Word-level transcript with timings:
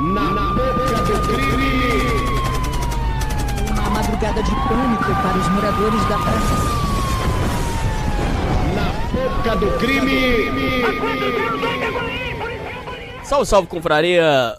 Na 0.00 0.54
boca 0.54 1.02
do 1.04 1.28
crime. 1.28 1.92
Uma 3.70 3.90
madrugada 3.90 4.42
de 4.42 4.50
pânico 4.50 5.04
para 5.04 5.38
os 5.38 5.48
moradores 5.50 6.00
da 6.08 6.18
praça. 6.18 6.54
Na 8.74 8.92
boca 9.12 9.56
do 9.56 9.78
crime. 9.78 10.84
Salve, 13.22 13.44
salve, 13.44 13.68
confraria! 13.68 14.56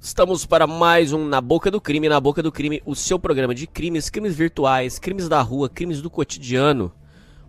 Estamos 0.00 0.46
para 0.46 0.64
mais 0.64 1.12
um 1.12 1.26
Na 1.26 1.40
Boca 1.40 1.72
do 1.72 1.80
Crime. 1.80 2.08
Na 2.08 2.20
Boca 2.20 2.40
do 2.40 2.52
Crime, 2.52 2.80
o 2.86 2.94
seu 2.94 3.18
programa 3.18 3.52
de 3.52 3.66
crimes, 3.66 4.08
crimes 4.08 4.36
virtuais, 4.36 5.00
crimes 5.00 5.28
da 5.28 5.42
rua, 5.42 5.68
crimes 5.68 6.00
do 6.00 6.08
cotidiano. 6.08 6.92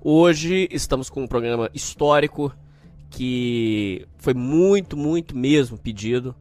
Hoje 0.01 0.67
estamos 0.71 1.11
com 1.11 1.21
um 1.21 1.27
programa 1.27 1.69
histórico 1.75 2.51
que 3.11 4.07
foi 4.17 4.33
muito, 4.33 4.97
muito 4.97 5.37
mesmo 5.37 5.77
pedido. 5.77 6.35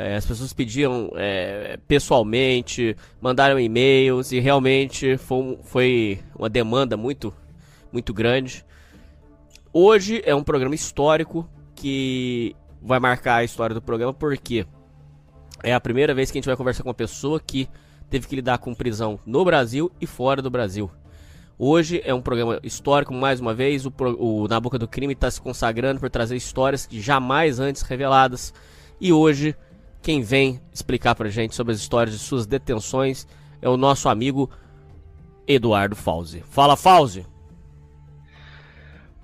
É, 0.00 0.14
as 0.14 0.24
pessoas 0.24 0.52
pediam 0.52 1.10
é, 1.16 1.76
pessoalmente, 1.88 2.96
mandaram 3.20 3.58
e-mails 3.58 4.30
e 4.30 4.38
realmente 4.38 5.16
foi, 5.16 5.58
foi 5.64 6.20
uma 6.38 6.48
demanda 6.48 6.96
muito, 6.96 7.34
muito 7.90 8.14
grande. 8.14 8.64
Hoje 9.72 10.22
é 10.24 10.32
um 10.32 10.44
programa 10.44 10.72
histórico 10.72 11.50
que 11.74 12.54
vai 12.80 13.00
marcar 13.00 13.38
a 13.38 13.44
história 13.44 13.74
do 13.74 13.82
programa 13.82 14.14
porque 14.14 14.64
é 15.64 15.74
a 15.74 15.80
primeira 15.80 16.14
vez 16.14 16.30
que 16.30 16.38
a 16.38 16.40
gente 16.40 16.46
vai 16.46 16.56
conversar 16.56 16.84
com 16.84 16.90
uma 16.90 16.94
pessoa 16.94 17.40
que 17.40 17.68
teve 18.08 18.28
que 18.28 18.36
lidar 18.36 18.58
com 18.58 18.72
prisão 18.76 19.18
no 19.26 19.44
Brasil 19.44 19.90
e 20.00 20.06
fora 20.06 20.40
do 20.40 20.48
Brasil. 20.48 20.88
Hoje 21.58 22.00
é 22.04 22.14
um 22.14 22.22
programa 22.22 22.60
histórico, 22.62 23.12
mais 23.12 23.40
uma 23.40 23.52
vez. 23.52 23.84
O, 23.84 23.92
o 24.16 24.46
Na 24.46 24.60
Boca 24.60 24.78
do 24.78 24.86
Crime 24.86 25.14
está 25.14 25.28
se 25.28 25.40
consagrando 25.40 25.98
por 25.98 26.08
trazer 26.08 26.36
histórias 26.36 26.86
jamais 26.88 27.58
antes 27.58 27.82
reveladas. 27.82 28.54
E 29.00 29.12
hoje, 29.12 29.56
quem 30.02 30.22
vem 30.22 30.60
explicar 30.72 31.14
pra 31.14 31.28
gente 31.28 31.54
sobre 31.54 31.72
as 31.72 31.78
histórias 31.78 32.16
de 32.16 32.22
suas 32.22 32.46
detenções 32.46 33.26
é 33.60 33.68
o 33.68 33.76
nosso 33.76 34.08
amigo 34.08 34.50
Eduardo 35.46 35.96
Fauzi. 35.96 36.42
Fala, 36.48 36.76
Fauzi! 36.76 37.26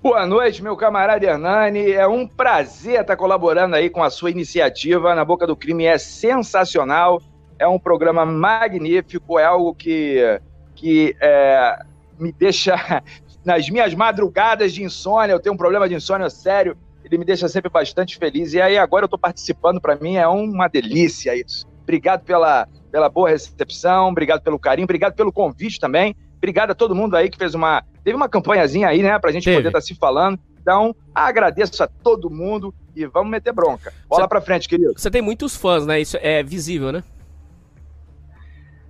Boa 0.01 0.25
noite, 0.27 0.61
meu 0.61 0.77
camarada 0.77 1.25
Hernani. 1.25 1.91
É 1.91 2.07
um 2.07 2.27
prazer 2.27 3.01
estar 3.01 3.15
colaborando 3.15 3.75
aí 3.75 3.89
com 3.89 4.03
a 4.03 4.09
sua 4.11 4.29
iniciativa. 4.29 5.15
Na 5.15 5.25
Boca 5.25 5.47
do 5.47 5.55
Crime 5.55 5.85
é 5.85 5.97
sensacional, 5.97 7.19
é 7.57 7.67
um 7.67 7.79
programa 7.79 8.23
magnífico, 8.23 9.39
é 9.39 9.45
algo 9.45 9.73
que, 9.73 10.39
que 10.75 11.15
é, 11.19 11.79
me 12.19 12.31
deixa 12.31 12.75
nas 13.43 13.67
minhas 13.67 13.95
madrugadas 13.95 14.73
de 14.73 14.83
insônia. 14.83 15.33
Eu 15.33 15.39
tenho 15.39 15.55
um 15.55 15.57
problema 15.57 15.89
de 15.89 15.95
insônia 15.95 16.29
sério, 16.29 16.77
ele 17.05 17.19
me 17.19 17.25
deixa 17.25 17.47
sempre 17.47 17.69
bastante 17.69 18.17
feliz. 18.17 18.53
E 18.53 18.61
aí, 18.61 18.77
agora 18.77 19.03
eu 19.03 19.07
estou 19.07 19.19
participando, 19.19 19.79
para 19.79 19.95
mim 19.95 20.15
é 20.15 20.27
uma 20.27 20.67
delícia 20.67 21.35
isso. 21.35 21.67
Obrigado 21.83 22.23
pela, 22.23 22.67
pela 22.91 23.07
boa 23.07 23.29
recepção, 23.29 24.09
obrigado 24.09 24.41
pelo 24.41 24.57
carinho, 24.57 24.85
obrigado 24.85 25.13
pelo 25.13 25.31
convite 25.31 25.79
também. 25.79 26.15
Obrigado 26.37 26.71
a 26.71 26.75
todo 26.75 26.95
mundo 26.95 27.15
aí 27.15 27.29
que 27.29 27.37
fez 27.37 27.53
uma. 27.53 27.83
Teve 28.03 28.15
uma 28.15 28.27
campanhazinha 28.27 28.87
aí, 28.87 29.01
né, 29.01 29.17
pra 29.19 29.31
gente 29.31 29.45
Teve. 29.45 29.57
poder 29.57 29.69
estar 29.69 29.81
se 29.81 29.95
falando. 29.95 30.39
Então, 30.59 30.95
agradeço 31.13 31.83
a 31.83 31.87
todo 31.87 32.27
mundo 32.27 32.73
e 32.95 33.05
vamos 33.05 33.29
meter 33.29 33.53
bronca. 33.53 33.93
Bola 34.09 34.27
pra 34.27 34.41
frente, 34.41 34.67
querido. 34.67 34.93
Você 34.97 35.11
tem 35.11 35.21
muitos 35.21 35.55
fãs, 35.55 35.85
né? 35.85 36.01
Isso 36.01 36.17
é 36.19 36.41
visível, 36.41 36.91
né? 36.91 37.03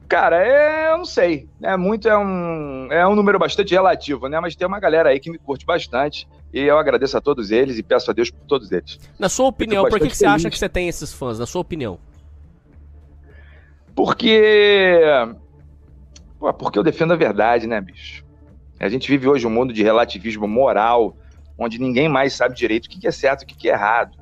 Cara, 0.08 0.46
é, 0.46 0.92
eu 0.92 1.00
não 1.00 1.06
sei. 1.06 1.50
É 1.62 1.76
muito, 1.76 2.08
é 2.08 2.18
um, 2.18 2.88
é 2.92 3.08
um 3.08 3.16
número 3.16 3.40
bastante 3.40 3.74
relativo, 3.74 4.30
né? 4.30 4.40
Mas 4.40 4.56
tem 4.56 4.68
uma 4.68 4.80
galera 4.80 5.10
aí 5.10 5.20
que 5.20 5.32
me 5.32 5.38
curte 5.38 5.66
bastante. 5.66 6.28
E 6.56 6.62
eu 6.62 6.80
agradeço 6.80 7.18
a 7.18 7.22
todos 7.22 7.52
eles 7.52 7.78
e 7.78 7.84
peço 7.84 8.10
a 8.10 8.14
Deus 8.14 8.32
por 8.32 8.40
todos 8.46 8.72
eles. 8.72 8.98
Na 9.20 9.28
sua 9.28 9.48
opinião, 9.48 9.84
por 9.90 10.00
que, 10.00 10.08
que 10.08 10.16
você 10.16 10.26
acha 10.26 10.50
que 10.50 10.58
você 10.58 10.70
tem 10.70 10.88
esses 10.88 11.12
fãs? 11.12 11.38
Na 11.38 11.46
sua 11.46 11.60
opinião? 11.60 12.00
Porque. 13.94 15.02
Pô, 16.40 16.54
porque 16.54 16.80
eu 16.80 16.84
defendo 16.84 17.12
a 17.12 17.18
verdade, 17.18 17.68
né, 17.68 17.82
bicho? 17.82 18.24
A 18.80 18.88
gente 18.88 19.10
vive 19.10 19.28
hoje 19.28 19.46
um 19.46 19.50
mundo 19.50 19.74
de 19.74 19.84
relativismo 19.84 20.48
moral, 20.48 21.18
onde 21.58 21.78
ninguém 21.78 22.08
mais 22.08 22.32
sabe 22.32 22.56
direito 22.56 22.86
o 22.86 22.90
que 22.90 23.06
é 23.06 23.12
certo 23.12 23.42
e 23.42 23.44
o 23.44 23.48
que 23.48 23.56
que 23.58 23.70
é 23.70 23.74
errado. 23.74 24.18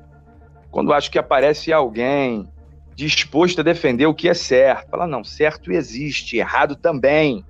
Quando 0.72 0.92
acho 0.92 1.12
que 1.12 1.20
aparece 1.20 1.72
alguém 1.72 2.48
disposto 2.96 3.60
a 3.60 3.64
defender 3.64 4.06
o 4.06 4.14
que 4.14 4.28
é 4.28 4.34
certo, 4.34 4.90
fala, 4.90 5.06
não, 5.06 5.22
certo 5.22 5.70
existe, 5.70 6.36
errado 6.36 6.74
também. 6.74 7.44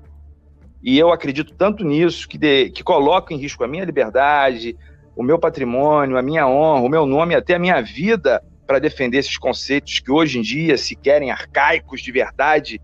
E 0.84 0.98
eu 0.98 1.10
acredito 1.10 1.54
tanto 1.54 1.82
nisso 1.82 2.28
que, 2.28 2.36
de, 2.36 2.68
que 2.68 2.84
coloco 2.84 3.32
em 3.32 3.38
risco 3.38 3.64
a 3.64 3.68
minha 3.68 3.86
liberdade, 3.86 4.76
o 5.16 5.22
meu 5.22 5.38
patrimônio, 5.38 6.18
a 6.18 6.22
minha 6.22 6.46
honra, 6.46 6.82
o 6.82 6.88
meu 6.90 7.06
nome, 7.06 7.34
até 7.34 7.54
a 7.54 7.58
minha 7.58 7.80
vida 7.80 8.44
para 8.66 8.78
defender 8.78 9.18
esses 9.18 9.38
conceitos 9.38 9.98
que 9.98 10.10
hoje 10.10 10.38
em 10.38 10.42
dia 10.42 10.76
se 10.76 10.94
querem 10.94 11.30
arcaicos 11.30 12.02
de 12.02 12.12
verdade. 12.12 12.82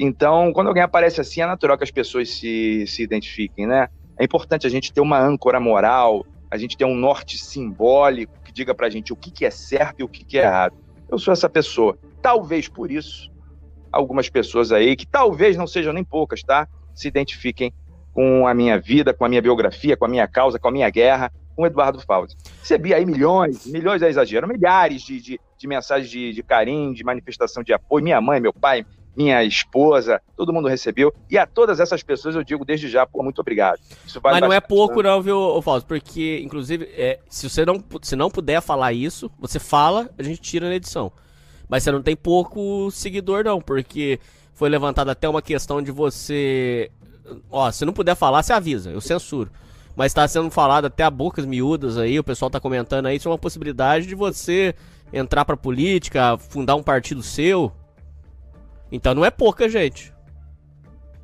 Então, 0.00 0.52
quando 0.52 0.66
alguém 0.66 0.82
aparece 0.82 1.20
assim, 1.20 1.40
é 1.40 1.46
natural 1.46 1.78
que 1.78 1.84
as 1.84 1.92
pessoas 1.92 2.28
se, 2.28 2.84
se 2.88 3.04
identifiquem, 3.04 3.68
né? 3.68 3.88
É 4.18 4.24
importante 4.24 4.66
a 4.66 4.70
gente 4.70 4.92
ter 4.92 5.00
uma 5.00 5.20
âncora 5.20 5.60
moral, 5.60 6.26
a 6.50 6.56
gente 6.56 6.76
ter 6.76 6.84
um 6.84 6.94
norte 6.94 7.38
simbólico 7.38 8.32
que 8.44 8.52
diga 8.52 8.74
pra 8.74 8.90
gente 8.90 9.12
o 9.12 9.16
que, 9.16 9.30
que 9.30 9.44
é 9.44 9.50
certo 9.50 10.00
e 10.00 10.02
o 10.02 10.08
que, 10.08 10.24
que 10.24 10.38
é 10.38 10.42
errado. 10.42 10.74
Eu 11.08 11.18
sou 11.18 11.32
essa 11.32 11.48
pessoa. 11.48 11.96
Talvez 12.20 12.68
por 12.68 12.90
isso, 12.90 13.30
algumas 13.92 14.28
pessoas 14.28 14.72
aí, 14.72 14.96
que 14.96 15.06
talvez 15.06 15.56
não 15.56 15.68
sejam 15.68 15.92
nem 15.92 16.02
poucas, 16.02 16.42
tá? 16.42 16.66
Se 16.94 17.08
identifiquem 17.08 17.72
com 18.12 18.46
a 18.46 18.54
minha 18.54 18.78
vida, 18.78 19.14
com 19.14 19.24
a 19.24 19.28
minha 19.28 19.42
biografia, 19.42 19.96
com 19.96 20.04
a 20.04 20.08
minha 20.08 20.28
causa, 20.28 20.58
com 20.58 20.68
a 20.68 20.72
minha 20.72 20.90
guerra, 20.90 21.32
com 21.56 21.62
o 21.62 21.66
Eduardo 21.66 22.00
Fauzi. 22.00 22.36
Recebi 22.60 22.94
aí 22.94 23.04
milhões, 23.04 23.66
milhões 23.66 24.02
é 24.02 24.08
exagero, 24.08 24.48
milhares 24.48 25.02
de, 25.02 25.20
de, 25.20 25.40
de 25.56 25.66
mensagens 25.66 26.10
de, 26.10 26.32
de 26.32 26.42
carinho, 26.42 26.94
de 26.94 27.04
manifestação 27.04 27.62
de 27.62 27.72
apoio. 27.72 28.04
Minha 28.04 28.20
mãe, 28.20 28.40
meu 28.40 28.52
pai, 28.52 28.84
minha 29.16 29.42
esposa, 29.44 30.20
todo 30.36 30.52
mundo 30.52 30.68
recebeu. 30.68 31.14
E 31.30 31.36
a 31.36 31.46
todas 31.46 31.80
essas 31.80 32.02
pessoas 32.02 32.34
eu 32.34 32.42
digo 32.42 32.64
desde 32.64 32.88
já, 32.88 33.06
pô, 33.06 33.22
muito 33.22 33.40
obrigado. 33.40 33.78
Isso 34.06 34.20
vale 34.20 34.40
Mas 34.40 34.48
não 34.48 34.52
é 34.52 34.60
pouco 34.60 35.02
não, 35.02 35.20
viu, 35.20 35.60
Fausto? 35.62 35.86
Porque, 35.86 36.40
inclusive, 36.42 36.88
é, 36.96 37.18
se 37.28 37.48
você 37.48 37.64
não, 37.64 37.82
se 38.00 38.16
não 38.16 38.30
puder 38.30 38.60
falar 38.60 38.92
isso, 38.92 39.30
você 39.38 39.58
fala, 39.58 40.10
a 40.18 40.22
gente 40.22 40.40
tira 40.40 40.68
na 40.68 40.74
edição. 40.74 41.12
Mas 41.68 41.82
você 41.82 41.92
não 41.92 42.02
tem 42.02 42.16
pouco 42.16 42.90
seguidor 42.90 43.44
não, 43.44 43.60
porque 43.60 44.18
foi 44.62 44.68
levantada 44.68 45.10
até 45.10 45.28
uma 45.28 45.42
questão 45.42 45.82
de 45.82 45.90
você... 45.90 46.88
Ó, 47.50 47.68
se 47.72 47.84
não 47.84 47.92
puder 47.92 48.14
falar, 48.14 48.44
você 48.44 48.52
avisa, 48.52 48.90
eu 48.90 49.00
censuro. 49.00 49.50
Mas 49.96 50.14
tá 50.14 50.28
sendo 50.28 50.48
falado 50.52 50.84
até 50.84 51.02
a 51.02 51.10
bocas 51.10 51.44
miúdas 51.44 51.98
aí, 51.98 52.16
o 52.16 52.22
pessoal 52.22 52.48
tá 52.48 52.60
comentando 52.60 53.06
aí, 53.06 53.16
isso 53.16 53.26
é 53.26 53.32
uma 53.32 53.38
possibilidade 53.38 54.06
de 54.06 54.14
você 54.14 54.72
entrar 55.12 55.44
pra 55.44 55.56
política, 55.56 56.38
fundar 56.38 56.76
um 56.76 56.82
partido 56.82 57.24
seu. 57.24 57.72
Então 58.92 59.16
não 59.16 59.24
é 59.24 59.32
pouca, 59.32 59.68
gente. 59.68 60.11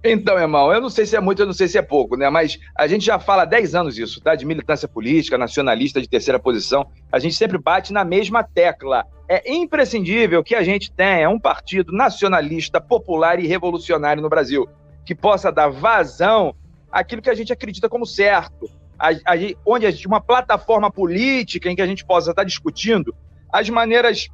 Então, 0.03 0.39
irmão, 0.39 0.73
eu 0.73 0.81
não 0.81 0.91
sei 0.91 1.05
se 1.05 1.17
é 1.17 1.21
muito, 1.21 1.43
eu 1.43 1.47
não 1.47 1.53
sei 1.53 1.67
se 1.67 1.77
é 1.77 1.83
pouco, 1.83 2.17
né? 2.17 2.31
Mas 2.31 2.59
a 2.77 2.87
gente 2.87 3.05
já 3.05 3.19
fala 3.19 3.43
há 3.43 3.45
10 3.45 3.75
anos 3.75 3.99
isso, 3.99 4.21
tá? 4.21 4.35
De 4.37 4.47
militância 4.47 4.87
política, 4.87 5.37
nacionalista 5.37 6.01
de 6.01 6.09
terceira 6.09 6.39
posição. 6.39 6.87
A 7.11 7.19
gente 7.19 7.35
sempre 7.35 7.59
bate 7.59 7.93
na 7.93 8.05
mesma 8.05 8.45
tecla. 8.45 9.05
É 9.29 9.53
imprescindível 9.53 10.43
que 10.45 10.55
a 10.55 10.63
gente 10.63 10.93
tenha 10.93 11.29
um 11.29 11.39
partido 11.39 11.93
nacionalista, 11.93 12.81
popular 12.81 13.41
e 13.41 13.47
revolucionário 13.47 14.23
no 14.23 14.29
Brasil, 14.29 14.69
que 15.05 15.17
possa 15.17 15.51
dar 15.51 15.69
vazão 15.69 16.55
àquilo 16.93 17.21
que 17.21 17.31
a 17.31 17.35
gente 17.35 17.53
acredita 17.53 17.89
como 17.89 18.07
certo. 18.07 18.71
A, 18.97 19.11
a, 19.11 19.37
onde 19.67 19.85
a 19.85 19.91
gente, 19.91 20.07
uma 20.07 20.21
plataforma 20.21 20.93
política 20.93 21.69
em 21.69 21.75
que 21.75 21.83
a 21.83 21.87
gente 21.87 22.05
possa 22.05 22.31
estar 22.31 22.45
discutindo 22.45 23.15
as 23.53 23.69
maneiras, 23.69 24.29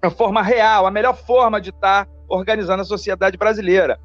a 0.00 0.10
forma 0.10 0.42
real, 0.42 0.86
a 0.86 0.90
melhor 0.90 1.14
forma 1.14 1.60
de 1.60 1.70
estar 1.70 2.08
organizando 2.26 2.80
a 2.80 2.86
sociedade 2.86 3.36
brasileira 3.36 3.98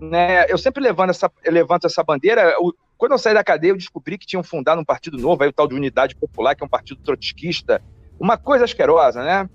né, 0.00 0.44
eu 0.48 0.58
sempre 0.58 0.82
levanto 0.82 1.10
essa, 1.10 1.30
levanto 1.46 1.86
essa 1.86 2.02
bandeira. 2.02 2.54
quando 2.96 3.12
eu 3.12 3.18
saí 3.18 3.34
da 3.34 3.44
cadeia, 3.44 3.72
eu 3.72 3.76
descobri 3.76 4.18
que 4.18 4.26
tinham 4.26 4.42
fundado 4.42 4.80
um 4.80 4.84
partido 4.84 5.18
novo, 5.18 5.42
aí 5.42 5.48
o 5.48 5.52
tal 5.52 5.68
de 5.68 5.74
Unidade 5.74 6.16
Popular, 6.16 6.54
que 6.54 6.62
é 6.62 6.66
um 6.66 6.70
partido 6.70 7.00
trotskista. 7.02 7.80
Uma 8.18 8.36
coisa 8.36 8.64
asquerosa, 8.64 9.22
né? 9.22 9.48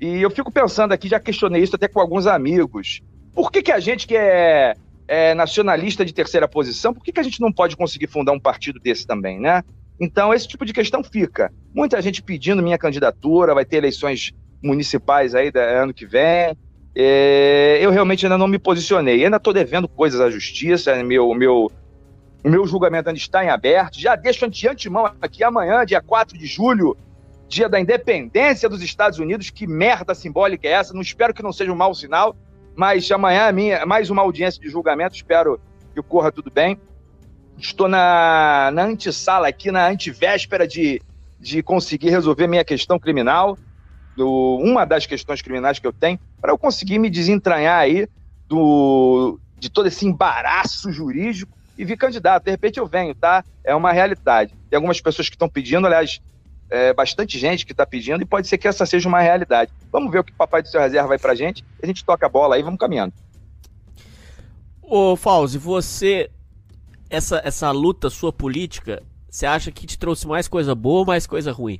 E 0.00 0.20
eu 0.20 0.30
fico 0.30 0.50
pensando 0.50 0.92
aqui, 0.92 1.08
já 1.08 1.20
questionei 1.20 1.62
isso 1.62 1.76
até 1.76 1.88
com 1.88 2.00
alguns 2.00 2.26
amigos. 2.26 3.00
Por 3.32 3.50
que, 3.50 3.62
que 3.62 3.72
a 3.72 3.78
gente 3.78 4.06
que 4.06 4.16
é, 4.16 4.74
é 5.06 5.34
nacionalista 5.34 6.04
de 6.04 6.12
terceira 6.12 6.48
posição, 6.48 6.92
por 6.92 7.02
que, 7.02 7.12
que 7.12 7.20
a 7.20 7.22
gente 7.22 7.40
não 7.40 7.52
pode 7.52 7.76
conseguir 7.76 8.08
fundar 8.08 8.32
um 8.32 8.40
partido 8.40 8.80
desse 8.80 9.06
também, 9.06 9.40
né? 9.40 9.62
Então, 10.00 10.34
esse 10.34 10.48
tipo 10.48 10.64
de 10.64 10.72
questão 10.72 11.04
fica. 11.04 11.52
Muita 11.72 12.02
gente 12.02 12.22
pedindo 12.22 12.62
minha 12.62 12.76
candidatura, 12.76 13.54
vai 13.54 13.64
ter 13.64 13.76
eleições 13.76 14.32
municipais 14.62 15.34
aí 15.34 15.50
da- 15.50 15.62
ano 15.62 15.94
que 15.94 16.06
vem. 16.06 16.56
É, 16.94 17.78
eu 17.80 17.90
realmente 17.90 18.26
ainda 18.26 18.36
não 18.36 18.46
me 18.46 18.58
posicionei. 18.58 19.24
Ainda 19.24 19.36
estou 19.36 19.52
devendo 19.52 19.88
coisas 19.88 20.20
à 20.20 20.30
justiça. 20.30 21.02
Meu, 21.02 21.32
meu, 21.34 21.70
o 22.44 22.48
meu 22.48 22.66
julgamento 22.66 23.08
ainda 23.08 23.18
está 23.18 23.44
em 23.44 23.48
aberto. 23.48 23.98
Já 23.98 24.16
deixo 24.16 24.48
de 24.48 24.68
antemão 24.68 25.10
aqui 25.20 25.42
amanhã, 25.42 25.84
dia 25.84 26.00
4 26.00 26.36
de 26.36 26.46
julho, 26.46 26.96
dia 27.48 27.68
da 27.68 27.80
independência 27.80 28.68
dos 28.68 28.82
Estados 28.82 29.18
Unidos. 29.18 29.50
Que 29.50 29.66
merda 29.66 30.14
simbólica 30.14 30.66
é 30.66 30.72
essa? 30.72 30.92
Não 30.92 31.00
espero 31.00 31.32
que 31.32 31.42
não 31.42 31.52
seja 31.52 31.72
um 31.72 31.76
mau 31.76 31.94
sinal, 31.94 32.36
mas 32.74 33.10
amanhã 33.10 33.46
é 33.46 33.52
minha, 33.52 33.86
mais 33.86 34.10
uma 34.10 34.22
audiência 34.22 34.60
de 34.60 34.68
julgamento. 34.68 35.14
Espero 35.14 35.60
que 35.94 36.02
corra 36.02 36.30
tudo 36.30 36.50
bem. 36.50 36.78
Estou 37.58 37.86
na, 37.88 38.70
na 38.72 38.84
antessala 38.84 39.46
aqui, 39.46 39.70
na 39.70 39.86
antivéspera 39.86 40.66
de, 40.66 41.00
de 41.38 41.62
conseguir 41.62 42.10
resolver 42.10 42.46
minha 42.46 42.64
questão 42.64 42.98
criminal. 42.98 43.56
Do, 44.16 44.58
uma 44.62 44.84
das 44.84 45.06
questões 45.06 45.42
criminais 45.42 45.78
que 45.78 45.86
eu 45.86 45.92
tenho, 45.92 46.18
para 46.40 46.52
eu 46.52 46.58
conseguir 46.58 46.98
me 46.98 47.08
desentranhar 47.08 47.78
aí 47.78 48.08
do, 48.48 49.38
de 49.58 49.70
todo 49.70 49.86
esse 49.86 50.06
embaraço 50.06 50.92
jurídico 50.92 51.56
e 51.76 51.84
vir 51.84 51.96
candidato. 51.96 52.44
De 52.44 52.50
repente 52.50 52.78
eu 52.78 52.86
venho, 52.86 53.14
tá? 53.14 53.44
É 53.64 53.74
uma 53.74 53.92
realidade. 53.92 54.54
Tem 54.68 54.76
algumas 54.76 55.00
pessoas 55.00 55.28
que 55.28 55.34
estão 55.34 55.48
pedindo, 55.48 55.86
aliás, 55.86 56.20
é, 56.70 56.92
bastante 56.92 57.38
gente 57.38 57.66
que 57.66 57.72
está 57.72 57.86
pedindo, 57.86 58.22
e 58.22 58.26
pode 58.26 58.48
ser 58.48 58.58
que 58.58 58.66
essa 58.66 58.86
seja 58.86 59.08
uma 59.08 59.20
realidade. 59.20 59.70
Vamos 59.90 60.10
ver 60.10 60.20
o 60.20 60.24
que 60.24 60.32
o 60.32 60.36
Papai 60.36 60.62
do 60.62 60.68
Seu 60.68 60.80
Reserva 60.80 61.08
vai 61.08 61.18
pra 61.18 61.34
gente, 61.34 61.64
a 61.82 61.86
gente 61.86 62.04
toca 62.04 62.26
a 62.26 62.28
bola 62.28 62.56
aí, 62.56 62.62
vamos 62.62 62.78
caminhando. 62.78 63.12
Ô, 64.82 65.16
Fauzi, 65.16 65.58
você. 65.58 66.30
Essa, 67.08 67.42
essa 67.44 67.70
luta 67.70 68.08
sua 68.08 68.32
política, 68.32 69.02
você 69.28 69.44
acha 69.44 69.70
que 69.70 69.86
te 69.86 69.98
trouxe 69.98 70.26
mais 70.26 70.48
coisa 70.48 70.74
boa 70.74 71.00
ou 71.00 71.06
mais 71.06 71.26
coisa 71.26 71.52
ruim? 71.52 71.78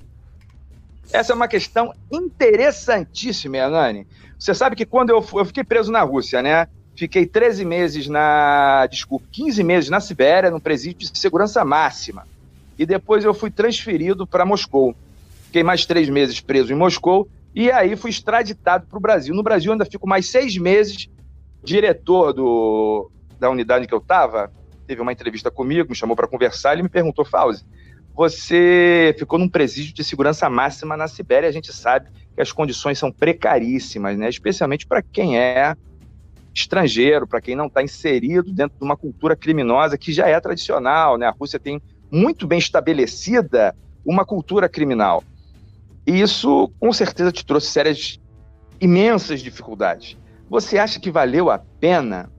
Essa 1.10 1.32
é 1.32 1.36
uma 1.36 1.48
questão 1.48 1.94
interessantíssima, 2.10 3.56
Hernani. 3.56 4.06
Você 4.38 4.54
sabe 4.54 4.76
que 4.76 4.84
quando 4.84 5.10
eu, 5.10 5.24
eu 5.34 5.44
fiquei 5.44 5.64
preso 5.64 5.90
na 5.90 6.02
Rússia, 6.02 6.42
né? 6.42 6.66
Fiquei 6.94 7.26
13 7.26 7.64
meses 7.64 8.06
na. 8.08 8.86
Desculpa, 8.86 9.26
15 9.32 9.62
meses 9.62 9.90
na 9.90 10.00
Sibéria, 10.00 10.50
no 10.50 10.60
presídio 10.60 11.10
de 11.10 11.18
segurança 11.18 11.64
máxima. 11.64 12.26
E 12.78 12.84
depois 12.84 13.24
eu 13.24 13.32
fui 13.32 13.50
transferido 13.50 14.26
para 14.26 14.44
Moscou. 14.44 14.94
Fiquei 15.46 15.62
mais 15.62 15.86
três 15.86 16.08
meses 16.08 16.40
preso 16.40 16.72
em 16.72 16.76
Moscou 16.76 17.28
e 17.54 17.70
aí 17.70 17.96
fui 17.96 18.10
extraditado 18.10 18.86
para 18.86 18.96
o 18.96 19.00
Brasil. 19.00 19.34
No 19.34 19.42
Brasil 19.42 19.72
ainda 19.72 19.84
fico 19.84 20.08
mais 20.08 20.30
seis 20.30 20.56
meses. 20.56 21.08
Diretor 21.62 22.32
do, 22.32 23.10
da 23.38 23.48
unidade 23.48 23.86
que 23.86 23.94
eu 23.94 23.98
estava 23.98 24.50
teve 24.86 25.00
uma 25.00 25.12
entrevista 25.12 25.50
comigo, 25.50 25.90
me 25.90 25.94
chamou 25.94 26.16
para 26.16 26.26
conversar. 26.26 26.72
Ele 26.72 26.82
me 26.82 26.88
perguntou, 26.88 27.24
Fauzi, 27.24 27.64
você 28.14 29.14
ficou 29.18 29.38
num 29.38 29.48
presídio 29.48 29.94
de 29.94 30.04
segurança 30.04 30.48
máxima 30.48 30.96
na 30.96 31.08
Sibéria. 31.08 31.48
A 31.48 31.52
gente 31.52 31.72
sabe 31.72 32.10
que 32.34 32.40
as 32.40 32.52
condições 32.52 32.98
são 32.98 33.10
precaríssimas, 33.10 34.16
né? 34.16 34.28
especialmente 34.28 34.86
para 34.86 35.02
quem 35.02 35.38
é 35.38 35.74
estrangeiro, 36.54 37.26
para 37.26 37.40
quem 37.40 37.56
não 37.56 37.66
está 37.66 37.82
inserido 37.82 38.52
dentro 38.52 38.76
de 38.78 38.84
uma 38.84 38.96
cultura 38.96 39.34
criminosa 39.34 39.96
que 39.96 40.12
já 40.12 40.28
é 40.28 40.38
tradicional. 40.40 41.16
Né? 41.16 41.26
A 41.26 41.30
Rússia 41.30 41.58
tem 41.58 41.80
muito 42.10 42.46
bem 42.46 42.58
estabelecida 42.58 43.74
uma 44.04 44.24
cultura 44.24 44.68
criminal. 44.68 45.24
E 46.06 46.20
isso, 46.20 46.70
com 46.78 46.92
certeza, 46.92 47.32
te 47.32 47.46
trouxe 47.46 47.68
sérias, 47.68 48.20
imensas 48.80 49.40
dificuldades. 49.40 50.18
Você 50.50 50.76
acha 50.76 51.00
que 51.00 51.10
valeu 51.10 51.50
a 51.50 51.58
pena? 51.58 52.30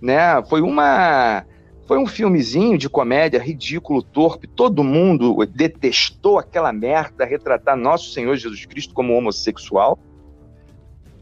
Né? 0.00 0.42
Foi 0.48 0.60
uma 0.60 1.44
foi 1.92 1.98
um 1.98 2.06
filmezinho 2.06 2.78
de 2.78 2.88
comédia 2.88 3.38
ridículo, 3.38 4.02
torpe. 4.02 4.46
Todo 4.46 4.82
mundo 4.82 5.44
detestou 5.44 6.38
aquela 6.38 6.72
merda 6.72 7.26
retratar 7.26 7.76
nosso 7.76 8.12
Senhor 8.12 8.34
Jesus 8.34 8.64
Cristo 8.64 8.94
como 8.94 9.12
homossexual. 9.12 9.98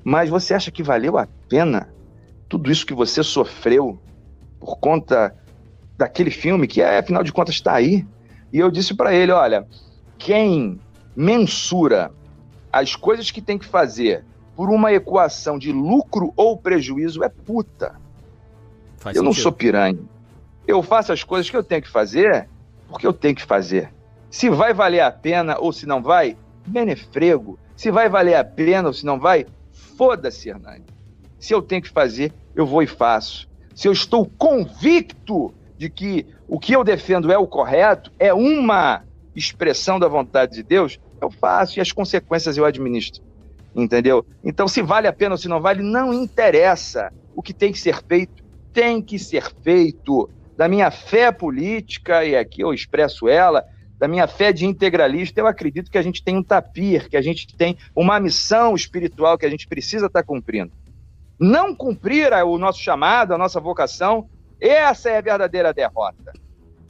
Mas 0.04 0.30
você 0.30 0.54
acha 0.54 0.70
que 0.70 0.80
valeu 0.80 1.18
a 1.18 1.26
pena 1.48 1.92
tudo 2.48 2.70
isso 2.70 2.86
que 2.86 2.94
você 2.94 3.20
sofreu 3.20 3.98
por 4.60 4.78
conta 4.78 5.36
daquele 5.98 6.30
filme 6.30 6.68
que, 6.68 6.80
é, 6.80 6.98
afinal 6.98 7.24
de 7.24 7.32
contas, 7.32 7.56
está 7.56 7.72
aí? 7.72 8.06
E 8.52 8.60
eu 8.60 8.70
disse 8.70 8.94
para 8.94 9.12
ele: 9.12 9.32
olha, 9.32 9.66
quem 10.18 10.78
mensura 11.16 12.12
as 12.72 12.94
coisas 12.94 13.32
que 13.32 13.42
tem 13.42 13.58
que 13.58 13.66
fazer 13.66 14.24
por 14.54 14.70
uma 14.70 14.92
equação 14.92 15.58
de 15.58 15.72
lucro 15.72 16.32
ou 16.36 16.56
prejuízo 16.56 17.24
é 17.24 17.28
puta. 17.28 17.96
Faz 18.98 19.16
eu 19.16 19.22
sentido. 19.22 19.24
não 19.24 19.32
sou 19.32 19.50
piranha. 19.50 19.98
Eu 20.66 20.82
faço 20.82 21.12
as 21.12 21.24
coisas 21.24 21.50
que 21.50 21.56
eu 21.56 21.64
tenho 21.64 21.82
que 21.82 21.88
fazer 21.88 22.48
porque 22.88 23.06
eu 23.06 23.12
tenho 23.12 23.34
que 23.34 23.44
fazer. 23.44 23.92
Se 24.30 24.50
vai 24.50 24.74
valer 24.74 25.00
a 25.00 25.10
pena 25.10 25.58
ou 25.58 25.72
se 25.72 25.86
não 25.86 26.02
vai, 26.02 26.36
benefrego. 26.66 27.58
Se 27.76 27.90
vai 27.90 28.08
valer 28.08 28.34
a 28.34 28.44
pena 28.44 28.88
ou 28.88 28.94
se 28.94 29.06
não 29.06 29.18
vai, 29.18 29.46
foda-se, 29.96 30.48
Hernani. 30.48 30.84
Se 31.38 31.54
eu 31.54 31.62
tenho 31.62 31.82
que 31.82 31.88
fazer, 31.88 32.32
eu 32.54 32.66
vou 32.66 32.82
e 32.82 32.86
faço. 32.86 33.48
Se 33.74 33.88
eu 33.88 33.92
estou 33.92 34.26
convicto 34.26 35.54
de 35.78 35.88
que 35.88 36.26
o 36.46 36.58
que 36.58 36.74
eu 36.74 36.84
defendo 36.84 37.32
é 37.32 37.38
o 37.38 37.46
correto, 37.46 38.12
é 38.18 38.34
uma 38.34 39.04
expressão 39.34 39.98
da 39.98 40.08
vontade 40.08 40.54
de 40.54 40.62
Deus, 40.62 41.00
eu 41.20 41.30
faço 41.30 41.78
e 41.78 41.80
as 41.80 41.92
consequências 41.92 42.56
eu 42.56 42.64
administro. 42.64 43.22
Entendeu? 43.74 44.26
Então, 44.44 44.66
se 44.66 44.82
vale 44.82 45.06
a 45.06 45.12
pena 45.12 45.34
ou 45.34 45.38
se 45.38 45.48
não 45.48 45.60
vale, 45.60 45.82
não 45.82 46.12
interessa. 46.12 47.12
O 47.34 47.42
que 47.42 47.54
tem 47.54 47.72
que 47.72 47.78
ser 47.78 48.02
feito, 48.02 48.42
tem 48.72 49.00
que 49.00 49.18
ser 49.18 49.50
feito. 49.62 50.28
Da 50.60 50.68
minha 50.68 50.90
fé 50.90 51.32
política, 51.32 52.22
e 52.22 52.36
aqui 52.36 52.60
eu 52.60 52.74
expresso 52.74 53.26
ela, 53.30 53.64
da 53.98 54.06
minha 54.06 54.26
fé 54.26 54.52
de 54.52 54.66
integralista, 54.66 55.40
eu 55.40 55.46
acredito 55.46 55.90
que 55.90 55.96
a 55.96 56.02
gente 56.02 56.22
tem 56.22 56.36
um 56.36 56.42
tapir, 56.42 57.08
que 57.08 57.16
a 57.16 57.22
gente 57.22 57.56
tem 57.56 57.78
uma 57.96 58.20
missão 58.20 58.74
espiritual 58.74 59.38
que 59.38 59.46
a 59.46 59.48
gente 59.48 59.66
precisa 59.66 60.04
estar 60.04 60.22
cumprindo. 60.22 60.70
Não 61.38 61.74
cumprir 61.74 62.30
o 62.44 62.58
nosso 62.58 62.78
chamado, 62.78 63.32
a 63.32 63.38
nossa 63.38 63.58
vocação, 63.58 64.28
essa 64.60 65.08
é 65.08 65.16
a 65.16 65.22
verdadeira 65.22 65.72
derrota. 65.72 66.30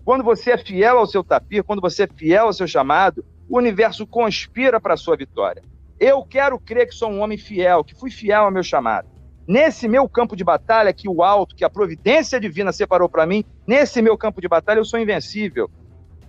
Quando 0.05 0.25
você 0.25 0.51
é 0.51 0.59
fiel 0.59 0.99
ao 0.99 1.07
seu 1.07 1.23
tapir, 1.23 1.63
quando 1.63 1.81
você 1.81 2.03
é 2.03 2.09
fiel 2.09 2.47
ao 2.47 2.53
seu 2.53 2.67
chamado, 2.67 3.25
o 3.49 3.57
universo 3.57 4.05
conspira 4.05 4.81
para 4.81 4.95
a 4.95 4.97
sua 4.97 5.17
vitória. 5.17 5.63
Eu 6.01 6.25
quero 6.25 6.59
crer 6.59 6.89
que 6.89 6.95
sou 6.97 7.09
um 7.09 7.21
homem 7.21 7.39
fiel, 7.39 7.85
que 7.85 7.95
fui 7.95 8.11
fiel 8.11 8.47
ao 8.47 8.51
meu 8.51 8.65
chamado. 8.65 9.20
Nesse 9.51 9.89
meu 9.89 10.09
campo 10.09 10.37
de 10.37 10.45
batalha, 10.45 10.93
que 10.93 11.09
o 11.09 11.25
alto, 11.25 11.57
que 11.57 11.65
a 11.65 11.69
providência 11.69 12.39
divina 12.39 12.71
separou 12.71 13.09
para 13.09 13.27
mim, 13.27 13.45
nesse 13.67 14.01
meu 14.01 14.17
campo 14.17 14.41
de 14.41 14.47
batalha 14.47 14.79
eu 14.79 14.85
sou 14.85 14.97
invencível. 14.97 15.69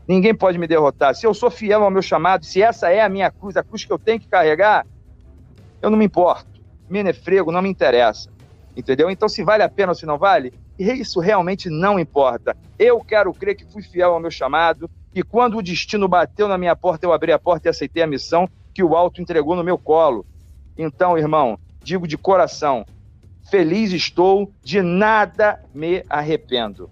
Ninguém 0.07 0.33
pode 0.33 0.57
me 0.57 0.65
derrotar. 0.65 1.13
Se 1.13 1.27
eu 1.27 1.31
sou 1.31 1.51
fiel 1.51 1.83
ao 1.83 1.91
meu 1.91 2.01
chamado, 2.01 2.43
se 2.43 2.63
essa 2.63 2.89
é 2.89 2.99
a 2.99 3.07
minha 3.07 3.29
cruz, 3.29 3.55
a 3.55 3.63
cruz 3.63 3.85
que 3.85 3.93
eu 3.93 3.99
tenho 3.99 4.19
que 4.19 4.27
carregar, 4.27 4.87
eu 5.83 5.91
não 5.91 5.99
me 5.99 6.05
importo. 6.05 6.59
Menefrego 6.89 7.51
não 7.51 7.61
me 7.61 7.69
interessa. 7.69 8.27
Entendeu? 8.75 9.07
Então, 9.07 9.29
se 9.29 9.43
vale 9.43 9.61
a 9.61 9.69
pena 9.69 9.91
ou 9.91 9.95
se 9.95 10.07
não 10.07 10.17
vale, 10.17 10.51
isso 10.79 11.19
realmente 11.19 11.69
não 11.69 11.99
importa. 11.99 12.57
Eu 12.79 13.01
quero 13.01 13.31
crer 13.35 13.53
que 13.53 13.71
fui 13.71 13.83
fiel 13.83 14.13
ao 14.13 14.19
meu 14.19 14.31
chamado, 14.31 14.89
e 15.13 15.21
quando 15.21 15.59
o 15.59 15.61
destino 15.61 16.07
bateu 16.07 16.47
na 16.47 16.57
minha 16.57 16.75
porta, 16.75 17.05
eu 17.05 17.13
abri 17.13 17.31
a 17.31 17.37
porta 17.37 17.67
e 17.67 17.69
aceitei 17.69 18.01
a 18.01 18.07
missão 18.07 18.49
que 18.73 18.83
o 18.83 18.95
alto 18.95 19.21
entregou 19.21 19.55
no 19.55 19.63
meu 19.63 19.77
colo. 19.77 20.25
Então, 20.75 21.15
irmão, 21.19 21.59
digo 21.83 22.07
de 22.07 22.17
coração, 22.17 22.83
feliz 23.51 23.91
estou, 23.91 24.51
de 24.63 24.81
nada 24.81 25.61
me 25.73 26.03
arrependo. 26.09 26.89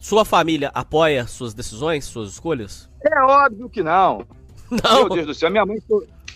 Sua 0.00 0.24
família 0.24 0.70
apoia 0.72 1.26
suas 1.26 1.52
decisões, 1.52 2.06
suas 2.06 2.30
escolhas? 2.30 2.90
É 3.04 3.22
óbvio 3.22 3.68
que 3.68 3.82
não. 3.82 4.26
Não. 4.70 5.00
Meu 5.00 5.08
Deus 5.08 5.26
do 5.26 5.34
céu, 5.34 5.50
minha 5.50 5.66
mãe 5.66 5.78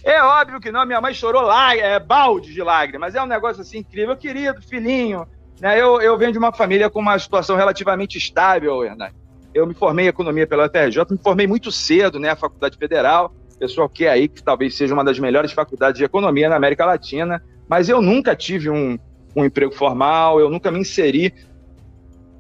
é 0.03 0.21
óbvio 0.21 0.61
que 0.61 0.73
não, 0.73 0.85
minha 0.85 1.00
mãe 1.00 1.15
chorou 1.15 1.43
lá, 1.43 1.75
é, 1.76 2.00
balde 2.00 2.53
de 2.53 2.61
lágrimas. 2.61 3.15
É 3.15 3.23
um 3.23 3.26
negócio 3.26 3.62
assim 3.62 3.79
incrível. 3.79 4.17
Querido, 4.17 4.61
filhinho, 4.61 5.25
né, 5.61 5.81
eu, 5.81 6.00
eu 6.00 6.19
venho 6.19 6.33
de 6.33 6.38
uma 6.38 6.52
família 6.52 6.90
com 6.90 6.99
uma 6.99 7.16
situação 7.16 7.57
relativamente 7.57 8.19
estável, 8.19 8.85
Hernani. 8.85 9.14
Eu 9.54 9.66
me 9.69 9.73
formei 9.73 10.07
em 10.07 10.09
economia 10.09 10.49
pela 10.49 10.66
UFRJ, 10.66 11.07
me 11.12 11.19
formei 11.23 11.47
muito 11.47 11.71
cedo, 11.71 12.19
né, 12.19 12.31
a 12.31 12.37
Faculdade 12.37 12.76
Federal. 12.76 13.33
Pessoal 13.57 13.88
que 13.88 14.04
é 14.04 14.11
aí, 14.11 14.26
que 14.26 14.43
talvez 14.43 14.76
seja 14.76 14.93
uma 14.93 15.04
das 15.04 15.19
melhores 15.19 15.52
faculdades 15.52 15.97
de 15.97 16.04
economia 16.04 16.49
na 16.49 16.57
América 16.57 16.85
Latina. 16.85 17.40
Mas 17.69 17.88
eu 17.88 18.02
nunca 18.02 18.35
tive 18.35 18.69
um, 18.69 18.99
um 19.35 19.45
emprego 19.45 19.73
formal, 19.73 20.38
eu 20.38 20.50
nunca 20.50 20.71
me 20.71 20.79
inseri 20.79 21.35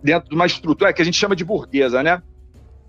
dentro 0.02 0.28
de 0.28 0.34
uma 0.34 0.46
estrutura 0.46 0.92
que 0.92 1.00
a 1.00 1.04
gente 1.04 1.16
chama 1.16 1.34
de 1.34 1.44
burguesa, 1.44 2.02
né? 2.02 2.22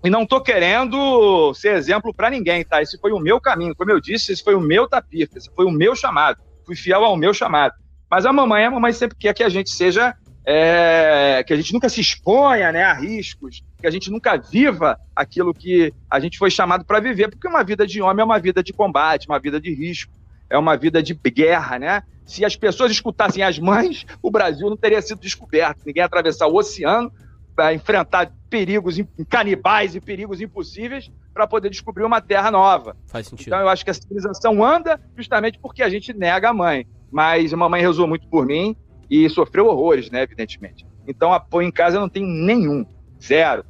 E 0.04 0.10
não 0.10 0.22
estou 0.22 0.40
querendo 0.40 1.52
ser 1.54 1.74
exemplo 1.74 2.14
para 2.14 2.30
ninguém, 2.30 2.64
tá? 2.64 2.80
Esse 2.82 2.98
foi 2.98 3.12
o 3.12 3.18
meu 3.18 3.40
caminho. 3.40 3.74
Como 3.74 3.90
eu 3.90 4.00
disse, 4.00 4.32
esse 4.32 4.44
foi 4.44 4.54
o 4.54 4.60
meu 4.60 4.86
tapife, 4.88 5.36
esse 5.36 5.50
foi 5.54 5.64
o 5.64 5.70
meu 5.70 5.96
chamado. 5.96 6.38
Fui 6.64 6.76
fiel 6.76 7.04
ao 7.04 7.16
meu 7.16 7.32
chamado. 7.34 7.74
Mas 8.10 8.24
a 8.24 8.32
mamãe, 8.32 8.64
a 8.64 8.70
mamãe 8.70 8.92
sempre 8.92 9.16
quer 9.18 9.34
que 9.34 9.42
a 9.42 9.48
gente 9.48 9.70
seja. 9.70 10.14
É, 10.48 11.42
que 11.44 11.52
a 11.52 11.56
gente 11.56 11.72
nunca 11.72 11.88
se 11.88 12.00
exponha 12.00 12.70
né, 12.70 12.84
a 12.84 12.92
riscos, 12.92 13.64
que 13.80 13.84
a 13.84 13.90
gente 13.90 14.12
nunca 14.12 14.36
viva 14.36 14.96
aquilo 15.14 15.52
que 15.52 15.92
a 16.08 16.20
gente 16.20 16.38
foi 16.38 16.52
chamado 16.52 16.84
para 16.84 17.00
viver, 17.00 17.28
porque 17.28 17.48
uma 17.48 17.64
vida 17.64 17.84
de 17.84 18.00
homem 18.00 18.22
é 18.22 18.24
uma 18.24 18.38
vida 18.38 18.62
de 18.62 18.72
combate, 18.72 19.26
uma 19.26 19.40
vida 19.40 19.60
de 19.60 19.74
risco, 19.74 20.12
é 20.48 20.58
uma 20.58 20.76
vida 20.76 21.02
de 21.02 21.14
guerra, 21.14 21.78
né? 21.78 22.02
Se 22.24 22.44
as 22.44 22.56
pessoas 22.56 22.90
escutassem 22.90 23.42
as 23.42 23.58
mães, 23.58 24.04
o 24.20 24.30
Brasil 24.30 24.68
não 24.68 24.76
teria 24.76 25.00
sido 25.00 25.20
descoberto. 25.20 25.82
Ninguém 25.86 26.00
ia 26.00 26.06
atravessar 26.06 26.46
o 26.46 26.56
oceano 26.56 27.12
para 27.54 27.72
enfrentar 27.72 28.32
perigos 28.50 29.00
canibais 29.28 29.94
e 29.94 30.00
perigos 30.00 30.40
impossíveis 30.40 31.10
para 31.32 31.46
poder 31.46 31.70
descobrir 31.70 32.04
uma 32.04 32.20
terra 32.20 32.50
nova. 32.50 32.96
Faz 33.06 33.28
sentido. 33.28 33.48
Então 33.48 33.60
eu 33.60 33.68
acho 33.68 33.84
que 33.84 33.90
a 33.90 33.94
civilização 33.94 34.62
anda 34.64 35.00
justamente 35.16 35.58
porque 35.58 35.82
a 35.82 35.88
gente 35.88 36.12
nega 36.12 36.50
a 36.50 36.52
mãe. 36.52 36.86
Mas 37.10 37.52
a 37.52 37.56
mamãe 37.56 37.80
rezou 37.80 38.06
muito 38.06 38.28
por 38.28 38.44
mim 38.44 38.76
e 39.08 39.28
sofreu 39.30 39.66
horrores, 39.66 40.10
né, 40.10 40.22
evidentemente. 40.22 40.84
Então 41.06 41.32
apoio 41.32 41.68
em 41.68 41.70
casa 41.70 41.96
eu 41.96 42.00
não 42.00 42.08
tenho 42.08 42.26
nenhum, 42.26 42.84
zero. 43.22 43.64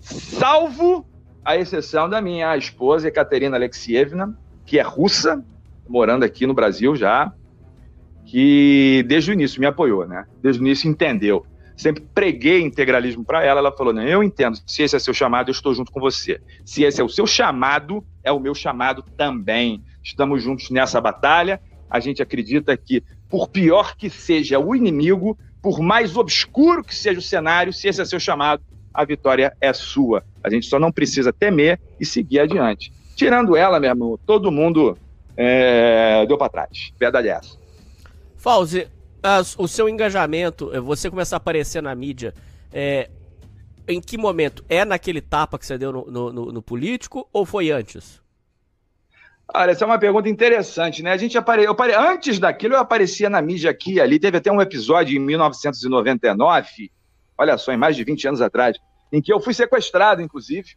Salvo 0.00 1.06
a 1.44 1.56
exceção 1.56 2.08
da 2.08 2.20
minha 2.20 2.56
esposa, 2.56 3.08
Ekaterina 3.08 3.56
Alexievna, 3.56 4.38
que 4.64 4.78
é 4.78 4.82
russa, 4.82 5.44
morando 5.88 6.24
aqui 6.24 6.46
no 6.46 6.54
Brasil 6.54 6.94
já, 6.96 7.32
que 8.24 9.04
desde 9.06 9.30
o 9.30 9.34
início 9.34 9.60
me 9.60 9.66
apoiou, 9.66 10.06
né? 10.06 10.24
Desde 10.42 10.60
o 10.60 10.64
início 10.64 10.88
entendeu 10.88 11.44
sempre 11.82 12.04
preguei 12.14 12.60
integralismo 12.62 13.24
para 13.24 13.44
ela. 13.44 13.60
Ela 13.60 13.72
falou: 13.72 13.92
Não, 13.92 14.02
eu 14.02 14.22
entendo. 14.22 14.58
Se 14.66 14.82
esse 14.82 14.96
é 14.96 14.98
seu 14.98 15.12
chamado, 15.12 15.48
eu 15.48 15.52
estou 15.52 15.74
junto 15.74 15.90
com 15.90 16.00
você. 16.00 16.40
Se 16.64 16.84
esse 16.84 17.00
é 17.00 17.04
o 17.04 17.08
seu 17.08 17.26
chamado, 17.26 18.04
é 18.22 18.30
o 18.30 18.40
meu 18.40 18.54
chamado 18.54 19.02
também. 19.16 19.82
estamos 20.02 20.42
juntos 20.42 20.70
nessa 20.70 21.00
batalha. 21.00 21.60
A 21.90 22.00
gente 22.00 22.22
acredita 22.22 22.76
que, 22.76 23.02
por 23.28 23.48
pior 23.48 23.96
que 23.96 24.08
seja 24.08 24.58
o 24.58 24.74
inimigo, 24.74 25.36
por 25.60 25.80
mais 25.80 26.16
obscuro 26.16 26.82
que 26.82 26.94
seja 26.94 27.18
o 27.18 27.22
cenário, 27.22 27.72
se 27.72 27.86
esse 27.86 28.00
é 28.00 28.04
seu 28.04 28.18
chamado, 28.18 28.62
a 28.94 29.04
vitória 29.04 29.54
é 29.60 29.72
sua. 29.72 30.24
A 30.42 30.48
gente 30.48 30.66
só 30.66 30.78
não 30.78 30.90
precisa 30.90 31.32
temer 31.32 31.78
e 32.00 32.06
seguir 32.06 32.40
adiante. 32.40 32.92
Tirando 33.14 33.54
ela, 33.54 33.78
meu 33.78 33.90
irmão, 33.90 34.18
todo 34.24 34.50
mundo 34.50 34.96
é, 35.36 36.24
deu 36.26 36.36
para 36.36 36.48
trás. 36.48 36.92
Verdade 36.98 37.28
é 37.28 37.32
essa. 37.32 37.56
Fauzi, 38.36 38.88
o 39.56 39.68
seu 39.68 39.88
engajamento, 39.88 40.74
é, 40.74 40.80
você 40.80 41.08
começar 41.08 41.36
a 41.36 41.38
aparecer 41.38 41.82
na 41.82 41.94
mídia, 41.94 42.34
é, 42.72 43.08
em 43.86 44.00
que 44.00 44.18
momento? 44.18 44.64
É 44.68 44.84
naquele 44.84 45.20
tapa 45.20 45.58
que 45.58 45.66
você 45.66 45.78
deu 45.78 45.92
no, 45.92 46.32
no, 46.32 46.52
no, 46.52 46.62
político 46.62 47.28
ou 47.32 47.44
foi 47.44 47.70
antes? 47.70 48.20
Olha, 49.54 49.72
essa 49.72 49.84
é 49.84 49.86
uma 49.86 49.98
pergunta 49.98 50.28
interessante, 50.28 51.02
né? 51.02 51.12
A 51.12 51.16
gente 51.16 51.36
apare... 51.36 51.66
apare... 51.66 51.94
Antes 51.94 52.38
daquilo, 52.38 52.74
eu 52.74 52.78
aparecia 52.78 53.28
na 53.28 53.42
mídia 53.42 53.70
aqui 53.70 54.00
ali. 54.00 54.18
Teve 54.18 54.38
até 54.38 54.50
um 54.50 54.60
episódio 54.60 55.16
em 55.16 55.20
1999, 55.20 56.90
olha 57.36 57.58
só, 57.58 57.72
em 57.72 57.76
mais 57.76 57.94
de 57.96 58.04
20 58.04 58.28
anos 58.28 58.40
atrás, 58.40 58.78
em 59.12 59.20
que 59.20 59.32
eu 59.32 59.40
fui 59.40 59.52
sequestrado, 59.52 60.22
inclusive. 60.22 60.76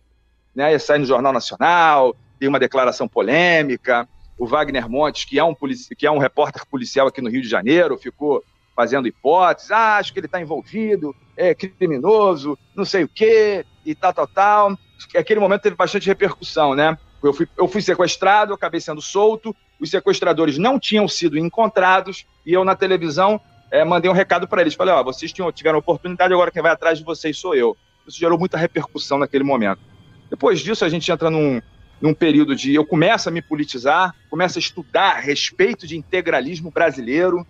Né? 0.54 0.72
Ia 0.72 0.80
sair 0.80 1.00
no 1.00 1.06
Jornal 1.06 1.32
Nacional, 1.32 2.16
tem 2.40 2.50
uma 2.50 2.60
declaração 2.60 3.08
polêmica. 3.08 4.08
O 4.38 4.46
Wagner 4.46 4.90
Montes, 4.90 5.26
que 5.26 5.40
é 5.40 5.44
um, 5.44 5.56
que 5.98 6.06
é 6.06 6.12
um 6.12 6.18
repórter 6.18 6.66
policial 6.66 7.08
aqui 7.08 7.22
no 7.22 7.30
Rio 7.30 7.42
de 7.42 7.48
Janeiro, 7.48 7.98
ficou 7.98 8.44
fazendo 8.76 9.08
hipóteses. 9.08 9.72
Ah, 9.72 9.98
acho 9.98 10.12
que 10.12 10.20
ele 10.20 10.26
está 10.26 10.42
envolvido, 10.42 11.16
é 11.38 11.56
criminoso, 11.56 12.58
não 12.76 12.84
sei 12.84 13.04
o 13.06 13.08
quê, 13.08 13.66
e 13.86 13.96
tal, 13.96 14.14
tal, 14.14 14.28
tal. 14.28 14.78
Aquele 15.16 15.40
momento 15.40 15.62
teve 15.62 15.76
bastante 15.76 16.08
repercussão, 16.08 16.76
né? 16.76 16.98
Eu 17.24 17.34
fui, 17.34 17.48
eu 17.58 17.68
fui 17.68 17.82
sequestrado, 17.82 18.54
acabei 18.54 18.80
sendo 18.80 19.02
solto, 19.02 19.56
os 19.80 19.90
sequestradores 19.90 20.58
não 20.58 20.80
tinham 20.80 21.08
sido 21.08 21.38
encontrados, 21.38 22.26
e 22.46 22.54
eu 22.54 22.64
na 22.64 22.76
televisão 22.76 23.40
é, 23.72 23.84
mandei 23.84 24.10
um 24.12 24.14
recado 24.14 24.48
para 24.48 24.62
eles. 24.62 24.74
Falei, 24.74 24.94
ó, 24.94 25.04
vocês 25.04 25.32
tinham, 25.32 25.52
tiveram 25.52 25.80
oportunidade, 25.80 26.34
agora 26.34 26.52
quem 26.52 26.62
vai 26.62 26.72
atrás 26.72 27.00
de 27.00 27.06
vocês 27.06 27.38
sou 27.38 27.56
eu. 27.56 27.76
Isso 28.06 28.20
gerou 28.20 28.38
muita 28.38 28.58
repercussão 28.58 29.18
naquele 29.18 29.44
momento. 29.44 29.80
Depois 30.30 30.60
disso, 30.60 30.86
a 30.86 30.90
gente 30.90 31.12
entra 31.12 31.30
num, 31.30 31.62
num 32.06 32.14
período 32.14 32.56
de. 32.56 32.76
Eu 32.76 32.86
começo 32.86 33.28
a 33.28 33.32
me 33.32 33.42
politizar, 33.42 34.14
começo 34.30 34.60
a 34.60 34.62
estudar 34.62 35.16
a 35.16 35.20
respeito 35.20 35.88
de 35.88 35.98
integralismo 35.98 36.70
brasileiro, 36.70 37.46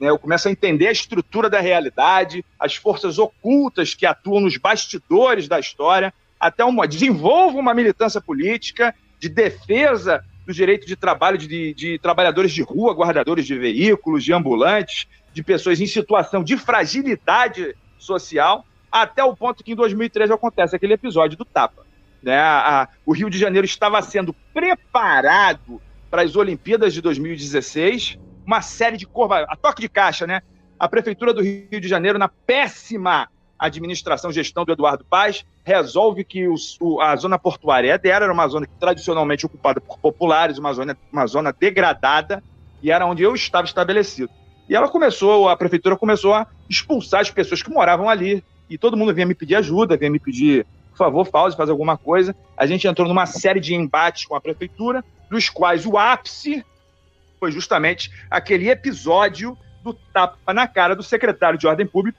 né, 0.00 0.08
eu 0.10 0.18
começo 0.18 0.48
a 0.48 0.50
entender 0.50 0.88
a 0.88 0.92
estrutura 0.92 1.48
da 1.48 1.60
realidade, 1.60 2.44
as 2.58 2.74
forças 2.74 3.20
ocultas 3.20 3.94
que 3.94 4.04
atuam 4.04 4.40
nos 4.40 4.56
bastidores 4.56 5.46
da 5.46 5.60
história, 5.60 6.12
até 6.40 6.64
uma. 6.64 6.88
desenvolvo 6.88 7.58
uma 7.58 7.72
militância 7.72 8.20
política 8.20 8.92
de 9.20 9.28
defesa 9.28 10.24
do 10.44 10.52
direito 10.52 10.88
de 10.88 10.96
trabalho 10.96 11.38
de, 11.38 11.72
de, 11.72 11.98
trabalhadores 12.00 12.50
de 12.50 12.62
rua, 12.62 12.92
guardadores 12.92 13.46
de 13.46 13.56
veículos, 13.56 14.24
de 14.24 14.32
ambulantes, 14.32 15.06
de 15.32 15.44
pessoas 15.44 15.80
em 15.80 15.86
situação 15.86 16.42
de 16.42 16.56
fragilidade 16.56 17.76
social, 17.96 18.66
até 18.90 19.22
o 19.22 19.36
ponto 19.36 19.62
que 19.62 19.70
em 19.70 19.76
2013 19.76 20.32
acontece 20.32 20.74
aquele 20.74 20.94
episódio 20.94 21.38
do 21.38 21.44
Tapa. 21.44 21.89
Né? 22.22 22.38
A, 22.38 22.82
a, 22.82 22.88
o 23.04 23.12
Rio 23.12 23.30
de 23.30 23.38
Janeiro 23.38 23.64
estava 23.64 24.00
sendo 24.02 24.34
preparado 24.52 25.80
para 26.10 26.22
as 26.22 26.36
Olimpíadas 26.36 26.92
de 26.92 27.00
2016, 27.00 28.18
uma 28.44 28.60
série 28.60 28.96
de 28.96 29.06
curvas, 29.06 29.46
a 29.48 29.56
toque 29.56 29.80
de 29.80 29.88
caixa, 29.88 30.26
né? 30.26 30.42
A 30.78 30.88
Prefeitura 30.88 31.32
do 31.32 31.42
Rio 31.42 31.80
de 31.80 31.86
Janeiro, 31.86 32.18
na 32.18 32.28
péssima 32.28 33.28
administração, 33.58 34.32
gestão 34.32 34.64
do 34.64 34.72
Eduardo 34.72 35.04
Paz, 35.04 35.44
resolve 35.62 36.24
que 36.24 36.48
o, 36.48 37.00
a 37.00 37.14
zona 37.16 37.38
portuária 37.38 37.98
dela, 37.98 38.24
era 38.24 38.32
uma 38.32 38.48
zona 38.48 38.66
tradicionalmente 38.80 39.44
ocupada 39.44 39.80
por 39.80 39.98
populares, 39.98 40.58
uma 40.58 40.72
zona, 40.72 40.96
uma 41.12 41.26
zona 41.26 41.52
degradada, 41.52 42.42
e 42.82 42.90
era 42.90 43.06
onde 43.06 43.22
eu 43.22 43.34
estava 43.34 43.66
estabelecido. 43.66 44.30
E 44.68 44.74
ela 44.74 44.88
começou, 44.88 45.48
a 45.48 45.56
prefeitura 45.56 45.96
começou 45.96 46.32
a 46.32 46.46
expulsar 46.68 47.20
as 47.20 47.30
pessoas 47.30 47.62
que 47.62 47.70
moravam 47.70 48.08
ali, 48.08 48.42
e 48.68 48.78
todo 48.78 48.96
mundo 48.96 49.12
vinha 49.12 49.26
me 49.26 49.34
pedir 49.34 49.56
ajuda, 49.56 49.96
vinha 49.96 50.10
me 50.10 50.18
pedir, 50.18 50.66
favor, 51.04 51.26
pause, 51.28 51.56
faz 51.56 51.70
alguma 51.70 51.96
coisa. 51.96 52.36
A 52.56 52.66
gente 52.66 52.86
entrou 52.86 53.08
numa 53.08 53.26
série 53.26 53.58
de 53.58 53.74
embates 53.74 54.26
com 54.26 54.34
a 54.34 54.40
prefeitura, 54.40 55.02
dos 55.30 55.48
quais 55.48 55.86
o 55.86 55.96
ápice 55.96 56.64
foi 57.38 57.50
justamente 57.50 58.12
aquele 58.30 58.68
episódio 58.68 59.56
do 59.82 59.94
tapa 59.94 60.52
na 60.52 60.68
cara 60.68 60.94
do 60.94 61.02
secretário 61.02 61.58
de 61.58 61.66
Ordem 61.66 61.86
Pública, 61.86 62.18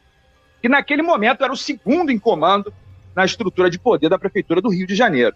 que 0.60 0.68
naquele 0.68 1.04
momento 1.04 1.44
era 1.44 1.54
o 1.54 1.58
segundo 1.58 2.12
em 2.12 2.18
comando 2.18 2.74
na 3.16 3.24
estrutura 3.24 3.70
de 3.70 3.78
poder 3.78 4.10
da 4.10 4.18
Prefeitura 4.18 4.62
do 4.62 4.70
Rio 4.70 4.88
de 4.88 4.96
Janeiro. 4.96 5.36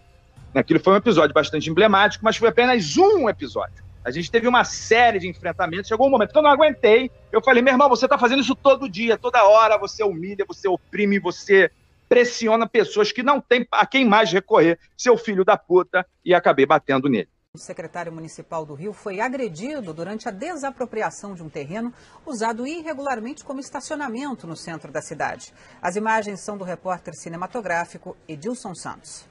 Aquilo 0.52 0.80
foi 0.80 0.94
um 0.94 0.96
episódio 0.96 1.34
bastante 1.34 1.70
emblemático, 1.70 2.24
mas 2.24 2.36
foi 2.36 2.48
apenas 2.48 2.96
um 2.96 3.28
episódio. 3.28 3.84
A 4.04 4.10
gente 4.10 4.30
teve 4.30 4.48
uma 4.48 4.64
série 4.64 5.18
de 5.18 5.28
enfrentamentos. 5.28 5.88
Chegou 5.88 6.06
um 6.06 6.10
momento 6.10 6.32
que 6.32 6.38
eu 6.38 6.42
não 6.42 6.50
aguentei. 6.50 7.10
Eu 7.30 7.42
falei, 7.42 7.60
meu 7.60 7.74
irmão, 7.74 7.88
você 7.88 8.06
está 8.06 8.16
fazendo 8.16 8.40
isso 8.40 8.54
todo 8.54 8.88
dia, 8.88 9.18
toda 9.18 9.44
hora. 9.44 9.76
Você 9.78 10.02
humilha, 10.04 10.44
você 10.46 10.68
oprime, 10.68 11.18
você 11.18 11.70
pressiona 12.08 12.68
pessoas 12.68 13.12
que 13.12 13.22
não 13.22 13.40
têm 13.40 13.66
a 13.70 13.86
quem 13.86 14.04
mais 14.04 14.32
recorrer, 14.32 14.78
seu 14.96 15.16
filho 15.16 15.44
da 15.44 15.56
puta, 15.56 16.06
e 16.24 16.34
acabei 16.34 16.66
batendo 16.66 17.08
nele. 17.08 17.28
O 17.54 17.58
secretário 17.58 18.12
municipal 18.12 18.66
do 18.66 18.74
Rio 18.74 18.92
foi 18.92 19.18
agredido 19.18 19.94
durante 19.94 20.28
a 20.28 20.30
desapropriação 20.30 21.34
de 21.34 21.42
um 21.42 21.48
terreno 21.48 21.90
usado 22.26 22.66
irregularmente 22.66 23.42
como 23.42 23.60
estacionamento 23.60 24.46
no 24.46 24.54
centro 24.54 24.92
da 24.92 25.00
cidade. 25.00 25.54
As 25.80 25.96
imagens 25.96 26.40
são 26.40 26.58
do 26.58 26.64
repórter 26.64 27.14
cinematográfico 27.14 28.14
Edilson 28.28 28.74
Santos. 28.74 29.26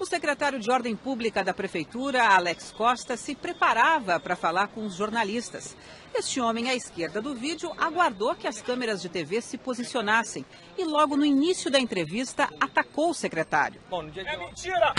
O 0.00 0.06
secretário 0.06 0.58
de 0.58 0.70
Ordem 0.70 0.96
Pública 0.96 1.44
da 1.44 1.52
Prefeitura, 1.52 2.26
Alex 2.26 2.72
Costa, 2.72 3.18
se 3.18 3.34
preparava 3.34 4.18
para 4.18 4.34
falar 4.34 4.68
com 4.68 4.86
os 4.86 4.94
jornalistas. 4.94 5.76
Este 6.14 6.40
homem 6.40 6.70
à 6.70 6.74
esquerda 6.74 7.20
do 7.20 7.34
vídeo 7.34 7.70
aguardou 7.76 8.34
que 8.34 8.48
as 8.48 8.62
câmeras 8.62 9.02
de 9.02 9.10
TV 9.10 9.42
se 9.42 9.58
posicionassem 9.58 10.42
e, 10.78 10.86
logo 10.86 11.18
no 11.18 11.24
início 11.24 11.70
da 11.70 11.78
entrevista, 11.78 12.48
atacou 12.58 13.10
o 13.10 13.14
secretário. 13.14 13.78
É 13.92 14.36
mentira! 14.38 14.94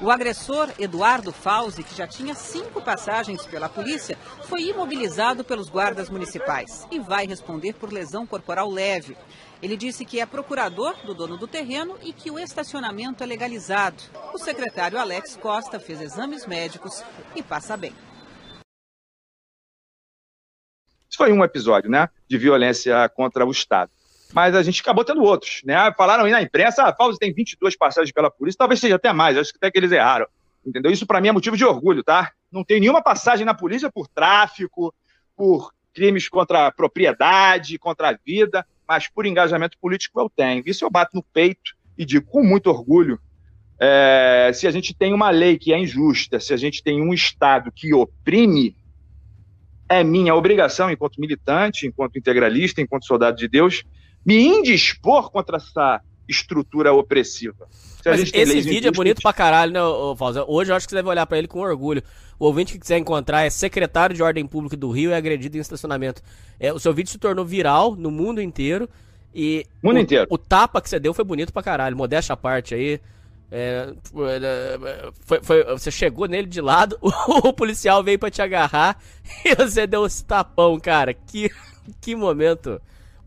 O 0.00 0.12
agressor, 0.12 0.72
Eduardo 0.78 1.32
Fauzi, 1.32 1.82
que 1.82 1.92
já 1.92 2.06
tinha 2.06 2.32
cinco 2.32 2.80
passagens 2.80 3.44
pela 3.44 3.68
polícia, 3.68 4.16
foi 4.44 4.62
imobilizado 4.68 5.42
pelos 5.42 5.68
guardas 5.68 6.08
municipais 6.08 6.86
e 6.88 7.00
vai 7.00 7.26
responder 7.26 7.72
por 7.74 7.92
lesão 7.92 8.24
corporal 8.24 8.70
leve. 8.70 9.16
Ele 9.60 9.76
disse 9.76 10.04
que 10.04 10.20
é 10.20 10.26
procurador 10.26 10.94
do 11.04 11.12
dono 11.12 11.36
do 11.36 11.48
terreno 11.48 11.98
e 12.00 12.12
que 12.12 12.30
o 12.30 12.38
estacionamento 12.38 13.24
é 13.24 13.26
legalizado. 13.26 14.00
O 14.32 14.38
secretário 14.38 15.00
Alex 15.00 15.36
Costa 15.36 15.80
fez 15.80 16.00
exames 16.00 16.46
médicos 16.46 17.02
e 17.34 17.42
passa 17.42 17.76
bem. 17.76 17.92
Isso 21.10 21.16
foi 21.16 21.32
um 21.32 21.42
episódio, 21.42 21.90
né, 21.90 22.08
de 22.28 22.38
violência 22.38 23.08
contra 23.08 23.44
o 23.44 23.50
Estado 23.50 23.90
mas 24.32 24.54
a 24.54 24.62
gente 24.62 24.80
acabou 24.80 25.04
tendo 25.04 25.22
outros, 25.22 25.62
né? 25.64 25.92
Falaram 25.96 26.24
aí 26.24 26.32
na 26.32 26.42
imprensa, 26.42 26.84
ah, 26.84 26.94
Fauzi 26.94 27.18
tem 27.18 27.32
22 27.32 27.76
passagens 27.76 28.12
pela 28.12 28.30
polícia, 28.30 28.58
talvez 28.58 28.80
seja 28.80 28.96
até 28.96 29.12
mais, 29.12 29.36
acho 29.36 29.52
que 29.52 29.56
até 29.56 29.70
que 29.70 29.78
eles 29.78 29.92
erraram, 29.92 30.26
entendeu? 30.64 30.90
Isso 30.90 31.06
para 31.06 31.20
mim 31.20 31.28
é 31.28 31.32
motivo 31.32 31.56
de 31.56 31.64
orgulho, 31.64 32.02
tá? 32.02 32.32
Não 32.50 32.64
tem 32.64 32.80
nenhuma 32.80 33.02
passagem 33.02 33.44
na 33.44 33.54
polícia 33.54 33.90
por 33.90 34.06
tráfico, 34.08 34.94
por 35.36 35.72
crimes 35.94 36.28
contra 36.28 36.66
a 36.66 36.72
propriedade, 36.72 37.78
contra 37.78 38.10
a 38.10 38.18
vida, 38.24 38.66
mas 38.86 39.08
por 39.08 39.26
engajamento 39.26 39.78
político 39.78 40.20
eu 40.20 40.30
tenho. 40.30 40.62
Isso 40.66 40.84
eu 40.84 40.90
bato 40.90 41.16
no 41.16 41.22
peito 41.22 41.76
e 41.96 42.04
digo 42.04 42.26
com 42.26 42.42
muito 42.42 42.70
orgulho, 42.70 43.18
é, 43.80 44.50
se 44.52 44.66
a 44.66 44.70
gente 44.70 44.92
tem 44.92 45.12
uma 45.12 45.30
lei 45.30 45.56
que 45.56 45.72
é 45.72 45.78
injusta, 45.78 46.40
se 46.40 46.52
a 46.52 46.56
gente 46.56 46.82
tem 46.82 47.00
um 47.00 47.14
Estado 47.14 47.70
que 47.70 47.94
oprime, 47.94 48.76
é 49.88 50.02
minha 50.04 50.34
obrigação, 50.34 50.90
enquanto 50.90 51.20
militante, 51.20 51.86
enquanto 51.86 52.18
integralista, 52.18 52.80
enquanto 52.80 53.06
soldado 53.06 53.36
de 53.36 53.48
Deus, 53.48 53.84
me 54.28 54.46
indispor 54.46 55.30
contra 55.30 55.56
essa 55.56 56.02
estrutura 56.28 56.92
opressiva. 56.92 57.66
esse 58.04 58.60
vídeo 58.60 58.88
é 58.88 58.90
bonito 58.90 59.22
pra 59.22 59.32
caralho, 59.32 59.72
né, 59.72 59.80
Fausto? 60.18 60.44
Hoje 60.46 60.70
eu 60.70 60.76
acho 60.76 60.86
que 60.86 60.90
você 60.90 60.96
deve 60.96 61.08
olhar 61.08 61.24
para 61.24 61.38
ele 61.38 61.48
com 61.48 61.60
orgulho. 61.60 62.02
O 62.38 62.44
ouvinte 62.44 62.74
que 62.74 62.78
quiser 62.78 62.98
encontrar 62.98 63.44
é 63.44 63.50
secretário 63.50 64.14
de 64.14 64.22
Ordem 64.22 64.46
Pública 64.46 64.76
do 64.76 64.90
Rio 64.90 65.10
e 65.10 65.14
é 65.14 65.16
agredido 65.16 65.56
em 65.56 65.60
estacionamento. 65.60 66.20
É, 66.60 66.70
o 66.70 66.78
seu 66.78 66.92
vídeo 66.92 67.10
se 67.10 67.16
tornou 67.16 67.42
viral 67.42 67.96
no 67.96 68.10
mundo 68.10 68.42
inteiro. 68.42 68.86
E 69.34 69.64
mundo 69.82 69.96
o, 69.96 70.00
inteiro. 70.00 70.26
O 70.28 70.36
tapa 70.36 70.82
que 70.82 70.90
você 70.90 71.00
deu 71.00 71.14
foi 71.14 71.24
bonito 71.24 71.50
pra 71.50 71.62
caralho. 71.62 71.96
Modéstia 71.96 72.34
à 72.34 72.36
parte 72.36 72.74
aí. 72.74 73.00
É, 73.50 73.94
foi, 75.24 75.42
foi, 75.42 75.64
você 75.64 75.90
chegou 75.90 76.28
nele 76.28 76.46
de 76.46 76.60
lado, 76.60 76.98
o, 77.00 77.08
o 77.48 77.52
policial 77.54 78.04
veio 78.04 78.18
para 78.18 78.30
te 78.30 78.42
agarrar 78.42 79.02
e 79.42 79.54
você 79.54 79.86
deu 79.86 80.04
esse 80.04 80.22
tapão, 80.22 80.78
cara. 80.78 81.14
Que, 81.14 81.50
que 81.98 82.14
momento 82.14 82.78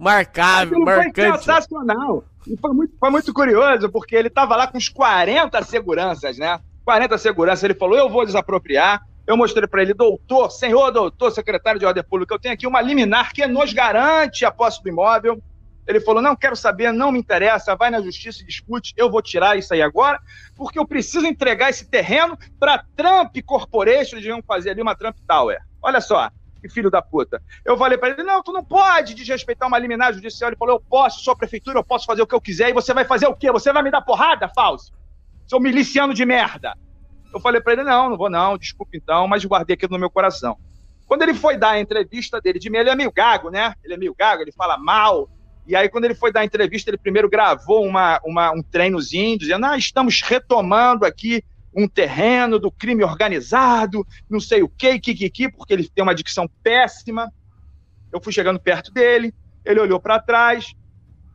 marcável, 0.02 0.82
Aquilo 0.82 0.86
marcante. 0.86 1.22
Foi 1.22 1.38
sensacional. 1.38 2.24
E 2.48 2.58
foi 2.58 2.74
muito, 2.74 2.94
foi 3.00 3.10
muito 3.12 3.34
curioso, 3.34 3.90
porque 3.90 4.16
ele 4.16 4.28
estava 4.28 4.56
lá 4.56 4.66
com 4.66 4.78
uns 4.78 4.90
40 4.90 5.62
seguranças, 5.64 6.38
né? 6.38 6.60
40 6.84 7.18
seguranças. 7.20 7.64
Ele 7.64 7.76
falou: 7.76 7.98
Eu 7.98 8.10
vou 8.10 8.26
desapropriar. 8.26 9.06
Eu 9.28 9.38
mostrei 9.38 9.68
para 9.68 9.84
ele, 9.84 9.94
doutor, 9.94 10.50
senhor 10.50 10.92
doutor, 10.92 11.32
secretário 11.32 11.80
de 11.80 11.86
Ordem 11.86 12.04
Pública, 12.04 12.34
eu 12.34 12.40
tenho 12.40 12.56
aqui 12.56 12.66
uma 12.66 12.82
liminar 12.82 13.32
que 13.32 13.46
nos 13.46 13.72
garante 13.72 14.44
a 14.44 14.52
posse 14.52 14.82
do 14.82 14.90
imóvel. 14.90 15.42
Ele 15.88 16.00
falou: 16.00 16.22
não 16.22 16.36
quero 16.36 16.56
saber, 16.56 16.92
não 16.92 17.12
me 17.12 17.20
interessa, 17.20 17.76
vai 17.76 17.92
na 17.92 18.02
justiça 18.02 18.42
e 18.42 18.46
discute, 18.46 18.94
eu 18.98 19.10
vou 19.10 19.22
tirar 19.22 19.58
isso 19.58 19.74
aí 19.74 19.82
agora, 19.82 20.20
porque 20.56 20.80
eu 20.80 20.88
preciso 20.88 21.26
entregar 21.26 21.70
esse 21.70 21.88
terreno 21.88 22.38
para 22.60 22.84
Trump 22.96 23.36
Corporation, 23.46 24.18
eles 24.18 24.28
vão 24.28 24.42
fazer 24.42 24.72
ali 24.72 24.82
uma 24.82 24.96
Trump 24.96 25.16
Tower. 25.28 25.60
Olha 25.82 26.02
só, 26.02 26.30
filho 26.70 26.90
da 26.90 27.02
puta. 27.02 27.42
Eu 27.66 27.78
falei 27.78 27.98
para 27.98 28.10
ele: 28.10 28.24
não, 28.24 28.44
tu 28.44 28.52
não 28.52 28.64
pode 28.64 29.14
desrespeitar 29.14 29.68
uma 29.68 29.80
liminar 29.80 30.14
judicial. 30.14 30.50
Ele 30.50 30.58
falou: 30.58 30.76
eu 30.76 30.80
posso, 30.80 31.24
sou 31.24 31.34
a 31.34 31.36
prefeitura, 31.36 31.80
eu 31.80 31.84
posso 31.84 32.06
fazer 32.06 32.22
o 32.22 32.28
que 32.28 32.36
eu 32.36 32.42
quiser, 32.42 32.70
e 32.70 32.74
você 32.74 32.94
vai 32.94 33.06
fazer 33.06 33.28
o 33.28 33.36
quê? 33.36 33.52
Você 33.52 33.72
vai 33.72 33.84
me 33.84 33.92
dar 33.92 34.02
porrada, 34.02 34.50
falso? 34.50 34.94
Seu 35.48 35.60
miliciano 35.60 36.14
de 36.14 36.26
merda. 36.26 36.76
Eu 37.34 37.40
falei 37.40 37.62
para 37.62 37.74
ele: 37.74 37.84
não, 37.84 38.10
não 38.10 38.18
vou 38.18 38.30
não, 38.30 38.58
desculpa 38.58 38.92
então, 38.96 39.28
mas 39.28 39.46
guardei 39.46 39.74
aquilo 39.74 39.94
no 39.94 40.00
meu 40.00 40.10
coração. 40.10 40.58
Quando 41.08 41.24
ele 41.24 41.34
foi 41.34 41.58
dar 41.58 41.72
a 41.72 41.80
entrevista 41.80 42.40
dele 42.40 42.58
de 42.58 42.70
mim, 42.70 42.78
ele 42.78 42.90
é 42.90 42.96
meio 42.96 43.12
gago, 43.12 43.50
né? 43.50 43.74
Ele 43.84 43.94
é 43.94 43.98
meio 43.98 44.16
gago, 44.18 44.42
ele 44.42 44.52
fala 44.52 44.78
mal. 44.78 45.30
E 45.68 45.76
aí, 45.76 45.90
quando 45.90 46.06
ele 46.06 46.16
foi 46.16 46.32
dar 46.32 46.40
a 46.42 46.46
entrevista, 46.46 46.90
ele 46.90 46.98
primeiro 46.98 47.30
gravou 47.30 47.86
uma, 47.86 48.20
uma, 48.24 48.52
um 48.52 48.64
treinozinho, 48.64 49.38
dizendo: 49.38 49.66
ah, 49.66 49.78
estamos 49.78 50.22
retomando 50.22 51.06
aqui 51.06 51.44
um 51.76 51.88
terreno 51.88 52.60
do 52.60 52.72
crime 52.72 53.04
organizado, 53.04 54.06
não 54.30 54.40
sei 54.40 54.62
o 54.62 54.70
que, 54.70 55.00
que, 55.00 55.50
porque 55.52 55.74
ele 55.74 55.90
tem 55.90 56.04
uma 56.04 56.16
dicção 56.16 56.50
péssima. 56.62 57.32
Eu 58.12 58.22
fui 58.22 58.34
chegando 58.34 58.60
perto 58.60 58.92
dele, 58.92 59.34
ele 59.64 59.80
olhou 59.80 60.00
para 60.00 60.20
trás, 60.20 60.74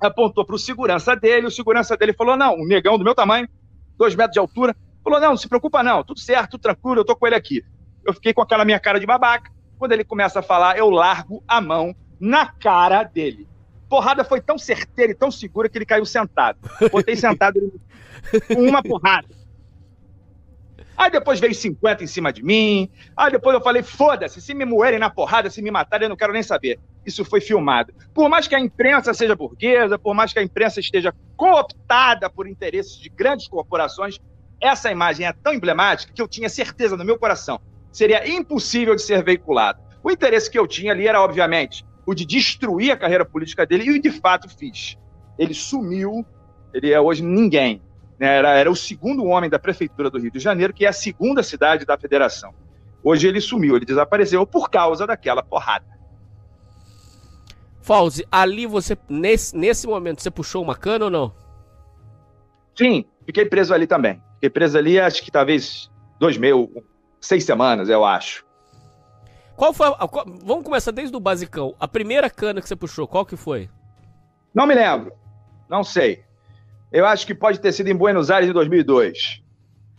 apontou 0.00 0.44
para 0.44 0.56
o 0.56 0.58
segurança 0.58 1.16
dele, 1.16 1.46
o 1.46 1.50
segurança 1.50 1.96
dele 1.96 2.12
falou: 2.12 2.36
não, 2.36 2.54
um 2.54 2.66
negão 2.66 2.98
do 2.98 3.04
meu 3.04 3.14
tamanho, 3.14 3.48
dois 3.96 4.14
metros 4.14 4.34
de 4.34 4.38
altura, 4.38 4.76
falou: 5.02 5.20
não, 5.20 5.30
não 5.30 5.36
se 5.36 5.48
preocupa 5.48 5.82
não, 5.82 6.04
tudo 6.04 6.20
certo, 6.20 6.52
tudo 6.52 6.62
tranquilo, 6.62 7.00
eu 7.00 7.04
tô 7.04 7.16
com 7.16 7.26
ele 7.26 7.36
aqui. 7.36 7.64
Eu 8.04 8.12
fiquei 8.12 8.32
com 8.32 8.42
aquela 8.42 8.64
minha 8.64 8.78
cara 8.78 9.00
de 9.00 9.06
babaca, 9.06 9.50
quando 9.78 9.92
ele 9.92 10.04
começa 10.04 10.40
a 10.40 10.42
falar, 10.42 10.76
eu 10.76 10.90
largo 10.90 11.42
a 11.48 11.60
mão 11.60 11.94
na 12.20 12.46
cara 12.46 13.02
dele. 13.02 13.48
Porrada 13.88 14.24
foi 14.24 14.40
tão 14.40 14.58
certeira 14.58 15.12
e 15.12 15.14
tão 15.14 15.30
segura 15.30 15.68
que 15.68 15.78
ele 15.78 15.86
caiu 15.86 16.04
sentado. 16.04 16.58
Botei 16.90 17.14
sentado 17.14 17.60
com 18.48 18.62
uma 18.62 18.82
porrada. 18.82 19.28
Aí 20.96 21.10
depois 21.10 21.38
veio 21.38 21.54
50 21.54 22.04
em 22.04 22.06
cima 22.06 22.32
de 22.32 22.42
mim. 22.42 22.88
Aí 23.16 23.30
depois 23.30 23.54
eu 23.54 23.60
falei: 23.60 23.82
foda-se, 23.82 24.40
se 24.40 24.54
me 24.54 24.64
moerem 24.64 24.98
na 24.98 25.10
porrada, 25.10 25.50
se 25.50 25.60
me 25.62 25.70
matarem, 25.70 26.06
eu 26.06 26.10
não 26.10 26.16
quero 26.16 26.32
nem 26.32 26.42
saber. 26.42 26.78
Isso 27.04 27.24
foi 27.24 27.40
filmado. 27.40 27.92
Por 28.14 28.28
mais 28.28 28.48
que 28.48 28.54
a 28.54 28.60
imprensa 28.60 29.14
seja 29.14 29.36
burguesa, 29.36 29.98
por 29.98 30.14
mais 30.14 30.32
que 30.32 30.38
a 30.38 30.42
imprensa 30.42 30.80
esteja 30.80 31.14
cooptada 31.36 32.28
por 32.30 32.48
interesses 32.48 32.98
de 32.98 33.08
grandes 33.08 33.46
corporações, 33.46 34.18
essa 34.60 34.90
imagem 34.90 35.26
é 35.26 35.32
tão 35.32 35.52
emblemática 35.52 36.12
que 36.12 36.22
eu 36.22 36.26
tinha 36.26 36.48
certeza 36.48 36.96
no 36.96 37.04
meu 37.04 37.18
coração 37.18 37.60
seria 37.96 38.28
impossível 38.28 38.94
de 38.94 39.00
ser 39.00 39.24
veiculado. 39.24 39.80
O 40.04 40.10
interesse 40.10 40.50
que 40.50 40.58
eu 40.58 40.66
tinha 40.66 40.92
ali 40.92 41.08
era, 41.08 41.22
obviamente, 41.22 41.82
o 42.04 42.14
de 42.14 42.26
destruir 42.26 42.90
a 42.90 42.96
carreira 42.96 43.24
política 43.24 43.64
dele, 43.64 43.90
e 43.90 43.98
de 43.98 44.10
fato 44.10 44.50
fiz. 44.50 44.98
Ele 45.38 45.54
sumiu, 45.54 46.24
ele 46.74 46.92
é 46.92 47.00
hoje 47.00 47.22
ninguém. 47.22 47.80
Né? 48.18 48.36
Era, 48.36 48.54
era 48.54 48.70
o 48.70 48.76
segundo 48.76 49.24
homem 49.24 49.50
da 49.50 49.58
prefeitura 49.58 50.10
do 50.10 50.18
Rio 50.18 50.30
de 50.30 50.38
Janeiro, 50.38 50.72
que 50.72 50.84
é 50.84 50.88
a 50.88 50.92
segunda 50.92 51.42
cidade 51.42 51.84
da 51.84 51.98
federação. 51.98 52.54
Hoje 53.02 53.28
ele 53.28 53.40
sumiu, 53.40 53.76
ele 53.76 53.84
desapareceu 53.84 54.46
por 54.46 54.68
causa 54.68 55.06
daquela 55.06 55.42
porrada. 55.42 55.86
Fauzi, 57.80 58.26
ali 58.32 58.66
você, 58.66 58.98
nesse, 59.08 59.56
nesse 59.56 59.86
momento, 59.86 60.20
você 60.20 60.30
puxou 60.30 60.60
uma 60.60 60.74
cana 60.74 61.04
ou 61.04 61.10
não? 61.10 61.32
Sim, 62.76 63.04
fiquei 63.24 63.46
preso 63.46 63.72
ali 63.72 63.86
também. 63.86 64.20
Fiquei 64.34 64.50
preso 64.50 64.76
ali, 64.76 64.98
acho 64.98 65.22
que 65.22 65.30
talvez 65.30 65.88
dois 66.18 66.36
meses, 66.36 66.68
seis 67.20 67.44
semanas, 67.44 67.88
eu 67.88 68.04
acho. 68.04 68.44
Qual 69.54 69.72
foi. 69.72 69.86
A, 69.86 70.08
qual, 70.08 70.26
vamos 70.42 70.64
começar 70.64 70.90
desde 70.90 71.16
o 71.16 71.20
basicão. 71.20 71.74
A 71.78 71.88
primeira 71.88 72.28
cana 72.28 72.60
que 72.60 72.68
você 72.68 72.76
puxou, 72.76 73.06
qual 73.06 73.24
que 73.24 73.36
foi? 73.36 73.70
Não 74.52 74.66
me 74.66 74.74
lembro. 74.74 75.12
Não 75.68 75.82
sei. 75.82 76.25
Eu 76.96 77.04
acho 77.04 77.26
que 77.26 77.34
pode 77.34 77.60
ter 77.60 77.72
sido 77.72 77.88
em 77.88 77.94
Buenos 77.94 78.30
Aires 78.30 78.48
em 78.48 78.54
2002. 78.54 79.42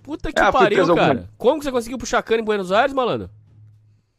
Puta 0.02 0.34
que 0.34 0.42
é, 0.42 0.52
pariu, 0.52 0.96
cara. 0.96 1.10
Alguma... 1.12 1.30
Como 1.38 1.60
que 1.60 1.66
você 1.66 1.72
conseguiu 1.72 1.96
puxar 2.00 2.24
cana 2.24 2.42
em 2.42 2.44
Buenos 2.44 2.72
Aires, 2.72 2.92
malandro? 2.92 3.30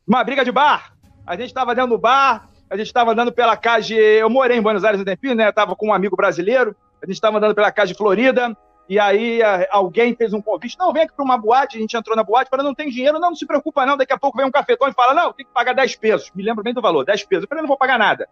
Uma 0.07 0.23
briga 0.23 0.45
de 0.45 0.53
bar. 0.53 0.93
A 1.27 1.35
gente 1.35 1.53
tava 1.53 1.75
dentro 1.75 1.91
do 1.91 1.99
bar, 1.99 2.49
a 2.71 2.77
gente 2.77 2.93
tava 2.93 3.11
andando 3.11 3.33
pela 3.33 3.57
casa. 3.57 3.93
Eu 3.95 4.31
morei 4.31 4.57
em 4.57 4.63
Buenos 4.63 4.85
Aires 4.85 5.01
um 5.01 5.05
tempinho, 5.05 5.35
né? 5.35 5.49
Eu 5.49 5.53
tava 5.53 5.75
com 5.75 5.89
um 5.89 5.93
amigo 5.93 6.15
brasileiro. 6.15 6.77
A 7.03 7.07
gente 7.07 7.21
tava 7.21 7.39
andando 7.39 7.53
pela 7.53 7.73
casa 7.73 7.89
de 7.89 7.99
Florida. 7.99 8.57
E 8.89 8.97
aí 8.97 9.41
alguém 9.73 10.15
fez 10.15 10.33
um 10.33 10.41
convite, 10.41 10.79
não, 10.79 10.93
vem 10.93 11.03
aqui 11.03 11.13
para 11.13 11.25
uma 11.25 11.37
boate, 11.37 11.77
a 11.77 11.81
gente 11.81 11.97
entrou 11.97 12.17
na 12.17 12.23
boate, 12.23 12.49
para 12.49 12.63
não 12.63 12.75
tem 12.75 12.89
dinheiro, 12.89 13.19
não, 13.19 13.29
não 13.29 13.37
se 13.37 13.45
preocupa 13.45 13.85
não, 13.85 13.99
daqui 13.99 14.15
a 14.15 14.19
pouco 14.19 14.39
vem 14.39 14.47
um 14.47 14.51
cafetão 14.51 14.89
e 14.89 14.95
fala, 14.95 15.13
não, 15.13 15.31
tem 15.31 15.45
que 15.45 15.53
pagar 15.53 15.75
10 15.75 15.97
pesos, 15.97 16.33
me 16.35 16.43
lembro 16.43 16.65
bem 16.65 16.73
do 16.73 16.81
valor, 16.81 17.05
10 17.05 17.23
pesos, 17.25 17.43
eu 17.43 17.49
falei, 17.49 17.61
não 17.61 17.69
vou 17.69 17.77
pagar 17.77 17.99
nada. 17.99 18.27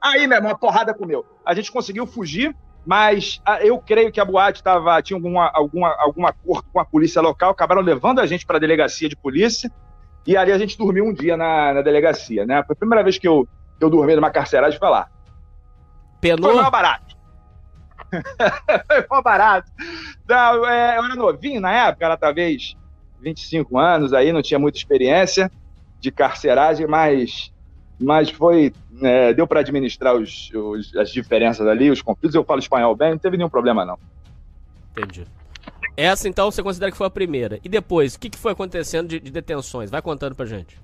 Aí, 0.00 0.26
meu 0.26 0.38
irmão, 0.38 0.50
uma 0.50 0.58
porrada 0.58 0.92
comeu. 0.92 1.24
A 1.46 1.54
gente 1.54 1.70
conseguiu 1.70 2.08
fugir, 2.08 2.56
mas 2.90 3.40
ah, 3.46 3.64
eu 3.64 3.78
creio 3.78 4.10
que 4.10 4.20
a 4.20 4.24
boate 4.24 4.64
tava, 4.64 5.00
tinha 5.00 5.16
alguma, 5.16 5.48
alguma, 5.54 5.94
algum 5.96 6.26
acordo 6.26 6.66
com 6.72 6.80
a 6.80 6.84
polícia 6.84 7.22
local, 7.22 7.52
acabaram 7.52 7.80
levando 7.80 8.18
a 8.18 8.26
gente 8.26 8.44
para 8.44 8.56
a 8.56 8.58
delegacia 8.58 9.08
de 9.08 9.14
polícia, 9.14 9.70
e 10.26 10.36
ali 10.36 10.50
a 10.50 10.58
gente 10.58 10.76
dormiu 10.76 11.04
um 11.04 11.12
dia 11.12 11.36
na, 11.36 11.72
na 11.74 11.82
delegacia, 11.82 12.44
né? 12.44 12.64
Foi 12.64 12.74
a 12.74 12.76
primeira 12.76 13.04
vez 13.04 13.16
que 13.16 13.28
eu, 13.28 13.46
eu 13.80 13.88
dormi 13.88 14.16
numa 14.16 14.32
carceragem, 14.32 14.76
foi 14.76 14.88
lá. 14.88 15.08
Penou? 16.20 16.50
Foi 16.50 16.60
mais 16.60 16.72
barato. 16.72 17.16
Foi 19.08 19.22
barato. 19.22 19.70
Não, 20.28 20.66
é, 20.66 20.98
eu 20.98 21.04
era 21.04 21.14
novinho 21.14 21.60
na 21.60 21.70
época, 21.70 22.06
era 22.06 22.16
talvez 22.16 22.76
25 23.20 23.78
anos, 23.78 24.12
aí 24.12 24.32
não 24.32 24.42
tinha 24.42 24.58
muita 24.58 24.78
experiência 24.78 25.48
de 26.00 26.10
carceragem, 26.10 26.88
mas, 26.88 27.52
mas 28.00 28.30
foi. 28.30 28.72
É, 29.02 29.32
deu 29.32 29.46
para 29.46 29.60
administrar 29.60 30.14
os, 30.14 30.50
os, 30.52 30.96
as 30.96 31.10
diferenças 31.10 31.66
ali, 31.66 31.90
os 31.90 32.02
conflitos. 32.02 32.34
Eu 32.34 32.44
falo 32.44 32.60
espanhol 32.60 32.94
bem, 32.94 33.10
não 33.10 33.18
teve 33.18 33.36
nenhum 33.36 33.48
problema, 33.48 33.84
não. 33.84 33.98
Entendi. 34.92 35.26
Essa, 35.96 36.28
então, 36.28 36.50
você 36.50 36.62
considera 36.62 36.90
que 36.90 36.96
foi 36.96 37.06
a 37.06 37.10
primeira. 37.10 37.58
E 37.62 37.68
depois, 37.68 38.14
o 38.14 38.20
que, 38.20 38.30
que 38.30 38.38
foi 38.38 38.52
acontecendo 38.52 39.08
de, 39.08 39.20
de 39.20 39.30
detenções? 39.30 39.90
Vai 39.90 40.00
contando 40.00 40.34
pra 40.34 40.46
gente. 40.46 40.78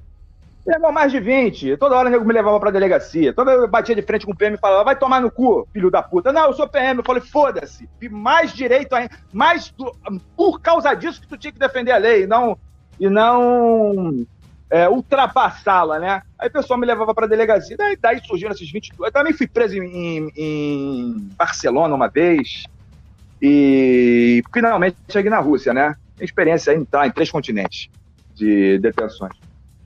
Levou 0.66 0.90
mais 0.90 1.12
de 1.12 1.20
20. 1.20 1.76
Toda 1.76 1.94
hora 1.94 2.08
o 2.08 2.10
nego 2.10 2.24
me 2.24 2.32
levava 2.32 2.58
pra 2.58 2.72
delegacia. 2.72 3.32
Toda 3.32 3.52
vez 3.52 3.62
eu 3.62 3.68
batia 3.68 3.94
de 3.94 4.02
frente 4.02 4.26
com 4.26 4.32
o 4.32 4.36
PM 4.36 4.56
e 4.56 4.60
falava, 4.60 4.82
vai 4.82 4.96
tomar 4.96 5.20
no 5.20 5.30
cu, 5.30 5.66
filho 5.72 5.92
da 5.92 6.02
puta. 6.02 6.32
Não, 6.32 6.46
eu 6.46 6.52
sou 6.54 6.68
PM. 6.68 6.98
Eu 6.98 7.04
falei, 7.04 7.22
foda-se. 7.22 7.88
Vi 8.00 8.08
mais 8.08 8.52
direito 8.52 8.92
ainda. 8.92 9.14
Mais 9.32 9.70
do... 9.70 9.94
por 10.36 10.60
causa 10.60 10.92
disso 10.92 11.20
que 11.20 11.28
tu 11.28 11.38
tinha 11.38 11.52
que 11.52 11.58
defender 11.58 11.92
a 11.92 11.98
lei 11.98 12.24
e 12.24 12.26
não, 12.26 12.58
e 12.98 13.08
não 13.08 14.26
é, 14.70 14.88
ultrapassá-la, 14.88 15.98
né? 15.98 16.22
Aí 16.38 16.48
o 16.48 16.52
pessoal 16.52 16.78
me 16.78 16.86
levava 16.86 17.14
pra 17.14 17.26
delegacia. 17.26 17.76
Daí, 17.76 17.96
daí 17.96 18.20
surgiram 18.24 18.52
esses 18.52 18.70
22. 18.70 19.08
Eu 19.08 19.12
também 19.12 19.32
fui 19.32 19.46
preso 19.46 19.76
em, 19.76 20.30
em 20.36 21.28
Barcelona 21.36 21.94
uma 21.94 22.08
vez. 22.08 22.64
E 23.40 24.42
finalmente 24.52 24.96
cheguei 25.08 25.30
na 25.30 25.38
Rússia, 25.38 25.72
né? 25.72 25.94
Tem 26.16 26.24
experiência 26.24 26.74
em, 26.74 26.84
tá, 26.84 27.06
em 27.06 27.10
três 27.10 27.30
continentes 27.30 27.88
de 28.34 28.78
detenções. 28.78 29.32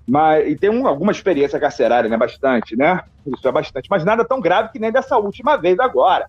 Mas, 0.07 0.49
e 0.49 0.57
tem 0.57 0.71
um, 0.71 0.87
alguma 0.87 1.13
experiência 1.13 1.61
carcerária, 1.61 2.09
né? 2.09 2.17
Bastante, 2.17 2.77
né? 2.77 3.03
Isso 3.27 3.47
é 3.47 3.53
bastante. 3.53 3.89
Mas 3.91 4.05
nada 4.05 4.25
tão 4.25 4.41
grave 4.41 4.71
que 4.71 4.79
nem 4.79 4.91
dessa 4.91 5.17
última 5.19 5.57
vez 5.57 5.79
agora. 5.79 6.27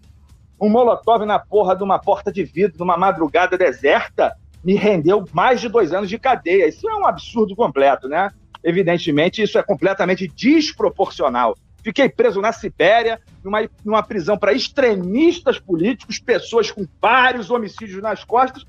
Um 0.59 0.69
molotov 0.69 1.25
na 1.25 1.39
porra 1.39 1.75
de 1.75 1.83
uma 1.83 1.97
porta 1.97 2.31
de 2.31 2.43
vidro, 2.43 2.77
numa 2.77 2.97
madrugada 2.97 3.57
deserta, 3.57 4.35
me 4.63 4.75
rendeu 4.75 5.25
mais 5.33 5.59
de 5.59 5.69
dois 5.69 5.93
anos 5.93 6.09
de 6.09 6.19
cadeia. 6.19 6.67
Isso 6.67 6.87
é 6.87 6.95
um 6.95 7.07
absurdo 7.07 7.55
completo, 7.55 8.07
né? 8.07 8.31
Evidentemente, 8.63 9.41
isso 9.41 9.57
é 9.57 9.63
completamente 9.63 10.27
desproporcional. 10.27 11.55
Fiquei 11.83 12.07
preso 12.07 12.39
na 12.41 12.51
Sibéria, 12.51 13.19
numa, 13.43 13.67
numa 13.83 14.03
prisão 14.03 14.37
para 14.37 14.53
extremistas 14.53 15.59
políticos, 15.59 16.19
pessoas 16.19 16.69
com 16.69 16.85
vários 17.01 17.49
homicídios 17.49 18.01
nas 18.01 18.23
costas, 18.23 18.65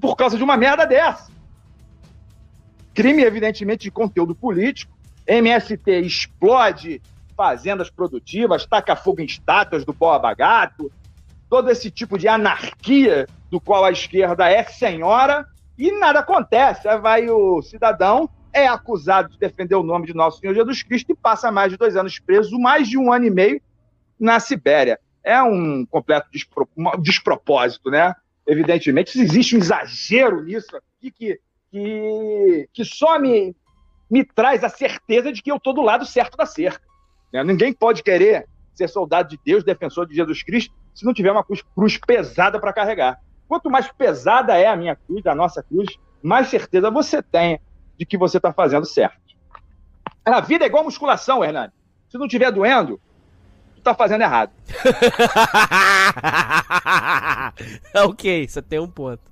por 0.00 0.16
causa 0.16 0.36
de 0.36 0.44
uma 0.44 0.56
merda 0.56 0.84
dessa. 0.84 1.30
Crime, 2.94 3.22
evidentemente, 3.22 3.84
de 3.84 3.90
conteúdo 3.90 4.34
político. 4.34 4.92
MST 5.26 5.90
explode 6.00 7.00
fazendas 7.36 7.90
produtivas, 7.90 8.66
taca 8.66 8.94
fogo 8.94 9.20
em 9.20 9.24
estátuas 9.24 9.84
do 9.84 9.92
Boa 9.92 10.34
Gato, 10.34 10.92
todo 11.48 11.70
esse 11.70 11.90
tipo 11.90 12.18
de 12.18 12.28
anarquia 12.28 13.26
do 13.50 13.60
qual 13.60 13.84
a 13.84 13.90
esquerda 13.90 14.48
é 14.48 14.62
senhora 14.64 15.46
e 15.76 15.90
nada 15.98 16.20
acontece. 16.20 16.88
Aí 16.88 16.98
vai 16.98 17.28
o 17.28 17.62
cidadão, 17.62 18.28
é 18.52 18.66
acusado 18.66 19.30
de 19.30 19.38
defender 19.38 19.74
o 19.74 19.82
nome 19.82 20.06
de 20.06 20.14
Nosso 20.14 20.40
Senhor 20.40 20.54
Jesus 20.54 20.82
Cristo 20.82 21.12
e 21.12 21.16
passa 21.16 21.50
mais 21.50 21.70
de 21.72 21.78
dois 21.78 21.96
anos 21.96 22.18
preso, 22.18 22.58
mais 22.58 22.88
de 22.88 22.98
um 22.98 23.12
ano 23.12 23.26
e 23.26 23.30
meio 23.30 23.60
na 24.18 24.38
Sibéria. 24.38 24.98
É 25.24 25.42
um 25.42 25.86
completo 25.86 26.28
despro... 26.32 26.68
despropósito, 27.00 27.90
né? 27.90 28.14
Evidentemente, 28.46 29.20
existe 29.20 29.56
um 29.56 29.60
exagero 29.60 30.42
nisso 30.42 30.76
aqui 30.76 31.10
que 31.10 31.40
que, 31.72 32.68
que 32.70 32.84
só 32.84 33.18
me, 33.18 33.56
me 34.10 34.22
traz 34.22 34.62
a 34.62 34.68
certeza 34.68 35.32
de 35.32 35.42
que 35.42 35.50
eu 35.50 35.56
estou 35.56 35.72
do 35.72 35.80
lado 35.80 36.04
certo 36.04 36.36
da 36.36 36.44
cerca. 36.44 36.86
Né? 37.32 37.42
Ninguém 37.42 37.72
pode 37.72 38.02
querer 38.02 38.46
ser 38.74 38.88
soldado 38.88 39.30
de 39.30 39.40
Deus, 39.42 39.64
defensor 39.64 40.06
de 40.06 40.14
Jesus 40.14 40.42
Cristo, 40.42 40.74
se 40.94 41.04
não 41.04 41.14
tiver 41.14 41.32
uma 41.32 41.42
cruz, 41.42 41.62
cruz 41.74 41.96
pesada 41.96 42.60
para 42.60 42.72
carregar. 42.72 43.18
Quanto 43.48 43.70
mais 43.70 43.90
pesada 43.90 44.56
é 44.56 44.66
a 44.66 44.76
minha 44.76 44.94
cruz, 44.94 45.26
a 45.26 45.34
nossa 45.34 45.62
cruz, 45.62 45.88
mais 46.22 46.48
certeza 46.48 46.90
você 46.90 47.22
tem 47.22 47.58
de 48.02 48.06
que 48.06 48.18
você 48.18 48.38
está 48.38 48.52
fazendo 48.52 48.84
certo. 48.84 49.16
A 50.24 50.40
vida 50.40 50.64
é 50.64 50.66
igual 50.66 50.82
musculação, 50.82 51.44
Hernani. 51.44 51.72
Se 52.08 52.18
não 52.18 52.26
estiver 52.26 52.50
doendo, 52.50 53.00
tá 53.80 53.94
fazendo 53.94 54.22
errado. 54.22 54.50
ok, 57.94 58.48
você 58.48 58.60
tem 58.60 58.80
um 58.80 58.88
ponto. 58.88 59.22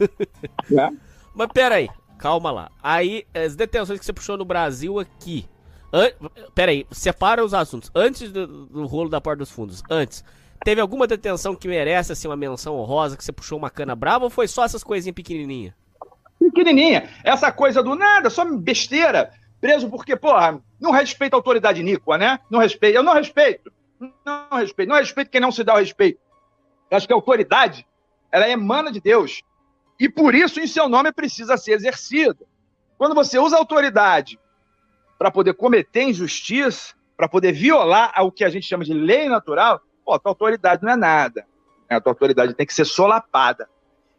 É. 0.00 0.90
Mas 1.34 1.48
peraí, 1.52 1.88
calma 2.16 2.52
lá. 2.52 2.70
Aí, 2.80 3.26
as 3.34 3.56
detenções 3.56 3.98
que 3.98 4.06
você 4.06 4.12
puxou 4.12 4.36
no 4.36 4.44
Brasil 4.44 5.00
aqui. 5.00 5.48
An... 5.92 6.08
Peraí, 6.54 6.86
separa 6.92 7.44
os 7.44 7.52
assuntos. 7.52 7.90
Antes 7.92 8.30
do, 8.30 8.66
do 8.66 8.86
rolo 8.86 9.10
da 9.10 9.20
porta 9.20 9.38
dos 9.38 9.50
fundos, 9.50 9.82
antes. 9.90 10.24
Teve 10.64 10.80
alguma 10.80 11.08
detenção 11.08 11.56
que 11.56 11.66
merece 11.66 12.12
assim 12.12 12.28
uma 12.28 12.36
menção 12.36 12.76
honrosa, 12.76 13.16
que 13.16 13.24
você 13.24 13.32
puxou 13.32 13.58
uma 13.58 13.68
cana 13.68 13.96
brava 13.96 14.24
ou 14.24 14.30
foi 14.30 14.46
só 14.46 14.64
essas 14.64 14.84
coisinhas 14.84 15.14
pequenininhas? 15.14 15.74
Pequenininha. 16.38 17.08
Essa 17.24 17.50
coisa 17.50 17.82
do 17.82 17.94
nada, 17.94 18.30
só 18.30 18.44
besteira. 18.44 19.32
Preso 19.60 19.88
porque, 19.88 20.14
porra, 20.16 20.60
não 20.80 20.90
respeita 20.90 21.36
a 21.36 21.38
autoridade 21.38 21.80
iníqua, 21.80 22.18
né? 22.18 22.38
Não 22.50 22.58
respeita. 22.58 22.98
Eu 22.98 23.02
não 23.02 23.14
respeito. 23.14 23.72
Não 23.98 24.58
respeito. 24.58 24.88
Não 24.88 24.96
respeito 24.96 25.30
quem 25.30 25.40
não 25.40 25.50
se 25.50 25.64
dá 25.64 25.74
o 25.74 25.78
respeito. 25.78 26.20
Eu 26.90 26.96
acho 26.96 27.06
que 27.06 27.12
a 27.12 27.16
autoridade, 27.16 27.86
ela 28.30 28.48
emana 28.48 28.92
de 28.92 29.00
Deus. 29.00 29.42
E 29.98 30.08
por 30.08 30.34
isso, 30.34 30.60
em 30.60 30.66
seu 30.66 30.88
nome, 30.88 31.10
precisa 31.10 31.56
ser 31.56 31.72
exercida. 31.72 32.44
Quando 32.98 33.14
você 33.14 33.38
usa 33.38 33.56
a 33.56 33.58
autoridade 33.58 34.38
para 35.18 35.30
poder 35.30 35.54
cometer 35.54 36.02
injustiça, 36.02 36.94
para 37.16 37.28
poder 37.28 37.52
violar 37.52 38.12
o 38.22 38.30
que 38.30 38.44
a 38.44 38.50
gente 38.50 38.66
chama 38.66 38.84
de 38.84 38.92
lei 38.92 39.28
natural, 39.28 39.80
pô, 40.04 40.12
a 40.12 40.18
tua 40.18 40.32
autoridade 40.32 40.82
não 40.82 40.92
é 40.92 40.96
nada. 40.96 41.46
A 41.88 42.00
tua 42.00 42.12
autoridade 42.12 42.52
tem 42.54 42.66
que 42.66 42.74
ser 42.74 42.84
solapada. 42.84 43.68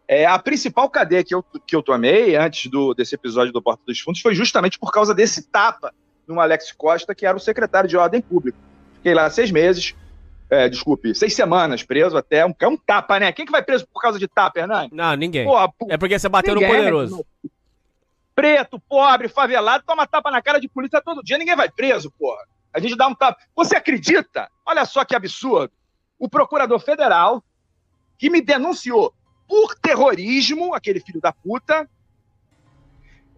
É, 0.07 0.25
a 0.25 0.39
principal 0.39 0.89
cadeia 0.89 1.23
que 1.23 1.35
eu, 1.35 1.43
que 1.43 1.75
eu 1.75 1.83
tomei 1.83 2.35
antes 2.35 2.71
do, 2.71 2.93
desse 2.93 3.13
episódio 3.15 3.51
do 3.51 3.61
Porta 3.61 3.83
dos 3.85 3.99
Fundos 3.99 4.21
foi 4.21 4.33
justamente 4.33 4.79
por 4.79 4.91
causa 4.91 5.13
desse 5.13 5.49
tapa 5.49 5.93
no 6.25 6.39
Alex 6.39 6.71
Costa, 6.71 7.13
que 7.13 7.25
era 7.25 7.35
o 7.35 7.39
secretário 7.39 7.89
de 7.89 7.97
Ordem 7.97 8.21
Pública. 8.21 8.57
Fiquei 8.95 9.13
lá 9.13 9.29
seis 9.29 9.51
meses, 9.51 9.95
é, 10.49 10.69
desculpe, 10.69 11.13
seis 11.13 11.33
semanas 11.33 11.83
preso 11.83 12.15
até. 12.17 12.45
Um, 12.45 12.53
é 12.57 12.67
um 12.67 12.77
tapa, 12.77 13.19
né? 13.19 13.31
Quem 13.33 13.45
que 13.45 13.51
vai 13.51 13.61
preso 13.61 13.85
por 13.87 14.01
causa 14.01 14.17
de 14.17 14.27
tapa, 14.29 14.59
Hernani? 14.59 14.89
Não, 14.93 15.13
ninguém. 15.15 15.45
Porra, 15.45 15.69
É 15.89 15.97
porque 15.97 16.17
você 16.17 16.29
bateu 16.29 16.55
no 16.55 16.61
Ninguém, 16.61 16.75
poderoso. 16.77 17.25
preto, 18.33 18.79
pobre, 18.79 19.27
favelado, 19.27 19.83
toma 19.85 20.07
tapa 20.07 20.31
na 20.31 20.41
cara 20.41 20.59
de 20.59 20.69
polícia 20.69 21.01
todo 21.01 21.23
dia, 21.23 21.37
ninguém 21.37 21.55
vai 21.55 21.69
preso, 21.69 22.11
porra. 22.11 22.45
A 22.73 22.79
gente 22.79 22.95
dá 22.95 23.07
um 23.07 23.15
tapa. 23.15 23.37
Você 23.55 23.75
acredita? 23.75 24.47
Olha 24.65 24.85
só 24.85 25.03
que 25.03 25.15
absurdo. 25.15 25.71
O 26.19 26.29
procurador 26.29 26.79
federal, 26.79 27.43
que 28.17 28.29
me 28.29 28.41
denunciou 28.41 29.13
por 29.47 29.75
terrorismo, 29.75 30.73
aquele 30.73 30.99
filho 30.99 31.21
da 31.21 31.31
puta, 31.31 31.89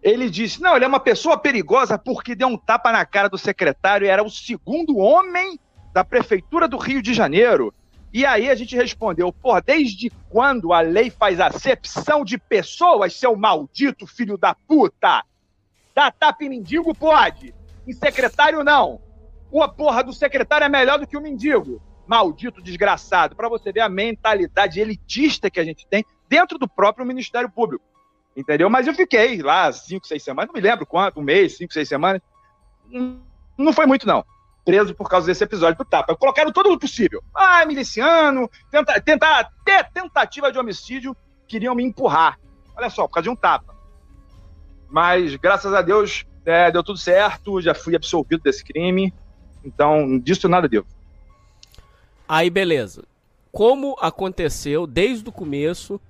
ele 0.02 0.30
disse: 0.30 0.60
não, 0.60 0.76
ele 0.76 0.84
é 0.84 0.88
uma 0.88 1.00
pessoa 1.00 1.38
perigosa 1.38 1.98
porque 1.98 2.34
deu 2.34 2.48
um 2.48 2.56
tapa 2.56 2.90
na 2.90 3.04
cara 3.04 3.28
do 3.28 3.38
secretário 3.38 4.06
e 4.06 4.08
era 4.08 4.22
o 4.22 4.30
segundo 4.30 4.96
homem 4.96 5.58
da 5.92 6.04
prefeitura 6.04 6.66
do 6.66 6.76
Rio 6.76 7.02
de 7.02 7.12
Janeiro. 7.12 7.74
E 8.12 8.26
aí 8.26 8.50
a 8.50 8.54
gente 8.54 8.74
respondeu: 8.74 9.32
porra, 9.32 9.60
desde 9.60 10.10
quando 10.28 10.72
a 10.72 10.80
lei 10.80 11.10
faz 11.10 11.38
acepção 11.38 12.24
de 12.24 12.38
pessoas, 12.38 13.14
seu 13.14 13.36
maldito 13.36 14.06
filho 14.06 14.36
da 14.36 14.54
puta? 14.54 15.24
Dar 15.94 16.12
tapa 16.12 16.44
em 16.44 16.48
mendigo 16.48 16.94
pode, 16.94 17.54
em 17.86 17.92
secretário 17.92 18.64
não. 18.64 19.00
O 19.50 19.66
porra 19.68 20.02
do 20.02 20.12
secretário 20.12 20.64
é 20.64 20.68
melhor 20.68 20.98
do 20.98 21.06
que 21.06 21.16
o 21.16 21.20
mendigo. 21.20 21.82
Maldito 22.10 22.60
desgraçado, 22.60 23.36
para 23.36 23.48
você 23.48 23.70
ver 23.70 23.82
a 23.82 23.88
mentalidade 23.88 24.80
elitista 24.80 25.48
que 25.48 25.60
a 25.60 25.64
gente 25.64 25.86
tem 25.86 26.04
dentro 26.28 26.58
do 26.58 26.68
próprio 26.68 27.06
Ministério 27.06 27.48
Público. 27.48 27.84
Entendeu? 28.36 28.68
Mas 28.68 28.88
eu 28.88 28.94
fiquei 28.94 29.40
lá 29.40 29.70
cinco, 29.70 30.08
seis 30.08 30.20
semanas, 30.24 30.48
não 30.48 30.60
me 30.60 30.68
lembro 30.68 30.84
quanto, 30.84 31.20
um 31.20 31.22
mês, 31.22 31.56
cinco, 31.56 31.72
seis 31.72 31.88
semanas. 31.88 32.20
Hum, 32.92 33.20
Não 33.56 33.72
foi 33.72 33.86
muito, 33.86 34.08
não. 34.08 34.24
Preso 34.64 34.92
por 34.92 35.08
causa 35.08 35.28
desse 35.28 35.44
episódio 35.44 35.78
do 35.78 35.84
tapa. 35.84 36.16
Colocaram 36.16 36.50
todo 36.50 36.72
o 36.72 36.78
possível. 36.80 37.22
Ah, 37.32 37.64
miliciano, 37.64 38.50
tenta, 38.72 39.00
tentar, 39.00 39.38
até 39.38 39.84
tentativa 39.84 40.50
de 40.50 40.58
homicídio, 40.58 41.16
queriam 41.46 41.76
me 41.76 41.84
empurrar. 41.84 42.40
Olha 42.76 42.90
só, 42.90 43.06
por 43.06 43.14
causa 43.14 43.24
de 43.24 43.30
um 43.30 43.36
tapa. 43.36 43.72
Mas, 44.88 45.36
graças 45.36 45.72
a 45.72 45.80
Deus, 45.80 46.26
é, 46.44 46.72
deu 46.72 46.82
tudo 46.82 46.98
certo, 46.98 47.60
já 47.60 47.72
fui 47.72 47.94
absolvido 47.94 48.42
desse 48.42 48.64
crime. 48.64 49.14
Então, 49.64 50.18
disso 50.18 50.48
nada 50.48 50.68
deu. 50.68 50.84
Aí, 52.32 52.48
beleza. 52.48 53.02
Como 53.50 53.96
aconteceu 54.00 54.86
desde 54.86 55.28
o 55.28 55.32
começo. 55.32 56.00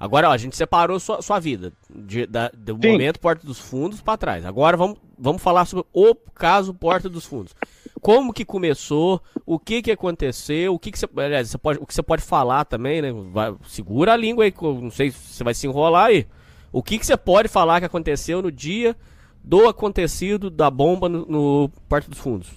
Agora, 0.00 0.28
ó, 0.28 0.32
a 0.32 0.36
gente 0.38 0.56
separou 0.56 0.98
sua, 0.98 1.20
sua 1.20 1.38
vida. 1.38 1.70
de- 1.94 2.26
da- 2.26 2.50
do 2.56 2.78
Sim. 2.82 2.92
momento 2.92 3.20
Porta 3.20 3.46
dos 3.46 3.58
Fundos 3.58 4.00
pra 4.00 4.16
trás. 4.16 4.44
Agora 4.46 4.74
vamos, 4.76 4.96
vamos 5.18 5.42
falar 5.42 5.64
sobre 5.66 5.84
o 5.92 6.14
caso 6.14 6.72
Porta 6.72 7.08
dos 7.10 7.24
Fundos. 7.26 7.54
Como 8.00 8.32
que 8.32 8.44
começou, 8.44 9.20
o 9.44 9.58
que 9.58 9.82
que 9.82 9.90
aconteceu, 9.90 10.74
o 10.74 10.78
que 10.78 10.90
que 10.92 10.98
você, 10.98 11.06
aliás, 11.16 11.50
você 11.50 11.58
pode, 11.58 11.78
o 11.78 11.86
que 11.86 11.94
você 11.94 12.02
pode 12.02 12.22
falar 12.22 12.64
também, 12.64 13.00
né? 13.02 13.10
Vai- 13.32 13.54
segura 13.66 14.12
a 14.12 14.16
língua 14.16 14.44
aí, 14.44 14.54
não 14.62 14.90
sei 14.90 15.10
se 15.10 15.18
você 15.34 15.44
vai 15.44 15.52
se 15.54 15.66
enrolar 15.66 16.06
aí. 16.06 16.26
O 16.72 16.82
que 16.82 16.98
que 16.98 17.04
você 17.06 17.16
pode 17.16 17.48
falar 17.48 17.80
que 17.80 17.86
aconteceu 17.86 18.40
no 18.42 18.50
dia 18.52 18.94
do 19.42 19.66
acontecido 19.68 20.50
da 20.50 20.70
bomba 20.70 21.08
no, 21.08 21.24
no 21.26 21.70
Porta 21.88 22.08
dos 22.10 22.18
Fundos? 22.18 22.48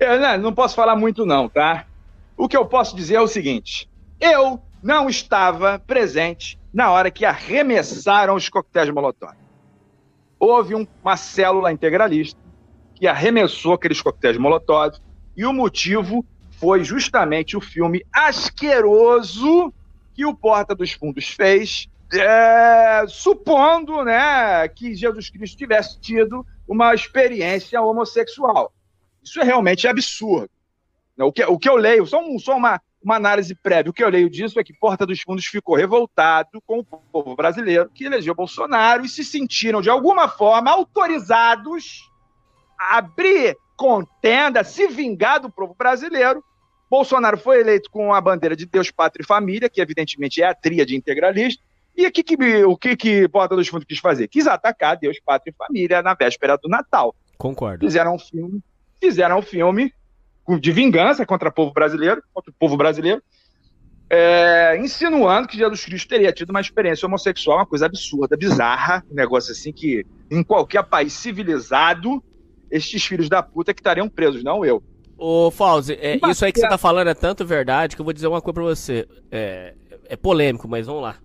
Eu 0.00 0.18
né, 0.18 0.38
não 0.38 0.54
posso 0.54 0.74
falar 0.74 0.96
muito, 0.96 1.26
não, 1.26 1.46
tá? 1.46 1.86
O 2.34 2.48
que 2.48 2.56
eu 2.56 2.64
posso 2.64 2.96
dizer 2.96 3.16
é 3.16 3.20
o 3.20 3.28
seguinte: 3.28 3.86
eu 4.18 4.58
não 4.82 5.10
estava 5.10 5.78
presente 5.78 6.58
na 6.72 6.90
hora 6.90 7.10
que 7.10 7.26
arremessaram 7.26 8.34
os 8.34 8.48
coquetéis 8.48 8.88
Molotov. 8.88 9.34
Houve 10.38 10.74
um- 10.74 10.86
uma 11.02 11.18
célula 11.18 11.70
integralista 11.70 12.40
que 12.94 13.06
arremessou 13.06 13.74
aqueles 13.74 14.00
coquetéis 14.00 14.38
Molotov 14.38 14.96
e 15.36 15.44
o 15.44 15.52
motivo 15.52 16.24
foi 16.52 16.82
justamente 16.82 17.56
o 17.56 17.60
filme 17.60 18.02
asqueroso 18.10 19.72
que 20.14 20.24
o 20.24 20.34
Porta 20.34 20.74
dos 20.74 20.92
Fundos 20.92 21.28
fez, 21.28 21.86
é, 22.12 23.04
supondo 23.06 24.02
né, 24.02 24.66
que 24.68 24.94
Jesus 24.94 25.28
Cristo 25.30 25.58
tivesse 25.58 26.00
tido 26.00 26.44
uma 26.66 26.94
experiência 26.94 27.80
homossexual. 27.82 28.72
Isso 29.22 29.40
é 29.40 29.44
realmente 29.44 29.86
absurdo. 29.88 30.50
O 31.18 31.32
que, 31.32 31.44
o 31.44 31.58
que 31.58 31.68
eu 31.68 31.76
leio, 31.76 32.06
só, 32.06 32.20
um- 32.20 32.38
só 32.38 32.56
uma, 32.56 32.80
uma 33.02 33.16
análise 33.16 33.54
prévia, 33.54 33.90
o 33.90 33.92
que 33.92 34.02
eu 34.02 34.08
leio 34.08 34.30
disso 34.30 34.58
é 34.58 34.64
que 34.64 34.72
Porta 34.72 35.04
dos 35.04 35.20
Fundos 35.20 35.44
ficou 35.44 35.76
revoltado 35.76 36.62
com 36.66 36.78
o 36.78 36.84
povo 36.84 37.36
brasileiro 37.36 37.90
que 37.94 38.04
elegeu 38.04 38.34
Bolsonaro 38.34 39.04
e 39.04 39.08
se 39.08 39.22
sentiram, 39.24 39.82
de 39.82 39.90
alguma 39.90 40.28
forma, 40.28 40.70
autorizados 40.70 42.08
a 42.78 42.96
abrir 42.98 43.56
contenda, 43.76 44.64
se 44.64 44.88
vingar 44.88 45.40
do 45.40 45.50
povo 45.50 45.74
brasileiro. 45.74 46.42
Bolsonaro 46.90 47.36
foi 47.38 47.60
eleito 47.60 47.90
com 47.90 48.12
a 48.12 48.20
bandeira 48.20 48.56
de 48.56 48.66
Deus, 48.66 48.90
Pátria 48.90 49.22
e 49.22 49.26
Família, 49.26 49.68
que 49.68 49.80
evidentemente 49.80 50.42
é 50.42 50.46
a 50.46 50.54
tríade 50.54 50.96
integralista. 50.96 51.62
E 51.96 52.06
aqui 52.06 52.22
que, 52.22 52.36
o 52.64 52.76
que, 52.76 52.96
que 52.96 53.28
Porta 53.28 53.54
dos 53.54 53.68
Fundos 53.68 53.84
quis 53.86 53.98
fazer? 53.98 54.26
Quis 54.28 54.46
atacar 54.46 54.96
Deus, 54.96 55.18
Pátria 55.24 55.52
e 55.52 55.54
Família 55.54 56.02
na 56.02 56.14
véspera 56.14 56.56
do 56.56 56.68
Natal 56.68 57.14
Concordo. 57.38 57.84
fizeram 57.84 58.14
um 58.14 58.18
filme, 58.18 58.60
fizeram 59.00 59.38
um 59.38 59.42
filme 59.42 59.92
de 60.60 60.72
vingança 60.72 61.24
contra 61.24 61.48
o 61.48 61.52
povo 61.52 61.72
brasileiro, 61.72 62.22
contra 62.32 62.50
o 62.50 62.54
povo 62.54 62.76
brasileiro, 62.76 63.22
é, 64.08 64.76
insinuando 64.80 65.46
que 65.46 65.56
Jesus 65.56 65.84
Cristo 65.84 66.08
teria 66.08 66.32
tido 66.32 66.50
uma 66.50 66.60
experiência 66.60 67.06
homossexual, 67.06 67.58
uma 67.58 67.66
coisa 67.66 67.86
absurda, 67.86 68.36
bizarra, 68.36 69.04
um 69.10 69.14
negócio 69.14 69.52
assim 69.52 69.72
que 69.72 70.04
em 70.30 70.42
qualquer 70.42 70.82
país 70.82 71.12
civilizado, 71.12 72.22
estes 72.70 73.04
filhos 73.04 73.28
da 73.28 73.42
puta 73.42 73.72
que 73.72 73.80
estariam 73.80 74.08
presos, 74.08 74.42
não 74.42 74.64
eu. 74.64 74.82
Ô, 75.16 75.50
Fauzi, 75.50 75.94
é, 76.00 76.18
isso 76.28 76.44
aí 76.44 76.52
que 76.52 76.58
você 76.58 76.68
tá 76.68 76.78
falando 76.78 77.08
é 77.08 77.14
tanto 77.14 77.44
verdade 77.44 77.94
que 77.94 78.00
eu 78.00 78.04
vou 78.04 78.12
dizer 78.12 78.26
uma 78.26 78.40
coisa 78.40 78.54
pra 78.54 78.62
você. 78.62 79.06
É, 79.30 79.74
é 80.08 80.16
polêmico, 80.16 80.66
mas 80.66 80.86
vamos 80.86 81.02
lá. 81.02 81.16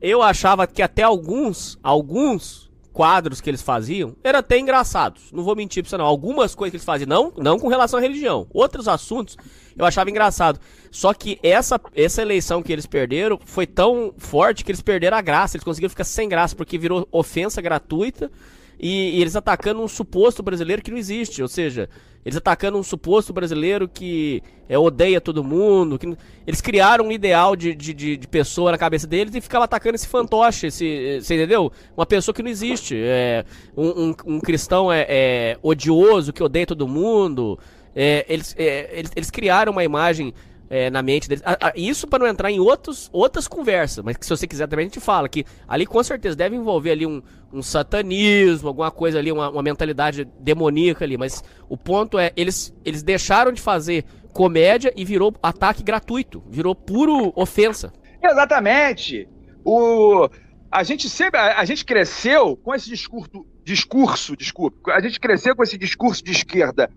Eu 0.00 0.22
achava 0.22 0.66
que 0.66 0.82
até 0.82 1.02
alguns, 1.02 1.78
alguns 1.82 2.65
quadros 2.96 3.42
que 3.42 3.50
eles 3.50 3.60
faziam 3.60 4.16
eram 4.24 4.38
até 4.38 4.58
engraçados. 4.58 5.30
Não 5.30 5.44
vou 5.44 5.54
mentir 5.54 5.82
pra 5.82 5.90
você 5.90 5.98
não. 5.98 6.06
Algumas 6.06 6.54
coisas 6.54 6.70
que 6.70 6.76
eles 6.78 6.84
faziam, 6.84 7.06
não, 7.06 7.30
não 7.36 7.58
com 7.58 7.68
relação 7.68 7.98
à 7.98 8.02
religião. 8.02 8.46
Outros 8.54 8.88
assuntos 8.88 9.36
eu 9.76 9.84
achava 9.84 10.08
engraçado. 10.08 10.58
Só 10.90 11.12
que 11.12 11.38
essa, 11.42 11.78
essa 11.94 12.22
eleição 12.22 12.62
que 12.62 12.72
eles 12.72 12.86
perderam 12.86 13.38
foi 13.44 13.66
tão 13.66 14.14
forte 14.16 14.64
que 14.64 14.70
eles 14.70 14.80
perderam 14.80 15.18
a 15.18 15.20
graça. 15.20 15.58
Eles 15.58 15.64
conseguiram 15.64 15.90
ficar 15.90 16.04
sem 16.04 16.26
graça 16.26 16.56
porque 16.56 16.78
virou 16.78 17.06
ofensa 17.12 17.60
gratuita. 17.60 18.32
E, 18.78 19.16
e 19.16 19.20
eles 19.20 19.34
atacando 19.34 19.82
um 19.82 19.88
suposto 19.88 20.42
brasileiro 20.42 20.82
que 20.82 20.90
não 20.90 20.98
existe, 20.98 21.42
ou 21.42 21.48
seja, 21.48 21.88
eles 22.26 22.36
atacando 22.36 22.76
um 22.76 22.82
suposto 22.82 23.32
brasileiro 23.32 23.88
que 23.88 24.42
é, 24.68 24.76
odeia 24.76 25.20
todo 25.20 25.44
mundo. 25.44 25.98
Que, 25.98 26.12
eles 26.44 26.60
criaram 26.60 27.06
um 27.06 27.12
ideal 27.12 27.54
de, 27.54 27.72
de, 27.74 27.94
de, 27.94 28.16
de 28.16 28.26
pessoa 28.26 28.72
na 28.72 28.76
cabeça 28.78 29.06
deles 29.06 29.34
e 29.34 29.40
ficavam 29.40 29.64
atacando 29.64 29.94
esse 29.94 30.08
fantoche, 30.08 30.66
esse, 30.66 31.20
você 31.20 31.36
entendeu? 31.36 31.70
Uma 31.96 32.04
pessoa 32.04 32.34
que 32.34 32.42
não 32.42 32.50
existe. 32.50 32.96
É, 32.98 33.44
um, 33.76 34.08
um, 34.08 34.14
um 34.26 34.40
cristão 34.40 34.92
é, 34.92 35.06
é 35.08 35.58
odioso, 35.62 36.32
que 36.32 36.42
odeia 36.42 36.66
todo 36.66 36.88
mundo. 36.88 37.58
É, 37.94 38.26
eles, 38.28 38.56
é, 38.58 38.90
eles, 38.98 39.12
eles 39.14 39.30
criaram 39.30 39.70
uma 39.70 39.84
imagem 39.84 40.34
é, 40.68 40.90
na 40.90 41.02
mente 41.02 41.28
deles. 41.28 41.42
A, 41.44 41.68
a, 41.68 41.72
isso 41.76 42.06
para 42.06 42.20
não 42.20 42.26
entrar 42.26 42.50
em 42.50 42.60
outros, 42.60 43.08
outras 43.12 43.46
conversas, 43.46 44.04
mas 44.04 44.16
que 44.16 44.24
se 44.24 44.30
você 44.30 44.46
quiser 44.46 44.66
também 44.66 44.84
a 44.84 44.88
gente 44.88 45.00
fala 45.00 45.28
que 45.28 45.44
ali 45.66 45.86
com 45.86 46.02
certeza 46.02 46.36
deve 46.36 46.56
envolver 46.56 46.90
ali 46.90 47.06
um, 47.06 47.22
um 47.52 47.62
satanismo, 47.62 48.68
alguma 48.68 48.90
coisa 48.90 49.18
ali, 49.18 49.30
uma, 49.30 49.50
uma, 49.50 49.62
mentalidade 49.62 50.24
demoníaca 50.40 51.04
ali. 51.04 51.16
Mas 51.16 51.42
o 51.68 51.76
ponto 51.76 52.18
é, 52.18 52.32
eles, 52.36 52.74
eles 52.84 53.02
deixaram 53.02 53.52
de 53.52 53.60
fazer 53.60 54.04
comédia 54.32 54.92
e 54.96 55.04
virou 55.04 55.34
ataque 55.42 55.82
gratuito, 55.82 56.42
virou 56.48 56.74
puro 56.74 57.32
ofensa. 57.34 57.92
Exatamente. 58.22 59.28
O, 59.64 60.28
a 60.70 60.82
gente 60.82 61.08
sempre, 61.08 61.40
a, 61.40 61.60
a 61.60 61.64
gente 61.64 61.84
cresceu 61.84 62.56
com 62.56 62.74
esse 62.74 62.88
discurso, 62.88 63.46
discurso, 63.64 64.36
desculpa, 64.36 64.92
a 64.92 65.00
gente 65.00 65.18
cresceu 65.18 65.56
com 65.56 65.62
esse 65.62 65.78
discurso 65.78 66.22
de 66.22 66.32
esquerda 66.32 66.90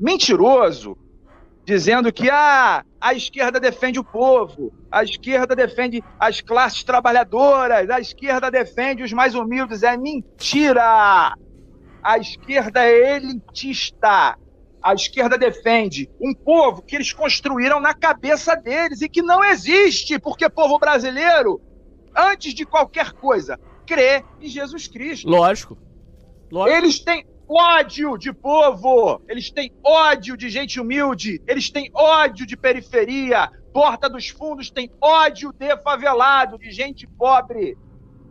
mentiroso, 0.00 0.96
dizendo 1.64 2.12
que 2.12 2.28
ah, 2.30 2.84
a 3.00 3.14
esquerda 3.14 3.60
defende 3.60 3.98
o 3.98 4.04
povo, 4.04 4.72
a 4.90 5.04
esquerda 5.04 5.54
defende 5.54 6.02
as 6.18 6.40
classes 6.40 6.82
trabalhadoras, 6.82 7.88
a 7.90 8.00
esquerda 8.00 8.50
defende 8.50 9.02
os 9.02 9.12
mais 9.12 9.34
humildes. 9.34 9.82
É 9.82 9.96
mentira! 9.96 11.34
A 12.02 12.18
esquerda 12.18 12.84
é 12.84 13.16
elitista. 13.16 14.36
A 14.82 14.94
esquerda 14.94 15.36
defende 15.36 16.10
um 16.20 16.32
povo 16.32 16.82
que 16.82 16.96
eles 16.96 17.12
construíram 17.12 17.80
na 17.80 17.92
cabeça 17.92 18.54
deles 18.56 19.02
e 19.02 19.08
que 19.08 19.20
não 19.20 19.44
existe, 19.44 20.18
porque 20.18 20.48
povo 20.48 20.78
brasileiro, 20.78 21.60
antes 22.16 22.54
de 22.54 22.64
qualquer 22.64 23.12
coisa, 23.12 23.60
crê 23.86 24.24
em 24.40 24.48
Jesus 24.48 24.88
Cristo. 24.88 25.28
Lógico. 25.28 25.76
Lógico. 26.50 26.76
Eles 26.76 26.98
têm 27.00 27.26
ódio 27.50 28.16
de 28.16 28.32
povo, 28.32 29.20
eles 29.28 29.50
têm 29.50 29.72
ódio 29.84 30.36
de 30.36 30.48
gente 30.48 30.80
humilde, 30.80 31.42
eles 31.46 31.68
têm 31.70 31.90
ódio 31.92 32.46
de 32.46 32.56
periferia. 32.56 33.50
Porta 33.72 34.08
dos 34.08 34.28
Fundos 34.28 34.70
tem 34.70 34.90
ódio 35.00 35.52
de 35.52 35.76
favelado, 35.78 36.58
de 36.58 36.70
gente 36.70 37.06
pobre. 37.06 37.76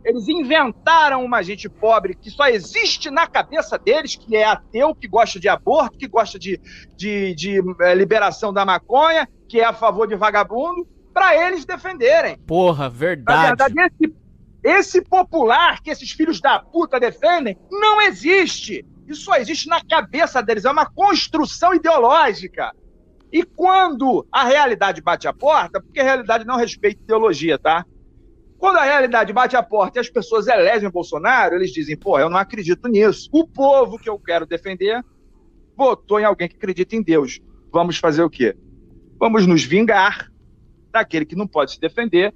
Eles 0.02 0.28
inventaram 0.28 1.22
uma 1.22 1.42
gente 1.42 1.68
pobre 1.68 2.14
que 2.14 2.30
só 2.30 2.46
existe 2.46 3.10
na 3.10 3.26
cabeça 3.26 3.78
deles, 3.78 4.16
que 4.16 4.34
é 4.34 4.44
ateu, 4.44 4.94
que 4.94 5.06
gosta 5.06 5.38
de 5.38 5.48
aborto, 5.48 5.98
que 5.98 6.08
gosta 6.08 6.38
de, 6.38 6.58
de, 6.96 7.34
de 7.34 7.60
é, 7.80 7.94
liberação 7.94 8.52
da 8.52 8.64
maconha, 8.64 9.28
que 9.46 9.60
é 9.60 9.64
a 9.64 9.74
favor 9.74 10.06
de 10.08 10.16
vagabundo, 10.16 10.88
para 11.12 11.36
eles 11.46 11.66
defenderem. 11.66 12.38
Porra, 12.46 12.88
verdade. 12.88 13.38
Na 13.38 13.46
verdade, 13.66 13.74
esse, 14.00 14.14
esse 14.62 15.02
popular 15.02 15.82
que 15.82 15.90
esses 15.90 16.10
filhos 16.12 16.40
da 16.40 16.58
puta 16.58 16.98
defendem 16.98 17.58
não 17.70 18.00
existe. 18.00 18.86
Isso 19.10 19.22
só 19.22 19.36
existe 19.36 19.68
na 19.68 19.84
cabeça 19.84 20.40
deles, 20.40 20.64
é 20.64 20.70
uma 20.70 20.86
construção 20.86 21.74
ideológica. 21.74 22.72
E 23.32 23.44
quando 23.44 24.26
a 24.30 24.44
realidade 24.44 25.00
bate 25.00 25.26
a 25.26 25.32
porta, 25.32 25.80
porque 25.80 26.00
a 26.00 26.04
realidade 26.04 26.44
não 26.44 26.56
respeita 26.56 27.02
ideologia, 27.02 27.58
tá? 27.58 27.84
Quando 28.58 28.76
a 28.76 28.84
realidade 28.84 29.32
bate 29.32 29.56
a 29.56 29.62
porta 29.62 29.98
e 29.98 30.00
as 30.00 30.10
pessoas 30.10 30.46
elegem 30.46 30.90
Bolsonaro, 30.90 31.54
eles 31.54 31.72
dizem, 31.72 31.96
pô, 31.96 32.18
eu 32.18 32.28
não 32.28 32.36
acredito 32.36 32.86
nisso. 32.88 33.28
O 33.32 33.46
povo 33.46 33.98
que 33.98 34.08
eu 34.08 34.18
quero 34.18 34.46
defender 34.46 35.02
votou 35.76 36.20
em 36.20 36.24
alguém 36.24 36.48
que 36.48 36.56
acredita 36.56 36.94
em 36.94 37.02
Deus. 37.02 37.40
Vamos 37.72 37.96
fazer 37.96 38.22
o 38.22 38.30
quê? 38.30 38.56
Vamos 39.18 39.46
nos 39.46 39.64
vingar 39.64 40.30
daquele 40.92 41.24
que 41.24 41.36
não 41.36 41.46
pode 41.46 41.72
se 41.72 41.80
defender, 41.80 42.34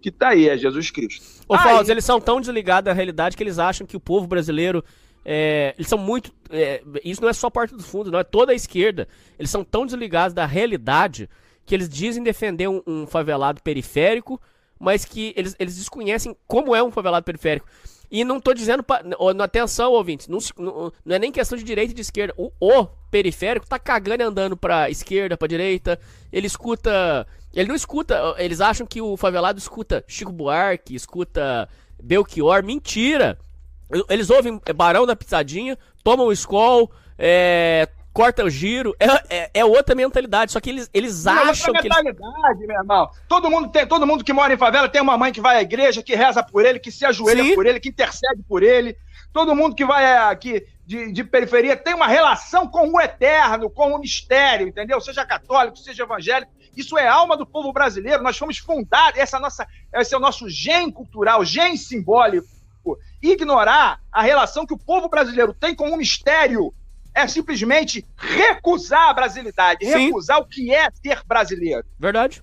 que 0.00 0.10
tá 0.10 0.28
aí, 0.28 0.48
é 0.48 0.56
Jesus 0.56 0.90
Cristo. 0.90 1.44
Ô, 1.46 1.58
Fausto, 1.58 1.90
eles 1.90 2.04
são 2.04 2.20
tão 2.20 2.40
desligados 2.40 2.86
da 2.86 2.92
realidade 2.92 3.36
que 3.36 3.42
eles 3.42 3.58
acham 3.58 3.86
que 3.86 3.96
o 3.96 4.00
povo 4.00 4.26
brasileiro 4.26 4.82
é, 5.24 5.74
eles 5.76 5.88
são 5.88 5.98
muito. 5.98 6.32
É, 6.50 6.82
isso 7.04 7.20
não 7.20 7.28
é 7.28 7.32
só 7.32 7.48
a 7.48 7.50
porta 7.50 7.76
dos 7.76 7.86
fundos, 7.86 8.10
não 8.10 8.18
é 8.18 8.24
toda 8.24 8.52
a 8.52 8.54
esquerda. 8.54 9.06
Eles 9.38 9.50
são 9.50 9.64
tão 9.64 9.84
desligados 9.84 10.34
da 10.34 10.46
realidade 10.46 11.28
que 11.64 11.74
eles 11.74 11.88
dizem 11.88 12.22
defender 12.22 12.68
um, 12.68 12.82
um 12.86 13.06
favelado 13.06 13.62
periférico, 13.62 14.40
mas 14.78 15.04
que 15.04 15.32
eles, 15.36 15.54
eles 15.58 15.76
desconhecem 15.76 16.34
como 16.46 16.74
é 16.74 16.82
um 16.82 16.90
favelado 16.90 17.24
periférico. 17.24 17.68
E 18.10 18.24
não 18.24 18.40
tô 18.40 18.52
dizendo. 18.52 18.82
Pra, 18.82 19.04
atenção, 19.44 19.92
ouvintes. 19.92 20.26
Não, 20.26 20.38
não, 20.58 20.92
não, 21.04 21.16
é 21.16 21.18
nem 21.18 21.30
questão 21.30 21.56
de 21.56 21.62
direita 21.62 21.92
e 21.92 21.94
de 21.94 22.00
esquerda. 22.00 22.34
O, 22.36 22.50
o, 22.58 22.86
periférico 23.10 23.68
tá 23.68 23.78
cagando 23.78 24.22
e 24.22 24.26
andando 24.26 24.56
pra 24.56 24.90
esquerda, 24.90 25.36
pra 25.36 25.46
direita. 25.46 25.98
Ele 26.32 26.46
escuta. 26.46 27.26
Ele 27.54 27.68
não 27.68 27.76
escuta. 27.76 28.34
Eles 28.38 28.60
acham 28.60 28.86
que 28.86 29.00
o 29.00 29.16
favelado 29.16 29.58
escuta 29.58 30.04
Chico 30.08 30.32
Buarque, 30.32 30.94
escuta 30.94 31.68
Belchior. 32.02 32.64
Mentira! 32.64 33.38
Eles 34.08 34.30
ouvem 34.30 34.60
Barão 34.74 35.06
da 35.06 35.16
Pisadinha, 35.16 35.78
tomam 36.02 36.26
o 36.26 36.32
Skol, 36.32 36.90
é, 37.18 37.88
corta 38.12 38.44
o 38.44 38.50
giro. 38.50 38.94
É, 38.98 39.36
é, 39.36 39.50
é, 39.54 39.64
outra 39.64 39.94
mentalidade, 39.94 40.52
só 40.52 40.60
que 40.60 40.70
eles, 40.70 40.90
eles 40.92 41.26
é 41.26 41.30
acham 41.30 41.74
que. 41.74 41.82
mentalidade, 41.82 42.56
eles... 42.56 42.66
meu 42.66 42.76
irmão. 42.76 43.10
Todo 43.28 43.50
mundo, 43.50 43.68
tem, 43.68 43.86
todo 43.86 44.06
mundo 44.06 44.24
que 44.24 44.32
mora 44.32 44.52
em 44.52 44.58
favela 44.58 44.88
tem 44.88 45.00
uma 45.00 45.16
mãe 45.16 45.32
que 45.32 45.40
vai 45.40 45.56
à 45.56 45.62
igreja, 45.62 46.02
que 46.02 46.14
reza 46.14 46.42
por 46.42 46.64
ele, 46.64 46.78
que 46.78 46.90
se 46.90 47.04
ajoelha 47.04 47.42
Sim. 47.42 47.54
por 47.54 47.66
ele, 47.66 47.80
que 47.80 47.88
intercede 47.88 48.42
por 48.48 48.62
ele. 48.62 48.96
Todo 49.32 49.54
mundo 49.54 49.76
que 49.76 49.84
vai 49.84 50.16
aqui 50.16 50.66
de, 50.84 51.12
de, 51.12 51.22
periferia 51.22 51.76
tem 51.76 51.94
uma 51.94 52.08
relação 52.08 52.66
com 52.66 52.90
o 52.90 53.00
eterno, 53.00 53.70
com 53.70 53.94
o 53.94 53.98
mistério, 53.98 54.66
entendeu? 54.66 55.00
Seja 55.00 55.24
católico, 55.24 55.76
seja 55.76 56.02
evangélico. 56.02 56.50
Isso 56.76 56.98
é 56.98 57.06
alma 57.06 57.36
do 57.36 57.46
povo 57.46 57.72
brasileiro. 57.72 58.22
Nós 58.22 58.36
fomos 58.36 58.58
fundados, 58.58 59.20
essa 59.20 59.36
é 59.36 59.40
nossa, 59.40 59.66
esse 59.94 60.14
é 60.14 60.16
o 60.16 60.20
nosso 60.20 60.48
gen 60.48 60.90
cultural, 60.90 61.44
gen 61.44 61.76
simbólico 61.76 62.59
ignorar 63.22 64.00
a 64.10 64.22
relação 64.22 64.66
que 64.66 64.74
o 64.74 64.78
povo 64.78 65.08
brasileiro 65.08 65.54
tem 65.54 65.74
com 65.74 65.90
o 65.90 65.96
mistério 65.96 66.72
é 67.14 67.26
simplesmente 67.26 68.06
recusar 68.16 69.08
a 69.08 69.14
brasilidade, 69.14 69.84
Sim. 69.84 70.06
recusar 70.06 70.38
o 70.38 70.46
que 70.46 70.72
é 70.72 70.88
ser 70.90 71.22
brasileiro. 71.26 71.84
Verdade. 71.98 72.42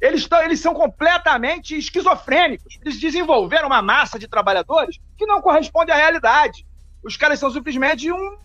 Eles, 0.00 0.26
tão, 0.26 0.42
eles 0.42 0.60
são 0.60 0.72
completamente 0.72 1.76
esquizofrênicos. 1.76 2.78
Eles 2.80 2.98
desenvolveram 2.98 3.66
uma 3.66 3.82
massa 3.82 4.18
de 4.18 4.26
trabalhadores 4.26 4.98
que 5.18 5.26
não 5.26 5.42
corresponde 5.42 5.92
à 5.92 5.96
realidade. 5.96 6.66
Os 7.02 7.16
caras 7.16 7.38
são 7.38 7.50
simplesmente 7.50 8.10
um, 8.10 8.38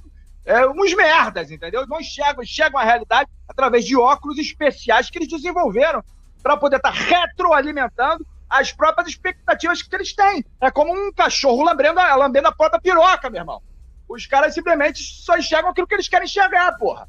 é, 0.43 0.67
uns 0.67 0.93
merdas, 0.93 1.49
entendeu? 1.49 1.87
Não 1.87 2.01
enxergam, 2.01 2.43
enxergam 2.43 2.79
a 2.79 2.83
realidade 2.83 3.29
através 3.47 3.85
de 3.85 3.95
óculos 3.95 4.37
especiais 4.37 5.09
que 5.09 5.17
eles 5.17 5.29
desenvolveram 5.29 6.03
para 6.43 6.57
poder 6.57 6.75
estar 6.75 6.91
tá 6.91 6.99
retroalimentando 6.99 8.25
as 8.59 8.71
próprias 8.71 9.09
expectativas 9.09 9.81
que 9.81 9.95
eles 9.95 10.13
têm. 10.13 10.43
É 10.59 10.71
como 10.71 10.93
um 10.93 11.11
cachorro 11.11 11.63
lambendo, 11.63 11.99
lambendo 12.17 12.47
a 12.47 12.51
própria 12.51 12.79
piroca, 12.79 13.29
meu 13.29 13.41
irmão. 13.41 13.61
Os 14.07 14.25
caras 14.25 14.53
simplesmente 14.53 15.03
só 15.03 15.37
enxergam 15.37 15.71
aquilo 15.71 15.87
que 15.87 15.95
eles 15.95 16.07
querem 16.07 16.25
enxergar, 16.25 16.77
porra. 16.77 17.07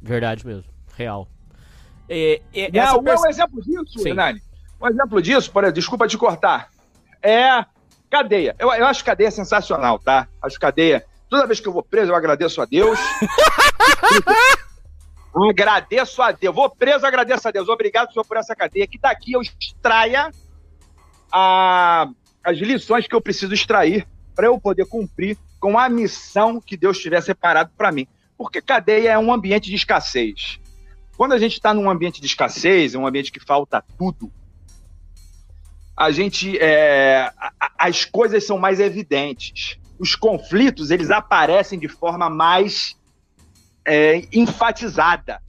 Verdade 0.00 0.46
mesmo. 0.46 0.70
Real. 0.96 1.28
E, 2.08 2.40
e, 2.52 2.70
Não, 2.72 3.02
pers... 3.02 3.20
Um 3.20 3.26
exemplo 3.28 3.62
disso, 3.62 4.08
Hernani, 4.08 4.42
um 4.80 4.88
exemplo 4.88 5.20
disso, 5.20 5.50
por, 5.50 5.70
desculpa 5.72 6.06
te 6.06 6.16
cortar, 6.16 6.70
é 7.22 7.64
cadeia. 8.08 8.54
Eu, 8.58 8.72
eu 8.72 8.86
acho 8.86 9.04
cadeia 9.04 9.30
sensacional, 9.30 9.98
tá? 9.98 10.28
Acho 10.40 10.58
cadeia. 10.58 11.04
Toda 11.28 11.46
vez 11.46 11.60
que 11.60 11.68
eu 11.68 11.72
vou 11.72 11.82
preso, 11.82 12.12
eu 12.12 12.16
agradeço 12.16 12.62
a 12.62 12.64
Deus. 12.64 12.98
Agradeço 15.44 16.22
a 16.22 16.32
Deus. 16.32 16.54
Vou 16.54 16.70
preso, 16.70 17.06
agradeço 17.06 17.46
a 17.46 17.50
Deus. 17.50 17.68
Obrigado, 17.68 18.12
senhor, 18.12 18.24
por 18.24 18.36
essa 18.36 18.56
cadeia. 18.56 18.86
Que 18.86 18.98
daqui 18.98 19.32
eu 19.32 19.42
extraia 19.42 20.30
a, 21.32 22.08
as 22.42 22.58
lições 22.58 23.06
que 23.06 23.14
eu 23.14 23.20
preciso 23.20 23.52
extrair 23.52 24.06
para 24.34 24.46
eu 24.46 24.58
poder 24.58 24.86
cumprir 24.86 25.36
com 25.60 25.78
a 25.78 25.88
missão 25.88 26.60
que 26.60 26.76
Deus 26.76 26.98
tiver 26.98 27.20
separado 27.20 27.70
para 27.76 27.92
mim. 27.92 28.06
Porque 28.36 28.62
cadeia 28.62 29.10
é 29.10 29.18
um 29.18 29.32
ambiente 29.32 29.68
de 29.68 29.76
escassez. 29.76 30.60
Quando 31.16 31.32
a 31.32 31.38
gente 31.38 31.54
está 31.54 31.74
num 31.74 31.90
ambiente 31.90 32.20
de 32.20 32.26
escassez, 32.26 32.94
um 32.94 33.06
ambiente 33.06 33.32
que 33.32 33.40
falta 33.40 33.84
tudo, 33.98 34.32
a 35.96 36.12
gente 36.12 36.56
é, 36.58 37.32
as 37.76 38.04
coisas 38.04 38.46
são 38.46 38.56
mais 38.56 38.78
evidentes. 38.78 39.78
Os 39.98 40.14
conflitos 40.14 40.92
eles 40.92 41.10
aparecem 41.10 41.76
de 41.76 41.88
forma 41.88 42.30
mais 42.30 42.96
é, 43.88 44.22
enfatizada. 44.32 45.42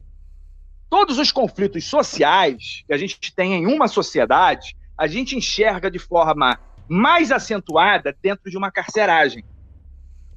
Todos 0.90 1.20
os 1.20 1.32
conflitos 1.32 1.86
sociais 1.86 2.84
que 2.88 2.94
a 2.94 2.98
gente 2.98 3.36
tem 3.36 3.54
em 3.54 3.68
uma 3.68 3.88
sociedade, 3.88 4.76
a 4.98 5.06
gente 5.08 5.36
enxerga 5.36 5.92
de 5.92 6.00
forma 6.00 6.58
mais 6.88 7.32
acentuada 7.32 8.16
dentro 8.22 8.50
de 8.50 8.58
uma 8.58 8.72
carceragem. 8.72 9.44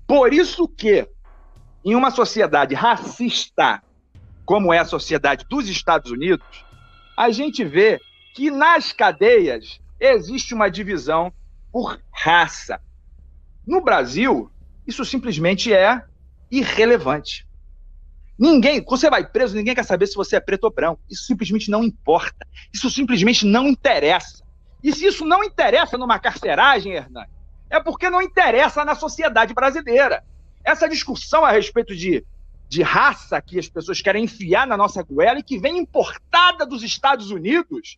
Por 0.07 0.35
isso 0.35 0.69
que, 0.69 1.09
em 1.85 1.95
uma 1.95 2.11
sociedade 2.11 2.75
racista, 2.75 3.83
como 4.45 4.75
é 4.75 4.79
a 4.79 4.85
sociedade 4.85 5.47
dos 5.49 5.69
Estados 5.69 6.11
Unidos, 6.11 6.65
a 7.17 7.31
gente 7.31 7.65
vê 7.65 8.01
que 8.35 8.51
nas 8.51 8.93
cadeias 8.93 9.81
existe 9.99 10.53
uma 10.53 10.69
divisão 10.69 11.33
por 11.71 11.99
raça. 12.12 12.81
No 13.67 13.81
Brasil, 13.81 14.51
isso 14.87 15.05
simplesmente 15.05 15.73
é 15.73 16.03
irrelevante. 16.51 17.47
Ninguém, 18.42 18.83
quando 18.83 18.98
você 18.98 19.09
vai 19.09 19.24
preso, 19.24 19.55
ninguém 19.55 19.72
quer 19.72 19.85
saber 19.85 20.09
se 20.09 20.16
você 20.16 20.35
é 20.35 20.40
preto 20.40 20.64
ou 20.64 20.70
branco. 20.72 21.00
Isso 21.09 21.26
simplesmente 21.26 21.70
não 21.70 21.85
importa. 21.85 22.44
Isso 22.74 22.90
simplesmente 22.90 23.46
não 23.46 23.68
interessa. 23.68 24.42
E 24.83 24.92
se 24.92 25.07
isso 25.07 25.24
não 25.24 25.44
interessa 25.44 25.96
numa 25.96 26.18
carceragem, 26.18 26.94
Hernani, 26.94 27.31
é 27.70 27.78
porque 27.78 28.11
não 28.11 28.20
interessa 28.20 28.85
na 28.85 28.96
sociedade 28.96 29.55
brasileira. 29.55 30.24
Essa 30.64 30.88
discussão 30.88 31.44
a 31.44 31.52
respeito 31.52 31.94
de, 31.94 32.26
de 32.68 32.83
raça 32.83 33.40
que 33.40 33.61
as 33.61 33.68
pessoas 33.68 34.02
querem 34.02 34.24
enfiar 34.24 34.66
na 34.66 34.76
nossa 34.76 35.05
goela 35.05 35.38
e 35.38 35.44
que 35.44 35.61
vem 35.61 35.78
importada 35.78 36.66
dos 36.66 36.83
Estados 36.83 37.31
Unidos, 37.31 37.96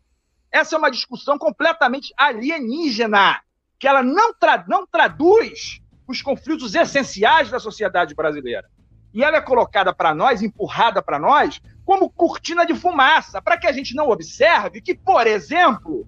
essa 0.53 0.77
é 0.77 0.79
uma 0.79 0.91
discussão 0.91 1.39
completamente 1.39 2.13
alienígena, 2.19 3.41
que 3.79 3.89
ela 3.89 4.03
não, 4.03 4.35
tra 4.35 4.63
não 4.69 4.87
traduz 4.87 5.81
os 6.07 6.21
conflitos 6.21 6.75
essenciais 6.75 7.49
da 7.49 7.59
sociedade 7.59 8.15
brasileira. 8.15 8.69
E 9.15 9.23
ela 9.23 9.37
é 9.37 9.41
colocada 9.41 9.95
para 9.95 10.13
nós, 10.13 10.43
empurrada 10.43 11.01
para 11.01 11.21
nós, 11.21 11.63
como 11.85 12.11
cortina 12.11 12.67
de 12.67 12.75
fumaça, 12.75 13.41
para 13.41 13.57
que 13.57 13.67
a 13.69 13.73
gente 13.73 13.95
não 13.95 14.11
observe 14.11 14.81
que, 14.81 14.93
por 14.93 15.25
exemplo, 15.25 16.05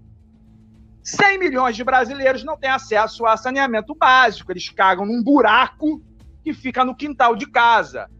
100 1.04 1.38
milhões 1.38 1.76
de 1.76 1.84
brasileiros 1.84 2.42
não 2.42 2.56
têm 2.56 2.68
acesso 2.68 3.24
a 3.24 3.36
saneamento 3.36 3.94
básico, 3.94 4.50
eles 4.50 4.68
cagam 4.70 5.06
num 5.06 5.22
buraco 5.22 6.02
que 6.42 6.52
fica 6.52 6.84
no 6.84 6.96
quintal 6.96 7.36
de 7.36 7.46
casa. 7.46 8.10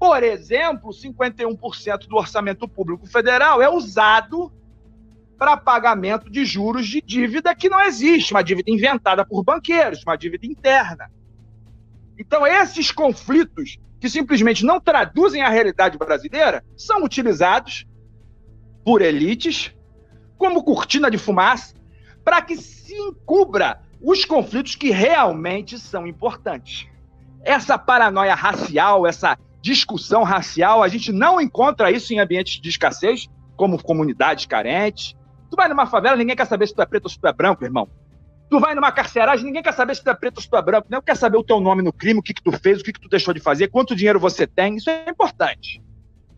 Por 0.00 0.24
exemplo, 0.24 0.90
51% 0.90 2.08
do 2.08 2.16
orçamento 2.16 2.66
público 2.66 3.06
federal 3.06 3.62
é 3.62 3.68
usado 3.68 4.52
para 5.38 5.56
pagamento 5.56 6.28
de 6.28 6.44
juros 6.44 6.88
de 6.88 7.00
dívida 7.00 7.54
que 7.54 7.68
não 7.68 7.80
existe, 7.80 8.32
uma 8.32 8.42
dívida 8.42 8.70
inventada 8.70 9.24
por 9.24 9.44
banqueiros, 9.44 10.02
uma 10.02 10.16
dívida 10.16 10.44
interna. 10.44 11.08
Então, 12.18 12.44
esses 12.44 12.90
conflitos 12.90 13.78
que 14.04 14.10
simplesmente 14.10 14.66
não 14.66 14.78
traduzem 14.78 15.40
a 15.40 15.48
realidade 15.48 15.96
brasileira 15.96 16.62
são 16.76 17.02
utilizados 17.02 17.86
por 18.84 19.00
elites 19.00 19.74
como 20.36 20.62
cortina 20.62 21.10
de 21.10 21.16
fumaça 21.16 21.74
para 22.22 22.42
que 22.42 22.54
se 22.54 22.94
encubra 22.94 23.80
os 24.02 24.26
conflitos 24.26 24.74
que 24.74 24.90
realmente 24.90 25.78
são 25.78 26.06
importantes. 26.06 26.86
Essa 27.42 27.78
paranoia 27.78 28.34
racial, 28.34 29.06
essa 29.06 29.38
discussão 29.62 30.22
racial, 30.22 30.82
a 30.82 30.88
gente 30.88 31.10
não 31.10 31.40
encontra 31.40 31.90
isso 31.90 32.12
em 32.12 32.20
ambientes 32.20 32.60
de 32.60 32.68
escassez, 32.68 33.26
como 33.56 33.82
comunidades 33.82 34.44
carentes. 34.44 35.16
Tu 35.48 35.56
vai 35.56 35.66
numa 35.66 35.86
favela, 35.86 36.14
ninguém 36.14 36.36
quer 36.36 36.46
saber 36.46 36.66
se 36.66 36.74
tu 36.74 36.82
é 36.82 36.84
preto 36.84 37.04
ou 37.04 37.10
se 37.10 37.18
tu 37.18 37.26
é 37.26 37.32
branco, 37.32 37.64
irmão. 37.64 37.88
Tu 38.50 38.60
vai 38.60 38.74
numa 38.74 38.92
carceragem, 38.92 39.46
ninguém 39.46 39.62
quer 39.62 39.72
saber 39.72 39.96
se 39.96 40.04
tu 40.04 40.10
é 40.10 40.14
preto 40.14 40.36
ou 40.36 40.42
se 40.42 40.48
tu 40.48 40.56
é 40.56 40.62
branco. 40.62 40.86
Não 40.90 41.02
quer 41.02 41.16
saber 41.16 41.36
o 41.36 41.44
teu 41.44 41.60
nome 41.60 41.82
no 41.82 41.92
crime, 41.92 42.20
o 42.20 42.22
que, 42.22 42.34
que 42.34 42.42
tu 42.42 42.52
fez, 42.52 42.80
o 42.80 42.84
que, 42.84 42.92
que 42.92 43.00
tu 43.00 43.08
deixou 43.08 43.34
de 43.34 43.40
fazer, 43.40 43.68
quanto 43.68 43.96
dinheiro 43.96 44.20
você 44.20 44.46
tem. 44.46 44.76
Isso 44.76 44.90
é 44.90 45.08
importante. 45.08 45.82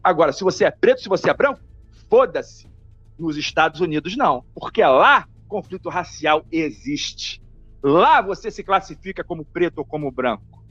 Agora, 0.03 0.33
se 0.33 0.45
você 0.45 0.65
é 0.65 0.71
preto, 0.71 1.03
se 1.03 1.09
você 1.09 1.29
é 1.29 1.35
branco, 1.35 1.61
foda-se. 2.09 2.71
Nos 3.19 3.37
Estados 3.37 3.81
Unidos, 3.81 4.17
não. 4.17 4.45
Porque 4.55 4.85
lá, 4.85 5.27
conflito 5.49 5.89
racial 5.89 6.45
existe. 6.53 7.43
Lá 7.83 8.21
você 8.21 8.51
se 8.51 8.63
classifica 8.63 9.25
como 9.25 9.45
preto 9.45 9.79
ou 9.79 9.85
como 9.85 10.11
branco. 10.11 10.65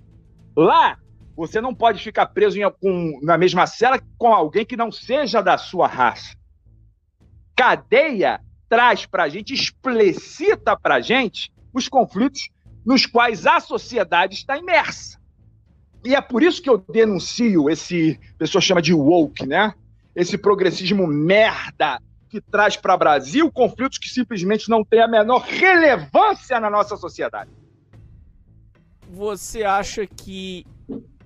Lá, 0.56 0.98
você 1.36 1.60
não 1.60 1.74
pode 1.76 2.02
ficar 2.02 2.28
preso 2.28 2.58
em, 2.58 2.72
com, 2.72 3.20
na 3.22 3.38
mesma 3.38 3.68
cela 3.68 4.00
com 4.18 4.34
alguém 4.34 4.66
que 4.66 4.78
não 4.78 4.92
seja 4.92 5.42
da 5.42 5.58
sua 5.58 5.88
raça. 5.88 6.36
Cadeia 7.56 8.40
traz 8.70 9.06
para 9.06 9.24
a 9.24 9.30
gente, 9.30 9.54
explicita 9.54 10.78
para 10.78 10.96
a 10.96 11.02
gente 11.02 11.52
os 11.74 11.88
conflitos 11.88 12.50
nos 12.86 13.06
quais 13.06 13.46
a 13.46 13.60
sociedade 13.60 14.36
está 14.36 14.58
imersa. 14.58 15.20
E 16.04 16.14
é 16.16 16.22
por 16.22 16.44
isso 16.44 16.62
que 16.62 16.70
eu 16.70 16.78
denuncio 16.78 17.70
esse, 17.70 18.20
a 18.36 18.38
pessoa 18.38 18.62
chama 18.62 18.82
de 18.82 18.94
woke, 18.94 19.46
né? 19.46 19.74
Esse 20.16 20.38
progressismo 20.38 21.08
merda 21.08 22.00
que 22.30 22.40
traz 22.40 22.78
para 22.78 22.94
o 22.94 22.98
Brasil 22.98 23.52
conflitos 23.52 23.98
que 23.98 24.08
simplesmente 24.08 24.70
não 24.70 24.84
têm 24.84 25.02
a 25.02 25.08
menor 25.08 25.42
relevância 25.42 26.60
na 26.60 26.70
nossa 26.70 26.96
sociedade. 26.96 27.50
Você 29.10 29.64
acha 29.64 30.06
que 30.06 30.66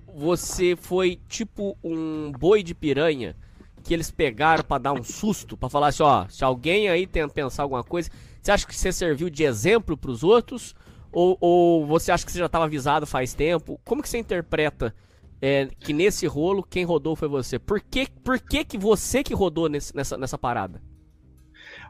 você 0.06 0.74
foi 0.76 1.20
tipo 1.28 1.76
um 1.84 2.32
boi 2.32 2.62
de 2.62 2.74
piranha 2.74 3.36
que 3.80 3.94
eles 3.94 4.10
pegaram 4.10 4.62
para 4.62 4.82
dar 4.82 4.92
um 4.92 5.02
susto, 5.02 5.56
para 5.56 5.68
falar 5.68 5.88
assim, 5.88 6.02
ó, 6.02 6.26
se 6.28 6.44
alguém 6.44 6.88
aí 6.88 7.06
tem 7.06 7.28
pensar 7.28 7.62
alguma 7.62 7.82
coisa, 7.82 8.10
você 8.40 8.52
acha 8.52 8.66
que 8.66 8.74
você 8.74 8.92
serviu 8.92 9.28
de 9.28 9.44
exemplo 9.44 9.96
para 9.96 10.10
os 10.10 10.22
outros? 10.22 10.74
Ou, 11.12 11.36
ou, 11.40 11.86
você 11.86 12.12
acha 12.12 12.24
que 12.24 12.30
você 12.30 12.38
já 12.38 12.46
estava 12.46 12.64
avisado 12.64 13.06
faz 13.06 13.34
tempo? 13.34 13.80
Como 13.84 14.02
que 14.02 14.08
você 14.08 14.18
interpreta 14.18 14.94
é, 15.42 15.68
que 15.80 15.92
nesse 15.92 16.26
rolo 16.26 16.62
quem 16.62 16.84
rodou 16.84 17.16
foi 17.16 17.28
você? 17.28 17.58
Por 17.58 17.80
que, 17.80 18.06
por 18.22 18.38
que, 18.38 18.64
que 18.64 18.78
você 18.78 19.24
que 19.24 19.34
rodou 19.34 19.68
nesse, 19.68 19.94
nessa, 19.94 20.16
nessa 20.16 20.38
parada? 20.38 20.80